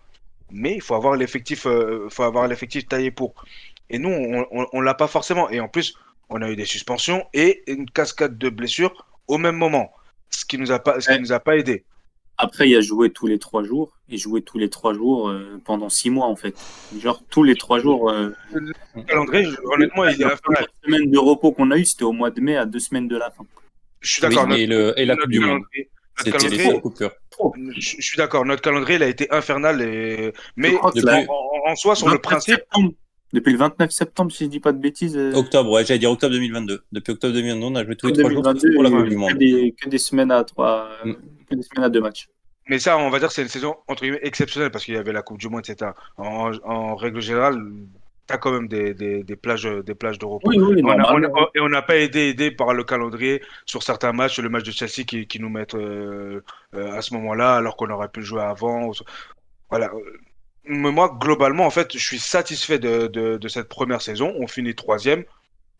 Mais 0.50 0.74
il 0.74 0.82
faut 0.82 0.94
avoir 0.94 1.14
l'effectif, 1.14 1.66
euh, 1.66 2.08
faut 2.10 2.24
avoir 2.24 2.48
l'effectif 2.48 2.88
taillé 2.88 3.10
pour. 3.10 3.34
Et 3.88 3.98
nous, 3.98 4.10
on, 4.10 4.66
on, 4.72 4.80
l'a 4.80 4.94
pas 4.94 5.06
forcément. 5.06 5.50
Et 5.50 5.60
en 5.60 5.68
plus, 5.68 5.94
on 6.30 6.42
a 6.42 6.50
eu 6.50 6.56
des 6.56 6.64
suspensions 6.64 7.24
et 7.32 7.62
une 7.66 7.88
cascade 7.88 8.38
de 8.38 8.48
blessures 8.48 9.06
au 9.28 9.38
même 9.38 9.56
moment 9.56 9.92
ce 10.34 10.44
qui 10.44 10.58
nous 10.58 10.72
a 10.72 10.78
pas, 10.78 11.00
ce 11.00 11.12
qui 11.12 11.20
nous 11.20 11.32
a 11.32 11.40
pas 11.40 11.56
aidé. 11.56 11.84
Après, 12.38 12.68
il 12.68 12.76
a 12.76 12.80
joué 12.80 13.10
tous 13.10 13.26
les 13.26 13.38
trois 13.38 13.62
jours. 13.62 13.92
Il 14.08 14.18
jouait 14.18 14.40
tous 14.40 14.58
les 14.58 14.68
trois 14.68 14.94
jours 14.94 15.28
euh, 15.28 15.60
pendant 15.64 15.88
six 15.88 16.10
mois, 16.10 16.26
en 16.26 16.34
fait. 16.34 16.54
Genre, 16.98 17.22
tous 17.30 17.44
les 17.44 17.54
trois 17.54 17.78
jours. 17.78 18.10
Euh, 18.10 18.30
le 18.52 19.02
calendrier, 19.02 19.48
honnêtement, 19.64 20.04
il 20.04 20.20
est 20.20 20.24
La 20.24 20.36
semaine 20.84 21.10
de 21.10 21.18
repos 21.18 21.52
qu'on 21.52 21.70
a 21.70 21.76
eu, 21.76 21.84
c'était 21.84 22.04
au 22.04 22.12
mois 22.12 22.30
de 22.30 22.40
mai, 22.40 22.56
à 22.56 22.66
deux 22.66 22.80
semaines 22.80 23.06
de 23.06 23.16
la 23.16 23.30
fin. 23.30 23.44
Je 24.00 24.12
suis 24.14 24.22
d'accord. 24.22 24.50
et, 24.52 24.62
et, 24.62 25.04
la 25.04 25.16
Coupe 25.16 25.30
du 25.30 25.40
Monde. 25.40 25.62
C'était 26.18 26.48
les 26.48 26.80
coupures. 26.80 27.12
Je, 27.76 27.96
suis 28.00 28.16
d'accord. 28.16 28.44
Notre 28.44 28.62
calendrier, 28.62 28.96
il 28.96 29.02
a 29.02 29.08
été 29.08 29.30
infernal. 29.30 29.80
Et... 29.82 30.32
Mais 30.56 30.74
en, 30.76 31.76
soi, 31.76 31.94
sur 31.94 32.08
le 32.08 32.18
principe. 32.18 32.60
Depuis 33.32 33.52
le 33.52 33.58
29 33.58 33.90
septembre, 33.90 34.30
si 34.30 34.44
je 34.44 34.50
dis 34.50 34.60
pas 34.60 34.72
de 34.72 34.78
bêtises. 34.78 35.16
Euh, 35.16 35.32
octobre, 35.32 35.70
ouais, 35.70 35.84
j'allais 35.86 35.98
dire 35.98 36.10
octobre 36.10 36.34
2022. 36.34 36.82
Depuis 36.92 37.12
octobre 37.12 37.32
2022, 37.32 37.66
on 37.66 37.74
a 37.76 37.84
joué 37.84 37.96
tous 37.96 38.08
les 38.08 38.12
trois 38.12 38.30
jours 38.30 38.42
pour 38.42 38.82
la 38.82 38.90
Coupe 38.90 39.08
du 39.08 39.16
Monde. 39.16 39.32
Que 39.32 39.88
des, 39.88 39.98
semaines 39.98 40.30
à 40.30 40.44
trois, 40.44 40.90
mm. 41.04 41.14
que 41.48 41.54
des 41.54 41.62
semaines 41.62 41.84
à 41.84 41.88
deux 41.88 42.02
matchs. 42.02 42.28
Mais 42.68 42.78
ça, 42.78 42.98
on 42.98 43.08
va 43.08 43.18
dire 43.18 43.28
que 43.28 43.34
c'est 43.34 43.42
une 43.42 43.48
saison 43.48 43.76
entre 43.88 44.02
guillemets 44.02 44.20
exceptionnelle 44.22 44.70
parce 44.70 44.84
qu'il 44.84 44.94
y 44.94 44.98
avait 44.98 45.12
la 45.12 45.22
Coupe 45.22 45.38
du 45.38 45.48
Monde, 45.48 45.62
etc. 45.66 45.92
En, 46.18 46.52
en 46.62 46.94
règle 46.94 47.20
générale, 47.20 47.58
tu 48.28 48.34
as 48.34 48.36
quand 48.36 48.52
même 48.52 48.68
des, 48.68 48.92
des, 48.92 49.24
des, 49.24 49.36
plages, 49.36 49.64
des 49.64 49.94
plages 49.94 50.18
de 50.18 50.26
repos. 50.26 50.50
Oui, 50.50 50.58
oui, 50.58 50.80
et 51.54 51.60
on 51.60 51.68
n'a 51.70 51.82
pas 51.82 51.96
été 51.96 52.28
aidé 52.28 52.50
par 52.50 52.74
le 52.74 52.84
calendrier 52.84 53.42
sur 53.64 53.82
certains 53.82 54.12
matchs, 54.12 54.38
le 54.40 54.50
match 54.50 54.64
de 54.64 54.72
Chelsea 54.72 55.04
qui, 55.06 55.26
qui 55.26 55.40
nous 55.40 55.48
mettent 55.48 55.74
euh, 55.74 56.42
euh, 56.74 56.92
à 56.92 57.00
ce 57.00 57.14
moment-là, 57.14 57.56
alors 57.56 57.76
qu'on 57.76 57.88
aurait 57.88 58.08
pu 58.08 58.20
le 58.20 58.26
jouer 58.26 58.42
avant. 58.42 58.92
Voilà 59.70 59.90
moi, 60.66 61.16
globalement, 61.20 61.66
en 61.66 61.70
fait, 61.70 61.92
je 61.92 62.04
suis 62.04 62.18
satisfait 62.18 62.78
de, 62.78 63.06
de, 63.06 63.48
cette 63.48 63.68
première 63.68 64.02
saison. 64.02 64.32
On 64.38 64.46
finit 64.46 64.74
troisième. 64.74 65.24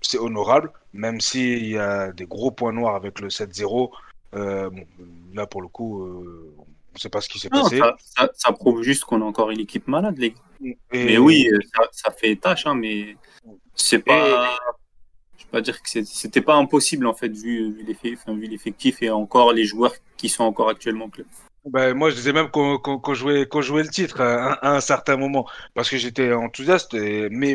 C'est 0.00 0.18
honorable, 0.18 0.72
même 0.92 1.20
s'il 1.20 1.66
y 1.66 1.78
a 1.78 2.10
des 2.12 2.26
gros 2.26 2.50
points 2.50 2.72
noirs 2.72 2.96
avec 2.96 3.20
le 3.20 3.28
7-0. 3.28 3.90
Euh, 4.34 4.70
là, 5.32 5.46
pour 5.46 5.62
le 5.62 5.68
coup, 5.68 6.02
euh, 6.02 6.54
on 6.58 6.94
ne 6.94 6.98
sait 6.98 7.08
pas 7.08 7.20
ce 7.20 7.28
qui 7.28 7.38
s'est 7.38 7.48
passé. 7.48 7.80
Ça, 8.34 8.52
prouve 8.52 8.82
juste 8.82 9.04
qu'on 9.04 9.22
a 9.22 9.24
encore 9.24 9.50
une 9.50 9.60
équipe 9.60 9.86
malade, 9.86 10.18
les 10.18 10.34
Mais 10.92 11.18
oui, 11.18 11.48
ça, 11.92 12.10
fait 12.10 12.34
tâche, 12.36 12.66
hein, 12.66 12.74
mais 12.74 13.16
c'est 13.74 14.00
pas. 14.00 14.58
Je 15.38 15.44
vais 15.44 15.50
pas 15.50 15.60
dire 15.60 15.80
que 15.80 15.88
c'était 15.88 16.40
pas 16.40 16.56
impossible, 16.56 17.06
en 17.06 17.14
fait, 17.14 17.28
vu, 17.28 17.72
vu 17.72 18.46
l'effectif 18.48 19.02
et 19.02 19.10
encore 19.10 19.52
les 19.52 19.64
joueurs 19.64 19.94
qui 20.16 20.28
sont 20.28 20.44
encore 20.44 20.68
actuellement 20.68 21.04
au 21.04 21.10
club. 21.10 21.26
Ben, 21.64 21.94
moi, 21.94 22.10
je 22.10 22.16
disais 22.16 22.32
même 22.32 22.50
qu'on 22.50 23.14
jouait, 23.14 23.46
jouait 23.60 23.82
le 23.82 23.88
titre 23.88 24.20
à, 24.20 24.74
un 24.74 24.80
certain 24.80 25.16
moment 25.16 25.46
parce 25.74 25.88
que 25.88 25.96
j'étais 25.96 26.32
enthousiaste, 26.32 26.94
mais 26.94 27.54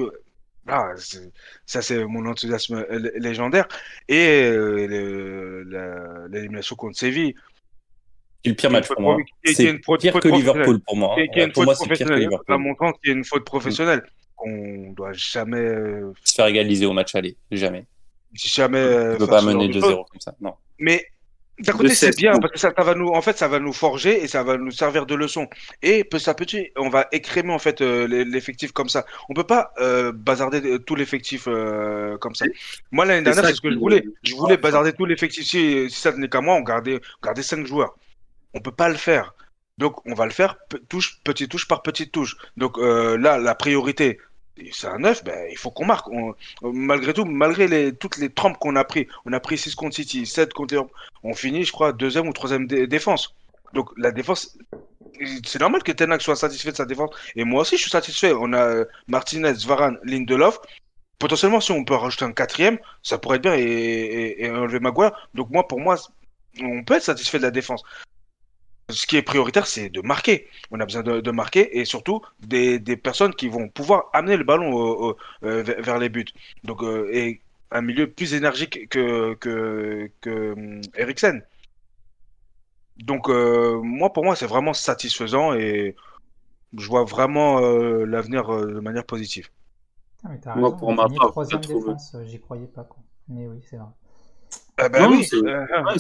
ah, 0.68 0.94
ça, 1.66 1.82
c'est 1.82 2.04
mon 2.06 2.26
enthousiasme 2.26 2.86
légendaire. 3.16 3.68
Et 4.08 4.50
euh, 4.52 6.28
l'élimination 6.30 6.76
contre 6.76 6.98
Séville. 6.98 7.36
C'est 8.44 8.50
le 8.50 8.56
pire 8.56 8.72
match 8.72 8.88
pour 8.88 9.02
moi. 9.02 9.18
C'est 9.46 9.74
pire 9.74 10.14
que 10.20 10.28
Liverpool 10.28 10.80
pour 10.82 10.96
moi. 10.96 11.16
Pour 11.54 11.64
moi, 11.64 11.76
c'est 11.76 11.90
pire 11.90 12.08
que 12.08 12.14
Liverpool. 12.14 12.56
À 12.56 12.58
mon 12.58 12.76
qu'il 12.76 12.92
y 13.06 13.10
a 13.10 13.14
une 13.14 13.26
faute 13.26 13.46
professionnelle 13.46 14.04
qu'on 14.36 14.92
doit 14.92 15.14
jamais 15.14 15.58
euh, 15.58 16.14
se 16.24 16.36
faire 16.36 16.46
égaliser 16.48 16.86
au 16.86 16.94
match 16.94 17.16
aller. 17.16 17.36
Jamais. 17.52 17.86
Jamais. 18.34 18.84
Tu 18.84 19.14
ne 19.14 19.18
peux 19.18 19.28
pas 19.28 19.42
mener 19.42 19.68
2-0 19.68 19.82
comme 19.82 20.20
ça. 20.20 20.36
Non. 20.40 20.54
Mais 20.80 21.08
d'un 21.60 21.74
côté, 21.74 21.96
c'est 21.96 22.16
bien 22.16 22.38
parce 22.40 22.54
que 22.54 22.60
ça, 22.60 22.72
va 22.78 22.94
nous, 22.94 23.08
en 23.08 23.22
fait, 23.22 23.38
ça 23.38 23.48
va 23.48 23.60
nous 23.60 23.74
forger 23.74 24.24
et 24.24 24.28
ça 24.28 24.44
va 24.44 24.58
nous 24.58 24.72
servir 24.72 25.08
de 25.08 25.16
leçon. 25.16 25.48
Et 25.82 26.04
petit 26.04 26.30
à 26.30 26.36
petit, 26.36 26.70
on 26.76 26.90
va 26.90 27.08
écrémer 27.12 27.52
en 27.52 27.58
fait 27.58 27.82
euh, 27.82 28.06
l'effectif 28.08 28.72
comme 28.72 28.90
ça. 28.90 29.06
On 29.30 29.34
peut 29.34 29.46
pas 29.46 29.74
euh, 29.80 30.12
bazarder 30.12 30.62
euh, 30.62 30.78
tout 30.78 30.96
l'effectif 30.96 31.46
comme 31.46 32.36
ça. 32.36 32.46
Moi 32.92 33.06
l'année 33.06 33.24
dernière, 33.24 33.46
c'est 33.46 33.56
ce 33.56 33.62
que 33.62 33.72
je 33.72 33.78
voulais. 33.78 34.04
Je 34.24 34.36
voulais 34.36 34.58
bazarder 34.58 34.94
tout 34.94 35.06
l'effectif. 35.06 35.46
Si, 35.46 35.90
si, 35.90 36.00
ça 36.00 36.12
n'est 36.12 36.30
qu'à 36.30 36.42
moi, 36.42 36.56
on 36.56 36.62
gardait, 36.62 37.02
gardait 37.24 37.44
cinq 37.44 37.66
joueurs. 37.66 37.96
On 38.54 38.60
peut 38.60 38.72
pas 38.72 38.90
le 38.90 38.96
faire. 38.96 39.34
Donc 39.80 40.06
on 40.06 40.14
va 40.14 40.26
le 40.26 40.32
faire 40.32 40.58
touche, 40.90 41.20
petite 41.24 41.50
touche 41.50 41.68
par 41.68 41.82
petite 41.82 42.12
touche. 42.12 42.36
Donc 42.56 42.78
là, 42.78 43.40
la 43.40 43.56
priorité, 43.56 44.20
c'est 44.72 44.88
un 44.88 45.00
9, 45.00 45.24
ben, 45.24 45.48
il 45.52 45.58
faut 45.58 45.72
qu'on 45.72 45.86
marque. 45.86 46.08
malgré 46.62 47.14
tout, 47.14 47.26
malgré 47.26 47.68
les, 47.68 47.94
toutes 47.94 48.18
les 48.18 48.30
trempes 48.30 48.58
qu'on 48.58 48.76
a 48.76 48.84
pris, 48.84 49.08
on 49.26 49.34
a 49.34 49.40
pris 49.40 49.58
6 49.58 49.76
contre 49.76 49.96
City, 49.96 50.26
7 50.26 50.54
contre. 50.54 50.88
On 51.24 51.34
finit, 51.34 51.64
je 51.64 51.72
crois, 51.72 51.94
deuxième 51.94 52.28
ou 52.28 52.34
troisième 52.34 52.68
défense. 52.68 53.36
Donc 53.74 53.90
la 53.98 54.12
défense, 54.12 54.58
c'est 55.46 55.60
normal 55.60 55.84
que 55.84 55.92
Tenak 55.92 56.22
soit 56.22 56.36
satisfait 56.36 56.72
de 56.72 56.78
sa 56.78 56.86
défense. 56.86 57.12
Et 57.36 57.44
moi 57.44 57.62
aussi, 57.62 57.78
je 57.78 57.82
suis 57.82 57.92
satisfait. 57.92 58.34
On 58.34 58.54
a 58.54 58.62
euh, 58.62 58.86
Martinez, 59.08 59.54
Varane, 59.66 59.98
Lindelof. 60.04 60.60
Potentiellement, 61.20 61.60
si 61.60 61.72
on 61.72 61.84
peut 61.84 61.96
rajouter 61.96 62.26
un 62.26 62.32
quatrième, 62.32 62.78
ça 63.02 63.18
pourrait 63.18 63.38
être 63.38 63.44
bien 63.44 63.56
et, 63.56 64.50
enlever 64.52 64.80
Maguire. 64.80 65.12
Donc 65.34 65.50
moi, 65.50 65.68
pour 65.68 65.80
moi, 65.80 65.98
on 66.62 66.84
peut 66.84 66.96
être 66.96 67.04
satisfait 67.04 67.40
de 67.40 67.44
la 67.44 67.52
défense. 67.52 67.84
Ce 68.90 69.06
qui 69.06 69.18
est 69.18 69.22
prioritaire, 69.22 69.68
c'est 69.68 69.90
de 69.90 70.02
marquer. 70.02 70.48
On 70.72 70.80
a 70.80 70.86
besoin 70.86 71.04
de, 71.04 71.32
marquer 71.32 71.78
et 71.78 71.86
surtout 71.86 72.22
des, 72.40 72.80
personnes 72.98 73.34
qui 73.34 73.50
vont 73.50 73.68
pouvoir 73.68 74.10
amener 74.14 74.38
le 74.38 74.44
ballon 74.46 75.16
euh, 75.44 75.64
vers 75.64 76.00
les 76.00 76.10
buts. 76.10 76.26
Donc, 76.64 76.82
et 77.12 77.42
un 77.72 77.82
milieu 77.82 78.10
plus 78.10 78.34
énergique 78.34 78.88
que, 78.90 79.34
que, 79.36 80.10
que 80.22 80.54
hum, 80.54 80.82
Eriksen. 80.96 81.44
Donc, 82.98 83.30
euh, 83.30 83.80
moi, 83.82 84.12
pour 84.12 84.24
moi, 84.24 84.36
c'est 84.36 84.48
vraiment 84.48 84.74
satisfaisant 84.74 85.54
et 85.54 85.96
je 86.76 86.88
vois 86.88 87.04
vraiment 87.04 87.60
euh, 87.60 88.06
l'avenir 88.06 88.54
euh, 88.54 88.74
de 88.74 88.80
manière 88.80 89.06
positive. 89.06 89.50
Ah, 90.24 90.56
moi, 90.56 90.76
pour 90.76 90.92
ma 90.94 91.08
part, 91.08 91.34
j'y 92.26 92.40
croyais 92.40 92.68
pas. 92.68 92.84
Quoi. 92.84 93.04
Mais 93.28 93.48
oui, 93.48 93.64
c'est 93.70 93.78
vrai. 93.78 93.88
Ah 94.78 94.90
bah 94.90 95.08
oui, 95.10 95.24
c'est 95.24 95.38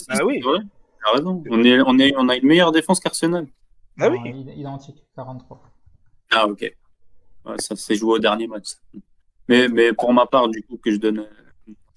ah 0.10 0.26
oui. 0.26 0.40
vrai. 0.40 0.60
Raison. 1.14 1.43
On, 1.50 1.64
est, 1.64 1.80
on, 1.82 2.00
est, 2.00 2.14
on 2.18 2.30
a 2.30 2.36
une 2.36 2.48
meilleure 2.48 2.72
défense 2.72 3.00
qu'Arsenal. 3.00 3.48
Ah 4.00 4.10
oui. 4.10 4.18
Identique, 4.56 5.04
43. 5.16 5.62
Ah 6.32 6.48
ok. 6.48 6.74
ça 7.58 7.76
s'est 7.76 7.95
joué 7.95 8.14
au 8.14 8.20
dernier 8.20 8.48
match. 8.48 8.68
Mais, 9.48 9.68
mais 9.68 9.93
pour 9.93 10.14
ma 10.14 10.26
part, 10.26 10.50
du 10.50 10.62
coup, 10.64 10.78
que 10.78 10.91
je 10.91 10.98
donne 10.98 11.26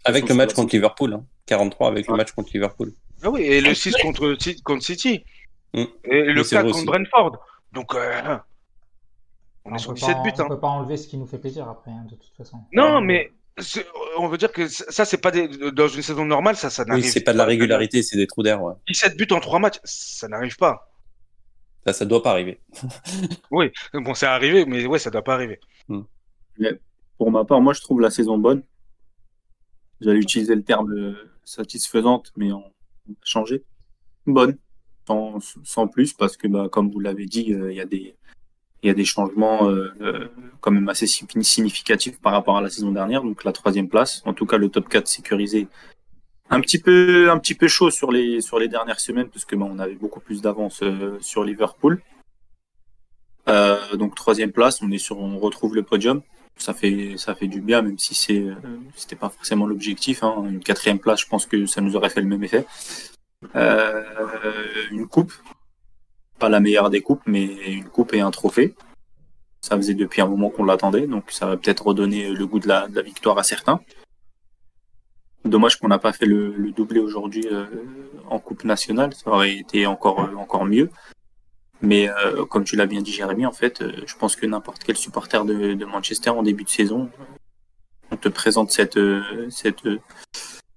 avec 0.05 0.29
le 0.29 0.35
match 0.35 0.55
contre 0.55 0.75
Liverpool, 0.75 1.15
hein. 1.15 1.25
43 1.47 1.89
avec 1.89 2.09
le 2.09 2.17
match 2.17 2.33
contre 2.33 2.51
Liverpool. 2.55 2.93
Ah 3.23 3.31
oui, 3.31 3.43
et 3.43 3.61
le 3.61 3.75
6 3.75 3.97
contre, 4.03 4.37
contre 4.63 4.83
City. 4.83 5.25
Mm. 5.75 5.85
Et 6.05 6.23
le 6.25 6.43
4 6.43 6.71
contre 6.71 6.85
Brentford. 6.87 7.39
Donc, 7.73 7.95
euh, 7.95 8.39
on, 9.65 9.75
est 9.75 9.79
sur 9.79 9.93
17 9.93 10.23
buts. 10.23 10.31
On 10.39 10.39
ne 10.39 10.43
hein. 10.43 10.49
peut 10.49 10.61
pas 10.61 10.69
enlever 10.69 10.97
ce 10.97 11.07
qui 11.07 11.19
nous 11.19 11.27
fait 11.27 11.39
plaisir 11.39 11.69
après, 11.69 11.91
hein, 11.91 12.07
de 12.09 12.15
toute 12.15 12.35
façon. 12.37 12.59
Non, 12.73 13.01
mais 13.01 13.33
on 14.19 14.29
veut 14.29 14.39
dire 14.39 14.53
que 14.53 14.69
ça, 14.69 15.05
c'est 15.05 15.19
pas 15.19 15.31
des... 15.31 15.49
dans 15.49 15.89
une 15.89 16.03
saison 16.03 16.25
normale, 16.25 16.57
ça, 16.57 16.71
ça 16.71 16.85
n'arrive 16.85 17.05
oui, 17.05 17.11
c'est 17.11 17.21
pas 17.21 17.33
de 17.33 17.39
la 17.39 17.45
régularité, 17.45 18.03
c'est 18.03 18.17
des 18.17 18.27
trous 18.27 18.43
d'air. 18.43 18.63
Ouais. 18.63 18.75
17 18.89 19.17
buts 19.17 19.29
en 19.31 19.41
3 19.41 19.59
matchs, 19.59 19.79
ça 19.85 20.29
n'arrive 20.29 20.57
pas. 20.57 20.91
Ça, 21.87 21.93
ça 21.93 22.05
doit 22.05 22.23
pas 22.23 22.33
arriver. 22.33 22.61
oui, 23.51 23.71
bon, 23.95 24.15
c'est 24.15 24.27
arrivé, 24.27 24.65
mais 24.67 24.87
ouais, 24.87 24.99
ça 24.99 25.11
doit 25.11 25.25
pas 25.25 25.35
arriver. 25.35 25.61
Mm. 25.89 26.03
pour 27.17 27.31
ma 27.31 27.45
part, 27.45 27.61
moi, 27.61 27.73
je 27.73 27.81
trouve 27.81 28.01
la 28.01 28.11
saison 28.11 28.39
bonne. 28.39 28.63
J'allais 30.01 30.21
utiliser 30.21 30.55
le 30.55 30.63
terme 30.63 30.93
euh, 30.93 31.31
satisfaisante, 31.45 32.33
mais 32.37 32.53
on, 32.53 32.61
a 32.61 33.25
changé. 33.25 33.65
Bonne, 34.27 34.57
sans, 35.07 35.89
plus, 35.89 36.13
parce 36.13 36.37
que, 36.37 36.49
bah, 36.49 36.69
comme 36.71 36.91
vous 36.91 37.01
l'avez 37.01 37.27
dit, 37.27 37.53
euh, 37.53 37.73
il 37.73 37.77
y 37.77 37.81
a 37.81 37.87
des 37.87 38.17
il 38.83 38.89
y 38.89 38.91
a 38.91 38.95
des 38.95 39.05
changements 39.05 39.69
euh, 39.69 40.31
quand 40.61 40.71
même 40.71 40.89
assez 40.89 41.07
significatifs 41.07 42.21
par 42.21 42.33
rapport 42.33 42.57
à 42.57 42.63
la 42.63 42.71
saison 42.71 42.93
dernière. 42.93 43.23
Donc 43.23 43.45
la 43.45 43.53
troisième 43.53 43.89
place, 43.89 44.23
en 44.25 44.33
tout 44.33 44.47
cas 44.47 44.57
le 44.57 44.69
top 44.69 44.89
4 44.89 45.07
sécurisé, 45.07 45.69
un 46.49 46.61
petit 46.61 46.79
peu 46.79 47.31
un 47.31 47.39
petit 47.39 47.55
peu 47.55 47.69
chaud 47.69 47.91
sur 47.91 48.11
les 48.11 48.41
sur 48.41 48.59
les 48.59 48.69
dernières 48.69 49.01
semaines 49.01 49.29
parce 49.29 49.45
que 49.45 49.57
on 49.57 49.79
avait 49.79 49.95
beaucoup 49.95 50.21
plus 50.21 50.43
d'avance 50.43 50.83
sur 51.21 51.45
Liverpool. 51.45 52.03
donc 53.47 54.15
troisième 54.15 54.53
place, 54.53 54.83
on 54.83 54.91
est 54.91 54.99
sur 54.99 55.19
on 55.19 55.39
retrouve 55.39 55.75
le 55.75 55.83
podium 55.83 56.23
ça 56.61 56.75
fait 56.75 57.17
ça 57.17 57.35
fait 57.35 57.49
du 57.49 57.61
bien, 57.61 57.83
même 57.83 57.99
si 57.99 58.15
c'est 58.15 58.41
euh, 58.41 58.55
c'était 58.95 59.17
pas 59.17 59.29
forcément 59.29 59.67
l'objectif. 59.67 60.23
Hein. 60.23 60.45
Une 60.49 60.61
quatrième 60.61 60.99
place, 60.99 61.21
je 61.21 61.27
pense 61.27 61.47
que 61.47 61.67
ça 61.67 61.81
nous 61.81 61.97
aurait 61.97 62.11
fait 62.11 62.21
le 62.21 62.27
même 62.27 62.45
effet. 62.45 62.67
Euh, 63.57 64.03
une 64.91 65.07
coupe, 65.09 65.33
pas 66.41 66.49
la 66.49 66.59
meilleure 66.59 66.91
des 66.91 67.01
coupes, 67.01 67.23
mais 67.27 67.45
une 67.45 67.85
coupe 67.85 68.13
et 68.15 68.21
un 68.21 68.31
trophée. 68.31 68.75
Ça 69.61 69.77
faisait 69.77 69.95
depuis 69.95 70.23
un 70.23 70.27
moment 70.27 70.51
qu'on 70.51 70.65
l'attendait, 70.65 71.07
donc 71.07 71.31
ça 71.31 71.47
va 71.47 71.57
peut-être 71.57 71.87
redonner 71.87 72.31
le 72.31 72.47
goût 72.47 72.59
de 72.59 72.69
la, 72.69 72.89
victoire 73.03 73.39
à 73.39 73.45
certains. 73.45 73.81
Dommage 75.45 75.79
qu'on 75.79 75.89
n'a 75.89 75.99
pas 75.99 76.13
fait 76.13 76.27
le, 76.27 76.73
doublé 76.73 77.01
aujourd'hui 77.01 77.47
euh, 77.51 77.67
en 78.29 78.39
coupe 78.39 78.65
nationale, 78.65 79.15
ça 79.15 79.31
aurait 79.31 79.57
été 79.57 79.87
encore 79.87 80.31
encore 80.37 80.65
mieux. 80.65 80.91
Mais 81.83 82.11
euh, 82.11 82.45
comme 82.45 82.65
tu 82.65 82.77
l'as 82.77 82.87
bien 82.87 83.01
dit, 83.01 83.13
Jérémy, 83.13 83.47
en 83.47 83.53
fait, 83.53 83.81
euh, 83.81 83.93
je 84.07 84.15
pense 84.17 84.37
que 84.37 84.47
n'importe 84.47 84.83
quel 84.85 84.97
supporter 84.97 85.45
de, 85.45 85.85
Manchester 85.85 86.31
en 86.31 86.43
début 86.43 86.65
de 86.65 86.69
saison, 86.69 87.11
on 88.11 88.17
te 88.17 88.29
présente 88.29 88.71
cette, 88.71 88.99
euh, 88.99 89.49
cette, 89.51 89.89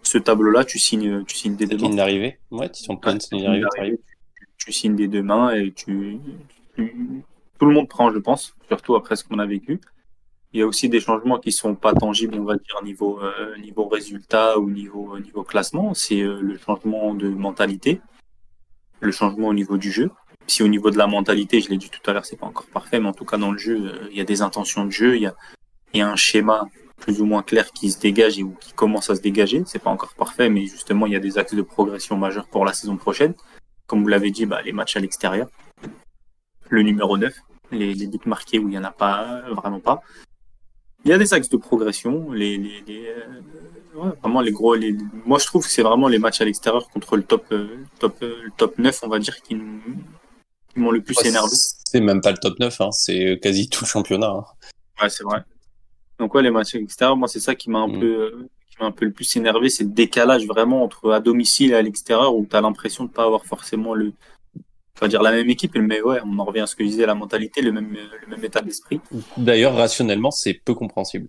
ce 0.01 0.17
tableau-là, 0.17 0.63
tu 0.63 0.79
signes, 0.79 1.25
tu 1.25 1.35
signes 1.35 1.55
des 1.55 1.65
deux 1.65 1.77
mains. 1.77 1.95
d'arrivée 1.95 2.39
Ouais, 2.51 2.69
tu, 2.69 2.83
tu 4.63 4.71
signes 4.71 4.95
des 4.95 5.07
deux 5.07 5.23
mains 5.23 5.53
et 5.53 5.71
tu, 5.71 6.19
tout 6.77 7.65
le 7.65 7.73
monde 7.73 7.87
prend, 7.87 8.11
je 8.11 8.19
pense, 8.19 8.55
surtout 8.67 8.95
après 8.95 9.15
ce 9.15 9.23
qu'on 9.23 9.39
a 9.39 9.45
vécu. 9.45 9.79
Il 10.53 10.59
y 10.59 10.63
a 10.63 10.67
aussi 10.67 10.87
des 10.87 10.99
changements 10.99 11.39
qui 11.39 11.51
sont 11.51 11.73
pas 11.73 11.93
tangibles, 11.93 12.37
on 12.37 12.43
va 12.43 12.55
dire, 12.55 12.83
niveau, 12.83 13.19
niveau 13.59 13.87
résultat 13.87 14.59
ou 14.59 14.69
niveau, 14.69 15.17
niveau 15.17 15.43
classement. 15.43 15.95
C'est 15.95 16.21
le 16.21 16.57
changement 16.59 17.15
de 17.15 17.27
mentalité, 17.27 18.01
le 18.99 19.11
changement 19.11 19.47
au 19.47 19.53
niveau 19.53 19.77
du 19.77 19.91
jeu 19.91 20.11
si 20.47 20.63
au 20.63 20.67
niveau 20.67 20.91
de 20.91 20.97
la 20.97 21.07
mentalité, 21.07 21.61
je 21.61 21.69
l'ai 21.69 21.77
dit 21.77 21.89
tout 21.89 22.09
à 22.09 22.13
l'heure, 22.13 22.25
c'est 22.25 22.35
pas 22.35 22.45
encore 22.45 22.67
parfait, 22.67 22.99
mais 22.99 23.07
en 23.07 23.13
tout 23.13 23.25
cas 23.25 23.37
dans 23.37 23.51
le 23.51 23.57
jeu, 23.57 23.85
euh, 23.85 24.07
il 24.11 24.17
y 24.17 24.21
a 24.21 24.25
des 24.25 24.41
intentions 24.41 24.85
de 24.85 24.91
jeu, 24.91 25.15
il 25.15 25.23
y 25.23 25.25
a, 25.25 25.35
y 25.93 26.01
un 26.01 26.15
schéma 26.15 26.67
plus 26.97 27.21
ou 27.21 27.25
moins 27.25 27.43
clair 27.43 27.71
qui 27.71 27.91
se 27.91 27.99
dégage 27.99 28.39
et 28.39 28.43
ou 28.43 28.55
qui 28.59 28.73
commence 28.73 29.09
à 29.09 29.15
se 29.15 29.21
dégager. 29.21 29.63
C'est 29.65 29.79
pas 29.79 29.89
encore 29.89 30.13
parfait, 30.13 30.49
mais 30.49 30.65
justement, 30.65 31.05
il 31.05 31.13
y 31.13 31.15
a 31.15 31.19
des 31.19 31.37
axes 31.37 31.55
de 31.55 31.61
progression 31.61 32.17
majeurs 32.17 32.47
pour 32.47 32.65
la 32.65 32.73
saison 32.73 32.97
prochaine. 32.97 33.33
Comme 33.93 34.01
vous 34.01 34.09
l'avez 34.09 34.31
dit, 34.31 34.47
bah, 34.47 34.59
les 34.63 34.71
matchs 34.71 34.95
à 34.97 34.99
l'extérieur, 34.99 35.47
le 36.67 36.81
numéro 36.81 37.15
9, 37.15 37.31
les, 37.73 37.93
les 37.93 38.07
buts 38.07 38.17
marqués 38.25 38.57
où 38.57 38.67
il 38.67 38.73
y 38.73 38.77
en 38.79 38.83
a 38.83 38.89
pas, 38.89 39.43
vraiment 39.51 39.79
pas. 39.79 40.01
Il 41.05 41.11
y 41.11 41.13
a 41.13 41.19
des 41.19 41.31
axes 41.35 41.49
de 41.49 41.57
progression, 41.57 42.31
les, 42.31 42.57
les, 42.57 42.83
les 42.87 43.07
euh, 43.09 44.09
vraiment 44.23 44.41
les 44.41 44.51
gros. 44.51 44.73
Les, 44.73 44.97
moi, 45.27 45.37
je 45.37 45.45
trouve 45.45 45.63
que 45.63 45.69
c'est 45.69 45.83
vraiment 45.83 46.07
les 46.07 46.17
matchs 46.17 46.41
à 46.41 46.45
l'extérieur 46.45 46.89
contre 46.89 47.17
le 47.17 47.21
top, 47.21 47.45
euh, 47.51 47.85
top, 47.99 48.19
le 48.21 48.49
top 48.57 48.79
9, 48.79 48.99
on 49.03 49.09
va 49.09 49.19
dire, 49.19 49.39
qui 49.43 49.55
m'ont 50.75 50.89
le 50.89 51.03
plus 51.03 51.23
énervé. 51.23 51.51
C'est 51.53 52.01
même 52.01 52.21
pas 52.21 52.31
le 52.31 52.39
top 52.39 52.57
9, 52.57 52.81
hein, 52.81 52.91
c'est 52.91 53.39
quasi 53.43 53.69
tout 53.69 53.83
le 53.83 53.89
championnat. 53.89 54.31
Hein. 54.31 54.45
Ouais, 55.03 55.09
c'est 55.09 55.23
vrai. 55.23 55.43
Donc 56.17 56.33
ouais, 56.33 56.41
les 56.41 56.49
matchs 56.49 56.73
extérieurs, 56.73 57.15
moi 57.15 57.27
c'est 57.27 57.39
ça 57.39 57.53
qui 57.53 57.69
m'a 57.69 57.81
un 57.81 57.89
mm. 57.89 57.99
peu 57.99 58.07
euh, 58.07 58.49
un 58.85 58.91
peu 58.91 59.05
le 59.05 59.11
plus 59.11 59.35
énervé, 59.35 59.69
c'est 59.69 59.83
le 59.83 59.89
décalage 59.89 60.45
vraiment 60.45 60.83
entre 60.83 61.11
à 61.11 61.19
domicile 61.19 61.71
et 61.71 61.75
à 61.75 61.81
l'extérieur 61.81 62.35
où 62.35 62.45
tu 62.49 62.55
as 62.55 62.61
l'impression 62.61 63.05
de 63.05 63.09
pas 63.09 63.23
avoir 63.23 63.45
forcément 63.45 63.93
le 63.93 64.13
va 65.03 65.07
dire 65.07 65.21
la 65.21 65.31
même 65.31 65.49
équipe, 65.49 65.75
mais 65.75 66.01
ouais, 66.01 66.19
on 66.25 66.39
en 66.39 66.45
revient 66.45 66.61
à 66.61 66.67
ce 66.67 66.75
que 66.75 66.83
je 66.83 66.89
disais, 66.89 67.05
la 67.05 67.15
mentalité, 67.15 67.61
le 67.61 67.71
même, 67.71 67.91
le 67.91 68.27
même 68.27 68.43
état 68.43 68.61
d'esprit. 68.61 68.99
D'ailleurs, 69.37 69.75
rationnellement, 69.75 70.31
c'est 70.31 70.53
peu 70.53 70.73
compréhensible. 70.73 71.27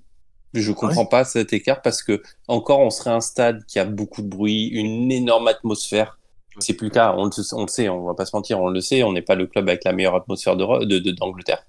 Je 0.53 0.71
comprends 0.71 1.07
pas 1.07 1.25
cet 1.25 1.53
écart 1.53 1.83
parce 1.83 2.01
que 2.01 2.23
encore 2.47 2.79
on 2.79 2.91
serait 2.91 3.11
un 3.11 3.21
stade 3.21 3.65
qui 3.67 3.81
a 3.81 3.85
beaucoup 3.85 4.23
de 4.23 4.29
bruit, 4.29 4.69
une 4.69 5.11
énorme 5.11 5.49
atmosphère. 5.49 6.17
C'est 6.61 6.75
plus 6.75 6.87
le 6.87 6.93
cas, 6.93 7.13
on 7.19 7.25
le, 7.25 7.67
sait, 7.67 7.89
on 7.89 8.05
va 8.05 8.15
pas 8.15 8.25
se 8.25 8.37
mentir, 8.37 8.61
on 8.61 8.69
le 8.69 8.81
sait, 8.81 9.03
on 9.03 9.13
n'est 9.13 9.23
pas 9.23 9.35
le 9.35 9.49
club 9.49 9.69
avec 9.69 9.83
la 9.83 9.93
meilleure 9.93 10.15
atmosphère 10.15 10.55
d'Angleterre. 10.55 11.01
De, 11.03 11.11
d'Angleterre. 11.11 11.67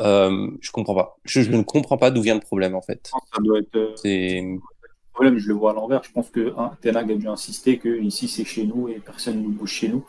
euh, 0.00 0.50
je 0.60 0.72
comprends 0.72 0.96
pas. 0.96 1.18
Je, 1.24 1.40
ne 1.48 1.62
comprends 1.62 1.98
pas 1.98 2.10
d'où 2.10 2.22
vient 2.22 2.34
le 2.34 2.40
problème 2.40 2.74
en 2.74 2.82
fait. 2.82 3.12
Ça 3.32 3.40
doit 3.40 3.60
être. 3.60 3.94
Problème, 5.16 5.38
je 5.38 5.48
le 5.48 5.54
vois 5.54 5.70
à 5.70 5.74
l'envers. 5.74 6.04
Je 6.04 6.12
pense 6.12 6.28
que 6.28 6.52
hein, 6.58 6.72
Tenag 6.82 7.10
a 7.10 7.14
dû 7.14 7.26
insister 7.26 7.78
que 7.78 7.88
ici 7.88 8.28
c'est 8.28 8.44
chez 8.44 8.66
nous 8.66 8.88
et 8.88 8.96
personne 8.96 9.42
ne 9.42 9.48
bouge 9.48 9.70
chez 9.70 9.88
nous. 9.88 10.04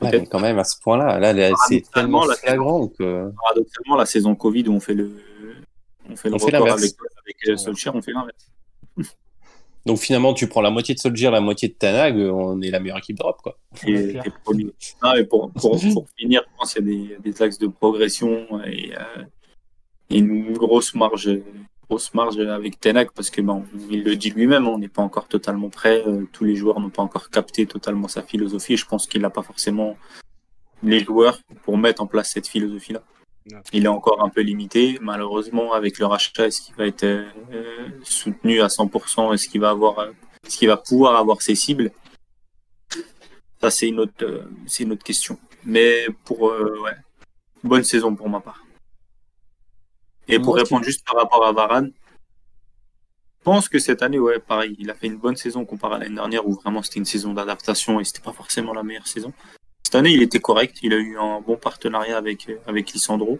Ouais, 0.00 0.24
quand 0.30 0.38
même 0.38 0.60
à 0.60 0.64
ce 0.64 0.80
point-là, 0.80 1.18
là, 1.18 1.50
c'est 1.66 1.82
tellement 1.92 2.22
flagrant 2.22 2.86
que. 2.86 3.32
Paradoxalement, 3.42 3.96
la 3.96 4.06
saison 4.06 4.36
Covid 4.36 4.68
où 4.68 4.74
on 4.74 4.78
fait 4.78 4.94
le, 4.94 5.10
on 6.08 6.14
fait 6.14 6.28
le 6.28 6.36
on 6.36 6.38
record 6.38 6.70
avec, 6.70 6.92
avec 7.24 7.48
euh, 7.48 7.56
Solskjaer, 7.56 7.92
on 7.96 8.00
fait 8.00 8.12
l'inverse. 8.12 8.52
Donc 9.86 9.98
finalement, 9.98 10.34
tu 10.34 10.46
prends 10.46 10.60
la 10.60 10.70
moitié 10.70 10.94
de 10.94 11.00
Soldier, 11.00 11.28
la 11.32 11.40
moitié 11.40 11.66
de 11.66 11.74
Tanag, 11.74 12.16
on 12.16 12.62
est 12.62 12.70
la 12.70 12.78
meilleure 12.78 12.98
équipe 12.98 13.18
d'Europe. 13.18 13.40
Quoi. 13.42 13.58
Et, 13.88 14.18
pour, 14.44 14.54
finir, 16.16 16.42
je 16.46 16.56
pense 16.56 16.74
qu'il 16.74 17.10
y 17.10 17.14
a 17.14 17.18
des, 17.18 17.42
axes 17.42 17.58
de 17.58 17.66
progression 17.66 18.46
et, 18.64 18.92
euh, 18.94 19.24
une 20.10 20.52
grosse 20.52 20.94
marge, 20.94 21.28
grosse 21.90 22.14
marge 22.14 22.38
avec 22.38 22.78
Tanag 22.78 23.08
parce 23.12 23.30
que 23.30 23.40
bon, 23.40 23.64
il 23.90 24.04
le 24.04 24.14
dit 24.14 24.30
lui-même, 24.30 24.68
on 24.68 24.78
n'est 24.78 24.88
pas 24.88 25.02
encore 25.02 25.26
totalement 25.26 25.70
prêt. 25.70 26.04
Euh, 26.06 26.24
tous 26.30 26.44
les 26.44 26.54
joueurs 26.54 26.78
n'ont 26.78 26.88
pas 26.88 27.02
encore 27.02 27.30
capté 27.30 27.66
totalement 27.66 28.06
sa 28.06 28.22
philosophie. 28.22 28.76
je 28.76 28.86
pense 28.86 29.08
qu'il 29.08 29.22
n'a 29.22 29.30
pas 29.30 29.42
forcément 29.42 29.96
les 30.84 31.00
joueurs 31.00 31.40
pour 31.64 31.76
mettre 31.76 32.00
en 32.00 32.06
place 32.06 32.30
cette 32.30 32.46
philosophie-là. 32.46 33.02
Il 33.72 33.86
est 33.86 33.88
encore 33.88 34.24
un 34.24 34.28
peu 34.28 34.42
limité. 34.42 34.98
Malheureusement, 35.00 35.72
avec 35.72 35.98
le 35.98 36.06
rachat, 36.06 36.46
est-ce 36.46 36.62
qu'il 36.62 36.76
va 36.76 36.86
être 36.86 37.04
euh, 37.04 37.28
soutenu 38.04 38.60
à 38.60 38.68
100% 38.68 39.34
Est-ce 39.34 39.48
qu'il 39.48 39.60
va 39.60 39.70
avoir, 39.70 39.98
euh, 39.98 40.10
ce 40.46 40.56
qu'il 40.58 40.68
va 40.68 40.76
pouvoir 40.76 41.16
avoir 41.16 41.42
ses 41.42 41.56
cibles? 41.56 41.90
Ça, 43.60 43.70
c'est 43.70 43.88
une 43.88 43.98
autre, 43.98 44.22
euh, 44.22 44.44
c'est 44.66 44.84
une 44.84 44.92
autre 44.92 45.02
question. 45.02 45.38
Mais 45.64 46.06
pour, 46.24 46.42
ouais, 46.42 46.96
bonne 47.64 47.82
saison 47.82 48.14
pour 48.14 48.28
ma 48.28 48.38
part. 48.38 48.62
Et 50.30 50.38
pour 50.38 50.54
répondre 50.56 50.84
juste 50.84 51.04
par 51.04 51.16
rapport 51.16 51.44
à 51.44 51.52
Varane, 51.52 51.92
je 53.40 53.44
pense 53.44 53.68
que 53.68 53.78
cette 53.78 54.02
année, 54.02 54.18
ouais, 54.18 54.38
pareil, 54.38 54.76
il 54.78 54.90
a 54.90 54.94
fait 54.94 55.06
une 55.06 55.16
bonne 55.16 55.36
saison 55.36 55.64
comparé 55.64 55.94
à 55.94 55.98
l'année 55.98 56.14
dernière 56.14 56.46
où 56.46 56.52
vraiment 56.52 56.82
c'était 56.82 56.98
une 56.98 57.06
saison 57.06 57.32
d'adaptation 57.32 57.98
et 57.98 58.04
c'était 58.04 58.20
pas 58.20 58.32
forcément 58.32 58.74
la 58.74 58.82
meilleure 58.82 59.06
saison 59.06 59.32
Cette 59.82 59.94
année, 59.94 60.10
il 60.10 60.22
était 60.22 60.40
correct. 60.40 60.78
Il 60.82 60.92
a 60.92 60.98
eu 60.98 61.18
un 61.18 61.40
bon 61.40 61.56
partenariat 61.56 62.18
avec, 62.18 62.50
avec 62.66 62.92
Lissandro. 62.92 63.38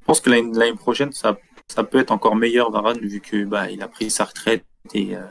Je 0.00 0.06
pense 0.06 0.20
que 0.20 0.30
l'année 0.30 0.74
prochaine, 0.74 1.12
ça, 1.12 1.36
ça 1.66 1.82
peut 1.82 1.98
être 1.98 2.12
encore 2.12 2.36
meilleur, 2.36 2.70
Varane, 2.70 3.00
vu 3.00 3.20
que 3.20 3.44
bah, 3.44 3.68
il 3.68 3.82
a 3.82 3.88
pris 3.88 4.10
sa 4.10 4.24
retraite 4.24 4.64
et 4.94 5.16
euh, 5.16 5.22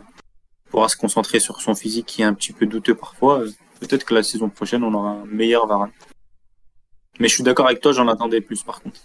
pourra 0.69 0.89
se 0.89 0.97
concentrer 0.97 1.39
sur 1.39 1.61
son 1.61 1.73
physique 1.73 2.05
qui 2.05 2.21
est 2.21 2.25
un 2.25 2.33
petit 2.33 2.51
peu 2.51 2.65
douteux 2.65 2.95
parfois. 2.95 3.43
Peut-être 3.79 4.03
que 4.03 4.13
la 4.13 4.23
saison 4.23 4.49
prochaine, 4.49 4.83
on 4.83 4.93
aura 4.93 5.11
un 5.11 5.25
meilleur 5.25 5.67
Varane. 5.67 5.91
Mais 7.19 7.29
je 7.29 7.33
suis 7.33 7.43
d'accord 7.43 7.67
avec 7.67 7.79
toi, 7.79 7.93
j'en 7.93 8.09
attendais 8.09 8.41
plus 8.41 8.61
par 8.63 8.81
contre. 8.81 8.99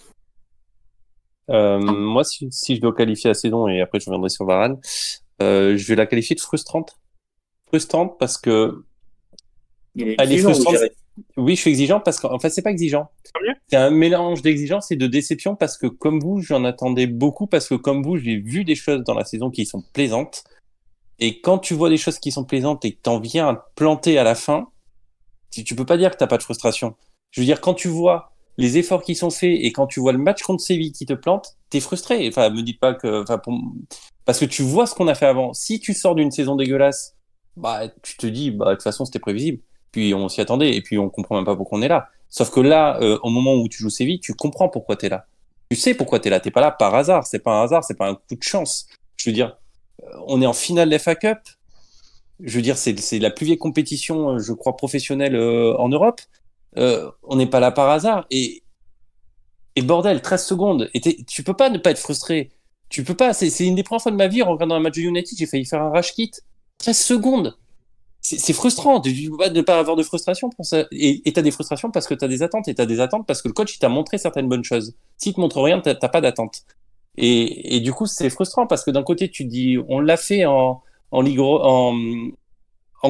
Euh, 1.50 1.78
moi, 1.78 2.24
si, 2.24 2.48
si, 2.50 2.76
je 2.76 2.80
dois 2.80 2.94
qualifier 2.94 3.28
la 3.28 3.34
saison, 3.34 3.68
et 3.68 3.80
après 3.80 4.00
je 4.00 4.06
reviendrai 4.06 4.28
sur 4.28 4.44
Varane, 4.44 4.78
euh, 5.42 5.76
je 5.76 5.86
vais 5.86 5.96
la 5.96 6.06
qualifier 6.06 6.36
de 6.36 6.40
frustrante. 6.40 6.98
Frustrante 7.68 8.18
parce 8.18 8.38
que 8.38 8.84
elle 9.96 10.32
est 10.32 10.38
frustrante. 10.38 10.76
Oui, 11.36 11.54
je 11.54 11.60
suis 11.60 11.70
exigeant 11.70 12.00
parce 12.00 12.18
qu'en 12.18 12.38
fait, 12.38 12.50
c'est 12.50 12.62
pas 12.62 12.70
exigeant. 12.70 13.10
C'est 13.68 13.76
un 13.76 13.90
mélange 13.90 14.42
d'exigence 14.42 14.90
et 14.90 14.96
de 14.96 15.06
déception 15.06 15.54
parce 15.54 15.76
que 15.76 15.86
comme 15.86 16.20
vous, 16.20 16.40
j'en 16.40 16.64
attendais 16.64 17.06
beaucoup 17.06 17.46
parce 17.46 17.68
que 17.68 17.74
comme 17.74 18.02
vous, 18.02 18.16
j'ai 18.16 18.36
vu 18.36 18.64
des 18.64 18.74
choses 18.74 19.02
dans 19.04 19.14
la 19.14 19.24
saison 19.24 19.50
qui 19.50 19.66
sont 19.66 19.82
plaisantes. 19.92 20.44
Et 21.18 21.40
quand 21.40 21.58
tu 21.58 21.74
vois 21.74 21.90
des 21.90 21.98
choses 21.98 22.18
qui 22.18 22.32
sont 22.32 22.44
plaisantes 22.44 22.84
et 22.84 22.92
que 22.92 23.00
t'en 23.02 23.20
viens 23.20 23.48
à 23.48 23.54
te 23.56 23.60
planter 23.74 24.18
à 24.18 24.24
la 24.24 24.34
fin, 24.34 24.68
tu, 25.50 25.64
tu 25.64 25.74
peux 25.74 25.84
pas 25.84 25.98
dire 25.98 26.10
que 26.10 26.16
t'as 26.16 26.26
pas 26.26 26.38
de 26.38 26.42
frustration. 26.42 26.94
Je 27.32 27.40
veux 27.40 27.44
dire, 27.44 27.60
quand 27.60 27.74
tu 27.74 27.88
vois 27.88 28.32
les 28.60 28.76
efforts 28.76 29.02
qui 29.02 29.14
sont 29.14 29.30
faits 29.30 29.58
et 29.58 29.72
quand 29.72 29.86
tu 29.86 30.00
vois 30.00 30.12
le 30.12 30.18
match 30.18 30.42
contre 30.42 30.62
Séville 30.62 30.92
qui 30.92 31.06
te 31.06 31.14
plante, 31.14 31.56
t'es 31.70 31.80
frustré. 31.80 32.28
Enfin, 32.28 32.50
me 32.50 32.60
dis 32.60 32.74
pas 32.74 32.92
que, 32.94 33.22
enfin, 33.22 33.40
parce 34.26 34.38
que 34.38 34.44
tu 34.44 34.62
vois 34.62 34.86
ce 34.86 34.94
qu'on 34.94 35.08
a 35.08 35.14
fait 35.14 35.26
avant. 35.26 35.54
Si 35.54 35.80
tu 35.80 35.94
sors 35.94 36.14
d'une 36.14 36.30
saison 36.30 36.56
dégueulasse, 36.56 37.16
bah, 37.56 37.88
tu 38.02 38.18
te 38.18 38.26
dis, 38.26 38.50
bah, 38.50 38.66
de 38.66 38.74
toute 38.74 38.82
façon, 38.82 39.06
c'était 39.06 39.18
prévisible. 39.18 39.60
Puis 39.92 40.12
on 40.12 40.28
s'y 40.28 40.42
attendait 40.42 40.76
et 40.76 40.82
puis 40.82 40.98
on 40.98 41.08
comprend 41.08 41.36
même 41.36 41.46
pas 41.46 41.56
pourquoi 41.56 41.78
on 41.78 41.82
est 41.82 41.88
là. 41.88 42.08
Sauf 42.28 42.50
que 42.50 42.60
là, 42.60 43.00
euh, 43.00 43.18
au 43.22 43.30
moment 43.30 43.54
où 43.54 43.66
tu 43.66 43.78
joues 43.78 43.90
Séville, 43.90 44.20
tu 44.20 44.34
comprends 44.34 44.68
pourquoi 44.68 44.96
t'es 44.96 45.08
là. 45.08 45.26
Tu 45.70 45.76
sais 45.76 45.94
pourquoi 45.94 46.20
t'es 46.20 46.28
là. 46.28 46.38
T'es 46.38 46.50
pas 46.50 46.60
là 46.60 46.70
par 46.70 46.94
hasard. 46.94 47.26
C'est 47.26 47.38
pas 47.38 47.52
un 47.52 47.64
hasard. 47.64 47.82
C'est 47.82 47.96
pas 47.96 48.08
un 48.08 48.14
coup 48.14 48.36
de 48.36 48.42
chance. 48.42 48.86
Je 49.16 49.30
veux 49.30 49.34
dire, 49.34 49.56
euh, 50.02 50.06
on 50.26 50.42
est 50.42 50.46
en 50.46 50.52
finale 50.52 50.90
de 50.90 50.98
FA 50.98 51.14
Cup. 51.14 51.38
Je 52.42 52.56
veux 52.56 52.62
dire, 52.62 52.76
c'est 52.76 52.94
la 53.18 53.30
plus 53.30 53.46
vieille 53.46 53.58
compétition, 53.58 54.30
euh, 54.30 54.38
je 54.38 54.52
crois, 54.52 54.76
professionnelle 54.76 55.34
en 55.36 55.88
Europe. 55.88 56.20
Euh, 56.76 57.10
on 57.22 57.36
n'est 57.36 57.46
pas 57.46 57.60
là 57.60 57.70
par 57.70 57.90
hasard. 57.90 58.26
Et, 58.30 58.62
bordel, 59.82 60.20
13 60.20 60.46
secondes. 60.46 60.90
Et 60.94 61.00
tu 61.24 61.42
peux 61.42 61.54
pas 61.54 61.70
ne 61.70 61.78
pas 61.78 61.90
être 61.90 61.98
frustré. 61.98 62.50
Tu 62.88 63.04
peux 63.04 63.14
pas. 63.14 63.32
C'est 63.32 63.66
une 63.66 63.74
des 63.74 63.82
premières 63.82 64.02
fois 64.02 64.12
de 64.12 64.16
ma 64.16 64.28
vie, 64.28 64.42
en 64.42 64.52
regardant 64.52 64.74
un 64.74 64.80
match 64.80 64.96
de 64.96 65.02
United, 65.02 65.38
j'ai 65.38 65.46
failli 65.46 65.64
faire 65.64 65.82
un 65.82 65.90
rush 65.90 66.12
kit. 66.14 66.30
13 66.78 66.98
secondes. 66.98 67.56
C'est 68.22 68.52
frustrant 68.52 68.98
de 68.98 69.08
ne 69.08 69.62
pas 69.62 69.78
avoir 69.78 69.96
de 69.96 70.02
frustration 70.02 70.50
pour 70.50 70.66
ça. 70.66 70.84
Et 70.92 71.22
tu 71.24 71.38
as 71.38 71.42
des 71.42 71.50
frustrations 71.50 71.90
parce 71.90 72.06
que 72.06 72.12
tu 72.14 72.24
as 72.24 72.28
des 72.28 72.42
attentes. 72.42 72.68
Et 72.68 72.74
tu 72.74 72.82
as 72.82 72.86
des 72.86 73.00
attentes 73.00 73.26
parce 73.26 73.40
que 73.40 73.48
le 73.48 73.54
coach, 73.54 73.76
il 73.76 73.78
t'a 73.78 73.88
montré 73.88 74.18
certaines 74.18 74.48
bonnes 74.48 74.64
choses. 74.64 74.94
S'il 75.16 75.34
te 75.34 75.40
montre 75.40 75.60
rien, 75.62 75.80
t'as 75.80 75.94
pas 75.94 76.20
d'attente. 76.20 76.64
Et, 77.16 77.80
du 77.80 77.92
coup, 77.92 78.06
c'est 78.06 78.30
frustrant 78.30 78.66
parce 78.66 78.84
que 78.84 78.90
d'un 78.90 79.02
côté, 79.02 79.30
tu 79.30 79.44
dis, 79.44 79.78
on 79.88 80.00
l'a 80.00 80.16
fait 80.16 80.44
en, 80.44 80.82
en 81.10 81.22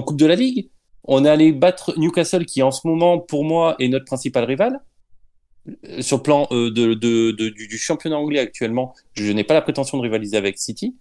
Coupe 0.03 0.17
de 0.17 0.27
la 0.27 0.37
Ligue. 0.37 0.69
On 1.05 1.25
est 1.25 1.29
allé 1.29 1.53
battre 1.53 1.95
Newcastle, 1.99 2.45
qui 2.45 2.63
en 2.63 2.71
ce 2.71 2.87
moment, 2.87 3.19
pour 3.19 3.45
moi, 3.45 3.77
est 3.79 3.89
notre 3.89 4.05
principal 4.05 4.45
rival. 4.45 4.81
Euh, 5.87 6.03
sur 6.03 6.19
le 6.19 6.23
plan 6.23 6.49
euh, 6.53 6.71
du, 6.71 7.79
championnat 7.79 8.17
anglais 8.17 8.41
actuellement, 8.41 8.95
je 9.13 9.31
n'ai 9.33 9.45
pas 9.45 9.55
la 9.55 9.63
prétention 9.63 9.99
de 9.99 10.03
rivaliser 10.03 10.37
avec 10.37 10.59
City. 10.59 10.97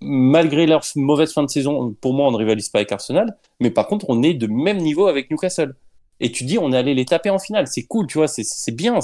Malgré 0.00 0.66
leur 0.66 0.84
mauvaise 0.96 1.32
fin 1.32 1.42
de 1.42 1.50
saison, 1.50 1.94
pour 2.00 2.14
moi, 2.14 2.28
on 2.28 2.32
ne 2.32 2.36
rivalise 2.36 2.68
pas 2.68 2.80
avec 2.80 2.92
Arsenal. 2.92 3.36
Mais 3.60 3.70
par 3.70 3.86
contre, 3.86 4.06
on 4.08 4.22
est 4.22 4.34
de 4.34 4.46
même 4.46 4.78
niveau 4.78 5.06
avec 5.06 5.30
Newcastle. 5.30 5.74
Et 6.20 6.30
tu 6.30 6.44
dis, 6.44 6.58
on 6.58 6.72
est 6.72 6.76
allé 6.76 6.94
les 6.94 7.04
taper 7.04 7.30
en 7.30 7.38
finale. 7.38 7.66
C'est 7.66 7.84
cool, 7.84 8.06
tu 8.06 8.18
vois, 8.18 8.28
c'est 8.28 8.74
bien. 8.74 8.98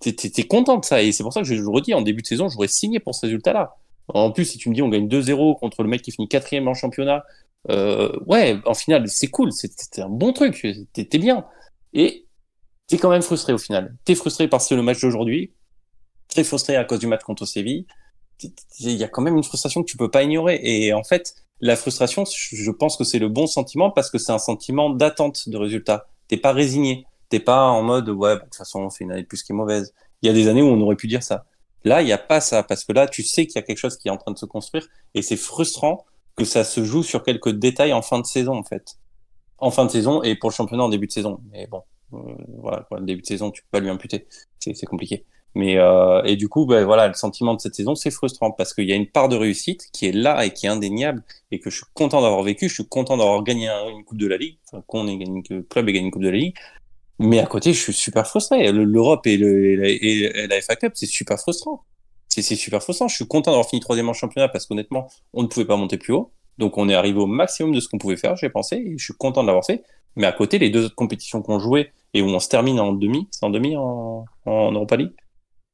T'es 0.00 0.42
content 0.44 0.78
de 0.78 0.84
ça. 0.84 1.02
Et 1.02 1.12
c'est 1.12 1.22
pour 1.22 1.32
ça 1.32 1.40
que 1.40 1.46
je, 1.46 1.54
le 1.54 1.68
redis, 1.68 1.94
en 1.94 2.02
début 2.02 2.22
de 2.22 2.26
saison, 2.26 2.48
j'aurais 2.48 2.68
signé 2.68 3.00
pour 3.00 3.14
ce 3.14 3.26
résultat-là. 3.26 3.76
En 4.08 4.30
plus, 4.30 4.44
si 4.44 4.58
tu 4.58 4.68
me 4.68 4.74
dis 4.74 4.82
on 4.82 4.88
gagne 4.88 5.08
2-0 5.08 5.58
contre 5.58 5.82
le 5.82 5.88
mec 5.88 6.00
qui 6.00 6.12
finit 6.12 6.28
quatrième 6.28 6.68
en 6.68 6.74
championnat, 6.74 7.24
ouais, 7.68 8.58
en 8.64 8.74
finale, 8.74 9.08
c'est 9.08 9.28
cool, 9.28 9.52
c'était 9.52 10.02
un 10.02 10.08
bon 10.08 10.32
truc, 10.32 10.66
t'es 10.92 11.18
bien. 11.18 11.44
Et 11.92 12.26
t'es 12.86 12.98
quand 12.98 13.10
même 13.10 13.22
frustré 13.22 13.52
au 13.52 13.58
final. 13.58 13.96
T'es 14.04 14.14
frustré 14.14 14.48
parce 14.48 14.68
que 14.68 14.74
le 14.74 14.82
match 14.82 15.00
d'aujourd'hui, 15.00 15.52
très 16.28 16.44
frustré 16.44 16.76
à 16.76 16.84
cause 16.84 16.98
du 16.98 17.06
match 17.06 17.22
contre 17.22 17.46
Séville. 17.46 17.86
Il 18.80 18.92
y 18.92 19.04
a 19.04 19.08
quand 19.08 19.22
même 19.22 19.36
une 19.36 19.44
frustration 19.44 19.82
que 19.82 19.90
tu 19.90 19.96
peux 19.96 20.10
pas 20.10 20.22
ignorer. 20.22 20.60
Et 20.62 20.92
en 20.92 21.02
fait, 21.02 21.34
la 21.60 21.76
frustration, 21.76 22.24
je 22.26 22.70
pense 22.70 22.96
que 22.96 23.04
c'est 23.04 23.18
le 23.18 23.28
bon 23.28 23.46
sentiment 23.46 23.90
parce 23.90 24.10
que 24.10 24.18
c'est 24.18 24.32
un 24.32 24.38
sentiment 24.38 24.90
d'attente 24.90 25.48
de 25.48 25.56
résultat. 25.56 26.08
T'es 26.28 26.36
pas 26.36 26.52
résigné. 26.52 27.06
T'es 27.28 27.40
pas 27.40 27.64
en 27.64 27.82
mode, 27.82 28.08
ouais, 28.08 28.36
de 28.36 28.40
toute 28.40 28.54
façon, 28.54 28.88
c'est 28.90 29.04
une 29.04 29.12
année 29.12 29.24
plus 29.24 29.42
qui 29.42 29.52
est 29.52 29.54
mauvaise. 29.54 29.92
Il 30.22 30.26
y 30.26 30.30
a 30.30 30.32
des 30.32 30.48
années 30.48 30.62
où 30.62 30.66
on 30.66 30.80
aurait 30.80 30.96
pu 30.96 31.08
dire 31.08 31.22
ça. 31.22 31.46
Là, 31.84 32.02
il 32.02 32.04
n'y 32.04 32.12
a 32.12 32.18
pas 32.18 32.40
ça 32.40 32.62
parce 32.62 32.84
que 32.84 32.92
là, 32.92 33.06
tu 33.06 33.22
sais 33.22 33.46
qu'il 33.46 33.56
y 33.56 33.58
a 33.58 33.62
quelque 33.62 33.78
chose 33.78 33.96
qui 33.96 34.08
est 34.08 34.10
en 34.10 34.16
train 34.16 34.32
de 34.32 34.38
se 34.38 34.46
construire 34.46 34.86
et 35.14 35.22
c'est 35.22 35.36
frustrant 35.36 36.04
que 36.36 36.44
ça 36.44 36.64
se 36.64 36.84
joue 36.84 37.02
sur 37.02 37.22
quelques 37.22 37.50
détails 37.50 37.92
en 37.92 38.02
fin 38.02 38.20
de 38.20 38.26
saison, 38.26 38.56
en 38.56 38.62
fait. 38.62 38.96
En 39.58 39.70
fin 39.70 39.86
de 39.86 39.90
saison 39.90 40.22
et 40.22 40.36
pour 40.36 40.50
le 40.50 40.54
championnat 40.54 40.84
en 40.84 40.88
début 40.88 41.06
de 41.06 41.12
saison. 41.12 41.40
Mais 41.50 41.66
bon, 41.66 41.82
euh, 42.12 42.18
voilà, 42.60 42.86
le 42.92 43.06
début 43.06 43.22
de 43.22 43.26
saison, 43.26 43.50
tu 43.50 43.62
peux 43.62 43.68
pas 43.72 43.80
lui 43.80 43.88
imputer. 43.88 44.26
C'est 44.58 44.86
compliqué. 44.86 45.24
Mais 45.54 45.78
euh, 45.78 46.22
et 46.24 46.36
du 46.36 46.50
coup, 46.50 46.66
ben 46.66 46.84
voilà, 46.84 47.08
le 47.08 47.14
sentiment 47.14 47.54
de 47.54 47.60
cette 47.60 47.74
saison, 47.74 47.94
c'est 47.94 48.10
frustrant 48.10 48.50
parce 48.50 48.74
qu'il 48.74 48.84
y 48.84 48.92
a 48.92 48.94
une 48.94 49.06
part 49.06 49.30
de 49.30 49.36
réussite 49.36 49.86
qui 49.90 50.06
est 50.06 50.12
là 50.12 50.44
et 50.44 50.50
qui 50.50 50.66
est 50.66 50.68
indéniable 50.68 51.22
et 51.50 51.60
que 51.60 51.70
je 51.70 51.76
suis 51.76 51.86
content 51.94 52.20
d'avoir 52.20 52.42
vécu. 52.42 52.68
Je 52.68 52.74
suis 52.74 52.86
content 52.86 53.16
d'avoir 53.16 53.42
gagné 53.42 53.68
une 53.68 54.04
coupe 54.04 54.18
de 54.18 54.26
la 54.26 54.36
ligue, 54.36 54.58
enfin, 54.66 54.84
qu'on 54.86 55.08
ait 55.08 55.16
gagné, 55.16 55.42
que 55.42 55.54
le 55.54 55.62
club 55.62 55.88
ait 55.88 55.92
gagné 55.94 56.06
une 56.06 56.12
coupe 56.12 56.22
de 56.22 56.28
la 56.28 56.36
ligue. 56.36 56.54
Mais 57.18 57.38
à 57.38 57.46
côté, 57.46 57.72
je 57.72 57.80
suis 57.80 57.94
super 57.94 58.26
frustré. 58.26 58.70
L'Europe 58.70 59.26
et, 59.26 59.38
le, 59.38 59.86
et 59.86 60.46
la 60.46 60.60
FA 60.60 60.76
Cup, 60.76 60.92
c'est 60.94 61.06
super 61.06 61.38
frustrant 61.38 61.84
c'est 62.42 62.56
super 62.56 62.82
frustrant. 62.82 63.08
Je 63.08 63.14
suis 63.16 63.26
content 63.26 63.50
d'avoir 63.50 63.68
fini 63.68 63.80
troisième 63.80 64.08
en 64.08 64.12
championnat 64.12 64.48
parce 64.48 64.66
qu'honnêtement, 64.66 65.08
on 65.32 65.42
ne 65.42 65.48
pouvait 65.48 65.66
pas 65.66 65.76
monter 65.76 65.98
plus 65.98 66.12
haut. 66.12 66.32
Donc 66.58 66.78
on 66.78 66.88
est 66.88 66.94
arrivé 66.94 67.18
au 67.18 67.26
maximum 67.26 67.72
de 67.72 67.80
ce 67.80 67.88
qu'on 67.88 67.98
pouvait 67.98 68.16
faire, 68.16 68.36
j'ai 68.36 68.48
pensé, 68.48 68.76
et 68.76 68.96
je 68.96 69.04
suis 69.04 69.14
content 69.14 69.42
de 69.42 69.46
l'avoir 69.46 69.64
fait. 69.64 69.82
Mais 70.16 70.26
à 70.26 70.32
côté, 70.32 70.58
les 70.58 70.70
deux 70.70 70.86
autres 70.86 70.94
compétitions 70.94 71.42
qu'on 71.42 71.58
jouait 71.58 71.92
et 72.14 72.22
où 72.22 72.26
on 72.26 72.38
se 72.38 72.48
termine 72.48 72.80
en 72.80 72.92
demi, 72.92 73.28
c'est 73.30 73.44
en 73.44 73.50
demi 73.50 73.76
en, 73.76 74.24
en 74.46 74.72
Europa 74.72 74.96
League? 74.96 75.12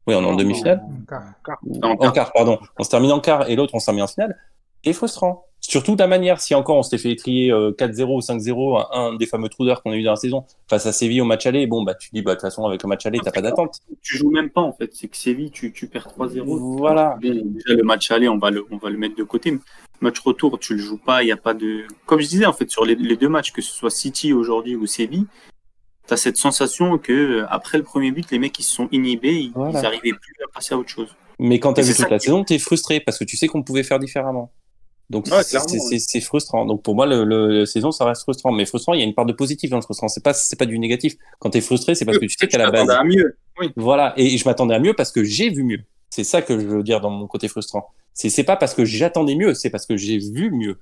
Oui, 0.09 0.17
on 0.17 0.23
est 0.23 0.27
en 0.27 0.35
demi-finale. 0.35 0.83
En 1.83 2.11
quart. 2.11 2.33
pardon. 2.33 2.59
On 2.77 2.83
se 2.83 2.91
termine 2.91 3.13
en 3.13 3.21
quart 3.21 3.49
et 3.49 3.55
l'autre, 3.55 3.75
on 3.75 3.79
se 3.79 3.85
termine 3.85 4.03
en 4.03 4.09
finale. 4.09 4.37
Et 4.83 4.93
frustrant. 4.93 5.47
Surtout 5.65 5.95
la 5.97 6.09
manière, 6.09 6.41
si 6.41 6.57
encore 6.57 6.77
on 6.77 6.83
s'était 6.83 6.99
fait 6.99 7.13
étrier 7.13 7.53
4-0 7.53 8.17
ou 8.17 8.19
5-0, 8.19 8.87
un, 8.93 9.15
des 9.15 9.27
fameux 9.27 9.49
trous 9.49 9.69
qu'on 9.83 9.93
a 9.93 9.97
eu 9.97 10.03
dans 10.03 10.11
la 10.11 10.17
saison, 10.17 10.45
face 10.69 10.87
à 10.87 10.93
Séville 10.93 11.21
au 11.21 11.25
match 11.25 11.47
aller, 11.47 11.69
bon, 11.69 11.85
bah, 11.85 11.95
tu 11.95 12.11
dis, 12.13 12.21
bah, 12.21 12.33
de 12.33 12.35
toute 12.35 12.43
façon, 12.43 12.67
avec 12.67 12.83
le 12.83 12.89
match 12.89 13.07
aller, 13.07 13.21
t'as 13.23 13.31
pas 13.31 13.43
d'attente. 13.43 13.79
Tu 14.03 14.19
joues 14.19 14.31
même 14.31 14.51
pas, 14.51 14.61
en 14.61 14.73
fait. 14.73 14.91
C'est 14.93 15.07
que 15.07 15.17
Séville, 15.17 15.53
tu, 15.53 15.73
tu 15.73 15.87
perds 15.87 16.09
3-0. 16.19 16.43
Voilà. 16.79 17.17
Déjà, 17.23 17.41
le 17.69 17.85
match 17.85 18.11
aller, 18.11 18.29
on 18.29 18.39
va 18.39 18.51
le, 18.51 18.67
on 18.73 18.77
va 18.77 18.91
le 18.91 18.99
mettre 18.99 19.15
de 19.15 19.23
côté. 19.23 19.57
Match 20.01 20.19
retour, 20.19 20.59
tu 20.59 20.75
le 20.75 20.81
joues 20.81 20.99
pas, 20.99 21.23
il 21.23 21.27
n'y 21.27 21.33
a 21.33 21.37
pas 21.37 21.55
de. 21.55 21.87
Comme 22.07 22.21
je 22.21 22.27
disais, 22.27 22.47
en 22.47 22.53
fait, 22.53 22.69
sur 22.69 22.85
les, 22.85 22.97
deux 22.97 23.29
matchs, 23.29 23.53
que 23.53 23.63
ce 23.63 23.73
soit 23.73 23.91
City 23.91 24.33
aujourd'hui 24.33 24.75
ou 24.75 24.87
Séville, 24.87 25.27
t'as 26.09 26.17
cette 26.17 26.39
sensation 26.39 26.99
que, 26.99 27.45
après 27.49 27.79
le 27.79 27.85
premier 27.85 28.11
but, 28.11 28.29
les 28.33 28.41
mecs, 28.41 28.59
ils 28.59 28.65
se 28.65 28.75
sont 28.75 28.89
inhibés, 28.91 29.35
ils, 29.35 29.53
n'arrivaient 29.57 30.11
plus 30.11 30.35
à 30.45 30.53
passer 30.53 30.75
à 30.75 30.79
autre 30.79 30.89
chose. 30.89 31.15
Mais 31.39 31.61
quand 31.61 31.73
t'as 31.75 31.83
vu 31.83 31.95
toute 31.95 32.11
la 32.11 32.19
saison, 32.19 32.43
t'es 32.43 32.59
frustré 32.59 32.99
parce 32.99 33.17
que 33.17 33.25
tu 33.25 33.37
sais 33.37 33.47
qu'on 33.47 33.63
pouvait 33.63 33.85
faire 33.85 34.01
différemment. 34.01 34.51
Donc 35.11 35.29
c'est 35.29 36.21
frustrant. 36.21 36.65
Donc 36.65 36.83
pour 36.83 36.95
moi, 36.95 37.07
le, 37.07 37.25
le, 37.25 37.67
saison, 37.67 37.93
ça 37.93 38.05
reste 38.05 38.23
frustrant. 38.23 38.51
Mais 38.53 38.65
frustrant, 38.65 38.95
il 38.95 39.01
y 39.01 39.03
a 39.03 39.07
une 39.07 39.15
part 39.15 39.27
de 39.27 39.33
positif 39.33 39.71
dans 39.71 39.77
le 39.77 39.83
frustrant. 39.83 40.09
C'est 40.09 40.23
pas, 40.23 40.33
c'est 40.33 40.59
pas 40.59 40.67
du 40.67 40.79
négatif. 40.79 41.17
Quand 41.39 41.51
tu 41.51 41.59
es 41.59 41.61
frustré, 41.61 41.95
c'est 41.95 42.05
parce 42.05 42.19
que 42.19 42.25
tu 42.25 42.37
sais 42.39 42.49
qu'à 42.49 42.59
la 42.59 42.71
base. 42.71 42.89
à 42.89 43.05
mieux. 43.05 43.37
Voilà. 43.77 44.15
Et 44.17 44.37
je 44.37 44.49
m'attendais 44.49 44.75
à 44.75 44.79
mieux 44.79 44.95
parce 44.95 45.13
que 45.13 45.23
j'ai 45.23 45.51
vu 45.51 45.65
mieux. 45.65 45.81
C'est 46.11 46.25
ça 46.25 46.43
que 46.43 46.59
je 46.59 46.67
veux 46.67 46.83
dire 46.83 47.01
dans 47.01 47.11
mon 47.11 47.27
côté 47.27 47.49
frustrant. 47.49 47.91
C'est, 48.15 48.29
c'est 48.29 48.45
pas 48.45 48.57
parce 48.57 48.75
que 48.75 48.85
j'attendais 48.85 49.35
mieux, 49.35 49.55
c'est 49.55 49.71
parce 49.71 49.87
que 49.87 49.97
j'ai 49.97 50.19
vu 50.19 50.51
mieux. 50.51 50.79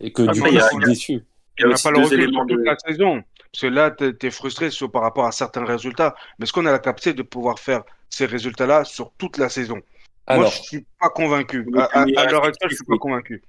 Et 0.00 0.12
que 0.12 0.22
du 0.22 0.40
coup, 0.40 0.48
je 0.50 0.60
suis 0.60 0.84
déçu. 0.86 1.24
Il 1.58 1.66
n'y 1.66 1.72
a, 1.72 1.76
pas 1.76 1.90
le 1.90 1.98
recul 1.98 2.32
sur 2.32 2.46
toute 2.46 2.64
la 2.64 2.76
saison. 2.78 3.22
Parce 3.52 3.62
que 3.62 3.66
là, 3.66 3.90
tu 3.90 4.26
es, 4.26 4.30
frustré 4.30 4.70
sur, 4.70 4.90
par 4.90 5.02
rapport 5.02 5.26
à 5.26 5.32
certains 5.32 5.64
résultats. 5.64 6.14
Mais 6.38 6.44
est-ce 6.44 6.52
qu'on 6.52 6.64
a 6.64 6.72
la 6.72 6.78
capacité 6.78 7.12
de 7.12 7.22
pouvoir 7.22 7.58
faire 7.58 7.82
ces 8.08 8.24
résultats-là 8.24 8.84
sur 8.84 9.12
toute 9.18 9.36
la 9.36 9.50
saison? 9.50 9.80
Alors, 10.26 10.42
Moi, 10.42 10.50
je 10.50 10.62
suis 10.62 10.86
pas 10.98 11.10
convaincu. 11.10 11.66
À, 11.76 12.02
à 12.02 12.26
l'heure 12.30 12.44
actuelle, 12.44 12.70
je 12.70 12.76
suis 12.76 12.84
pas 12.84 12.96
convaincu. 12.96 13.42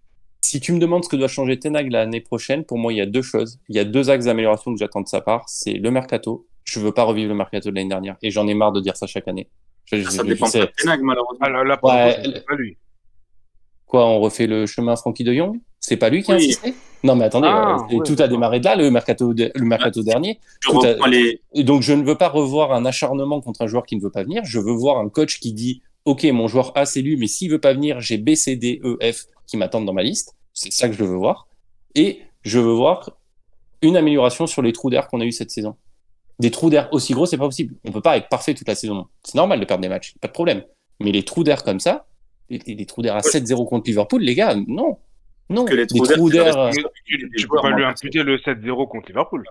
Si 0.43 0.59
tu 0.59 0.73
me 0.73 0.77
demandes 0.77 1.05
ce 1.05 1.09
que 1.09 1.15
doit 1.15 1.29
changer 1.29 1.57
Tenag 1.57 1.89
l'année 1.89 2.19
prochaine, 2.19 2.65
pour 2.65 2.77
moi, 2.77 2.91
il 2.91 2.97
y 2.97 3.01
a 3.01 3.05
deux 3.05 3.21
choses. 3.21 3.59
Il 3.69 3.77
y 3.77 3.79
a 3.79 3.85
deux 3.85 4.09
axes 4.09 4.25
d'amélioration 4.25 4.73
que 4.73 4.77
j'attends 4.77 4.99
de 4.99 5.07
sa 5.07 5.21
part. 5.21 5.45
C'est 5.47 5.71
le 5.71 5.89
mercato. 5.89 6.45
Je 6.65 6.81
veux 6.81 6.91
pas 6.91 7.03
revivre 7.03 7.29
le 7.29 7.35
mercato 7.35 7.69
de 7.69 7.75
l'année 7.75 7.87
dernière. 7.87 8.17
Et 8.21 8.29
j'en 8.29 8.45
ai 8.49 8.53
marre 8.53 8.73
de 8.73 8.81
dire 8.81 8.97
ça 8.97 9.07
chaque 9.07 9.29
année. 9.29 9.47
Je, 9.85 10.03
ça 10.03 10.21
dépend 10.21 10.47
de 10.47 10.67
Tenag, 10.77 11.01
malheureusement. 11.01 11.47
Ah, 11.85 12.17
pas 12.45 12.55
lui. 12.57 12.75
Quoi, 13.85 14.05
on 14.05 14.19
refait 14.19 14.45
le 14.45 14.65
chemin 14.65 14.97
Francky 14.97 15.23
de 15.23 15.33
Jong? 15.33 15.61
C'est 15.79 15.95
pas 15.95 16.09
lui 16.09 16.23
qui 16.23 16.33
a 16.33 16.35
insisté? 16.35 16.73
Non, 17.05 17.15
mais 17.15 17.25
attendez, 17.25 17.47
ah, 17.49 17.77
euh, 17.91 17.99
tout 17.99 18.15
a 18.19 18.27
démarré 18.27 18.59
de 18.59 18.65
là, 18.65 18.75
le 18.75 18.91
mercato, 18.91 19.31
le 19.33 19.65
mercato 19.65 20.01
ah, 20.01 20.03
dernier. 20.03 20.39
Donc, 21.55 21.83
je 21.83 21.93
ne 21.93 22.03
veux 22.03 22.15
pas 22.15 22.27
revoir 22.27 22.73
un 22.73 22.85
acharnement 22.85 23.39
contre 23.39 23.61
un 23.61 23.67
joueur 23.67 23.85
qui 23.85 23.95
ne 23.95 24.01
veut 24.01 24.11
pas 24.11 24.23
venir. 24.23 24.43
Je 24.43 24.59
veux 24.59 24.73
voir 24.73 24.97
un 24.97 25.07
coach 25.07 25.39
qui 25.39 25.53
dit 25.53 25.81
OK, 26.03 26.25
mon 26.25 26.49
joueur 26.49 26.73
A, 26.75 26.85
c'est 26.85 27.01
lui, 27.01 27.15
mais 27.15 27.27
s'il 27.27 27.49
veut 27.49 27.61
pas 27.61 27.73
venir, 27.73 28.01
j'ai 28.01 28.17
B, 28.17 28.35
C, 28.35 28.57
D, 28.57 28.81
E, 28.83 28.97
F 29.01 29.27
qui 29.47 29.57
m'attendent 29.57 29.85
dans 29.85 29.93
ma 29.93 30.03
liste. 30.03 30.35
C'est 30.53 30.71
ça 30.71 30.87
que 30.87 30.93
je 30.93 31.03
veux 31.03 31.15
voir. 31.15 31.47
Et 31.95 32.21
je 32.43 32.59
veux 32.59 32.73
voir 32.73 33.11
une 33.81 33.97
amélioration 33.97 34.47
sur 34.47 34.61
les 34.61 34.71
trous 34.71 34.89
d'air 34.89 35.07
qu'on 35.07 35.21
a 35.21 35.25
eu 35.25 35.31
cette 35.31 35.51
saison. 35.51 35.75
Des 36.39 36.51
trous 36.51 36.69
d'air 36.69 36.89
aussi 36.91 37.13
gros, 37.13 37.25
c'est 37.25 37.37
pas 37.37 37.45
possible. 37.45 37.75
On 37.85 37.91
peut 37.91 38.01
pas 38.01 38.17
être 38.17 38.29
parfait 38.29 38.53
toute 38.53 38.67
la 38.67 38.75
saison. 38.75 39.07
C'est 39.23 39.35
normal 39.35 39.59
de 39.59 39.65
perdre 39.65 39.81
des 39.81 39.89
matchs, 39.89 40.15
pas 40.19 40.27
de 40.27 40.33
problème. 40.33 40.63
Mais 40.99 41.11
les 41.11 41.23
trous 41.23 41.43
d'air 41.43 41.63
comme 41.63 41.79
ça, 41.79 42.05
les, 42.49 42.85
trous 42.85 43.01
d'air 43.01 43.15
à 43.15 43.21
7-0 43.21 43.67
contre 43.67 43.87
Liverpool, 43.87 44.21
les 44.21 44.35
gars, 44.35 44.55
non. 44.67 44.97
Non, 45.49 45.65
que 45.65 45.75
les 45.75 45.87
trous 45.87 46.29
d'air. 46.29 46.57
Euh, 46.57 46.71
tu, 47.05 47.47
peux 47.47 47.61
pas 47.61 47.69
lui 47.71 47.83
imputer 47.83 48.23
le 48.23 48.37
7-0 48.37 48.87
contre 48.87 49.07
Liverpool. 49.07 49.43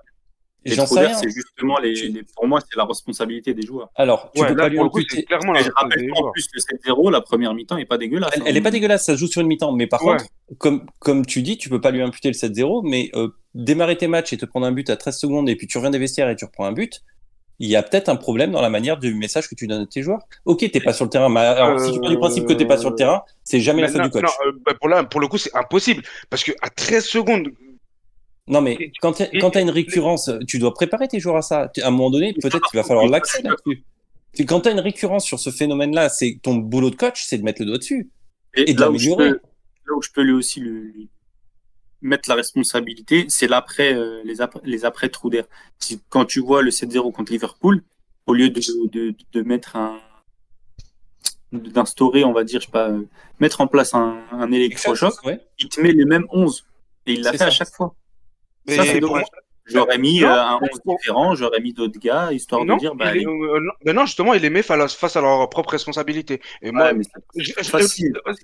J'en 0.65 0.87
sais 0.87 1.07
rien. 1.07 1.15
C'est 1.15 1.31
justement 1.31 1.79
les, 1.79 2.23
pour 2.35 2.47
moi, 2.47 2.61
c'est 2.61 2.77
la 2.77 2.85
responsabilité 2.85 3.55
des 3.55 3.63
joueurs. 3.63 3.91
Alors, 3.95 4.31
tu 4.35 4.45
peux 4.45 4.57
pas 4.57 4.69
lui 4.69 4.79
imputer. 4.79 5.25
clairement 5.25 5.55
je 5.55 5.71
rappelle 5.75 6.11
en 6.15 6.31
plus 6.31 6.49
le 6.55 6.61
7-0, 6.61 7.11
la 7.11 7.21
première 7.21 7.55
mi-temps 7.55 7.77
est 7.77 7.85
pas 7.85 7.99
dégueulasse. 7.99 8.31
Elle, 8.35 8.43
elle, 8.47 8.57
est 8.57 8.61
pas 8.61 8.71
dégueulasse, 8.71 9.05
ça 9.05 9.17
joue 9.17 9.27
sur 9.27 9.41
une 9.41 9.49
mi-temps. 9.49 9.73
Mais 9.73 9.87
par 9.87 10.01
contre, 10.01 10.25
comme, 10.59 10.87
comme 10.99 11.27
tu 11.27 11.43
dis, 11.43 11.59
tu 11.59 11.69
peux 11.69 11.81
pas 11.81 11.91
lui 11.91 12.03
imputer 12.03 12.29
le 12.29 12.35
7-0, 12.35 12.89
mais 12.89 13.11
euh, 13.15 13.29
démarrer 13.55 13.97
tes 13.97 14.09
matchs 14.09 14.33
et 14.33 14.37
te 14.37 14.47
prendre 14.47 14.67
un 14.67 14.73
but 14.73 14.89
à 14.91 14.97
13 14.97 15.19
secondes 15.19 15.49
et 15.49 15.57
puis 15.57 15.67
tu 15.67 15.79
reviens 15.79 15.91
des 15.91 15.99
vestiaires 15.99 16.29
et 16.29 16.37
tu 16.37 16.45
reprends 16.45 16.67
un 16.67 16.73
but, 16.73 17.03
il 17.59 17.69
y 17.69 17.77
a 17.77 17.83
peut-être 17.83 18.09
un 18.09 18.17
problème 18.17 18.51
dans 18.51 18.61
la 18.61 18.71
manière 18.71 18.99
du 18.99 19.15
message 19.15 19.49
que 19.49 19.55
tu 19.55 19.67
donnes 19.67 19.83
à 19.83 19.87
tes 19.87 20.03
joueurs. 20.03 20.21
Ok, 20.47 20.69
t'es 20.71 20.81
pas 20.81 20.93
sur 20.93 21.05
le 21.05 21.11
terrain, 21.11 21.29
mais 21.29 21.41
alors, 21.41 21.79
si 21.79 21.93
tu 21.93 22.01
pars 22.01 22.11
du 22.11 22.19
principe 22.19 22.47
que 22.47 22.55
t'es 22.55 22.67
pas 22.67 22.77
sur 22.77 22.91
le 22.91 22.97
terrain, 22.97 23.23
c'est 23.45 23.61
jamais 23.61 23.83
la 23.83 23.89
faute 23.89 24.03
du 24.03 24.11
coach. 24.11 24.23
Non, 24.23 24.31
euh, 24.47 24.53
bah, 24.67 24.73
pour, 24.79 24.89
là, 24.89 25.05
pour 25.05 25.21
le 25.21 25.29
coup, 25.29 25.39
c'est 25.39 25.55
impossible. 25.55 26.03
Parce 26.29 26.43
que 26.43 26.53
à 26.61 26.71
13 26.71 27.05
secondes. 27.05 27.49
Non, 28.53 28.61
mais 28.61 28.93
quand 29.01 29.13
tu 29.15 29.23
as 29.23 29.61
une 29.61 29.71
récurrence, 29.71 30.31
tu 30.47 30.59
dois 30.59 30.75
préparer 30.75 31.09
tes 31.09 31.19
joueurs 31.19 31.37
à 31.37 31.43
ça. 31.43 31.73
À 31.83 31.89
un 31.89 31.91
moment 31.91 32.11
donné, 32.11 32.35
peut-être 32.35 32.71
qu'il 32.71 32.79
va 32.79 32.85
falloir 32.85 33.07
l'accès 33.07 33.43
là-dessus. 33.43 33.83
Quand 34.47 34.61
tu 34.61 34.69
as 34.69 34.73
une 34.73 34.81
récurrence 34.81 35.25
sur 35.25 35.39
ce 35.39 35.51
phénomène-là, 35.51 36.09
c'est 36.09 36.39
ton 36.43 36.57
boulot 36.57 36.91
de 36.91 36.97
coach, 36.97 37.25
c'est 37.27 37.39
de 37.39 37.43
mettre 37.43 37.63
le 37.63 37.67
doigt 37.67 37.79
dessus 37.79 38.11
et, 38.55 38.75
de 38.75 38.81
l'améliorer. 38.81 39.31
Là 39.31 39.95
où 39.97 40.03
je 40.03 40.11
peux 40.15 40.23
lui 40.23 40.33
aussi 40.33 40.63
mettre 42.03 42.29
la 42.29 42.35
responsabilité, 42.35 43.27
c'est 43.29 43.47
l'après, 43.47 43.95
euh, 43.95 44.21
les 44.25 44.41
après, 44.41 44.61
les 44.65 44.85
après 44.85 45.09
trous 45.09 45.31
d'air. 45.31 45.45
Si, 45.79 46.01
quand 46.09 46.25
tu 46.25 46.41
vois 46.41 46.63
le 46.63 46.71
7-0 46.71 47.13
contre 47.13 47.33
Liverpool, 47.33 47.83
au 48.27 48.35
lieu 48.35 48.51
de, 48.51 48.61
de, 48.91 49.15
de 49.33 49.43
mettre 49.43 49.77
un, 49.77 49.99
d'instaurer, 51.53 52.25
on 52.25 52.33
va 52.33 52.45
dire, 52.45 52.61
je 52.61 52.67
sais 52.67 52.73
pas, 52.73 52.89
euh, 52.89 53.07
mettre 53.41 53.61
en 53.61 53.67
place 53.67 53.95
un, 53.95 54.23
un 54.33 54.53
électrochoc, 54.53 55.15
il 55.59 55.69
te 55.69 55.81
met 55.81 55.93
les 55.93 56.05
mêmes 56.05 56.27
11. 56.31 56.65
Et 57.07 57.15
il 57.15 57.23
l'a 57.23 57.33
fait 57.33 57.43
à 57.43 57.51
chaque 57.51 57.71
fois. 57.71 57.95
Ça, 58.69 58.85
c'est 58.85 59.01
dommage. 59.01 59.25
J'aurais 59.67 59.99
mis 59.99 60.25
euh, 60.25 60.29
un 60.29 60.59
11 60.61 60.69
différent, 60.99 61.35
j'aurais 61.37 61.61
mis 61.61 61.73
d'autres 61.73 61.99
gars, 62.01 62.33
histoire 62.33 62.65
de 62.65 62.79
dire. 62.79 62.97
Bah, 62.97 63.13
non, 63.15 63.95
non, 63.95 64.07
justement, 64.07 64.35
il 64.35 64.43
les 64.43 64.51
met 64.51 64.63
face 64.63 65.17
à 65.17 65.21
leur 65.21 65.49
propre 65.49 65.71
responsabilité. 65.71 66.41
Et 66.63 66.73
moi, 66.73 66.93
je, 67.37 67.53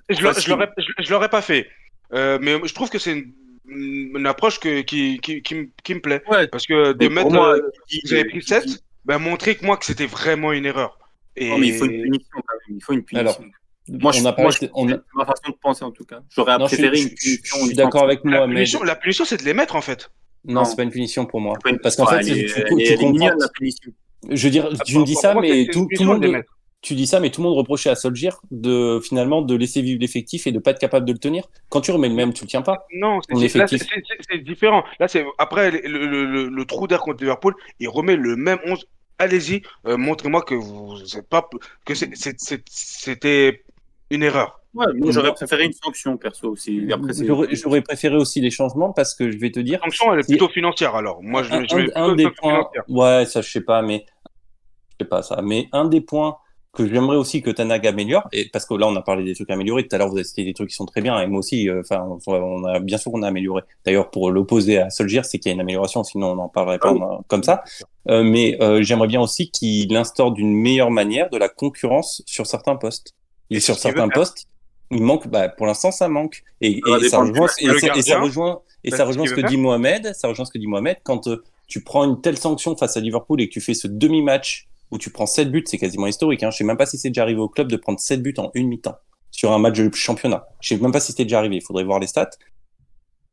je, 0.09 1.11
l'aurais 1.11 1.29
pas 1.29 1.41
fait. 1.41 1.67
mais 2.11 2.59
je 2.63 2.73
trouve 2.73 2.89
que 2.89 2.99
c'est 2.99 3.11
une 3.11 3.33
une 3.69 4.25
approche 4.25 4.59
que, 4.59 4.81
qui, 4.81 5.19
qui, 5.19 5.41
qui, 5.41 5.95
me 5.95 6.01
plaît. 6.01 6.23
Parce 6.51 6.65
que 6.65 6.93
de 6.93 7.07
mettre. 7.07 7.29
Moi, 7.29 7.57
euh, 7.57 7.71
vous 8.05 8.13
avez 8.13 8.25
pris 8.25 8.41
7, 8.41 8.83
ben, 9.05 9.19
montrer 9.19 9.55
que 9.55 9.65
moi 9.65 9.77
que 9.77 9.85
c'était 9.85 10.05
vraiment 10.05 10.51
une 10.51 10.65
erreur. 10.65 10.97
Et... 11.35 11.55
mais 11.57 11.67
il 11.67 11.77
faut 11.77 11.85
une 11.85 12.01
punition 12.01 12.29
quand 12.33 12.55
même. 12.67 12.77
Il 12.77 12.83
faut 12.83 12.93
une 12.93 13.03
punition. 13.03 13.29
Alors, 13.29 13.41
moi, 13.89 14.11
je, 14.11 14.21
moi, 14.21 14.51
je, 14.51 14.67
on 14.73 14.91
a... 14.91 14.97
ma 15.15 15.25
façon 15.25 15.49
de 15.49 15.57
penser 15.61 15.83
en 15.83 15.91
tout 15.91 16.05
cas. 16.05 16.21
J'aurais 16.29 16.57
préféré 16.57 17.01
une 17.01 17.09
punition. 17.09 17.57
Je 17.59 17.65
suis 17.65 17.75
d'accord 17.75 18.03
avec 18.03 18.23
moi. 18.23 18.39
La 18.39 18.47
punition, 18.47 18.83
la 18.83 18.95
punition 18.95 19.25
c'est 19.25 19.37
de 19.37 19.43
les 19.43 19.53
mettre 19.53 19.75
en 19.75 19.81
fait. 19.81 20.11
Non, 20.45 20.63
c'est 20.63 20.75
pas 20.75 20.83
une 20.83 20.91
punition 20.91 21.25
pour 21.25 21.41
moi. 21.41 21.57
Parce 21.83 21.95
qu'en 21.95 22.05
fait, 22.05 22.23
tu, 22.23 22.45
tu 22.45 22.97
comprends. 22.97 23.29
Je 24.29 24.43
veux 24.43 24.51
dire, 24.51 24.69
tu 24.85 24.97
me 24.97 25.05
dis 25.05 25.15
ça, 25.15 25.33
mais 25.33 25.67
tout, 25.71 25.87
tout 25.95 26.03
le 26.03 26.09
monde 26.09 26.43
tu 26.81 26.95
dis 26.95 27.07
ça, 27.07 27.19
mais 27.19 27.29
tout 27.29 27.41
le 27.41 27.47
monde 27.47 27.57
reprochait 27.57 27.89
à 27.89 27.95
Solskjaer 27.95 28.39
de 28.51 29.01
finalement 29.03 29.41
de 29.41 29.53
laisser 29.55 29.81
vivre 29.81 29.99
l'effectif 29.99 30.47
et 30.47 30.51
de 30.51 30.59
pas 30.59 30.71
être 30.71 30.79
capable 30.79 31.05
de 31.05 31.11
le 31.11 31.19
tenir. 31.19 31.43
Quand 31.67 31.81
tu 31.81 31.91
remets 31.91 32.07
le 32.07 32.15
même, 32.15 32.33
tu 32.33 32.43
le 32.43 32.49
tiens 32.49 32.61
pas. 32.61 32.85
Non, 32.93 33.19
c'est 33.29 34.43
différent. 34.43 34.83
Là, 34.99 35.07
c'est 35.07 35.25
après 35.37 35.71
le, 35.71 36.63
trou 36.63 36.87
d'air 36.87 37.01
contre 37.01 37.21
Liverpool, 37.21 37.55
il 37.79 37.89
remet 37.89 38.15
le 38.15 38.35
même 38.35 38.59
11. 38.65 38.85
Allez-y, 39.21 39.63
euh, 39.85 39.97
montrez-moi 39.97 40.41
que 40.43 40.55
vous 40.55 40.95
pas 41.29 41.49
que 41.83 41.93
c'était 41.93 43.63
une 44.09 44.23
erreur. 44.23 44.59
Ouais, 44.73 44.85
j'aurais 45.07 45.33
préféré 45.33 45.65
une 45.65 45.73
sanction 45.73 46.17
perso 46.17 46.51
aussi. 46.51 46.87
J'aurais 47.51 47.81
préféré 47.81 48.15
aussi 48.15 48.39
des 48.39 48.51
changements 48.51 48.93
parce 48.93 49.15
que 49.15 49.31
je 49.31 49.37
vais 49.37 49.51
te 49.51 49.59
dire. 49.59 49.79
La 49.79 49.85
sanction, 49.85 50.13
elle 50.13 50.19
est 50.19 50.27
plutôt 50.27 50.49
financière 50.49 50.95
alors. 50.95 51.23
Moi, 51.23 51.43
je, 51.43 51.91
un, 51.95 52.15
des 52.15 52.29
points. 52.29 52.69
Ouais, 52.87 53.25
ça 53.25 53.41
je 53.41 53.49
sais 53.49 53.61
pas, 53.61 53.81
mais 53.81 54.05
je 54.91 55.03
sais 55.03 55.09
pas 55.09 55.23
ça. 55.23 55.41
Mais 55.41 55.69
un 55.71 55.85
des 55.85 56.01
points 56.01 56.37
que 56.71 56.87
j'aimerais 56.87 57.17
aussi 57.17 57.41
que 57.41 57.49
Tanag 57.49 57.85
améliore, 57.87 58.27
et 58.31 58.47
parce 58.49 58.65
que 58.65 58.75
là 58.75 58.87
on 58.87 58.95
a 58.95 59.01
parlé 59.01 59.23
des 59.23 59.33
trucs 59.33 59.49
améliorés, 59.49 59.87
tout 59.87 59.95
à 59.95 59.97
l'heure 59.97 60.09
vous 60.09 60.17
avez 60.17 60.23
cité 60.23 60.43
des 60.43 60.53
trucs 60.53 60.69
qui 60.69 60.75
sont 60.75 60.85
très 60.85 61.01
bien, 61.01 61.19
et 61.19 61.25
moi 61.25 61.39
aussi, 61.39 61.67
euh, 61.67 61.81
enfin 61.81 62.07
on, 62.27 62.63
a 62.65 62.79
bien 62.79 62.97
sûr 62.97 63.11
qu'on 63.11 63.23
a 63.23 63.27
amélioré. 63.27 63.63
D'ailleurs 63.85 64.11
pour 64.11 64.29
l'opposer 64.29 64.77
à 64.77 64.89
Solskjaer, 64.91 65.25
c'est 65.25 65.39
qu'il 65.39 65.49
y 65.49 65.51
a 65.51 65.55
une 65.55 65.61
amélioration, 65.61 66.03
sinon 66.03 66.33
on 66.33 66.35
n'en 66.35 66.47
parlerait 66.47 66.77
pas 66.77 66.93
ah 67.01 67.19
comme 67.27 67.43
ça. 67.43 67.63
Euh, 68.09 68.23
mais 68.23 68.57
euh, 68.61 68.83
j'aimerais 68.83 69.07
bien 69.07 69.19
aussi 69.19 69.49
qu'il 69.49 69.95
instaure 69.95 70.31
d'une 70.31 70.53
meilleure 70.53 70.91
manière 70.91 71.29
de 71.31 71.37
la 71.37 71.49
concurrence 71.49 72.21
sur 72.27 72.45
certains 72.45 72.75
postes. 72.75 73.15
Et, 73.49 73.59
sur 73.59 73.77
certains 73.77 74.09
postes, 74.09 74.47
il 74.91 75.03
manque, 75.03 75.27
bah, 75.27 75.49
pour 75.49 75.65
l'instant 75.65 75.91
ça 75.91 76.07
manque. 76.07 76.43
Et, 76.61 76.77
et, 76.77 77.09
ça, 77.09 77.19
rejoint, 77.19 77.47
et, 77.59 78.01
ça 78.01 78.19
rejoint, 78.19 78.61
et 78.83 78.91
ça 78.91 79.05
rejoint 79.05 79.25
ce 79.25 79.33
que 79.33 79.47
dit 79.47 79.57
Mohamed, 79.57 80.13
ça 80.15 80.27
rejoint 80.27 80.45
ce 80.45 80.51
que 80.51 80.57
dit 80.57 80.67
Mohamed, 80.67 80.97
quand 81.03 81.29
tu 81.67 81.83
prends 81.83 82.03
une 82.03 82.21
telle 82.21 82.37
sanction 82.37 82.75
face 82.75 82.97
à 82.97 82.99
Liverpool 82.99 83.41
et 83.41 83.47
que 83.47 83.53
tu 83.53 83.61
fais 83.61 83.73
ce 83.73 83.87
demi-match 83.87 84.67
où 84.91 84.97
tu 84.97 85.11
prends 85.11 85.27
7 85.27 85.51
buts, 85.51 85.63
c'est 85.65 85.77
quasiment 85.77 86.07
historique. 86.07 86.43
Hein. 86.43 86.51
Je 86.51 86.57
sais 86.57 86.63
même 86.63 86.77
pas 86.77 86.85
si 86.85 86.97
c'est 86.97 87.09
déjà 87.09 87.21
arrivé 87.21 87.39
au 87.39 87.49
club 87.49 87.67
de 87.67 87.77
prendre 87.77 87.99
7 87.99 88.21
buts 88.21 88.33
en 88.37 88.51
une 88.55 88.67
mi-temps 88.67 88.97
sur 89.31 89.51
un 89.51 89.59
match 89.59 89.77
de 89.77 89.93
championnat. 89.93 90.47
Je 90.61 90.69
sais 90.69 90.77
même 90.77 90.91
pas 90.91 90.99
si 90.99 91.11
c'était 91.11 91.23
déjà 91.23 91.39
arrivé. 91.39 91.57
Il 91.57 91.61
faudrait 91.61 91.83
voir 91.83 91.99
les 91.99 92.07
stats. 92.07 92.31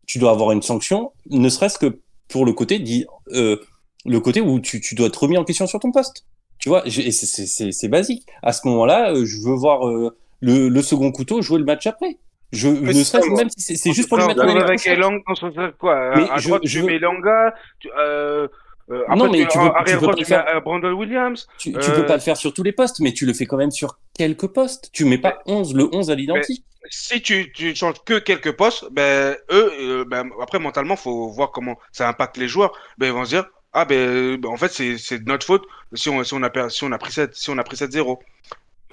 Tu 0.07 0.19
dois 0.19 0.31
avoir 0.31 0.53
une 0.53 0.63
sanction, 0.63 1.13
ne 1.31 1.49
serait-ce 1.49 1.79
que 1.79 2.01
pour 2.29 2.45
le 2.45 2.53
côté 2.53 2.79
dit, 2.79 3.07
euh, 3.33 3.57
le 4.05 4.21
côté 4.21 4.41
où 4.41 4.61
tu, 4.61 4.81
tu, 4.81 4.95
dois 4.95 5.09
être 5.09 5.21
remis 5.21 5.37
en 5.37 5.45
question 5.45 5.67
sur 5.67 5.81
ton 5.81 5.91
poste. 5.91 6.27
Tu 6.59 6.69
vois, 6.69 6.85
c'est 6.87 7.89
basique. 7.89 8.27
À 8.43 8.53
ce 8.53 8.67
moment-là, 8.69 9.13
euh, 9.13 9.25
je 9.25 9.41
veux 9.41 9.55
voir 9.55 9.89
euh, 9.89 10.17
le, 10.41 10.69
le, 10.69 10.83
second 10.83 11.13
couteau 11.13 11.43
jouer 11.43 11.59
le 11.59 11.65
match 11.65 11.87
après. 11.87 12.19
Je 12.53 12.69
ne 12.69 12.93
serait-ce 12.93 13.31
même 13.31 13.51
si 13.51 13.77
c'est 13.77 13.93
juste 13.93 14.09
pour 14.09 14.19
lui 14.19 14.27
mettre 14.27 14.43
en 14.43 14.49
avec 14.49 15.79
quoi 15.79 16.13
Mais 16.17 16.31
à 16.31 16.39
je, 16.39 16.49
droite, 16.49 16.63
je 16.65 16.81
tu 16.81 16.87
mets 16.87 16.99
Langa, 16.99 17.55
tu, 17.81 17.89
euh, 17.99 18.47
euh, 18.91 19.03
non, 19.17 19.31
mais 19.31 19.47
tu, 19.47 19.59
veux, 19.59 19.71
tu 19.85 19.99
peux 19.99 20.07
pas 20.07 20.13
le 20.17 20.25
faire. 20.25 20.63
Brandon 20.63 20.93
Williams. 20.93 21.47
Tu, 21.59 21.73
tu 21.73 21.91
peux 21.91 22.07
pas 22.07 22.15
le 22.15 22.21
faire 22.21 22.37
sur 22.37 22.55
tous 22.55 22.63
les 22.63 22.73
postes, 22.73 23.01
mais 23.01 23.13
tu 23.13 23.27
le 23.27 23.33
fais 23.33 23.47
quand 23.47 23.57
même 23.57 23.71
sur 23.71 23.99
quelques 24.17 24.47
postes. 24.47 24.91
Tu 24.93 25.05
mets 25.05 25.19
pas 25.19 25.43
11, 25.47 25.75
le 25.75 25.89
11 25.93 26.11
à 26.11 26.15
l'identique. 26.15 26.65
Si 26.89 27.21
tu, 27.21 27.51
tu 27.53 27.75
changes 27.75 28.05
que 28.05 28.21
quelques 28.21 28.53
postes, 28.53 28.87
ben, 28.93 29.37
eux, 29.51 29.73
euh, 29.81 30.05
ben, 30.05 30.31
après, 30.41 30.61
mentalement, 30.61 30.95
faut 30.95 31.29
voir 31.31 31.51
comment 31.51 31.77
ça 31.91 32.09
impacte 32.09 32.37
les 32.37 32.47
joueurs. 32.47 32.73
Ben, 32.97 33.07
ils 33.07 33.13
vont 33.13 33.25
se 33.25 33.31
dire, 33.31 33.47
ah, 33.79 33.85
ben, 33.85 34.37
ben 34.37 34.49
en 34.49 34.57
fait, 34.57 34.73
c'est 34.73 35.19
de 35.19 35.29
notre 35.29 35.45
faute 35.45 35.63
si 35.93 36.09
on, 36.09 36.25
si 36.25 36.33
on, 36.33 36.43
a, 36.43 36.71
si 36.71 36.85
on 36.85 36.93
a 36.93 36.99
pris 36.99 37.13
7, 37.13 37.35
si 37.35 37.51
on 37.51 37.59
a 37.59 37.63
pris 37.63 37.77
7-0. 37.77 38.19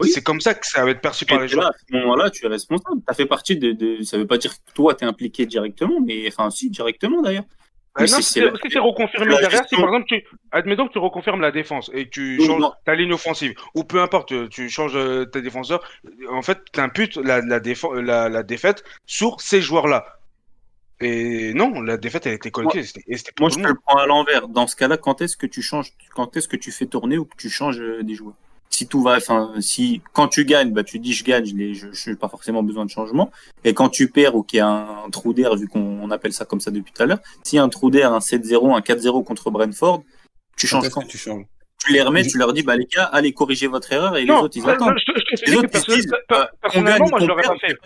Oui. 0.01 0.09
C'est 0.09 0.23
comme 0.23 0.41
ça 0.41 0.53
que 0.55 0.67
ça 0.67 0.84
va 0.84 0.91
être 0.91 0.99
perçu 0.99 1.25
par 1.25 1.39
les 1.39 1.47
joueurs. 1.47 1.67
à 1.67 1.71
ce 1.71 1.95
moment-là, 1.95 2.29
tu 2.29 2.45
es 2.45 2.49
responsable. 2.49 2.99
Tu 2.99 3.05
as 3.07 3.13
fait 3.13 3.25
partie 3.25 3.55
de, 3.55 3.71
de. 3.71 4.03
Ça 4.03 4.17
veut 4.17 4.27
pas 4.27 4.38
dire 4.38 4.51
que 4.51 4.73
toi, 4.73 4.93
tu 4.93 5.05
es 5.05 5.07
impliqué 5.07 5.45
directement, 5.45 6.01
mais 6.05 6.27
enfin, 6.27 6.49
si, 6.49 6.69
directement 6.69 7.21
d'ailleurs. 7.21 7.45
Bah 7.95 8.01
non, 8.01 8.07
si 8.07 8.23
c'est 8.23 8.79
reconfirmé 8.79 9.38
derrière, 9.38 9.67
si 9.69 9.75
par 9.75 9.86
exemple, 9.86 10.07
tu, 10.07 10.25
admettons 10.51 10.88
que 10.88 10.93
tu 10.93 10.99
reconfirmes 10.99 11.41
la 11.41 11.51
défense 11.51 11.91
et 11.93 12.09
tu 12.09 12.43
changes 12.43 12.63
ta 12.86 12.95
ligne 12.95 13.13
offensive, 13.13 13.53
ou 13.75 13.84
peu 13.84 14.01
importe, 14.01 14.49
tu 14.49 14.67
changes 14.67 14.95
euh, 14.95 15.25
tes 15.25 15.43
défenseurs, 15.43 15.84
en 16.29 16.41
fait, 16.41 16.57
tu 16.73 16.79
imputes 16.79 17.17
la, 17.17 17.41
la, 17.41 17.61
la, 18.01 18.29
la, 18.29 18.43
défaite 18.43 18.84
sur 19.05 19.39
ces 19.41 19.61
joueurs-là. 19.61 20.17
Et 21.04 21.54
non, 21.54 21.82
la 21.82 21.97
défaite, 21.97 22.26
elle 22.26 22.32
a 22.32 22.36
été 22.36 22.49
collectée. 22.49 22.86
Moi, 23.39 23.49
je 23.49 23.56
te 23.56 23.68
le 23.68 23.76
prends 23.76 23.97
à 23.97 24.06
l'envers. 24.06 24.47
Dans 24.47 24.68
ce 24.68 24.76
cas-là, 24.78 24.95
quand 24.95 25.22
est-ce 25.22 25.36
que 25.36 25.45
tu 25.45 25.62
changes, 25.62 25.91
quand 26.16 26.38
est-ce 26.38 26.47
que 26.47 26.56
tu 26.56 26.72
fais 26.72 26.86
tourner 26.86 27.18
ou 27.18 27.26
que 27.26 27.36
tu 27.38 27.49
changes 27.49 27.82
euh, 27.82 28.04
des 28.04 28.16
joueurs? 28.16 28.36
Si 28.70 28.88
tout 28.88 29.04
va, 29.04 29.18
enfin, 29.18 29.54
si 29.60 30.01
quand 30.14 30.30
tu 30.30 30.45
gagnes, 30.45 30.72
bah 30.72 30.84
tu 30.84 30.97
dis 30.97 31.14
je 31.14 31.24
gagne, 31.24 31.45
je 31.45 32.10
n'ai 32.10 32.16
pas 32.16 32.28
forcément 32.28 32.64
besoin 32.64 32.86
de 32.86 32.89
changement. 32.89 33.32
Et 33.64 33.76
quand 33.76 33.89
tu 33.89 34.10
perds 34.10 34.34
ou 34.36 34.41
qu'il 34.41 34.58
y 34.58 34.62
a 34.62 34.68
un, 34.68 35.10
trou 35.12 35.34
d'air, 35.34 35.56
vu 35.56 35.68
qu'on 35.68 36.10
appelle 36.10 36.34
ça 36.34 36.45
comme 36.45 36.60
ça 36.60 36.72
depuis 36.72 36.91
tout 36.91 37.04
à 37.04 37.06
l'heure, 37.06 37.20
s'il 37.43 37.58
y 37.58 37.60
a 37.60 37.64
un 37.64 37.70
trou 37.70 37.91
d'air, 37.91 38.14
un 38.14 38.20
7-0, 38.20 38.76
un 38.76 38.80
4-0 38.80 39.24
contre 39.26 39.51
Brentford, 39.51 40.01
tu 40.58 40.66
changes 40.66 40.89
quand, 40.89 41.06
tu 41.06 41.20
changes? 41.20 41.45
Tu 41.86 41.93
les 41.93 42.01
remets, 42.01 42.26
tu 42.26 42.39
leur 42.39 42.51
dis, 42.54 42.64
bah 42.64 42.76
les 42.76 42.86
gars, 42.86 43.04
allez 43.04 43.34
corriger 43.34 43.68
votre 43.68 43.91
erreur 43.91 44.18
et 44.18 44.26
les 44.26 44.32
autres 44.32 44.58
ils 44.58 44.68
attendent. 44.68 44.95
les 45.45 45.56
autres 45.56 45.70
ils 45.89 45.95
disent, 45.95 46.12
bah, 46.30 46.49
personnellement, 46.60 47.10
moi 47.12 47.20
je 47.20 47.26
l'aurais 47.26 47.43
pas 47.43 47.58
fait. 47.60 47.78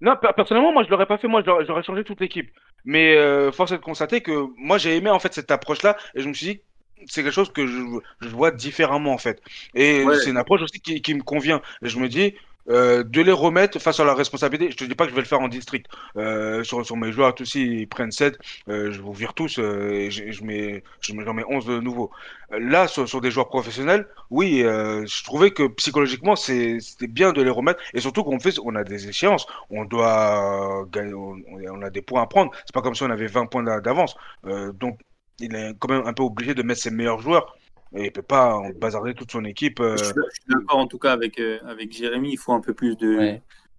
Non, 0.00 0.16
personnellement, 0.36 0.72
moi 0.72 0.84
je 0.84 0.90
l'aurais 0.90 1.06
pas 1.06 1.18
fait. 1.18 1.28
Moi, 1.28 1.42
j'aurais 1.44 1.82
changé 1.82 2.04
toute 2.04 2.20
l'équipe. 2.20 2.50
Mais 2.84 3.16
euh, 3.16 3.52
force 3.52 3.72
est 3.72 3.76
de 3.76 3.82
constater 3.82 4.22
que 4.22 4.46
moi 4.56 4.78
j'ai 4.78 4.96
aimé 4.96 5.10
en 5.10 5.18
fait 5.18 5.34
cette 5.34 5.50
approche-là 5.50 5.96
et 6.14 6.22
je 6.22 6.28
me 6.28 6.32
suis 6.32 6.46
dit 6.46 6.60
c'est 7.06 7.22
quelque 7.22 7.32
chose 7.32 7.52
que 7.52 7.66
je, 7.66 7.80
je, 8.20 8.28
vois 8.28 8.50
différemment 8.50 9.12
en 9.12 9.18
fait. 9.18 9.42
Et 9.74 10.04
c'est 10.22 10.30
une 10.30 10.36
approche 10.36 10.62
aussi 10.62 10.80
qui, 10.80 11.00
qui 11.00 11.14
me 11.14 11.22
convient. 11.22 11.62
Et 11.82 11.88
je 11.88 11.98
me 11.98 12.08
dis, 12.08 12.34
euh, 12.68 13.02
de 13.02 13.22
les 13.22 13.32
remettre 13.32 13.78
face 13.78 14.00
à 14.00 14.04
la 14.04 14.14
responsabilité. 14.14 14.70
Je 14.70 14.76
te 14.76 14.84
dis 14.84 14.94
pas 14.94 15.04
que 15.04 15.10
je 15.10 15.14
vais 15.14 15.22
le 15.22 15.26
faire 15.26 15.40
en 15.40 15.48
district. 15.48 15.86
Euh, 16.16 16.62
sur, 16.64 16.96
mes 16.96 17.12
joueurs, 17.12 17.34
tous 17.34 17.54
ils 17.54 17.88
prennent 17.88 18.12
7, 18.12 18.38
euh, 18.68 18.92
je 18.92 19.00
vous 19.00 19.12
vire 19.12 19.34
tous 19.34 19.58
et 19.58 20.10
je, 20.10 20.44
mets, 20.44 20.82
je 21.00 21.12
mets 21.12 21.44
11 21.48 21.66
de 21.66 21.80
nouveau. 21.80 22.10
Là, 22.50 22.88
sur, 22.88 23.20
des 23.20 23.30
joueurs 23.30 23.48
professionnels, 23.48 24.06
oui, 24.30 24.60
je 24.62 25.24
trouvais 25.24 25.52
que 25.52 25.68
psychologiquement, 25.68 26.36
c'était 26.36 27.06
bien 27.06 27.32
de 27.32 27.42
les 27.42 27.50
remettre 27.50 27.80
et 27.94 28.00
surtout 28.00 28.24
qu'on 28.24 28.40
fait, 28.40 28.56
on 28.64 28.74
a 28.74 28.84
des 28.84 29.08
échéances. 29.08 29.46
On 29.70 29.84
doit 29.84 30.84
gagner, 30.92 31.14
on, 31.14 31.36
on, 31.70 31.82
a 31.82 31.90
des 31.90 32.02
points 32.02 32.22
à 32.22 32.26
prendre. 32.26 32.50
C'est 32.66 32.74
pas 32.74 32.82
comme 32.82 32.94
si 32.94 33.02
on 33.04 33.10
avait 33.10 33.26
20 33.26 33.46
points 33.46 33.62
d'avance. 33.80 34.16
donc, 34.44 34.98
il 35.40 35.54
est 35.54 35.74
quand 35.78 35.88
même 35.88 36.06
un 36.06 36.12
peu 36.12 36.22
obligé 36.22 36.54
de 36.54 36.62
mettre 36.62 36.80
ses 36.80 36.90
meilleurs 36.90 37.20
joueurs. 37.20 37.56
Et 37.94 38.04
il 38.04 38.12
peut 38.12 38.22
pas 38.22 38.62
bazarder 38.80 39.14
toute 39.14 39.32
son 39.32 39.44
équipe. 39.44 39.80
Je 39.82 40.04
suis 40.04 40.14
d'accord 40.48 40.78
en 40.78 40.86
tout 40.86 40.98
cas 40.98 41.12
avec, 41.12 41.40
avec 41.66 41.92
Jérémy, 41.92 42.32
il 42.32 42.38
faut 42.38 42.52
un 42.52 42.60
peu 42.60 42.74
plus 42.74 42.96
de. 42.96 43.38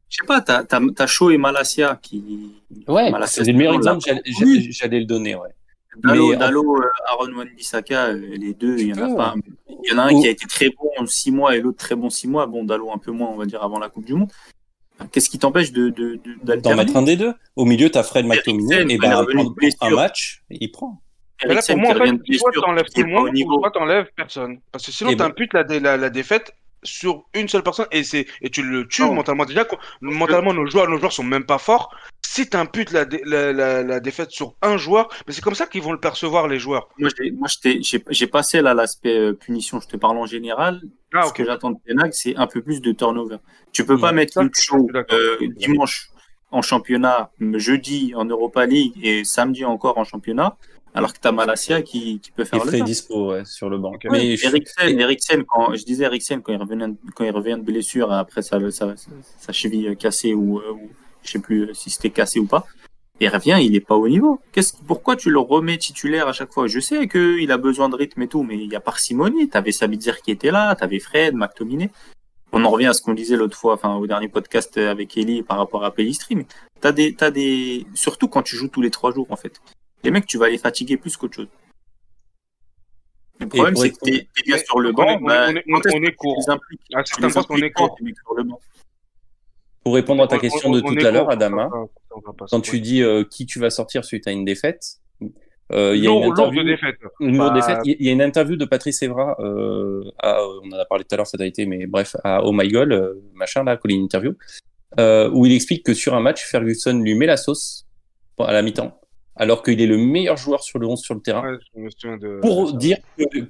Je 0.09 0.17
sais 0.17 0.27
pas, 0.27 0.41
t'as 0.41 0.65
as, 0.97 1.07
Shaw 1.07 1.31
et 1.31 1.37
Malasia 1.37 1.97
qui. 2.01 2.53
Ouais, 2.87 3.11
c'est 3.27 3.45
le 3.45 3.53
meilleur 3.53 3.75
exemple, 3.75 4.03
j'allais 4.69 4.99
le 4.99 5.05
donner, 5.05 5.35
ouais. 5.35 5.49
Dalo, 6.03 6.35
Dalo 6.35 6.81
Aaron 7.07 7.33
Wan-Bissaka, 7.33 8.13
les 8.13 8.53
deux, 8.53 8.77
il 8.79 8.87
y 8.87 8.93
en 8.93 9.11
a 9.11 9.15
pas. 9.15 9.35
Il 9.83 9.91
y 9.91 9.93
en 9.93 9.97
a 9.97 10.03
un 10.03 10.19
qui 10.19 10.27
a 10.27 10.29
été 10.29 10.45
très 10.45 10.69
bon 10.69 10.89
en 10.97 11.05
six 11.05 11.31
mois 11.31 11.55
et 11.55 11.61
l'autre 11.61 11.77
très 11.77 11.95
bon 11.95 12.09
six 12.09 12.27
mois. 12.27 12.45
Bon, 12.45 12.63
Dalo 12.63 12.91
un 12.91 12.97
peu 12.97 13.11
moins, 13.11 13.29
on 13.29 13.35
va 13.35 13.45
dire, 13.45 13.63
avant 13.63 13.79
la 13.79 13.89
Coupe 13.89 14.05
du 14.05 14.13
Monde. 14.13 14.31
Qu'est-ce 15.11 15.29
qui 15.29 15.39
t'empêche 15.39 15.71
de, 15.71 15.89
de, 15.89 16.19
d'en 16.43 16.75
mettre 16.75 16.95
un 16.95 17.01
des 17.01 17.17
deux? 17.17 17.33
Au 17.55 17.65
milieu, 17.65 17.89
tu 17.89 17.97
as 17.97 18.03
Fred 18.03 18.25
McTominay, 18.25 18.85
et 18.87 18.97
ben, 18.97 19.25
un 19.81 19.89
match, 19.89 20.43
il 20.49 20.71
prend. 20.71 21.01
Mais 21.47 21.55
là, 21.55 21.61
pour 21.67 21.77
moi, 21.77 21.91
en 21.91 22.05
fait, 22.05 22.37
soit 22.37 22.51
t'enlèves 22.51 22.89
tout 22.93 23.01
le 23.01 23.07
monde, 23.07 23.35
soit 23.35 23.71
t'enlèves 23.71 24.09
personne. 24.15 24.59
Parce 24.71 24.85
que 24.85 24.91
sinon, 24.91 25.15
t'imputes 25.15 25.53
la, 25.53 25.63
la, 25.63 25.97
la 25.97 26.09
défaite 26.09 26.53
sur 26.83 27.25
une 27.33 27.47
seule 27.47 27.63
personne 27.63 27.85
et 27.91 28.03
c'est 28.03 28.25
et 28.41 28.49
tu 28.49 28.63
le 28.63 28.87
tues 28.87 29.03
mentalement. 29.03 29.45
Déjà 29.45 29.65
mentalement 30.01 30.53
nos 30.53 30.65
joueurs 30.65 30.89
nos 30.89 30.97
joueurs 30.97 31.11
sont 31.11 31.23
même 31.23 31.45
pas 31.45 31.57
forts. 31.57 31.93
Si 32.25 32.49
tu 32.49 32.55
imputes 32.55 32.91
la, 32.91 33.05
la, 33.25 33.83
la, 33.83 33.99
défaite 33.99 34.31
sur 34.31 34.55
un 34.61 34.77
joueur 34.77 35.09
mais 35.27 35.33
c'est 35.33 35.41
comme 35.41 35.55
ça 35.55 35.67
qu'ils 35.67 35.81
vont 35.81 35.91
le 35.91 35.99
percevoir 35.99 36.47
les 36.47 36.59
joueurs. 36.59 36.89
Moi 36.97 37.09
j'ai 38.09 38.27
passé 38.27 38.61
là 38.61 38.73
l'aspect 38.73 39.17
euh, 39.17 39.33
punition. 39.33 39.79
Je 39.79 39.87
te 39.87 39.97
parle 39.97 40.17
en 40.17 40.25
général. 40.25 40.81
Ah, 41.13 41.23
ce 41.23 41.33
que 41.33 41.45
j'attends 41.45 41.71
de 41.71 41.77
Penag 41.85 42.11
c'est 42.13 42.35
un 42.37 42.47
peu 42.47 42.61
plus 42.61 42.81
de 42.81 42.91
turnover. 42.93 43.37
Tu 43.73 43.85
peux 43.85 43.99
pas 43.99 44.11
mettre 44.11 44.37
une 44.37 44.49
show 44.53 44.87
euh, 44.95 45.37
dimanche 45.57 46.09
en 46.51 46.61
championnat 46.61 47.31
jeudi 47.53 48.13
en 48.15 48.25
Europa 48.25 48.65
League 48.65 48.93
et 49.01 49.23
samedi 49.23 49.63
encore 49.65 49.97
en 49.97 50.03
championnat 50.03 50.57
alors 50.93 51.13
que 51.13 51.19
tu 51.19 51.27
as 51.27 51.31
Malasia 51.31 51.81
qui, 51.81 52.19
qui, 52.19 52.31
peut 52.31 52.43
faire 52.43 52.61
il 52.65 52.79
le 52.79 52.83
dispo 52.83 53.43
sur 53.45 53.69
le 53.69 53.77
banc. 53.77 53.93
Mais 54.09 54.35
Eriksen, 54.35 55.43
quand, 55.45 55.73
je 55.73 55.85
disais 55.85 56.05
Eriksen, 56.05 56.41
quand 56.41 56.53
il 56.53 56.59
revient, 56.59 56.93
quand 57.15 57.23
il 57.23 57.31
revient 57.31 57.57
de 57.57 57.63
blessure 57.63 58.11
après 58.11 58.41
sa, 58.41 58.59
sa, 58.71 58.93
sa 58.95 59.53
cheville 59.53 59.95
cassée 59.97 60.33
ou, 60.33 60.59
euh, 60.59 60.71
ou 60.71 60.89
je 61.23 61.31
sais 61.31 61.39
plus 61.39 61.69
si 61.73 61.89
c'était 61.89 62.09
cassé 62.09 62.39
ou 62.39 62.45
pas, 62.45 62.65
il 63.19 63.29
revient, 63.29 63.57
il 63.61 63.71
n'est 63.71 63.79
pas 63.79 63.95
au 63.95 64.09
niveau. 64.09 64.41
Qu'est-ce, 64.51 64.73
pourquoi 64.85 65.15
tu 65.15 65.29
le 65.29 65.39
remets 65.39 65.77
titulaire 65.77 66.27
à 66.27 66.33
chaque 66.33 66.51
fois? 66.51 66.67
Je 66.67 66.79
sais 66.79 67.07
qu'il 67.07 67.51
a 67.51 67.57
besoin 67.57 67.87
de 67.87 67.95
rythme 67.95 68.23
et 68.23 68.27
tout, 68.27 68.43
mais 68.43 68.57
il 68.57 68.71
y 68.71 68.75
a 68.75 68.79
parcimonie. 68.79 69.47
Tu 69.47 69.57
avais 69.57 69.71
Sabitzer 69.71 70.21
qui 70.23 70.31
était 70.31 70.51
là, 70.51 70.75
tu 70.75 70.83
avais 70.83 70.99
Fred, 70.99 71.35
McTominay. 71.35 71.89
On 72.51 72.65
en 72.65 72.69
revient 72.69 72.87
à 72.87 72.93
ce 72.93 73.01
qu'on 73.01 73.13
disait 73.13 73.37
l'autre 73.37 73.55
fois, 73.55 73.75
enfin 73.75 73.95
au 73.95 74.07
dernier 74.07 74.27
podcast 74.27 74.75
avec 74.77 75.15
Ellie 75.15 75.41
par 75.41 75.57
rapport 75.57 75.85
à 75.85 75.93
Pellistri, 75.93 76.35
mais 76.35 76.45
t'as 76.81 76.91
des, 76.91 77.15
t'as 77.15 77.31
des, 77.31 77.85
surtout 77.93 78.27
quand 78.27 78.41
tu 78.41 78.57
joues 78.57 78.67
tous 78.67 78.81
les 78.81 78.89
trois 78.89 79.13
jours 79.13 79.27
en 79.29 79.37
fait 79.37 79.61
les 80.03 80.11
mecs, 80.11 80.25
tu 80.25 80.37
vas 80.37 80.49
les 80.49 80.57
fatiguer 80.57 80.97
plus 80.97 81.15
qu'autre 81.17 81.35
chose. 81.35 81.47
Le 83.39 83.47
problème, 83.47 83.75
c'est 83.75 83.89
que 83.91 83.97
tu 84.03 84.15
es, 84.15 84.27
bien 84.45 84.57
sur 84.57 84.79
le 84.79 84.91
banc. 84.91 85.17
On, 85.19 85.25
bah, 85.25 85.51
est, 85.51 85.63
on, 85.67 86.03
est 86.03 86.13
court. 86.13 86.37
À 86.93 87.03
certains 87.03 87.29
postes, 87.29 87.49
on 87.49 87.57
est 87.57 87.71
court. 87.71 87.97
Pour 89.83 89.95
répondre 89.95 90.23
à 90.23 90.27
ta 90.27 90.37
question 90.37 90.69
de 90.69 90.79
tout 90.79 91.05
à 91.05 91.11
l'heure, 91.11 91.31
Adama, 91.31 91.69
quand 92.49 92.61
tu 92.61 92.79
dis 92.79 93.01
euh, 93.01 93.23
qui 93.23 93.47
tu 93.47 93.59
vas 93.59 93.71
sortir 93.71 94.05
suite 94.05 94.27
à 94.27 94.31
une 94.31 94.45
défaite, 94.45 94.99
euh, 95.71 95.95
il 95.95 96.03
y 96.03 96.07
a 96.07 96.11
une 96.11 96.23
interview, 96.23 96.63
de 96.63 96.69
défaite. 96.69 96.95
Une 97.19 97.37
bah... 97.37 97.51
défaite. 97.51 97.79
Il 97.85 98.05
y 98.05 98.09
a 98.09 98.11
une 98.11 98.21
interview 98.21 98.57
de 98.57 98.65
Patrice 98.65 99.01
Evra, 99.01 99.35
euh, 99.39 100.03
à, 100.19 100.39
on 100.63 100.69
en 100.71 100.79
a 100.79 100.85
parlé 100.85 101.03
tout 101.03 101.13
à 101.15 101.17
l'heure, 101.17 101.27
ça 101.27 101.37
a 101.39 101.45
été, 101.45 101.65
mais 101.65 101.87
bref, 101.87 102.15
à 102.23 102.43
Oh 102.43 102.51
My 102.51 102.67
God, 102.67 102.91
euh, 102.91 103.13
machin, 103.33 103.63
là, 103.63 103.79
une 103.85 104.03
interview, 104.03 104.35
euh, 104.99 105.29
où 105.31 105.45
il 105.45 105.53
explique 105.53 105.85
que 105.85 105.93
sur 105.93 106.13
un 106.13 106.19
match, 106.19 106.43
Ferguson 106.43 106.99
lui 106.99 107.15
met 107.15 107.25
la 107.25 107.37
sauce 107.37 107.87
à 108.37 108.51
la 108.51 108.61
mi-temps 108.61 108.99
alors 109.41 109.63
qu'il 109.63 109.81
est 109.81 109.87
le 109.87 109.97
meilleur 109.97 110.37
joueur 110.37 110.61
sur 110.61 110.77
le 110.77 110.85
11 110.85 111.01
sur 111.01 111.15
le 111.15 111.19
terrain. 111.19 111.57
Pour 112.41 112.73
dire 112.73 112.97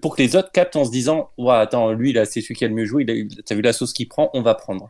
pour 0.02 0.16
que 0.16 0.22
les 0.22 0.38
autres 0.38 0.50
captent 0.54 0.78
en 0.78 0.86
se 0.86 0.90
disant 0.90 1.32
ouais, 1.38 1.54
attends, 1.54 1.92
lui 1.92 2.14
là, 2.14 2.24
c'est 2.24 2.40
celui 2.40 2.56
qui 2.56 2.64
a 2.64 2.70
le 2.70 2.74
mieux 2.74 2.86
joué, 2.86 3.06
tu 3.06 3.28
as 3.50 3.56
vu 3.56 3.62
la 3.62 3.74
sauce 3.74 3.92
qu'il 3.92 4.08
prend, 4.08 4.30
on 4.34 4.42
va 4.42 4.56
prendre. 4.56 4.90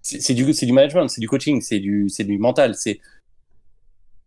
C'est 0.00 0.32
du, 0.32 0.50
du 0.50 0.72
management, 0.72 1.06
c'est 1.08 1.20
du 1.20 1.28
coaching, 1.28 1.60
c'est 1.60 1.80
du, 1.80 2.06
du 2.06 2.38
mental, 2.38 2.74
c'est 2.74 2.98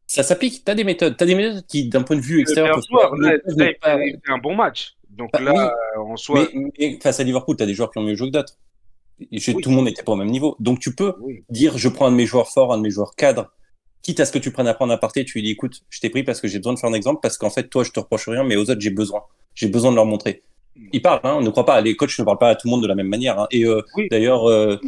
ça 0.05 0.22
s'applique. 0.22 0.63
Tu 0.63 0.69
as 0.69 0.76
des 0.76 0.84
méthodes, 0.84 1.17
tu 1.17 1.24
as 1.24 1.26
des 1.26 1.34
méthodes 1.34 1.65
qui, 1.65 1.89
d'un 1.89 2.03
point 2.03 2.17
de 2.17 2.22
vue 2.22 2.39
extérieur, 2.39 2.80
c'est 2.84 4.32
un 4.32 4.38
bon 4.38 4.53
match. 4.53 4.93
Donc 5.09 5.32
bah 5.34 5.39
là, 5.39 5.74
en 5.97 6.17
soi. 6.17 6.47
Mais, 6.78 6.99
face 7.01 7.19
à 7.19 7.24
Liverpool, 7.24 7.57
tu 7.57 7.63
as 7.63 7.65
des 7.65 7.74
joueurs 7.74 7.89
qui 7.89 7.97
ont 7.97 8.03
mieux 8.03 8.13
joué 8.13 8.28
que 8.28 8.34
d'autres. 8.34 8.59
Tout 9.19 9.69
le 9.69 9.76
monde 9.76 9.86
n'était 9.86 10.03
pas 10.03 10.11
au 10.11 10.17
même 10.17 10.30
niveau. 10.30 10.55
Donc 10.59 10.80
tu 10.80 10.93
peux 10.93 11.15
dire 11.49 11.80
je 11.80 11.89
prends 11.89 12.05
un 12.05 12.11
de 12.11 12.15
mes 12.15 12.28
joueurs 12.28 12.49
forts, 12.49 12.74
un 12.74 12.78
de 12.78 12.84
mes 12.84 12.91
joueurs 12.91 13.15
cadres, 13.15 13.51
quitte 14.01 14.19
à 14.19 14.25
ce 14.25 14.31
que 14.31 14.39
tu 14.39 14.51
prennes 14.51 14.67
à 14.67 14.73
prendre 14.73 14.93
à 14.93 14.97
parté, 14.97 15.25
tu 15.25 15.37
lui 15.37 15.43
dis 15.43 15.51
écoute, 15.51 15.81
je 15.89 15.99
t'ai 15.99 16.09
pris 16.09 16.23
parce 16.23 16.41
que 16.41 16.47
j'ai 16.47 16.57
besoin 16.57 16.73
de 16.73 16.79
faire 16.79 16.89
un 16.89 16.93
exemple, 16.93 17.19
parce 17.21 17.37
qu'en 17.37 17.49
fait, 17.49 17.69
toi, 17.69 17.83
je 17.83 17.91
te 17.91 17.99
reproche 17.99 18.27
rien, 18.27 18.43
mais 18.43 18.55
aux 18.55 18.69
autres, 18.69 18.81
j'ai 18.81 18.89
besoin. 18.89 19.23
J'ai 19.55 19.67
besoin 19.67 19.91
de 19.91 19.95
leur 19.95 20.05
montrer. 20.05 20.43
Ils 20.93 21.01
parlent, 21.01 21.19
hein, 21.23 21.35
on 21.37 21.41
ne 21.41 21.49
croit 21.49 21.65
pas. 21.65 21.81
Les 21.81 21.95
coachs 21.95 22.17
ne 22.17 22.23
parlent 22.23 22.37
pas 22.37 22.49
à 22.49 22.55
tout 22.55 22.67
le 22.67 22.71
monde 22.71 22.81
de 22.81 22.87
la 22.87 22.95
même 22.95 23.07
manière. 23.07 23.39
Hein. 23.39 23.47
Et 23.51 23.65
euh, 23.65 23.81
d'ailleurs, 24.09 24.49
euh, 24.49 24.79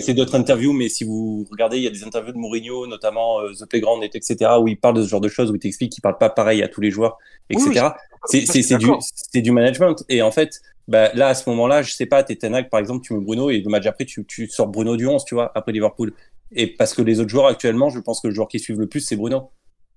c'est 0.00 0.14
d'autres 0.14 0.36
interviews, 0.36 0.72
mais 0.72 0.88
si 0.88 1.04
vous 1.04 1.44
regardez, 1.50 1.78
il 1.78 1.82
y 1.82 1.86
a 1.86 1.90
des 1.90 2.04
interviews 2.04 2.32
de 2.32 2.38
Mourinho, 2.38 2.86
notamment 2.86 3.40
euh, 3.40 3.52
The 3.52 3.66
Playground, 3.66 4.02
etc., 4.04 4.52
où 4.60 4.68
il 4.68 4.78
parle 4.78 4.96
de 4.96 5.02
ce 5.02 5.08
genre 5.08 5.20
de 5.20 5.28
choses, 5.28 5.50
où 5.50 5.56
il 5.56 5.58
t'explique 5.58 5.92
qu'il 5.92 6.02
parle 6.02 6.18
pas 6.18 6.30
pareil 6.30 6.62
à 6.62 6.68
tous 6.68 6.80
les 6.80 6.90
joueurs, 6.90 7.18
etc. 7.50 7.88
c'est 8.24 8.78
du, 8.78 9.42
du 9.42 9.50
management. 9.50 10.04
Et 10.08 10.22
en 10.22 10.30
fait, 10.30 10.62
bah, 10.88 11.10
là, 11.14 11.28
à 11.28 11.34
ce 11.34 11.48
moment-là, 11.50 11.82
je 11.82 11.92
sais 11.92 12.06
pas, 12.06 12.22
t'es 12.22 12.36
Tenag, 12.36 12.68
par 12.70 12.78
exemple, 12.78 13.04
tu 13.04 13.12
mets 13.12 13.20
Bruno, 13.20 13.50
et 13.50 13.60
le 13.60 13.68
match 13.68 13.86
après, 13.86 14.04
tu, 14.04 14.24
tu 14.24 14.48
sors 14.48 14.68
Bruno 14.68 14.96
du 14.96 15.06
11, 15.06 15.24
tu 15.24 15.34
vois, 15.34 15.50
après 15.54 15.72
Liverpool. 15.72 16.12
Et 16.52 16.66
parce 16.66 16.94
que 16.94 17.02
les 17.02 17.20
autres 17.20 17.30
joueurs 17.30 17.46
actuellement, 17.46 17.90
je 17.90 17.98
pense 17.98 18.20
que 18.20 18.28
le 18.28 18.34
joueur 18.34 18.48
qui 18.48 18.58
suit 18.58 18.74
le 18.74 18.88
plus, 18.88 19.00
c'est 19.00 19.16
Bruno. 19.16 19.50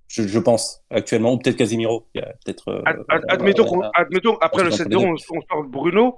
Je, 0.08 0.28
je, 0.28 0.40
pense 0.40 0.84
actuellement, 0.90 1.34
ou 1.34 1.38
peut-être 1.38 1.56
Casimiro. 1.56 2.08
peut-être. 2.14 2.70
Euh, 2.70 2.82
admettons, 3.28 3.82
admettons, 3.94 4.38
après 4.42 4.64
le 4.64 4.72
7-0, 4.72 4.96
on, 4.98 5.12
on 5.12 5.42
sort 5.42 5.64
Bruno. 5.66 6.18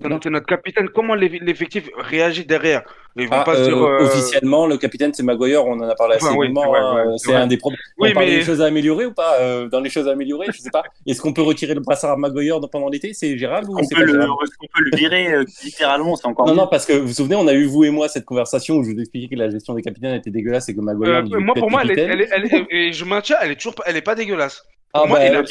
C'est 0.00 0.30
notre 0.30 0.46
capitaine. 0.46 0.88
Comment 0.88 1.14
l'effectif 1.14 1.88
réagit 1.96 2.44
derrière? 2.44 2.82
Ah, 3.30 3.44
euh, 3.48 3.68
euh, 3.70 4.06
Officiellement, 4.06 4.66
le 4.66 4.78
capitaine, 4.78 5.12
c'est 5.12 5.22
Maguire. 5.22 5.66
On 5.66 5.74
en 5.74 5.88
a 5.88 5.94
parlé 5.94 6.16
assez 6.16 6.26
enfin, 6.26 7.16
c'est 7.18 7.34
un 7.34 7.46
des 7.46 7.58
problèmes. 7.58 7.78
Oui, 7.98 8.10
on 8.10 8.14
parle 8.14 8.26
des 8.26 8.42
choses 8.42 8.62
à 8.62 8.66
améliorer 8.66 9.06
ou 9.06 9.12
pas 9.12 9.38
euh, 9.40 9.68
Dans 9.68 9.80
les 9.80 9.90
choses 9.90 10.08
à 10.08 10.12
améliorer, 10.12 10.46
je 10.52 10.58
sais 10.58 10.70
pas. 10.70 10.82
Est-ce 11.06 11.20
qu'on 11.20 11.32
peut 11.32 11.42
retirer 11.42 11.74
le 11.74 11.80
brassard 11.80 12.12
à 12.12 12.16
Maguire 12.16 12.58
pendant 12.70 12.88
l'été? 12.88 13.12
C'est 13.12 13.36
gérable 13.36 13.68
ou 13.70 13.78
c'est 13.82 13.94
pas 13.94 14.02
le, 14.02 14.30
On 14.30 14.36
peut 14.36 14.82
le 14.82 14.96
virer 14.96 15.44
littéralement 15.62 16.16
C'est 16.16 16.26
encore. 16.26 16.46
Non, 16.46 16.54
non, 16.54 16.66
parce 16.66 16.86
que 16.86 16.94
vous 16.94 17.08
vous 17.08 17.14
souvenez, 17.14 17.36
on 17.36 17.46
a 17.46 17.54
eu 17.54 17.64
vous 17.64 17.84
et 17.84 17.90
moi 17.90 18.08
cette 18.08 18.24
conversation 18.24 18.76
où 18.76 18.84
je 18.84 18.92
vous 18.92 18.98
expliquais 18.98 19.34
que 19.34 19.38
la 19.38 19.50
gestion 19.50 19.74
des 19.74 19.82
capitaines 19.82 20.14
était 20.14 20.30
dégueulasse 20.30 20.68
et 20.68 20.74
que 20.74 20.80
Maguire. 20.80 21.24
moi, 21.38 21.54
pour 21.54 21.70
moi, 21.70 21.82
elle 21.84 21.98
est, 21.98 22.92
je 22.92 23.04
maintiens, 23.04 23.36
elle 23.42 23.52
est 23.52 23.56
toujours, 23.56 23.74
elle 23.86 23.96
est 23.96 24.02
pas 24.02 24.14
dégueulasse. 24.14 24.62
Pour, 24.92 25.04
ah, 25.04 25.08
moi, 25.08 25.18
bah, 25.18 25.26
il 25.26 25.34
a, 25.34 25.42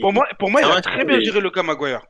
pour 0.00 0.12
moi, 0.12 0.26
pour 0.38 0.50
moi, 0.50 0.60
il 0.62 0.68
a 0.68 0.80
très 0.80 1.04
bien 1.04 1.20
géré 1.20 1.40
le 1.40 1.50
cas 1.50 1.62
Maguire. 1.62 2.00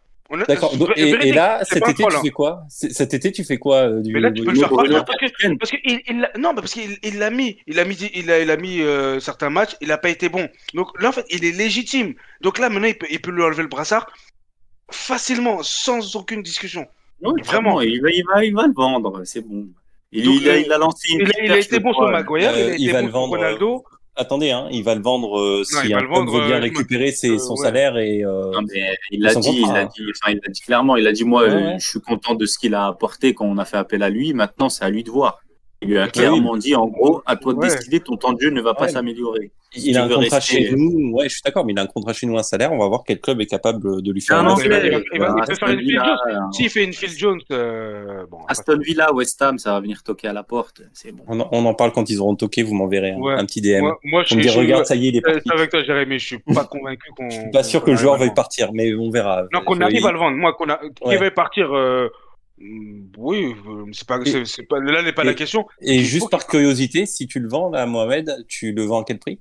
D'accord. 0.48 0.74
Et, 0.96 1.32
là, 1.32 1.60
cet 1.64 1.88
été, 1.88 2.04
tu 2.04 2.16
fais 2.22 2.30
quoi? 2.30 2.64
Cet 2.68 3.14
été, 3.14 3.30
tu 3.30 3.44
fais 3.44 3.58
quoi 3.58 3.90
du, 3.90 4.12
Mais 4.12 4.20
là, 4.20 4.32
tu 4.32 4.42
peux 4.42 4.52
le 4.52 4.58
faire 4.58 4.70
partir 4.70 5.04
parce 5.04 5.18
que, 5.18 5.56
parce 5.58 5.70
que 5.70 5.76
il, 5.84 6.00
il, 6.08 6.28
non, 6.38 6.54
parce 6.54 6.72
qu'il 6.72 6.98
il 7.02 7.18
l'a 7.18 7.30
mis, 7.30 7.58
il 7.66 7.78
a 7.78 7.84
mis, 7.84 7.94
il 8.14 8.30
a, 8.30 8.40
il 8.40 8.50
a 8.50 8.56
mis 8.56 8.80
euh, 8.80 9.20
certains 9.20 9.50
matchs, 9.50 9.76
il 9.80 9.92
a 9.92 9.98
pas 9.98 10.08
été 10.08 10.28
bon. 10.28 10.48
Donc 10.72 10.88
là, 11.00 11.10
en 11.10 11.12
fait, 11.12 11.26
il 11.30 11.44
est 11.44 11.52
légitime. 11.52 12.14
Donc 12.40 12.58
là, 12.58 12.68
maintenant, 12.70 12.88
il 12.88 12.96
peut, 12.96 13.06
il 13.10 13.20
peut 13.20 13.30
lui 13.30 13.42
enlever 13.42 13.62
le 13.62 13.68
brassard 13.68 14.06
facilement, 14.90 15.62
sans 15.62 16.16
aucune 16.16 16.42
discussion. 16.42 16.86
Oui, 17.22 17.40
vraiment. 17.44 17.80
Il 17.82 18.00
va, 18.00 18.10
il 18.10 18.24
va, 18.24 18.44
il 18.44 18.54
va 18.54 18.66
le 18.66 18.72
vendre. 18.72 19.22
C'est 19.24 19.40
bon. 19.42 19.66
Il, 20.10 20.24
Donc, 20.24 20.34
il, 20.40 20.48
a, 20.48 20.58
il, 20.58 20.72
a, 20.72 20.78
lancé. 20.78 21.08
il, 21.10 21.52
a, 21.52 21.58
été 21.58 21.80
bon 21.80 21.92
sur 21.92 22.08
Maguire, 22.08 22.52
euh, 22.54 22.76
il 22.78 22.94
a 22.94 23.00
été 23.00 23.10
bon 23.10 23.26
sur 23.26 23.30
Ronaldo 23.30 23.84
attendez, 24.16 24.50
hein, 24.50 24.68
il 24.70 24.84
va 24.84 24.94
le 24.94 25.02
vendre 25.02 25.38
euh, 25.38 25.64
si 25.64 25.92
un 25.92 25.98
club 25.98 26.28
veut 26.28 26.46
bien 26.46 26.56
euh, 26.56 26.60
récupérer 26.60 27.12
ses, 27.12 27.30
euh, 27.30 27.38
son 27.38 27.56
salaire 27.56 27.96
et. 27.98 28.24
Euh, 28.24 28.50
non, 28.52 28.60
mais 28.62 28.96
il 29.10 29.22
l'a 29.22 29.34
dit, 29.34 29.62
il 29.62 29.72
l'a 29.72 29.86
dit, 29.86 30.02
enfin, 30.22 30.32
il 30.32 30.40
l'a 30.42 30.52
dit 30.52 30.60
clairement. 30.60 30.96
Il 30.96 31.06
a 31.06 31.12
dit 31.12 31.24
moi, 31.24 31.48
je 31.78 31.86
suis 31.86 32.00
content 32.00 32.34
de 32.34 32.46
ce 32.46 32.58
qu'il 32.58 32.74
a 32.74 32.86
apporté 32.86 33.34
quand 33.34 33.46
on 33.46 33.58
a 33.58 33.64
fait 33.64 33.76
appel 33.76 34.02
à 34.02 34.10
lui. 34.10 34.32
Maintenant, 34.32 34.68
c'est 34.68 34.84
à 34.84 34.90
lui 34.90 35.04
de 35.04 35.10
voir. 35.10 35.40
Il 35.84 35.90
lui 35.90 35.98
a 35.98 36.08
clairement 36.08 36.56
dit, 36.56 36.74
en 36.74 36.86
gros, 36.86 37.22
à 37.26 37.36
toi 37.36 37.54
de 37.54 37.60
décider, 37.60 38.00
ton 38.00 38.16
temps 38.16 38.32
de 38.32 38.40
jeu 38.40 38.50
ne 38.50 38.60
va 38.60 38.74
pas 38.74 38.88
s'améliorer. 38.88 39.50
il 39.74 39.96
a 39.96 40.04
un 40.04 40.08
contrat 40.08 40.40
chez 40.40 40.70
nous, 40.72 41.12
ouais, 41.12 41.28
je 41.28 41.34
suis 41.34 41.42
d'accord, 41.44 41.64
mais 41.64 41.72
il 41.72 41.78
a 41.78 41.82
un 41.82 41.86
contrat 41.86 42.12
chez 42.12 42.26
nous, 42.26 42.38
un 42.38 42.42
salaire, 42.42 42.72
on 42.72 42.78
va 42.78 42.88
voir 42.88 43.02
quel 43.06 43.20
club 43.20 43.40
est 43.40 43.46
capable 43.46 44.02
de 44.02 44.12
lui 44.12 44.20
faire 44.20 44.38
un 44.38 44.54
il, 44.56 44.68
peut 44.68 45.54
faire 45.54 45.70
une 45.70 45.80
Phil 45.80 46.00
Jones. 46.04 46.50
S'il 46.52 46.70
fait 46.70 46.84
une 46.84 46.92
Phil 46.92 47.10
Jones, 47.10 47.40
euh, 47.50 48.24
bon, 48.30 48.38
Aston 48.48 48.78
Villa, 48.78 49.12
West 49.12 49.40
Ham, 49.42 49.58
ça 49.58 49.72
va 49.72 49.80
venir 49.80 50.02
toquer 50.02 50.28
à 50.28 50.32
la 50.32 50.42
porte, 50.42 50.82
c'est 50.92 51.12
bon. 51.12 51.24
On, 51.28 51.64
en 51.64 51.74
parle 51.74 51.92
quand 51.92 52.08
ils 52.10 52.20
auront 52.20 52.36
toqué, 52.36 52.62
vous 52.62 52.74
m'enverrez 52.74 53.12
un, 53.12 53.44
petit 53.44 53.60
DM. 53.60 53.84
Moi, 54.04 54.24
je 54.26 54.36
me 54.36 54.56
regarde, 54.56 54.86
ça 54.86 54.94
y 54.94 55.06
est, 55.06 55.08
il 55.10 55.16
est 55.16 55.20
parti. 55.20 55.50
avec 55.52 55.70
toi, 55.70 55.82
Jérémy, 55.82 56.18
je 56.18 56.26
suis 56.26 56.38
pas 56.38 56.64
convaincu 56.70 57.10
qu'on. 57.16 57.30
Je 57.30 57.36
suis 57.36 57.50
pas 57.50 57.62
sûr 57.62 57.82
que 57.84 57.90
le 57.90 57.96
joueur 57.96 58.16
veuille 58.16 58.34
partir, 58.34 58.72
mais 58.72 58.94
on 58.94 59.10
verra. 59.10 59.44
Non, 59.52 59.60
qu'on 59.62 59.80
arrive 59.80 60.06
à 60.06 60.12
le 60.12 60.18
vendre. 60.18 60.36
Moi, 60.36 60.52
qu'on 60.54 60.68
a, 60.68 60.78
qu'il 60.78 61.18
veuille 61.18 61.30
partir, 61.30 61.74
euh, 61.74 62.08
oui, 62.58 63.54
euh, 63.66 63.86
c'est 63.92 64.06
pas, 64.06 64.20
c'est, 64.44 64.62
pas, 64.62 64.78
là 64.78 65.02
n'est 65.02 65.12
pas 65.12 65.24
la 65.24 65.34
question. 65.34 65.66
Et 65.80 66.00
juste 66.00 66.30
par 66.30 66.46
curiosité, 66.46 67.04
si 67.04 67.26
tu 67.26 67.40
le 67.40 67.48
vends 67.48 67.68
là, 67.68 67.84
Mohamed, 67.86 68.44
tu 68.48 68.72
le 68.72 68.84
vends 68.84 69.02
à 69.02 69.04
quel 69.04 69.18
prix? 69.18 69.40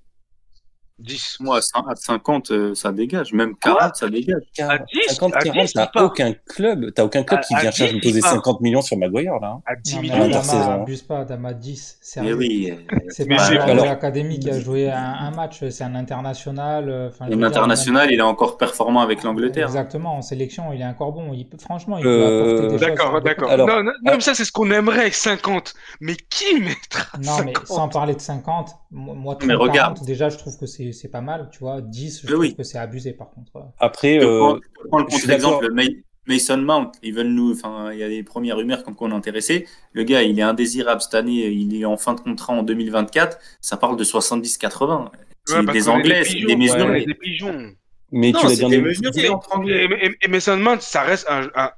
10. 1.00 1.38
Moi, 1.40 1.58
à 1.58 1.96
50, 1.96 2.52
euh, 2.52 2.76
ça 2.76 2.92
dégage. 2.92 3.34
Même 3.34 3.56
40, 3.56 3.96
ça 3.96 4.08
dégage. 4.10 4.42
À 4.60 4.78
10, 4.78 4.86
50, 5.10 5.36
à 5.36 5.40
40, 5.40 5.66
10, 5.66 5.74
t'as 5.74 6.04
aucun 6.04 6.34
club, 6.48 6.94
t'as 6.94 7.04
aucun 7.04 7.24
club 7.24 7.40
À- 7.40 7.44
qui 7.44 7.56
à 7.56 7.60
vient 7.62 7.70
10, 7.72 7.76
chercher, 7.78 8.00
poser 8.00 8.22
pas. 8.22 8.30
50 8.30 8.62
millions 8.62 8.82
sur 8.84 8.98
Maguire, 8.98 9.34
là. 9.42 9.56
hein. 9.58 9.62
À 9.66 9.76
10 9.76 9.96
Non, 9.96 10.02
millions. 10.02 10.22
Intersaison. 10.24 10.72
abuse 10.84 11.02
pas, 11.02 11.20
Adama 11.22 11.54
10, 11.54 11.98
Mais 12.00 12.06
sérieux. 12.08 12.36
oui, 12.36 12.72
euh, 12.72 12.98
C'est 13.10 13.26
pas 13.28 13.42
un 13.42 13.56
alors- 13.58 13.84
de 13.84 13.90
l'académie 13.90 14.40
qui 14.40 14.50
a 14.52 14.60
joué 14.60 14.90
un, 14.92 14.98
un 15.02 15.32
match, 15.32 15.68
c'est 15.70 15.84
un 15.84 15.96
international. 15.96 16.90
euh, 16.90 17.10
un 17.20 17.28
dire, 17.30 17.48
international, 17.48 18.12
il 18.12 18.20
est 18.20 18.22
encore 18.22 18.58
performant 18.58 19.02
avec 19.02 19.24
l'Angleterre. 19.24 19.66
Exactement, 19.68 20.18
en 20.18 20.22
sélection, 20.22 20.72
il 20.74 20.82
est 20.82 20.86
encore 20.86 21.12
bon. 21.12 21.34
Il 21.34 21.48
peut- 21.50 21.58
franchement, 21.60 21.98
il 21.98 22.04
peut 22.04 22.10
Euh, 22.10 22.54
apporter 22.54 22.64
des 22.64 22.70
choses. 22.70 22.80
D'accord, 22.98 23.22
d'accord. 23.22 23.48
de- 23.50 23.54
Alors- 23.54 23.68
non, 23.68 23.78
non, 23.78 23.84
non, 23.84 23.92
Ah. 24.12 24.16
mais 24.16 24.22
ça, 24.22 24.36
c'est 24.36 24.46
ce 24.46 24.52
qu'on 24.52 24.70
aimerait 24.70 25.00
avec 25.02 25.16
50. 25.16 25.74
Mais 26.02 26.16
qui 26.16 26.60
mettra 26.60 27.18
Non, 27.18 27.38
mais 27.44 27.54
50 27.54 27.68
sans 27.68 27.90
parler 27.90 28.14
de 28.16 28.22
50, 28.22 28.70
mo- 28.70 28.76
moi, 28.94 29.36
30, 29.36 29.48
Mais 29.48 29.54
regarde. 29.56 29.96
40, 29.98 30.06
déjà, 30.06 30.30
je 30.30 30.38
trouve 30.38 30.58
que 30.58 30.66
c'est 30.66 30.92
c'est 30.94 31.10
pas 31.10 31.22
mal, 31.22 31.50
tu 31.52 31.60
vois. 31.60 31.82
10, 31.82 32.22
je 32.22 32.26
Mais 32.28 32.32
trouve 32.32 32.42
oui. 32.42 32.56
que 32.56 32.64
c'est 32.64 32.78
abusé, 32.78 33.12
par 33.14 33.30
contre. 33.32 33.52
Après, 33.80 34.20
Je 34.20 34.26
euh, 34.26 34.38
prends, 34.40 34.56
je 34.56 34.62
te 34.84 34.88
prends 34.88 34.98
le 35.00 35.06
contre-exemple, 35.06 35.72
Ma- 35.74 35.84
Mason 36.28 36.58
Mount, 36.58 36.92
ils 37.02 37.14
veulent 37.14 37.28
nous, 37.28 37.52
enfin, 37.52 37.92
il 37.92 38.00
y 38.00 38.04
a 38.04 38.08
des 38.08 38.24
premières 38.24 38.56
rumeurs 38.58 38.84
comme 38.84 38.96
quoi 38.96 39.08
on 39.08 39.12
est 39.12 39.16
intéressé. 39.16 39.68
Le 39.92 40.04
gars, 40.04 40.24
il 40.24 40.40
est 40.40 40.44
indésirable 40.44 41.02
cette 41.02 41.16
année, 41.16 41.48
il 41.48 41.76
est 41.76 41.86
en 41.86 41.98
fin 41.98 42.14
de 42.14 42.22
contrat 42.22 42.54
en 42.54 42.64
2024. 42.64 43.38
Ça 43.60 43.76
parle 43.78 43.98
de 43.98 44.04
70-80. 44.06 45.10
C'est 45.46 45.58
Ouais, 45.60 45.74
des 45.74 45.90
Anglais, 45.90 46.24
c'est 46.24 46.36
pigeons, 46.36 46.48
des 46.48 46.72
ouais, 46.72 47.06
des 47.06 47.14
pigeons. 47.16 47.72
mais 48.12 48.32
Non, 48.32 48.40
tu 48.40 48.48
l'as 48.48 48.56
bien 48.56 48.70
des. 48.70 49.70
Et, 49.70 50.06
et- 50.06 50.16
et 50.22 50.28
Mason 50.30 50.56
Mount, 50.58 50.80
ça 50.82 51.02
reste 51.02 51.26
un, 51.30 51.50
un- 51.56 51.72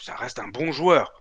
ça 0.00 0.14
reste 0.14 0.38
un 0.38 0.48
bon 0.48 0.72
joueur. 0.72 1.12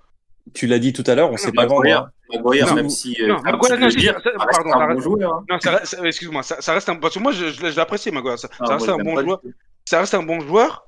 Tu 0.53 0.67
l'as 0.67 0.79
dit 0.79 0.91
tout 0.93 1.03
à 1.07 1.15
l'heure, 1.15 1.31
on 1.31 1.37
sait 1.37 1.51
pas 1.51 1.65
vendre. 1.65 1.81
Maguire, 1.83 1.99
hein. 2.01 2.11
Maguire, 2.43 2.67
Non, 2.67 2.75
même 2.75 2.89
si 2.89 3.09
non, 3.09 3.15
c'est 3.15 3.23
un 3.49 3.51
Maguire, 3.51 3.59
petit 3.59 3.71
non, 3.73 3.79
peu 3.85 3.89
si, 3.91 3.97
dire, 3.97 4.13
ça- 4.13 4.19
ça 4.23 4.31
pardon, 4.31 4.47
reste 4.47 4.55
ça 4.55 4.77
un 4.77 4.87
bon 4.87 4.93
reste- 4.93 5.03
joueur. 5.03 5.43
Non, 5.49 5.59
ça 5.59 5.71
reste- 5.71 5.85
ça- 5.95 6.05
excuse-moi, 6.07 6.43
ça, 6.43 6.61
ça 6.61 6.73
reste 6.73 6.89
un. 6.89 6.95
Parce 6.95 7.13
que 7.13 7.19
moi, 7.19 7.31
je, 7.31 7.47
je, 7.49 7.69
je 7.71 7.75
l'apprécie, 7.77 8.11
Maguire. 8.11 8.37
Ça, 8.39 8.49
Ah, 8.59 8.65
ça 8.65 8.73
reste 8.75 8.87
moi, 8.87 8.95
un 8.99 9.03
bon 9.03 9.19
joueur. 9.21 9.41
Ça 9.85 9.99
reste 9.99 10.13
un 10.13 10.23
bon 10.23 10.39
joueur, 10.41 10.87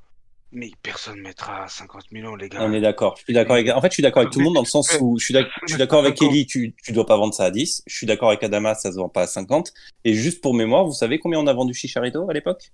mais 0.52 0.72
personne 0.82 1.20
mettra 1.22 1.68
50 1.68 2.12
millions, 2.12 2.36
les 2.36 2.50
gars. 2.50 2.60
On 2.62 2.74
est 2.74 2.82
d'accord. 2.82 3.16
Je 3.18 3.24
suis 3.24 3.34
d'accord 3.34 3.56
avec. 3.56 3.70
En 3.70 3.82
fait, 3.82 3.88
je 3.90 3.94
suis 3.96 4.04
d'accord 4.04 4.22
avec 4.22 4.32
tout 4.34 4.40
le 4.40 4.46
monde 4.46 4.56
dans 4.56 4.62
le 4.62 4.68
sens 4.68 4.96
où 5.02 5.18
je 5.20 5.26
suis 5.26 5.34
d'accord 5.78 6.00
avec. 6.00 6.22
Ellie. 6.22 6.46
Tu, 6.46 6.76
tu 6.84 6.92
dois 6.92 7.06
pas 7.06 7.18
vendre 7.18 7.34
ça 7.34 7.46
à 7.46 7.52
10. 7.52 7.84
Je 7.88 7.96
suis 7.96 8.06
d'accord 8.08 8.30
avec 8.30 8.44
Adama, 8.44 8.76
ça 8.76 8.92
se 8.92 8.98
vend 8.98 9.10
pas 9.10 9.22
à 9.24 9.28
50. 9.28 9.72
Et 10.06 10.14
juste 10.14 10.42
pour 10.42 10.54
mémoire, 10.54 10.86
vous 10.86 10.94
savez 10.94 11.20
combien 11.20 11.40
on 11.40 11.48
a 11.48 11.54
vendu 11.54 11.74
Chicharito 11.74 12.30
à 12.30 12.34
l'époque? 12.34 12.72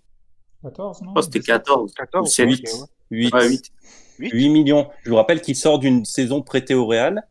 14, 0.61 1.01
non? 1.01 1.09
Je 1.11 1.13
pense 1.15 1.27
que 1.27 1.33
c'était 1.33 1.45
14. 1.45 1.93
14, 1.93 2.27
Ou 2.27 2.31
c'est 2.31 2.43
ok, 2.43 2.49
8. 3.11 3.33
ouais. 3.33 3.47
8. 3.49 3.71
Ouais, 4.19 4.25
8. 4.25 4.31
8 4.33 4.49
millions. 4.49 4.87
Je 5.03 5.09
vous 5.09 5.15
rappelle 5.15 5.41
qu'il 5.41 5.55
sort 5.55 5.79
d'une 5.79 6.05
saison 6.05 6.41
prêtée 6.41 6.73
au 6.75 6.85
Real, 6.85 7.23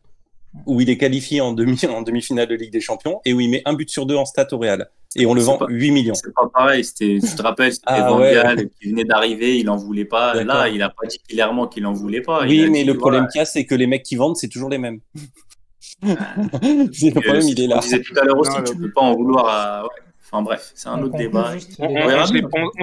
où 0.65 0.81
il 0.81 0.89
est 0.89 0.97
qualifié 0.97 1.41
en 1.41 1.53
demi 1.53 1.79
en 1.89 2.01
demi-finale 2.01 2.47
de 2.47 2.55
Ligue 2.55 2.71
des 2.73 2.81
Champions 2.81 3.21
et 3.25 3.33
où 3.33 3.39
il 3.39 3.49
met 3.49 3.61
un 3.65 3.73
but 3.73 3.89
sur 3.89 4.05
deux 4.05 4.15
en 4.15 4.25
stats 4.25 4.47
au 4.53 4.57
Real. 4.57 4.89
Et 5.15 5.25
on 5.25 5.33
le 5.33 5.41
vend 5.41 5.57
pas- 5.57 5.65
8 5.69 5.89
millions. 5.91 6.13
C'est 6.13 6.33
pas 6.33 6.47
pareil. 6.53 6.83
C'était, 6.83 7.19
je 7.19 7.35
te 7.35 7.41
rappelle, 7.41 7.71
c'était 7.73 7.85
Ah, 7.89 8.15
ouais. 8.15 8.69
Qui 8.79 8.89
venait 8.89 9.03
d'arriver, 9.05 9.57
il 9.57 9.69
en 9.69 9.75
voulait 9.75 10.05
pas. 10.05 10.33
D'accord. 10.33 10.45
Là, 10.55 10.69
il 10.69 10.81
a 10.83 10.89
pas 10.89 11.07
dit 11.07 11.19
clairement 11.27 11.67
qu'il 11.67 11.85
en 11.87 11.93
voulait 11.93 12.21
pas. 12.21 12.41
Il 12.45 12.63
Oui, 12.65 12.69
mais 12.69 12.81
dit, 12.81 12.85
le 12.85 12.95
problème 12.97 13.21
voilà. 13.21 13.31
qu'il 13.31 13.39
y 13.39 13.41
a, 13.41 13.45
c'est 13.45 13.65
que 13.65 13.73
les 13.75 13.87
mecs 13.87 14.03
qui 14.03 14.15
vendent, 14.15 14.35
c'est 14.37 14.47
toujours 14.49 14.69
les 14.69 14.77
mêmes. 14.77 14.99
c'est 16.03 17.09
le 17.13 17.21
problème, 17.21 17.41
il 17.47 17.59
est 17.61 17.67
là. 17.67 17.79
disait 17.79 18.01
tout 18.01 18.13
à 18.19 18.23
l'heure 18.23 18.37
aussi, 18.37 18.51
Non, 18.57 18.63
tu 18.63 18.75
peux 18.77 18.91
pas 18.91 19.01
en 19.01 19.15
vouloir 19.15 19.47
à. 19.47 19.83
ouais. 19.83 19.89
Enfin 20.31 20.43
bref, 20.43 20.71
c'est 20.75 20.89
un 20.89 20.99
On 20.99 21.03
autre 21.03 21.17
débat. 21.17 21.53
juste 21.53 21.75
On, 21.79 21.87
bien. 21.87 22.25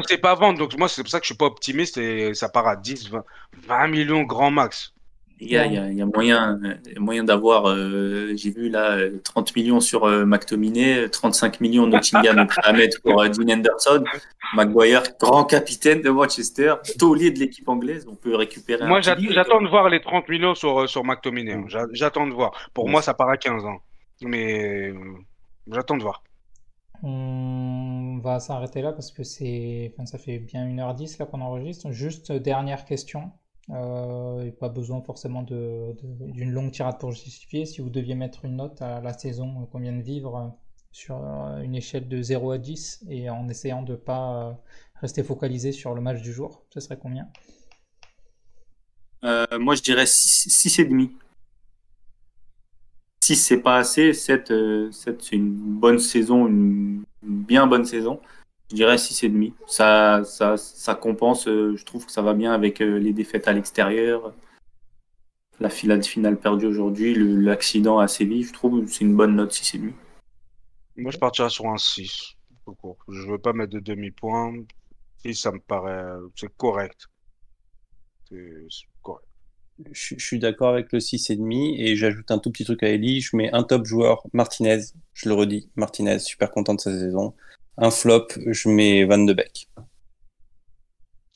sait, 0.02 0.18
pas 0.18 0.34
vendre, 0.34 0.58
donc 0.58 0.76
moi 0.76 0.88
c'est 0.88 1.02
pour 1.02 1.10
ça 1.10 1.20
que 1.20 1.24
je 1.24 1.28
suis 1.28 1.36
pas 1.36 1.44
optimiste 1.46 1.96
et 1.96 2.34
ça 2.34 2.48
part 2.48 2.66
à 2.66 2.74
10, 2.76 3.08
20, 3.10 3.24
20 3.68 3.86
millions 3.88 4.22
grand 4.24 4.50
max. 4.50 4.92
Il 5.38 5.50
y 5.50 5.56
a, 5.58 5.66
il 5.66 5.74
y 5.94 6.00
a 6.00 6.06
moyen, 6.06 6.58
euh, 6.64 6.74
il 6.86 6.94
y 6.94 6.96
a 6.96 7.00
moyen 7.00 7.22
d'avoir, 7.22 7.68
euh, 7.68 8.32
j'ai 8.36 8.50
vu 8.50 8.70
là, 8.70 8.92
euh, 8.92 9.20
30 9.22 9.54
millions 9.54 9.80
sur 9.80 10.04
euh, 10.06 10.24
McTominay, 10.24 11.10
35 11.10 11.60
millions 11.60 11.86
Nottingham 11.86 12.38
est 12.38 12.46
prêt 12.46 12.62
à 12.64 12.72
mettre 12.72 13.02
pour 13.02 13.20
euh, 13.20 13.28
Dean 13.28 13.52
Henderson, 13.58 14.02
Maguire, 14.54 15.02
grand 15.20 15.44
capitaine 15.44 16.00
de 16.00 16.08
Manchester, 16.08 16.76
taulier 16.98 17.30
de 17.32 17.38
l'équipe 17.38 17.68
anglaise, 17.68 18.06
on 18.10 18.14
peut 18.16 18.34
récupérer 18.34 18.82
un 18.84 18.88
Moi 18.88 19.02
j'attends 19.02 19.60
de 19.60 19.68
voir 19.68 19.90
les 19.90 20.00
30 20.00 20.26
millions 20.30 20.54
sur, 20.54 20.80
euh, 20.80 20.86
sur 20.86 21.04
McTominay. 21.04 21.52
hein. 21.52 21.64
J'a- 21.68 21.84
J'attends 21.92 22.26
de 22.26 22.32
voir. 22.32 22.52
Pour 22.72 22.86
Ouais. 22.86 22.90
moi 22.92 23.02
ça 23.02 23.12
part 23.12 23.28
à 23.28 23.36
15 23.36 23.62
ans. 23.66 23.76
Mais 24.22 24.88
euh, 24.88 24.94
j'attends 25.70 25.98
de 25.98 26.02
voir. 26.02 26.22
On 27.02 28.18
va 28.22 28.40
s'arrêter 28.40 28.82
là 28.82 28.92
parce 28.92 29.10
que 29.10 29.22
c'est, 29.22 29.94
ça 30.04 30.18
fait 30.18 30.38
bien 30.38 30.66
1h10 30.66 31.18
là 31.18 31.26
qu'on 31.26 31.40
enregistre. 31.40 31.90
Juste 31.90 32.32
dernière 32.32 32.84
question. 32.84 33.32
Euh, 33.70 34.44
et 34.44 34.52
pas 34.52 34.68
besoin 34.68 35.02
forcément 35.02 35.42
d'une 35.42 36.50
longue 36.50 36.70
tirade 36.70 36.98
pour 37.00 37.10
justifier. 37.10 37.66
Si 37.66 37.80
vous 37.80 37.90
deviez 37.90 38.14
mettre 38.14 38.44
une 38.44 38.56
note 38.56 38.80
à 38.80 39.00
la 39.00 39.12
saison 39.12 39.62
euh, 39.62 39.66
qu'on 39.66 39.80
vient 39.80 39.92
de 39.92 40.02
vivre 40.02 40.36
euh, 40.36 40.48
sur 40.92 41.16
euh, 41.16 41.60
une 41.62 41.74
échelle 41.74 42.08
de 42.08 42.22
0 42.22 42.52
à 42.52 42.58
10 42.58 43.06
et 43.10 43.28
en 43.28 43.48
essayant 43.48 43.82
de 43.82 43.96
pas 43.96 44.50
euh, 44.50 44.52
rester 45.00 45.24
focalisé 45.24 45.72
sur 45.72 45.94
le 45.94 46.00
match 46.00 46.22
du 46.22 46.32
jour, 46.32 46.64
ce 46.70 46.80
serait 46.80 46.98
combien? 46.98 47.28
Moi, 49.58 49.74
je 49.74 49.82
dirais 49.82 50.06
6 50.06 50.78
et 50.78 50.84
demi. 50.84 51.10
6, 53.26 53.36
c'est 53.36 53.60
pas 53.60 53.78
assez. 53.78 54.12
7, 54.12 54.52
c'est 54.92 55.32
une 55.32 55.50
bonne 55.52 55.98
saison, 55.98 56.46
une, 56.46 57.02
bien 57.22 57.66
bonne 57.66 57.84
saison. 57.84 58.20
Je 58.70 58.76
dirais 58.76 58.98
6 58.98 59.24
et 59.24 59.28
demi. 59.28 59.52
Ça, 59.66 60.22
ça, 60.24 60.56
ça 60.56 60.94
compense. 60.94 61.48
euh, 61.48 61.74
je 61.76 61.84
trouve 61.84 62.06
que 62.06 62.12
ça 62.12 62.22
va 62.22 62.34
bien 62.34 62.52
avec 62.52 62.80
euh, 62.80 62.98
les 62.98 63.12
défaites 63.12 63.48
à 63.48 63.52
l'extérieur. 63.52 64.32
La 65.58 65.70
finale, 65.70 66.04
finale 66.04 66.38
perdue 66.38 66.66
aujourd'hui, 66.66 67.14
l'accident 67.16 67.98
à 67.98 68.06
Séville, 68.06 68.44
je 68.44 68.52
trouve 68.52 68.84
que 68.84 68.90
c'est 68.90 69.04
une 69.04 69.16
bonne 69.16 69.34
note 69.34 69.52
6 69.52 69.74
et 69.74 69.78
demi. 69.78 69.92
Moi 70.96 71.10
je 71.10 71.18
partirais 71.18 71.50
sur 71.50 71.66
un 71.66 71.78
6. 71.78 72.36
tout 72.64 72.74
court. 72.74 72.98
Je 73.08 73.22
veux 73.26 73.38
pas 73.38 73.52
mettre 73.52 73.72
de 73.72 73.80
demi-point. 73.80 74.54
6 75.24 75.34
ça 75.34 75.50
me 75.50 75.58
paraît 75.58 76.14
c'est 76.36 76.54
correct. 76.56 77.06
C'est 78.28 78.66
correct. 79.02 79.25
Je, 79.92 80.14
je 80.16 80.24
suis 80.24 80.38
d'accord 80.38 80.70
avec 80.70 80.92
le 80.92 80.98
6,5 81.00 81.76
et 81.78 81.96
j'ajoute 81.96 82.30
un 82.30 82.38
tout 82.38 82.50
petit 82.50 82.64
truc 82.64 82.82
à 82.82 82.88
Ellie. 82.88 83.20
Je 83.20 83.36
mets 83.36 83.50
un 83.52 83.62
top 83.62 83.84
joueur, 83.86 84.22
Martinez. 84.32 84.80
Je 85.14 85.28
le 85.28 85.34
redis, 85.34 85.68
Martinez, 85.76 86.18
super 86.18 86.50
content 86.50 86.74
de 86.74 86.80
sa 86.80 86.92
saison. 86.92 87.34
Un 87.78 87.90
flop, 87.90 88.28
je 88.46 88.68
mets 88.68 89.04
Van 89.04 89.18
de 89.18 89.34
Beek. 89.34 89.68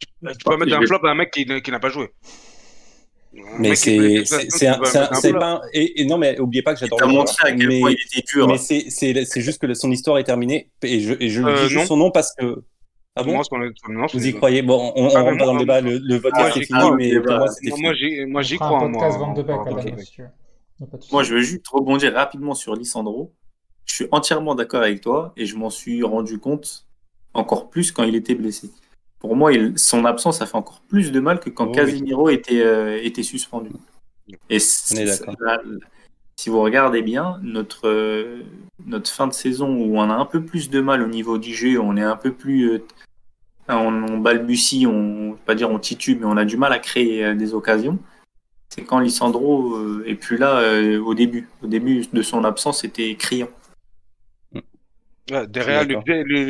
Tu 0.00 0.44
peux 0.44 0.56
mettre 0.56 0.74
un 0.74 0.86
flop 0.86 1.06
à 1.06 1.10
un 1.10 1.14
mec 1.14 1.30
qui, 1.30 1.46
n'a 1.46 1.80
pas 1.80 1.88
joué. 1.88 2.08
Mais 3.58 3.76
c'est 3.76 4.24
pas 5.32 5.62
et, 5.72 6.00
et 6.00 6.04
non 6.04 6.18
mais 6.18 6.38
oubliez 6.40 6.62
pas 6.62 6.74
que 6.74 6.80
j'adore 6.80 6.98
Mais, 7.56 7.80
mais 8.46 8.58
c'est 8.58 9.40
juste 9.40 9.60
que 9.60 9.72
son 9.72 9.92
histoire 9.92 10.18
est 10.18 10.24
terminée 10.24 10.70
et 10.82 11.00
je 11.00 11.14
et 11.20 11.28
je 11.28 11.40
Euh, 11.42 11.68
dis 11.68 11.86
son 11.86 11.96
nom 11.96 12.10
parce 12.10 12.34
que 12.34 12.64
ah 13.20 13.24
bon 13.24 13.34
Moi, 13.34 13.44
son- 13.44 13.56
son- 13.86 13.92
non, 13.92 14.06
vous 14.12 14.26
y 14.26 14.34
croyez 14.34 14.62
bon 14.62 14.92
on, 14.96 15.06
on 15.06 15.14
Ah, 15.14 15.22
rentre 15.22 15.44
dans 15.44 15.52
le 15.54 15.58
débat 15.60 15.80
le, 15.80 15.98
c'est 16.52 16.60
j'y 16.60 16.66
fini 16.66 16.78
crois, 16.78 16.96
mais 16.96 17.20
pour 17.20 17.36
moi 17.36 17.48
c'était 17.48 17.70
Moi, 17.70 17.94
fini. 17.94 18.26
moi, 18.26 18.42
j'y 18.42 18.56
crois. 18.56 18.68
un 18.84 18.88
moi, 18.88 19.00
podcast 19.00 19.18
si 19.18 19.34
tu 19.34 19.40
a 19.40 21.24
je 21.24 21.34
veux 21.34 21.40
juste 21.42 21.68
rebondir 21.68 22.14
rapidement 22.14 22.54
sur 22.54 22.74
Lissandro. 22.74 23.32
Je 23.84 23.94
suis 23.94 24.06
entièrement 24.12 24.54
d'accord 24.54 24.82
avec 24.82 25.00
toi 25.00 25.32
et 25.36 25.46
je 25.46 25.56
m'en 25.56 25.70
suis 25.70 26.02
rendu 26.02 26.38
compte 26.38 26.86
encore 27.34 27.70
plus 27.70 27.92
quand 27.92 28.04
il 28.04 28.14
était 28.14 28.34
blessé. 28.34 28.70
Pour 29.18 29.36
moi, 29.36 29.52
il- 29.52 29.78
son 29.78 30.04
absence, 30.04 30.38
ça 30.38 30.46
fait 30.46 30.56
encore 30.56 30.80
plus 30.88 31.12
de 31.12 31.20
mal 31.20 31.40
que 31.40 31.50
quand 31.50 31.66
Oh 31.66 31.70
oui. 31.70 31.76
Casemiro 31.76 32.28
était, 32.30 32.62
euh, 32.62 32.98
était 33.02 33.22
suspendu. 33.22 33.70
Et 34.48 34.58
est 34.58 35.36
là, 35.40 35.60
si 36.36 36.48
vous 36.48 36.60
regardez 36.62 37.02
bien, 37.02 37.38
notre, 37.42 37.86
euh, 37.88 38.42
notre 38.86 39.10
fin 39.10 39.26
de 39.26 39.32
saison 39.34 39.68
où 39.74 39.98
on 39.98 40.08
a 40.08 40.14
un 40.14 40.24
peu 40.24 40.42
plus 40.44 40.70
de 40.70 40.80
mal 40.80 41.02
au 41.02 41.08
niveau 41.08 41.36
du 41.36 41.52
jeu, 41.52 41.78
on 41.80 41.96
est 41.96 42.02
un 42.02 42.16
peu 42.16 42.32
plus. 42.32 42.70
euh, 42.70 42.82
on, 43.76 43.88
on 44.04 44.18
balbutie, 44.18 44.86
on, 44.86 45.36
pas 45.46 45.54
dire 45.54 45.70
on 45.70 45.78
titube, 45.78 46.18
mais 46.20 46.26
on 46.26 46.36
a 46.36 46.44
du 46.44 46.56
mal 46.56 46.72
à 46.72 46.78
créer 46.78 47.24
euh, 47.24 47.34
des 47.34 47.54
occasions. 47.54 47.98
C'est 48.68 48.84
quand 48.84 49.00
Lissandro 49.00 49.74
euh, 49.76 50.04
est 50.06 50.14
plus 50.14 50.36
là 50.36 50.60
euh, 50.60 51.00
au 51.02 51.14
début. 51.14 51.48
Au 51.62 51.66
début 51.66 52.04
de 52.12 52.22
son 52.22 52.44
absence, 52.44 52.82
c'était 52.82 53.14
criant. 53.16 53.48
Ouais, 55.30 55.46
derrière, 55.46 55.84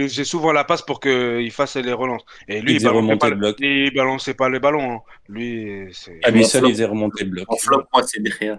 j'ai 0.08 0.24
souvent 0.24 0.52
la 0.52 0.64
passe 0.64 0.80
pour 0.82 1.00
qu'il 1.00 1.50
fasse 1.50 1.76
les 1.76 1.92
relances. 1.92 2.22
Et 2.48 2.60
lui, 2.62 2.72
Il 2.72 2.74
il 2.76 2.78
faisait 2.78 2.86
balançait 2.88 2.96
remonter 3.02 3.18
pas, 3.18 3.30
le 3.30 3.36
bloc. 3.36 3.56
il 3.60 3.94
balançait 3.94 4.34
pas 4.34 4.48
les 4.48 4.58
ballons. 4.60 4.92
hein. 4.94 5.00
Lui, 5.28 5.88
c'est. 5.92 6.18
À 6.24 6.30
lui 6.30 6.40
Mon 6.40 6.46
seul 6.46 6.64
il 6.66 6.70
faisait 6.70 6.84
remonter 6.86 7.24
le 7.24 7.30
bloc. 7.30 7.52
En 7.52 7.56
flop, 7.56 7.84
moi, 7.92 8.02
c'est 8.06 8.22
derrière. 8.22 8.58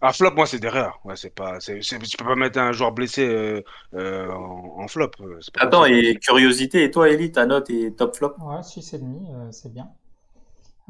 Un 0.00 0.12
flop, 0.12 0.32
moi, 0.34 0.46
c'est 0.46 0.58
derrière. 0.60 0.98
Ouais, 1.04 1.16
c'est 1.16 1.30
pas. 1.34 1.58
c'est- 1.60 1.82
c'est- 1.82 1.98
tu 2.00 2.16
peux 2.16 2.24
pas 2.24 2.36
mettre 2.36 2.58
un 2.58 2.72
joueur 2.72 2.92
blessé 2.92 3.26
euh, 3.26 3.62
euh, 3.94 4.30
en, 4.30 4.82
en 4.82 4.88
flop. 4.88 5.10
c'est 5.40 5.54
pas 5.54 5.60
Attends, 5.60 5.84
possible. 5.84 5.84
et 5.84 6.16
curiosité, 6.16 6.82
et 6.84 6.90
toi, 6.90 7.10
Ellie, 7.10 7.30
ta 7.30 7.46
note 7.46 7.70
est 7.70 7.96
top 7.96 8.16
flop? 8.16 8.38
Ouais, 8.38 8.62
6,5, 8.62 9.28
euh, 9.34 9.52
c'est 9.52 9.70
bien. 9.70 9.92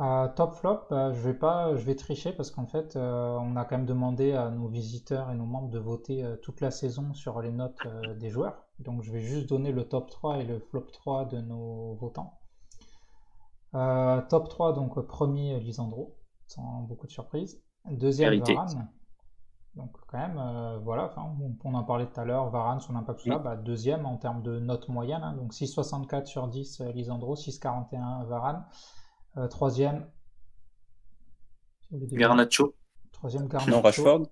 Euh, 0.00 0.28
top 0.28 0.54
flop, 0.56 0.80
euh, 0.92 1.12
je 1.14 1.20
vais 1.20 1.34
pas, 1.34 1.76
je 1.76 1.84
vais 1.84 1.94
tricher 1.96 2.32
parce 2.32 2.50
qu'en 2.50 2.66
fait, 2.66 2.96
euh, 2.96 3.36
on 3.40 3.56
a 3.56 3.64
quand 3.64 3.76
même 3.78 3.86
demandé 3.86 4.32
à 4.32 4.50
nos 4.50 4.68
visiteurs 4.68 5.30
et 5.30 5.34
nos 5.36 5.46
membres 5.46 5.70
de 5.70 5.78
voter 5.78 6.24
euh, 6.24 6.36
toute 6.36 6.60
la 6.60 6.70
saison 6.72 7.14
sur 7.14 7.40
les 7.42 7.52
notes 7.52 7.82
euh, 7.86 8.14
des 8.14 8.30
joueurs. 8.30 8.66
Donc, 8.80 9.02
je 9.04 9.12
vais 9.12 9.20
juste 9.22 9.48
donner 9.48 9.72
le 9.72 9.84
top 9.88 10.10
3 10.10 10.38
et 10.38 10.44
le 10.44 10.58
flop 10.60 10.86
3 10.92 11.24
de 11.26 11.40
nos 11.40 11.94
votants. 11.96 12.38
Euh, 13.74 14.20
top 14.28 14.48
3, 14.50 14.74
donc 14.74 15.00
premier, 15.06 15.58
Lisandro, 15.60 16.16
sans 16.46 16.82
beaucoup 16.82 17.06
de 17.06 17.12
surprise. 17.12 17.62
Deuxième, 17.90 18.36
Vérité. 18.38 18.38
Varane. 18.38 18.90
Donc 19.78 19.92
quand 20.08 20.18
même, 20.18 20.36
euh, 20.38 20.76
voilà, 20.82 21.14
on, 21.64 21.74
en 21.74 21.84
parlait 21.84 22.06
tout 22.06 22.20
à 22.20 22.24
l'heure, 22.24 22.50
Varane, 22.50 22.80
son 22.80 22.96
impact, 22.96 23.20
tout 23.20 23.30
ça, 23.30 23.38
bah, 23.38 23.54
deuxième 23.54 24.06
en 24.06 24.16
termes 24.16 24.42
de 24.42 24.58
note 24.58 24.88
moyenne, 24.88 25.22
hein. 25.22 25.34
donc 25.34 25.54
6,64 25.54 26.26
sur 26.26 26.48
10 26.48 26.80
euh, 26.80 26.92
Lisandro, 26.92 27.36
6,41 27.36 28.26
Varane. 28.26 28.64
Euh, 29.36 29.46
troisième. 29.46 30.04
Garnacho. 31.92 32.74
Troisième 33.12 33.46
Garnacho. 33.46 33.70
Non, 33.70 33.80
Rashford. 33.80 34.26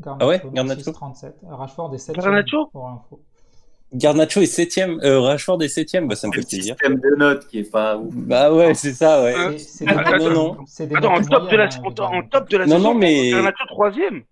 Garnacho, 0.00 0.24
ah 0.24 0.26
ouais, 0.26 0.42
Garnacho. 0.52 0.90
6,37. 0.90 1.34
Rashford 1.44 1.94
est 1.94 1.98
septième 1.98 2.24
Garnacho 2.24 2.66
pour 2.66 2.88
info. 2.88 3.22
Garnacho 3.92 4.40
est 4.40 4.46
septième, 4.46 4.98
euh, 5.04 5.20
Rashford 5.20 5.62
est 5.62 5.68
septième, 5.68 6.08
bah, 6.08 6.16
ça 6.16 6.26
me 6.26 6.32
fait 6.32 6.40
plaisir. 6.40 6.74
système 6.74 6.98
de 6.98 7.16
notes 7.16 7.46
qui 7.46 7.60
est 7.60 7.70
pas 7.70 7.96
ouf. 7.96 8.12
Bah 8.12 8.52
ouais, 8.52 8.74
c'est 8.74 8.92
ça, 8.92 9.22
ouais. 9.22 9.56
C'est 9.58 9.84
non, 9.84 9.94
non. 9.94 10.64
Attends, 10.96 11.14
en 11.14 11.22
top, 11.22 11.48
de 11.48 11.56
la, 11.56 11.64
hein, 11.66 11.68
en 11.84 12.22
top 12.22 12.50
de 12.50 12.56
la 12.56 12.66
non, 12.66 12.76
saison, 12.76 12.92
non, 12.92 12.98
mais... 12.98 13.30
Garnacho 13.30 13.66
troisième. 13.68 14.24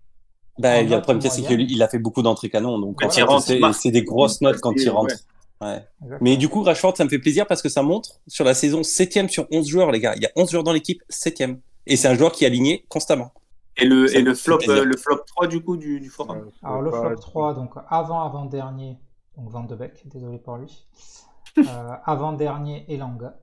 Bah, 0.59 0.81
il 0.81 0.89
y 0.89 0.93
a 0.93 0.97
le 0.97 1.01
problème, 1.01 1.21
c'est 1.21 1.41
qu'il 1.41 1.81
a 1.81 1.87
fait 1.87 1.99
beaucoup 1.99 2.21
d'entrées 2.21 2.49
canon, 2.49 2.77
donc 2.79 3.01
c'est 3.09 3.91
des 3.91 4.03
grosses 4.03 4.41
notes 4.41 4.59
quand 4.59 4.73
il 4.75 4.89
rentre. 4.89 5.15
Ouais. 5.61 5.83
Mais 6.21 6.37
du 6.37 6.47
coup, 6.47 6.63
Rashford, 6.63 6.95
ça 6.95 7.03
me 7.03 7.09
fait 7.09 7.19
plaisir 7.19 7.45
parce 7.45 7.61
que 7.61 7.67
ça 7.67 7.83
montre 7.83 8.21
sur 8.27 8.45
la 8.45 8.53
saison 8.53 8.81
7 8.81 9.29
sur 9.29 9.45
11 9.51 9.67
joueurs, 9.67 9.91
les 9.91 9.99
gars. 9.99 10.13
Il 10.15 10.23
y 10.23 10.25
a 10.25 10.31
11 10.37 10.51
joueurs 10.51 10.63
dans 10.63 10.71
l'équipe, 10.71 11.03
7 11.09 11.43
Et 11.85 11.97
c'est 11.97 12.07
un 12.07 12.15
joueur 12.15 12.31
qui 12.31 12.45
est 12.45 12.47
aligné 12.47 12.85
constamment. 12.87 13.33
Et 13.75 13.85
le, 13.85 14.13
et 14.15 14.21
le, 14.21 14.33
flop, 14.35 14.59
euh, 14.67 14.83
le 14.83 14.97
flop 14.97 15.19
3 15.25 15.47
du 15.47 15.61
coup 15.61 15.77
du, 15.77 15.99
du 15.99 16.09
forum 16.09 16.49
Alors 16.63 16.81
le 16.81 16.91
flop 16.91 17.15
3, 17.15 17.53
donc 17.55 17.71
avant-avant-dernier, 17.89 18.97
donc 19.37 19.49
Van 19.49 19.63
de 19.63 19.75
Beek, 19.75 20.07
désolé 20.07 20.37
pour 20.37 20.57
lui. 20.57 20.85
euh, 21.57 21.63
avant-dernier, 22.05 22.85
Elanga. 22.87 23.37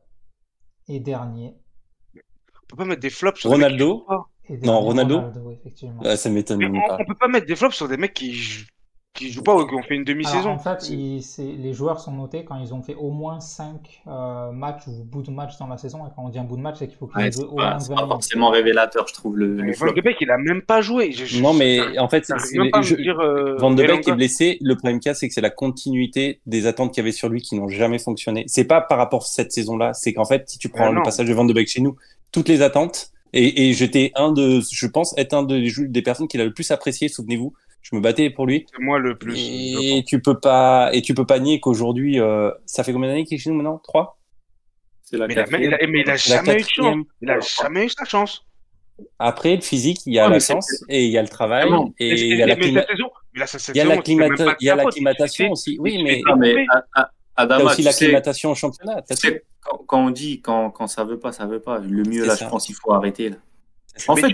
Et 0.89 1.01
dernier. 1.01 1.55
On 2.15 2.67
peut 2.69 2.77
pas 2.77 2.85
mettre 2.85 3.01
des 3.01 3.11
flops 3.11 3.41
sur 3.41 3.51
Ronaldo. 3.51 4.07
Non, 4.63 4.81
Ronaldo. 4.81 5.23
effectivement. 5.53 6.01
Ah, 6.05 6.17
ça 6.17 6.31
m'étonne 6.31 6.61
pas. 6.61 6.99
On 7.01 7.05
peut 7.05 7.15
pas 7.15 7.29
mettre 7.29 7.47
des 7.47 7.57
flops 7.57 7.75
sur 7.75 7.89
des 7.89 7.97
mecs 7.97 8.15
qui 8.15 8.67
qui 9.17 9.33
jouent 9.33 9.43
pas 9.43 9.55
ou 9.55 9.67
qui 9.67 9.75
ont 9.75 9.83
fait 9.83 9.97
une 9.97 10.05
demi-saison. 10.05 10.51
En 10.51 10.59
fait, 10.59 10.89
les 10.89 11.73
joueurs 11.73 12.01
sont 12.01 12.13
notés 12.13 12.45
quand 12.45 12.57
ils 12.57 12.73
ont 12.75 12.83
fait 12.83 12.95
au 12.95 13.11
moins 13.11 13.41
5 13.41 14.03
euh, 14.07 14.53
matchs 14.53 14.87
ou 14.87 15.05
bout 15.05 15.23
de 15.23 15.31
match 15.31 15.59
dans 15.59 15.67
la 15.67 15.79
saison. 15.79 16.07
Et 16.07 16.11
quand 16.15 16.25
on 16.25 16.29
dit 16.29 16.39
un 16.39 16.45
bout 16.45 16.57
de 16.57 16.63
match, 16.63 16.77
c'est 16.79 16.87
qu'il 16.87 16.97
faut 16.97 17.07
qu'ils 17.07 17.33
jouent 17.33 17.45
au 17.45 17.57
moins 17.57 17.73
20 17.73 17.81
C'est 17.81 17.95
pas 17.95 18.07
forcément 18.07 18.51
révélateur, 18.51 19.07
je 19.09 19.15
trouve. 19.15 19.37
Le, 19.37 19.57
le 19.57 19.73
Van 19.73 19.93
de 19.93 20.01
Beek, 20.01 20.19
il 20.21 20.31
a 20.31 20.39
même 20.39 20.63
pas 20.63 20.83
joué. 20.83 21.15
non, 21.41 21.55
mais 21.55 21.99
en 21.99 22.09
fait, 22.09 22.25
je... 22.27 23.59
Van 23.59 23.71
de 23.71 23.83
Beek 23.83 24.07
est 24.07 24.13
blessé. 24.13 24.59
Le 24.61 24.75
problème 24.75 25.01
qu'il 25.01 25.09
y 25.09 25.13
a, 25.13 25.15
c'est 25.15 25.29
que 25.29 25.35
c'est 25.35 25.41
la 25.41 25.51
continuité 25.51 26.41
des 26.47 26.67
attentes 26.67 26.93
qu'il 26.93 27.03
y 27.03 27.05
avait 27.05 27.13
sur 27.13 27.29
lui 27.29 27.41
qui 27.41 27.57
n'ont 27.57 27.69
jamais 27.69 27.99
fonctionné. 27.99 28.45
C'est 28.47 28.65
pas 28.65 28.81
par 28.81 28.99
rapport 28.99 29.23
à 29.23 29.27
cette 29.27 29.53
saison-là. 29.53 29.93
C'est 29.95 30.13
qu'en 30.13 30.25
fait, 30.25 30.49
si 30.49 30.59
tu 30.59 30.69
prends 30.69 30.93
le 30.93 31.03
passage 31.03 31.27
de 31.27 31.35
Van 31.35 31.45
de 31.45 31.53
Beek 31.53 31.69
chez 31.69 31.81
nous, 31.81 31.97
toutes 32.33 32.49
les 32.49 32.63
attentes. 32.63 33.11
Et, 33.33 33.69
et 33.69 33.73
j'étais 33.73 34.13
un 34.15 34.33
de, 34.33 34.61
je 34.61 34.87
pense, 34.87 35.17
être 35.19 35.35
un 35.35 35.43
de, 35.43 35.87
des 35.87 36.03
personnes 36.03 36.29
qu'il 36.29 36.41
a 36.41 36.45
le 36.45 36.53
plus 36.53 36.71
apprécié, 36.71 37.09
souvenez-vous 37.09 37.53
je 37.89 37.95
me 37.95 38.01
battais 38.01 38.31
pour 38.31 38.47
lui. 38.47 38.67
C'est 38.73 38.83
moi 38.83 38.99
le 38.99 39.17
plus. 39.17 39.37
Et 39.39 40.03
tu 40.05 40.21
peux 40.21 40.41
pas 40.41 40.91
et 40.93 41.03
tu 41.03 41.15
peux 41.15 41.25
pas 41.25 41.39
nier 41.39 41.61
qu'aujourd'hui, 41.61 42.19
euh, 42.19 42.51
ça 42.65 42.83
fait 42.83 42.93
combien 42.93 43.09
d'années 43.09 43.25
qu'il 43.25 43.37
est 43.37 43.41
chez 43.41 43.51
nous 43.51 43.57
maintenant? 43.57 43.79
Trois? 43.79 44.19
C'est 45.05 45.17
la 45.17 45.29
mais, 45.29 45.35
il 45.35 45.39
a, 45.39 45.79
mais 45.87 46.01
il 46.01 46.11
a 46.11 46.17
jamais 46.17 46.55
eu 46.55 46.63
de 46.63 46.67
chance. 46.67 46.97
Il 47.21 47.31
a 47.31 47.39
jamais 47.39 47.87
eu 47.87 47.89
sa 47.89 48.05
chance. 48.05 48.45
Après, 49.21 49.55
le 49.55 49.61
physique, 49.61 50.01
il 50.07 50.15
y 50.15 50.19
a 50.19 50.29
la 50.29 50.41
chance 50.41 50.83
et 50.89 51.05
il 51.05 51.13
y 51.13 51.19
a 51.19 51.23
le 51.23 51.29
travail 51.29 51.69
et 52.01 52.15
il 52.15 52.37
y 52.37 52.43
a 52.43 52.47
la 52.47 52.57
Il 52.59 53.77
y 53.77 54.69
a 54.69 54.75
l'acclimatation 54.75 55.53
aussi. 55.53 55.77
Oui, 55.79 56.03
mais. 56.03 56.23
Y 57.39 57.43
a 57.43 57.65
aussi 57.65 57.83
l'acclimatation 57.83 58.51
au 58.51 58.55
championnat. 58.55 59.03
Quand 59.87 60.07
on 60.07 60.11
dit 60.11 60.41
quand, 60.41 60.71
quand 60.71 60.87
ça 60.87 61.05
veut 61.05 61.19
pas, 61.19 61.33
ça 61.33 61.47
veut 61.47 61.61
pas. 61.61 61.79
Le 61.79 62.03
mieux 62.05 62.25
là, 62.25 62.37
je 62.37 62.45
pense 62.45 62.67
qu'il 62.67 62.75
faut 62.75 62.93
arrêter. 62.93 63.31
Là. 63.31 63.37
En 64.09 64.17
fait, 64.17 64.33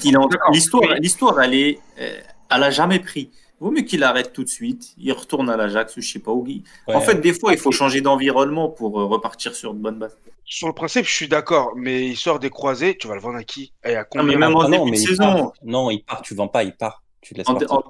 l'histoire, 0.53 0.95
l'histoire, 1.01 1.41
elle 1.41 1.55
est, 1.55 1.79
euh, 1.99 2.19
elle 2.51 2.62
a 2.62 2.70
jamais 2.70 2.99
pris 2.99 3.31
vaut 3.62 3.70
mieux 3.70 3.83
qu'il 3.83 4.03
arrête 4.03 4.33
tout 4.33 4.45
de 4.45 4.49
suite. 4.49 4.93
Il 4.99 5.12
retourne 5.12 5.49
à 5.49 5.57
l'Ajax 5.57 5.97
ou 5.97 6.01
je 6.01 6.12
sais 6.12 6.19
pas 6.19 6.33
où. 6.33 6.47
En 6.89 7.01
fait, 7.01 7.20
des 7.20 7.33
fois, 7.33 7.53
il 7.53 7.59
faut 7.59 7.70
changer 7.70 8.01
d'environnement 8.01 8.69
pour 8.69 9.01
euh, 9.01 9.05
repartir 9.05 9.55
sur 9.55 9.73
de 9.73 9.79
bonnes 9.79 9.99
bases. 9.99 10.19
Sur 10.45 10.66
le 10.66 10.74
principe, 10.74 11.07
je 11.07 11.15
suis 11.15 11.29
d'accord, 11.29 11.73
mais 11.77 12.09
il 12.09 12.16
sort 12.16 12.39
des 12.41 12.51
croisés, 12.51 12.97
tu 12.99 13.07
vas 13.07 13.15
le 13.15 13.20
vendre 13.20 13.39
à 13.39 13.45
qui? 13.45 13.73
Et 13.85 13.95
à 13.95 14.05
combien? 14.05 14.33
non, 14.33 14.39
même 14.39 14.57
en 14.57 14.69
début 14.69 14.91
de 14.91 14.97
saison. 14.97 15.53
non, 15.62 15.91
il 15.91 16.03
part, 16.05 16.23
tu 16.23 16.35
vends 16.35 16.49
pas, 16.49 16.65
il 16.65 16.77
part 16.77 17.03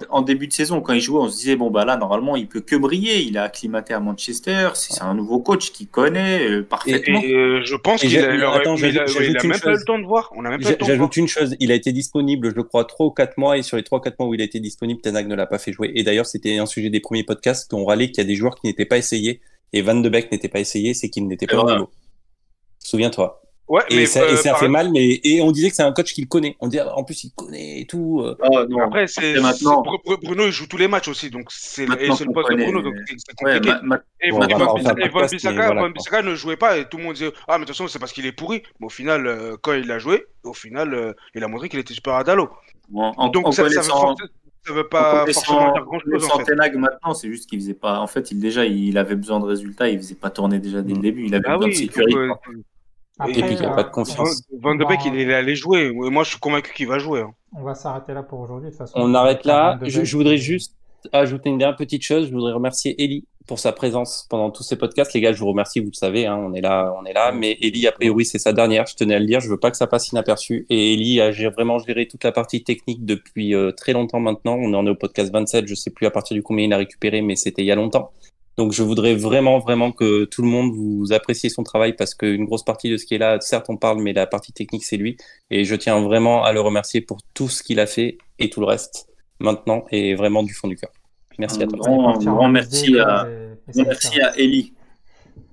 en, 0.09 0.21
début 0.21 0.47
de 0.47 0.53
saison, 0.53 0.81
quand 0.81 0.93
il 0.93 1.01
jouait, 1.01 1.19
on 1.19 1.27
se 1.27 1.37
disait 1.37 1.55
bon 1.55 1.71
bah 1.71 1.85
là 1.85 1.97
normalement 1.97 2.35
il 2.35 2.47
peut 2.47 2.61
que 2.61 2.75
briller. 2.75 3.21
Il 3.21 3.37
a 3.37 3.43
acclimaté 3.43 3.93
à 3.93 3.99
Manchester, 3.99 4.69
c'est 4.75 5.01
un 5.01 5.15
nouveau 5.15 5.39
coach 5.39 5.71
qui 5.71 5.87
connaît 5.87 6.47
euh, 6.47 6.63
parfaitement. 6.63 7.21
Et, 7.21 7.33
euh, 7.33 7.61
je 7.63 7.75
pense 7.75 8.01
qu'il 8.01 8.17
a, 8.19 8.27
même 8.27 8.39
pas 8.39 9.71
eu 9.71 9.77
le 9.77 9.85
temps 9.85 9.99
de 9.99 10.05
voir. 10.05 10.31
J'ajoute 10.81 11.17
une 11.17 11.27
chose, 11.27 11.55
il 11.59 11.71
a 11.71 11.75
été 11.75 11.91
disponible, 11.91 12.53
je 12.55 12.61
crois, 12.61 12.85
3 12.85 13.07
ou 13.07 13.11
4 13.11 13.37
mois 13.37 13.57
et 13.57 13.63
sur 13.63 13.77
les 13.77 13.83
3 13.83 14.01
4 14.01 14.19
mois 14.19 14.29
où 14.29 14.33
il 14.33 14.41
a 14.41 14.45
été 14.45 14.59
disponible, 14.59 15.01
Tenag 15.01 15.27
ne 15.27 15.35
l'a 15.35 15.47
pas 15.47 15.57
fait 15.57 15.73
jouer. 15.73 15.91
Et 15.95 16.03
d'ailleurs, 16.03 16.27
c'était 16.27 16.57
un 16.57 16.65
sujet 16.65 16.89
des 16.89 16.99
premiers 16.99 17.23
podcasts 17.23 17.73
on 17.73 17.85
râlait 17.85 18.07
qu'il 18.07 18.17
y 18.19 18.21
a 18.21 18.27
des 18.27 18.35
joueurs 18.35 18.55
qui 18.55 18.67
n'étaient 18.67 18.85
pas 18.85 18.97
essayés 18.97 19.41
et 19.73 19.81
Van 19.81 19.95
de 19.95 20.07
Beek 20.07 20.31
n'était 20.31 20.49
pas 20.49 20.59
essayé, 20.59 20.93
c'est 20.93 21.09
qu'il 21.09 21.27
n'était 21.27 21.47
pas 21.47 21.57
au 21.57 21.71
niveau. 21.71 21.89
Souviens-toi. 22.79 23.41
Ouais, 23.69 23.81
et, 23.89 23.95
mais 23.95 24.05
ça, 24.05 24.27
et 24.29 24.35
ça 24.35 24.55
fait 24.55 24.67
mal, 24.67 24.91
mais 24.91 25.21
et 25.23 25.41
on 25.41 25.51
disait 25.51 25.69
que 25.69 25.75
c'est 25.75 25.83
un 25.83 25.93
coach 25.93 26.13
qu'il 26.13 26.27
connaît. 26.27 26.57
On 26.59 26.67
dit 26.67 26.81
en 26.81 27.03
plus 27.03 27.23
il 27.23 27.31
connaît 27.31 27.79
et 27.79 27.85
tout. 27.85 28.21
Euh. 28.21 28.35
Ah, 28.43 28.65
non. 28.69 28.81
Après, 28.81 29.07
c'est 29.07 29.39
maintenant. 29.39 29.83
Bruno, 30.21 30.45
il 30.45 30.51
joue 30.51 30.67
tous 30.67 30.77
les 30.77 30.89
matchs 30.89 31.07
aussi, 31.07 31.29
donc 31.29 31.47
c'est 31.49 31.85
le 31.85 31.95
poste 32.07 32.23
de 32.23 32.63
Bruno, 32.63 32.81
donc 32.81 32.95
c'est 33.07 33.35
compliqué. 33.35 33.71
Ouais, 33.71 33.97
et 34.21 34.31
Van 34.31 35.89
Bissaka 35.89 36.21
ne 36.21 36.35
jouait 36.35 36.57
pas 36.57 36.77
et 36.77 36.85
tout 36.85 36.97
le 36.97 37.03
monde 37.03 37.13
disait 37.13 37.31
ah 37.47 37.57
mais 37.57 37.65
de 37.65 37.67
toute 37.67 37.75
façon 37.75 37.87
c'est 37.87 37.99
parce 37.99 38.13
qu'il 38.13 38.25
est 38.25 38.31
pourri. 38.31 38.63
Mais 38.79 38.87
au 38.87 38.89
final, 38.89 39.27
euh, 39.27 39.55
quand 39.61 39.73
il 39.73 39.89
a 39.91 39.99
joué, 39.99 40.25
au 40.43 40.53
final, 40.53 40.93
euh, 40.93 41.13
il 41.35 41.43
a 41.43 41.47
montré 41.47 41.69
qu'il 41.69 41.79
était 41.79 41.93
super 41.93 42.15
à 42.15 42.23
Dalo. 42.23 42.49
En, 42.93 43.29
donc 43.29 43.47
en 43.47 43.51
ça, 43.51 43.63
connaissant... 43.63 44.15
ça, 44.65 44.73
veut 44.73 44.87
pas 44.87 45.25
forcément 45.25 45.73
dire 45.73 45.83
grand 45.83 45.99
chose. 45.99 46.29
En 46.31 46.39
fait. 46.39 46.55
maintenant, 46.55 47.13
c'est 47.13 47.29
juste 47.29 47.49
qu'il 47.49 47.59
faisait 47.59 47.73
pas. 47.73 47.99
En 47.99 48.07
fait, 48.07 48.31
il 48.31 48.39
déjà, 48.39 48.65
il 48.65 48.97
avait 48.97 49.15
besoin 49.15 49.39
de 49.39 49.45
résultats. 49.45 49.89
Il 49.89 49.97
faisait 49.97 50.15
pas 50.15 50.29
tourner 50.29 50.59
déjà 50.59 50.81
dès 50.81 50.93
le 50.93 50.99
mm. 50.99 51.01
début. 51.01 51.25
Il 51.25 51.35
avait 51.35 51.43
ah 51.47 51.57
besoin 51.57 51.69
de 51.69 51.73
sécurité 51.73 52.15
et 53.27 53.31
puis 53.33 53.53
il 53.53 53.59
n'y 53.59 53.65
a 53.65 53.71
pas 53.71 53.83
de 53.83 53.89
confiance. 53.89 54.43
Van 54.59 54.75
de 54.75 54.85
Beek, 54.85 55.05
il 55.05 55.19
est 55.19 55.33
allé 55.33 55.55
jouer. 55.55 55.91
Moi, 55.91 56.23
je 56.23 56.31
suis 56.31 56.39
convaincu 56.39 56.73
qu'il 56.73 56.87
va 56.87 56.99
jouer. 56.99 57.21
Hein. 57.21 57.33
On 57.55 57.63
va 57.63 57.75
s'arrêter 57.75 58.13
là 58.13 58.23
pour 58.23 58.39
aujourd'hui. 58.39 58.71
De 58.71 58.75
façon, 58.75 58.93
on 58.95 59.13
arrête 59.13 59.45
là. 59.45 59.79
Je, 59.83 60.15
voudrais 60.15 60.37
juste 60.37 60.75
ajouter 61.11 61.49
une 61.49 61.57
dernière 61.57 61.77
petite 61.77 62.01
chose. 62.01 62.27
Je 62.27 62.33
voudrais 62.33 62.53
remercier 62.53 63.01
Ellie 63.03 63.25
pour 63.45 63.59
sa 63.59 63.73
présence 63.73 64.25
pendant 64.29 64.49
tous 64.49 64.63
ces 64.63 64.77
podcasts. 64.77 65.13
Les 65.13 65.21
gars, 65.21 65.33
je 65.33 65.39
vous 65.39 65.47
remercie. 65.47 65.79
Vous 65.79 65.91
le 65.91 65.95
savez, 65.95 66.25
hein, 66.25 66.37
on 66.37 66.53
est 66.53 66.61
là, 66.61 66.93
on 66.99 67.05
est 67.05 67.13
là. 67.13 67.31
Mais 67.31 67.57
Ellie, 67.61 67.87
a 67.87 67.91
priori, 67.91 68.25
c'est 68.25 68.39
sa 68.39 68.53
dernière. 68.53 68.85
Je 68.87 68.95
tenais 68.95 69.15
à 69.15 69.19
le 69.19 69.25
dire. 69.25 69.39
Je 69.39 69.49
veux 69.49 69.59
pas 69.59 69.69
que 69.69 69.77
ça 69.77 69.87
passe 69.87 70.09
inaperçu. 70.09 70.65
Et 70.69 70.93
Ellie 70.93 71.21
a 71.21 71.31
vraiment 71.49 71.79
géré 71.79 72.07
toute 72.07 72.23
la 72.23 72.31
partie 72.31 72.63
technique 72.63 73.05
depuis 73.05 73.53
euh, 73.53 73.71
très 73.71 73.93
longtemps 73.93 74.19
maintenant. 74.19 74.55
On 74.55 74.73
en 74.73 74.85
est 74.87 74.89
au 74.89 74.95
podcast 74.95 75.31
27. 75.31 75.67
Je 75.67 75.75
sais 75.75 75.91
plus 75.91 76.07
à 76.07 76.11
partir 76.11 76.35
du 76.35 76.41
combien 76.41 76.65
il 76.65 76.73
a 76.73 76.77
récupéré, 76.77 77.21
mais 77.21 77.35
c'était 77.35 77.61
il 77.61 77.65
y 77.65 77.71
a 77.71 77.75
longtemps. 77.75 78.11
Donc 78.57 78.71
je 78.71 78.83
voudrais 78.83 79.15
vraiment, 79.15 79.59
vraiment 79.59 79.91
que 79.91 80.25
tout 80.25 80.41
le 80.41 80.47
monde 80.47 80.73
vous 80.73 81.11
apprécie 81.11 81.49
son 81.49 81.63
travail 81.63 81.93
parce 81.93 82.13
qu'une 82.13 82.45
grosse 82.45 82.63
partie 82.63 82.89
de 82.89 82.97
ce 82.97 83.05
qui 83.05 83.15
est 83.15 83.17
là, 83.17 83.39
certes 83.39 83.65
on 83.69 83.77
parle, 83.77 84.01
mais 84.01 84.13
la 84.13 84.27
partie 84.27 84.53
technique 84.53 84.83
c'est 84.83 84.97
lui. 84.97 85.17
Et 85.49 85.65
je 85.65 85.75
tiens 85.75 85.99
vraiment 86.01 86.43
à 86.43 86.53
le 86.53 86.61
remercier 86.61 87.01
pour 87.01 87.19
tout 87.33 87.49
ce 87.49 87.63
qu'il 87.63 87.79
a 87.79 87.87
fait 87.87 88.17
et 88.39 88.49
tout 88.49 88.59
le 88.59 88.67
reste 88.67 89.07
maintenant 89.39 89.85
et 89.91 90.15
vraiment 90.15 90.43
du 90.43 90.53
fond 90.53 90.67
du 90.67 90.75
cœur. 90.75 90.91
Merci 91.39 91.63
un 91.63 91.65
à 91.65 91.67
toi. 91.67 91.79
Grand, 91.79 92.15
un 92.15 92.23
grand 92.23 92.49
merci 92.49 92.99
à, 92.99 93.27
merci 93.75 94.21
à 94.21 94.37
Ellie. 94.37 94.73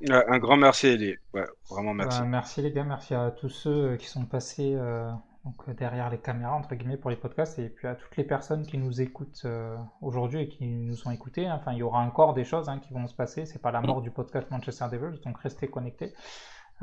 Un 0.09 0.39
grand 0.39 0.57
merci 0.57 0.89
Ellie. 0.89 1.15
Ouais, 1.33 1.45
vraiment 1.71 1.95
merci. 1.95 2.21
Bah, 2.21 2.27
merci 2.27 2.61
les 2.61 2.73
gars, 2.73 2.85
merci 2.85 3.15
à 3.15 3.31
tous 3.31 3.49
ceux 3.49 3.97
qui 3.97 4.07
sont 4.07 4.27
passés 4.27 4.75
euh, 4.75 5.11
donc 5.45 5.57
euh, 5.69 5.75
derrière 5.75 6.11
les 6.11 6.19
caméras 6.19 6.55
entre 6.55 6.75
guillemets 6.75 6.97
pour 6.97 7.11
les 7.11 7.17
podcasts 7.17 7.59
et 7.59 7.69
puis 7.69 7.89
à 7.89 7.95
toutes 7.95 8.17
les 8.17 8.25
personnes 8.25 8.67
qui 8.67 8.79
nous 8.79 9.01
écoutent 9.01 9.43
euh, 9.45 9.77
aujourd'hui 10.03 10.43
et 10.43 10.49
qui 10.49 10.67
nous 10.67 11.07
ont 11.07 11.11
écoutés. 11.11 11.47
Hein. 11.47 11.57
Enfin, 11.59 11.73
il 11.73 11.79
y 11.79 11.83
aura 11.83 12.01
encore 12.01 12.35
des 12.35 12.45
choses 12.45 12.69
hein, 12.69 12.79
qui 12.79 12.93
vont 12.93 13.07
se 13.07 13.15
passer. 13.15 13.47
C'est 13.47 13.61
pas 13.61 13.71
la 13.71 13.81
mort 13.81 14.03
du 14.03 14.11
podcast 14.11 14.51
Manchester 14.51 14.87
Devils, 14.91 15.21
donc 15.25 15.39
restez 15.39 15.69
connectés. 15.69 16.15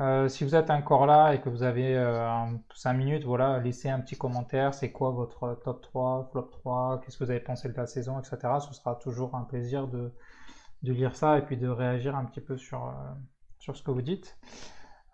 Euh, 0.00 0.28
si 0.28 0.44
vous 0.44 0.54
êtes 0.54 0.70
encore 0.70 1.06
là 1.06 1.34
et 1.34 1.40
que 1.40 1.48
vous 1.48 1.64
avez 1.64 1.96
5 2.74 2.92
minutes, 2.94 3.24
voilà, 3.24 3.58
laissez 3.58 3.88
un 3.88 4.00
petit 4.00 4.16
commentaire. 4.16 4.74
C'est 4.74 4.92
quoi 4.92 5.10
votre 5.10 5.60
top 5.64 5.82
3, 5.82 6.28
flop 6.30 6.50
3 6.52 7.00
Qu'est-ce 7.00 7.18
que 7.18 7.24
vous 7.24 7.30
avez 7.30 7.40
pensé 7.40 7.68
de 7.68 7.76
la 7.76 7.86
saison, 7.86 8.18
etc. 8.20 8.38
Ce 8.60 8.72
sera 8.74 8.94
toujours 8.94 9.34
un 9.34 9.42
plaisir 9.42 9.88
de, 9.88 10.12
de 10.82 10.92
lire 10.92 11.16
ça 11.16 11.38
et 11.38 11.42
puis 11.42 11.56
de 11.56 11.68
réagir 11.68 12.14
un 12.14 12.24
petit 12.24 12.40
peu 12.40 12.56
sur, 12.56 12.94
sur 13.58 13.76
ce 13.76 13.82
que 13.82 13.90
vous 13.90 14.02
dites. 14.02 14.38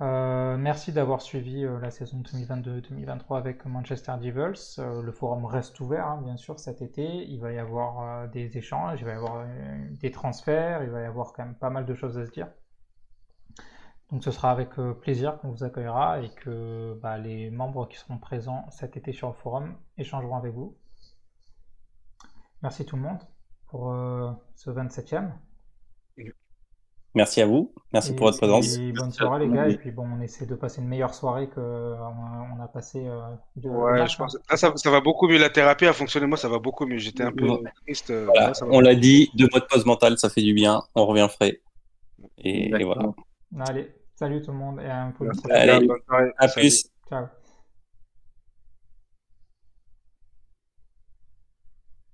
Euh, 0.01 0.57
merci 0.57 0.93
d'avoir 0.93 1.23
suivi 1.23 1.65
euh, 1.65 1.79
la 1.79 1.93
saison 1.93 2.21
2022-2023 2.23 3.39
avec 3.39 3.65
Manchester 3.65 4.15
Devils. 4.21 4.81
Euh, 4.81 5.03
le 5.03 5.13
forum 5.13 5.45
reste 5.45 5.79
ouvert, 5.79 6.09
hein, 6.09 6.21
bien 6.23 6.37
sûr, 6.37 6.59
cet 6.59 6.83
été. 6.83 7.25
Il 7.29 7.41
va 7.41 7.53
y 7.53 7.59
avoir 7.59 8.29
des 8.29 8.59
échanges, 8.59 9.01
il 9.01 9.05
va 9.05 9.13
y 9.13 9.17
avoir 9.17 9.47
des 10.01 10.11
transferts, 10.11 10.83
il 10.83 10.91
va 10.91 11.03
y 11.03 11.05
avoir 11.05 11.33
quand 11.33 11.45
même 11.45 11.55
pas 11.55 11.71
mal 11.71 11.87
de 11.87 11.95
choses 11.95 12.19
à 12.19 12.27
se 12.27 12.33
dire. 12.33 12.49
Donc 14.11 14.23
ce 14.23 14.31
sera 14.31 14.51
avec 14.51 14.75
plaisir 15.01 15.39
qu'on 15.39 15.51
vous 15.51 15.65
accueillera 15.65 16.21
et 16.21 16.31
que 16.31 16.99
bah, 17.01 17.17
les 17.19 17.51
membres 17.51 17.89
qui 17.89 17.97
seront 17.97 18.19
présents 18.19 18.69
cet 18.71 18.97
été 18.97 19.13
sur 19.13 19.29
le 19.29 19.35
forum 19.35 19.77
échangeront 19.97 20.37
avec 20.37 20.53
vous. 20.53 20.77
Merci 22.63 22.85
tout 22.85 22.97
le 22.97 23.03
monde 23.03 23.21
pour 23.67 23.93
ce 24.55 24.71
27e. 24.71 25.31
Merci 27.15 27.41
à 27.41 27.47
vous. 27.47 27.73
Merci 27.93 28.11
Et 28.13 28.17
pour 28.17 28.27
votre 28.27 28.39
présence. 28.39 28.77
bonne 28.77 29.13
soirée, 29.13 29.47
les 29.47 29.55
gars. 29.55 29.69
Et 29.69 29.77
puis, 29.77 29.93
bon, 29.93 30.05
on 30.17 30.21
essaie 30.21 30.47
de 30.47 30.55
passer 30.57 30.81
une 30.83 30.89
meilleure 30.89 31.15
soirée 31.15 31.49
qu'on 31.49 31.61
a, 31.63 32.49
on 32.59 32.61
a 32.61 32.67
passé. 32.67 33.07
euh, 33.07 33.21
de- 33.55 33.69
Ouais, 33.69 34.01
match, 34.01 34.15
je 34.15 34.19
pense. 34.19 34.37
Là, 34.51 34.57
ça, 34.57 34.73
ça 34.77 34.91
va 34.91 35.01
beaucoup 35.01 35.29
mieux. 35.29 35.39
La 35.39 35.49
thérapie 35.51 35.87
a 35.87 35.93
fonctionné. 35.93 36.27
Moi, 36.27 36.37
ça 36.37 36.49
va 36.49 36.59
beaucoup 36.59 36.87
mieux. 36.87 36.99
J'étais 36.99 37.23
un 37.23 37.31
peu 37.31 37.47
triste. 37.87 38.11
euh, 38.11 38.25
Voilà, 38.27 38.49
là, 38.49 38.53
on 38.69 38.81
l'a 38.81 38.97
dit, 38.97 39.31
deux 39.35 39.49
mois 39.51 39.61
de 39.61 39.67
pause 39.67 39.87
mentale, 39.87 40.19
ça 40.19 40.29
fait 40.29 40.43
du 40.43 40.55
bien. 40.55 40.83
On 40.97 41.07
revient 41.07 41.29
frais. 41.31 41.61
Et, 42.39 42.71
et 42.71 42.85
voilà. 42.85 43.03
Allez, 43.61 43.95
salut 44.17 44.43
tout 44.43 44.51
le 44.51 44.59
monde 44.59 44.81
et 44.81 44.87
à 44.87 45.03
un 45.05 45.13
peu. 45.13 45.29
Allez. 45.51 45.87
Bonne 45.87 45.99
soirée. 46.09 46.33
À 46.39 46.49
Salut. 46.49 46.63
plus. 46.67 46.91
Ciao. 47.09 47.27